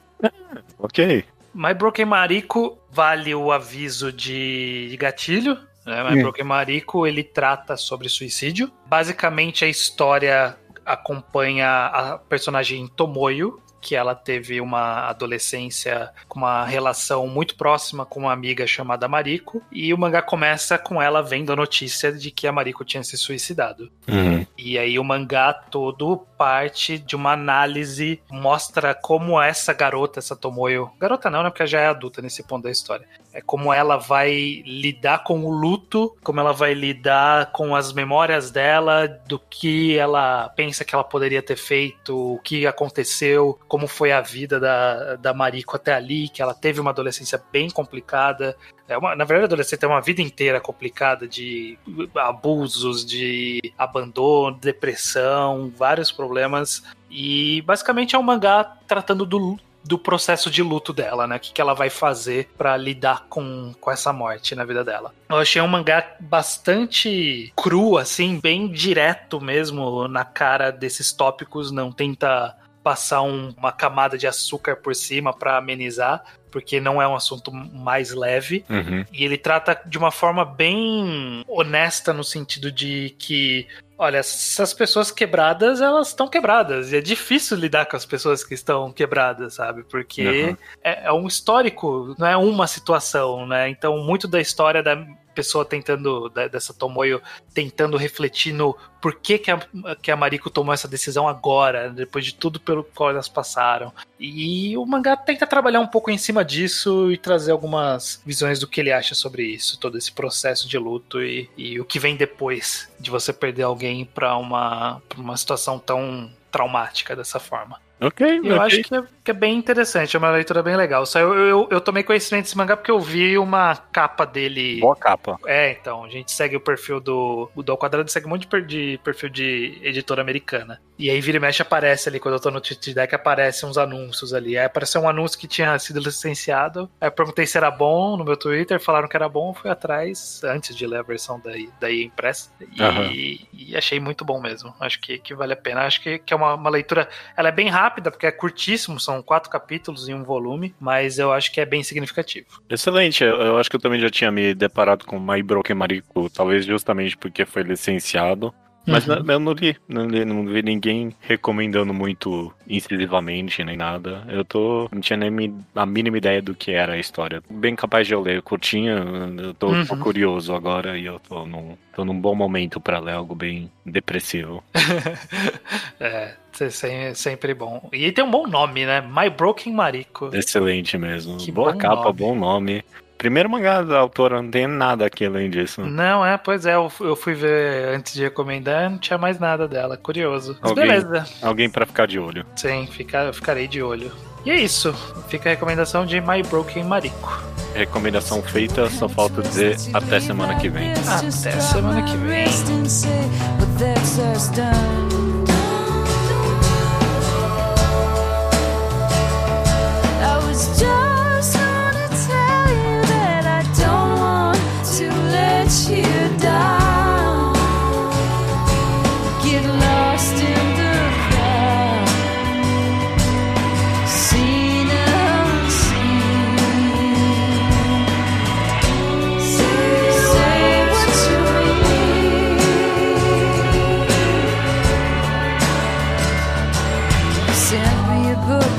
Ok. 0.79 1.23
My 1.53 1.75
Broken 1.75 2.05
Mariko 2.05 2.79
vale 2.91 3.35
o 3.35 3.51
aviso 3.51 4.11
de 4.11 4.97
gatilho. 4.99 5.55
Né? 5.85 6.03
My 6.03 6.17
Hum. 6.17 6.21
Broken 6.23 6.45
Mariko 6.45 7.05
ele 7.05 7.23
trata 7.23 7.77
sobre 7.77 8.09
suicídio. 8.09 8.71
Basicamente 8.87 9.63
a 9.63 9.67
história 9.67 10.57
acompanha 10.83 11.67
a 11.69 12.17
personagem 12.17 12.87
Tomoyo, 12.87 13.61
que 13.81 13.95
ela 13.95 14.15
teve 14.15 14.59
uma 14.59 15.07
adolescência 15.07 16.11
com 16.27 16.39
uma 16.39 16.65
relação 16.65 17.27
muito 17.27 17.55
próxima 17.55 18.05
com 18.05 18.21
uma 18.21 18.33
amiga 18.33 18.65
chamada 18.67 19.07
Mariko. 19.07 19.61
E 19.71 19.93
o 19.93 19.97
mangá 19.97 20.21
começa 20.21 20.77
com 20.77 21.01
ela 21.01 21.21
vendo 21.21 21.51
a 21.51 21.55
notícia 21.55 22.11
de 22.11 22.31
que 22.31 22.47
a 22.47 22.51
Mariko 22.51 22.85
tinha 22.85 23.03
se 23.03 23.17
suicidado. 23.17 23.91
Uhum. 24.07 24.45
E 24.57 24.77
aí 24.77 24.97
o 24.97 25.03
mangá 25.03 25.53
todo 25.53 26.25
parte 26.37 26.97
de 26.97 27.15
uma 27.15 27.33
análise, 27.33 28.21
mostra 28.29 28.93
como 28.93 29.41
essa 29.41 29.73
garota, 29.73 30.19
essa 30.19 30.35
Tomoyo, 30.35 30.91
garota 30.99 31.29
não, 31.29 31.43
né, 31.43 31.49
porque 31.49 31.63
ela 31.63 31.69
já 31.69 31.81
é 31.81 31.87
adulta 31.87 32.21
nesse 32.21 32.43
ponto 32.43 32.63
da 32.63 32.71
história. 32.71 33.07
É 33.37 33.41
como 33.41 33.71
ela 33.71 33.97
vai 33.97 34.63
lidar 34.65 35.23
com 35.23 35.45
o 35.45 35.51
luto, 35.51 36.17
como 36.23 36.39
ela 36.39 36.51
vai 36.51 36.73
lidar 36.73 37.51
com 37.51 37.75
as 37.75 37.93
memórias 37.93 38.49
dela, 38.49 39.07
do 39.07 39.37
que 39.37 39.95
ela 39.95 40.49
pensa 40.55 40.83
que 40.83 40.95
ela 40.95 41.03
poderia 41.03 41.43
ter 41.43 41.55
feito, 41.55 42.33
o 42.33 42.39
que 42.39 42.65
aconteceu, 42.65 43.59
como 43.67 43.87
foi 43.87 44.11
a 44.11 44.21
vida 44.21 44.59
da, 44.59 45.17
da 45.17 45.35
Mariko 45.35 45.75
até 45.75 45.93
ali, 45.93 46.29
que 46.29 46.41
ela 46.41 46.55
teve 46.55 46.81
uma 46.81 46.89
adolescência 46.89 47.39
bem 47.51 47.69
complicada, 47.69 48.57
é 48.87 48.97
uma, 48.97 49.15
na 49.15 49.23
verdade, 49.23 49.43
a 49.43 49.53
adolescente 49.53 49.81
tem 49.81 49.89
uma 49.89 50.01
vida 50.01 50.19
inteira 50.19 50.59
complicada 50.59 51.27
de 51.27 51.77
abusos, 52.15 53.05
de 53.05 53.71
abandono, 53.77 54.57
depressão, 54.57 55.71
vários 55.77 56.11
problemas. 56.11 56.81
E 57.07 57.61
basicamente 57.67 58.15
é 58.15 58.17
um 58.17 58.23
mangá 58.23 58.63
tratando 58.87 59.27
do, 59.27 59.59
do 59.87 59.97
processo 59.97 60.51
de 60.51 60.61
luto 60.61 60.91
dela, 60.93 61.25
né? 61.25 61.37
O 61.37 61.39
que, 61.39 61.53
que 61.53 61.61
ela 61.61 61.73
vai 61.73 61.89
fazer 61.89 62.49
pra 62.57 62.75
lidar 62.75 63.25
com, 63.29 63.73
com 63.79 63.89
essa 63.89 64.11
morte 64.11 64.53
na 64.53 64.65
vida 64.65 64.83
dela. 64.83 65.13
Eu 65.29 65.37
achei 65.37 65.61
um 65.61 65.67
mangá 65.67 66.15
bastante 66.19 67.51
cru, 67.55 67.97
assim, 67.97 68.39
bem 68.39 68.67
direto 68.69 69.39
mesmo 69.39 70.07
na 70.07 70.25
cara 70.25 70.71
desses 70.71 71.11
tópicos, 71.11 71.71
não 71.71 71.91
tenta 71.91 72.55
passar 72.83 73.21
um- 73.21 73.53
uma 73.57 73.71
camada 73.71 74.17
de 74.17 74.27
açúcar 74.27 74.77
por 74.77 74.95
cima 74.95 75.33
pra 75.33 75.57
amenizar, 75.57 76.23
porque 76.49 76.79
não 76.79 77.01
é 77.01 77.07
um 77.07 77.15
assunto 77.15 77.51
mais 77.51 78.13
leve. 78.13 78.63
Uhum. 78.69 79.05
E 79.11 79.25
ele 79.25 79.37
trata 79.37 79.81
de 79.85 79.97
uma 79.97 80.09
forma 80.09 80.45
bem 80.45 81.43
honesta 81.47 82.13
no 82.13 82.23
sentido 82.23 82.71
de 82.71 83.13
que, 83.19 83.67
olha, 83.97 84.17
essas 84.17 84.73
pessoas 84.73 85.11
quebradas, 85.11 85.81
elas 85.81 86.09
estão 86.09 86.27
quebradas. 86.27 86.91
E 86.91 86.97
é 86.97 87.01
difícil 87.01 87.57
lidar 87.57 87.85
com 87.85 87.95
as 87.97 88.05
pessoas 88.05 88.43
que 88.43 88.53
estão 88.53 88.91
quebradas, 88.91 89.55
sabe? 89.55 89.83
Porque 89.83 90.45
Uhum. 90.49 90.57
é, 90.83 91.07
é 91.07 91.11
um 91.13 91.27
histórico, 91.27 92.15
não 92.17 92.27
é 92.27 92.37
uma 92.37 92.67
situação, 92.67 93.45
né? 93.47 93.69
Então, 93.69 93.97
muito 93.99 94.27
da 94.27 94.39
história 94.39 94.83
da 94.83 94.95
pessoa 95.37 95.63
tentando, 95.63 96.29
dessa 96.29 96.73
Tomoyo, 96.73 97.21
tentando 97.53 97.95
refletir 97.95 98.51
no 98.51 98.75
porquê 98.99 99.37
que 99.37 99.51
a, 99.51 99.59
que 100.01 100.09
a 100.09 100.15
Mariko 100.15 100.49
tomou 100.49 100.73
essa 100.73 100.87
decisão 100.87 101.27
agora, 101.27 101.91
depois 101.91 102.25
de 102.25 102.33
tudo 102.33 102.59
pelo 102.59 102.83
qual 102.83 103.11
elas 103.11 103.29
passaram. 103.29 103.93
E 104.19 104.75
o 104.75 104.83
mangá 104.83 105.15
tenta 105.15 105.45
trabalhar 105.45 105.79
um 105.79 105.85
pouco 105.85 106.09
em 106.09 106.17
cima 106.17 106.43
disso 106.43 107.11
e 107.11 107.17
trazer 107.17 107.51
algumas 107.51 108.19
visões 108.25 108.59
do 108.59 108.67
que 108.67 108.81
ele 108.81 108.91
acha 108.91 109.13
sobre 109.13 109.43
isso, 109.43 109.79
todo 109.79 109.95
esse 109.95 110.11
processo 110.11 110.67
de 110.67 110.79
luto 110.79 111.21
e, 111.21 111.47
e 111.55 111.79
o 111.79 111.85
que 111.85 111.99
vem 111.99 112.15
depois 112.15 112.89
de 112.99 113.11
você 113.11 113.31
perder 113.31 113.63
alguém 113.63 114.05
pra 114.05 114.35
uma, 114.37 114.99
uma 115.15 115.37
situação 115.37 115.77
tão 115.77 116.31
traumática 116.51 117.15
dessa 117.15 117.39
forma. 117.39 117.79
Ok, 117.99 118.41
eu 118.43 118.57
ok. 118.57 118.57
acho 118.59 118.83
que 118.83 118.95
é, 118.95 119.01
que 119.23 119.31
é 119.31 119.33
bem 119.33 119.57
interessante, 119.57 120.15
é 120.15 120.19
uma 120.19 120.29
leitura 120.29 120.61
bem 120.61 120.75
legal. 120.75 121.03
Só 121.05 121.19
eu, 121.19 121.33
eu, 121.33 121.67
eu 121.71 121.81
tomei 121.81 122.03
conhecimento 122.03 122.43
desse 122.43 122.55
mangá 122.55 122.77
porque 122.77 122.91
eu 122.91 122.99
vi 122.99 123.39
uma 123.39 123.75
capa 123.75 124.23
dele. 124.23 124.79
Boa 124.79 124.95
capa. 124.95 125.39
É, 125.47 125.71
então, 125.71 126.03
a 126.03 126.09
gente 126.09 126.31
segue 126.31 126.55
o 126.55 126.61
perfil 126.61 126.99
do. 126.99 127.49
O 127.55 127.63
do 127.63 127.71
Ao 127.71 127.77
Quadrado 127.77 128.09
segue 128.11 128.27
um 128.27 128.29
monte 128.29 128.41
de, 128.41 128.47
per- 128.47 128.65
de 128.65 128.99
perfil 129.03 129.29
de 129.29 129.79
editora 129.81 130.21
americana. 130.21 130.79
E 130.99 131.09
aí 131.09 131.19
vira 131.21 131.37
e 131.37 131.39
mexe 131.39 131.61
aparece 131.61 132.07
ali, 132.07 132.19
quando 132.19 132.35
eu 132.35 132.39
tô 132.39 132.51
no 132.51 132.61
Tweet 132.61 132.93
Deck, 132.93 133.13
aparecem 133.15 133.67
uns 133.67 133.77
anúncios 133.79 134.31
ali. 134.31 134.55
Aí 134.57 134.65
apareceu 134.65 135.01
um 135.01 135.09
anúncio 135.09 135.37
que 135.37 135.47
tinha 135.47 135.77
sido 135.79 135.99
licenciado. 135.99 136.89
Aí 137.01 137.07
eu 137.07 137.11
perguntei 137.11 137.47
se 137.47 137.57
era 137.57 137.71
bom 137.71 138.15
no 138.15 138.23
meu 138.23 138.37
Twitter, 138.37 138.79
falaram 138.79 139.07
que 139.07 139.15
era 139.15 139.27
bom, 139.27 139.53
fui 139.55 139.71
atrás 139.71 140.39
antes 140.43 140.75
de 140.75 140.85
ler 140.85 140.99
a 140.99 141.03
versão 141.03 141.41
daí, 141.43 141.67
daí 141.79 142.03
impressa. 142.03 142.51
E, 142.75 142.81
Aham. 142.81 143.09
e 143.11 143.75
achei 143.75 143.99
muito 143.99 144.23
bom 144.23 144.39
mesmo. 144.39 144.73
Acho 144.79 144.99
que, 144.99 145.17
que 145.17 145.33
vale 145.33 145.53
a 145.53 145.57
pena. 145.57 145.81
Acho 145.81 146.01
que, 146.01 146.19
que 146.19 146.31
é 146.33 146.37
uma, 146.37 146.53
uma 146.53 146.69
leitura. 146.69 147.09
Ela 147.35 147.49
é 147.49 147.51
bem 147.51 147.69
rápida 147.69 147.86
rápida, 147.87 148.11
porque 148.11 148.27
é 148.27 148.31
curtíssimo, 148.31 148.99
são 148.99 149.21
quatro 149.23 149.49
capítulos 149.49 150.09
em 150.09 150.13
um 150.13 150.23
volume, 150.23 150.75
mas 150.79 151.17
eu 151.17 151.31
acho 151.31 151.51
que 151.51 151.61
é 151.61 151.65
bem 151.65 151.83
significativo. 151.83 152.61
Excelente, 152.69 153.23
eu, 153.23 153.35
eu 153.35 153.57
acho 153.57 153.69
que 153.69 153.77
eu 153.77 153.79
também 153.79 153.99
já 153.99 154.09
tinha 154.09 154.29
me 154.29 154.53
deparado 154.53 155.05
com 155.05 155.19
My 155.19 155.41
Broken 155.41 155.75
Marico, 155.75 156.29
talvez 156.29 156.65
justamente 156.65 157.15
porque 157.15 157.45
foi 157.45 157.63
licenciado. 157.63 158.53
Mas 158.87 159.05
Uhum. 159.05 159.21
não- 159.21 159.33
eu 159.33 159.39
não 159.39 159.51
li, 159.51 159.75
não 159.87 160.07
li, 160.07 160.23
não 160.25 160.45
vi 160.45 160.61
ninguém 160.63 161.13
recomendando 161.19 161.93
muito 161.93 162.53
incisivamente 162.67 163.61
nem 163.63 163.75
nada. 163.75 164.23
Eu 164.29 164.45
tô, 164.45 164.87
não 164.91 165.01
tinha 165.01 165.17
nem 165.17 165.53
a 165.75 165.85
mínima 165.85 166.17
ideia 166.17 166.41
do 166.41 166.55
que 166.55 166.71
era 166.71 166.93
a 166.93 166.97
história. 166.97 167.43
Bem 167.49 167.75
capaz 167.75 168.07
de 168.07 168.13
eu 168.13 168.21
ler, 168.21 168.41
curtinha, 168.41 168.93
eu 169.37 169.53
tô, 169.53 169.67
tô 169.85 169.93
Uhum. 169.93 169.99
curioso 169.99 170.53
agora 170.55 170.97
e 170.97 171.05
eu 171.05 171.19
tô 171.19 171.45
num, 171.45 171.75
tô 171.93 172.05
num 172.05 172.19
bom 172.19 172.33
momento 172.33 172.79
pra 172.79 172.99
ler 172.99 173.11
algo 173.13 173.35
bem 173.35 173.69
depressivo. 173.85 174.63
é, 175.99 176.33
se- 176.51 176.71
se- 176.71 177.15
sempre 177.15 177.53
bom. 177.53 177.89
E 177.91 178.11
tem 178.11 178.23
um 178.23 178.31
bom 178.31 178.47
nome, 178.47 178.85
né? 178.85 179.01
My 179.01 179.29
Broken 179.29 179.73
Marico. 179.73 180.29
Excelente 180.33 180.97
mesmo. 180.97 181.37
Que 181.37 181.51
Boa 181.51 181.75
capa, 181.75 182.05
nome. 182.05 182.13
bom 182.17 182.35
nome. 182.35 182.83
Primeiro 183.17 183.49
mangá 183.49 183.81
da 183.81 183.97
autora, 183.97 184.41
não 184.41 184.49
tem 184.49 184.67
nada 184.67 185.05
aqui 185.05 185.25
além 185.25 185.49
disso. 185.49 185.81
Não, 185.81 186.25
é, 186.25 186.37
pois 186.37 186.65
é, 186.65 186.75
eu, 186.75 186.91
eu 187.01 187.15
fui 187.15 187.33
ver 187.33 187.89
antes 187.95 188.13
de 188.13 188.21
recomendar, 188.23 188.89
não 188.89 188.97
tinha 188.97 189.17
mais 189.17 189.39
nada 189.39 189.67
dela, 189.67 189.97
curioso. 189.97 190.55
Mas 190.61 190.69
Alguém- 190.71 190.87
beleza, 190.87 191.25
Alguém 191.41 191.69
pra 191.69 191.85
ficar 191.85 192.05
de 192.07 192.19
olho. 192.19 192.45
sim, 192.55 192.87
fica, 192.91 193.33
ficarei 193.33 193.67
de 193.67 193.81
olho. 193.81 194.11
E 194.45 194.51
é 194.51 194.55
isso, 194.55 194.93
fica 195.27 195.49
a 195.49 195.53
recomendação 195.53 196.05
de 196.05 196.21
My 196.21 196.41
Broken 196.47 196.83
Marico. 196.83 197.41
Recomendação 197.73 198.41
feita, 198.41 198.89
só 198.89 199.09
falta 199.09 199.41
dizer 199.41 199.75
até 199.93 200.19
semana 200.19 200.55
que 200.55 200.69
vem. 200.69 200.91
Até 200.93 201.59
semana 201.59 202.01
que 202.03 202.15
vem. 202.17 202.47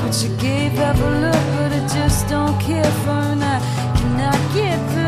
But 0.09 0.23
you 0.23 0.35
gave 0.37 0.79
up 0.79 0.97
a 0.97 1.09
look, 1.21 1.45
but 1.55 1.71
I 1.71 1.87
just 1.93 2.27
don't 2.27 2.59
care 2.59 2.91
for 3.03 3.11
and 3.11 3.43
I 3.43 3.59
cannot 3.95 4.53
get. 4.55 4.98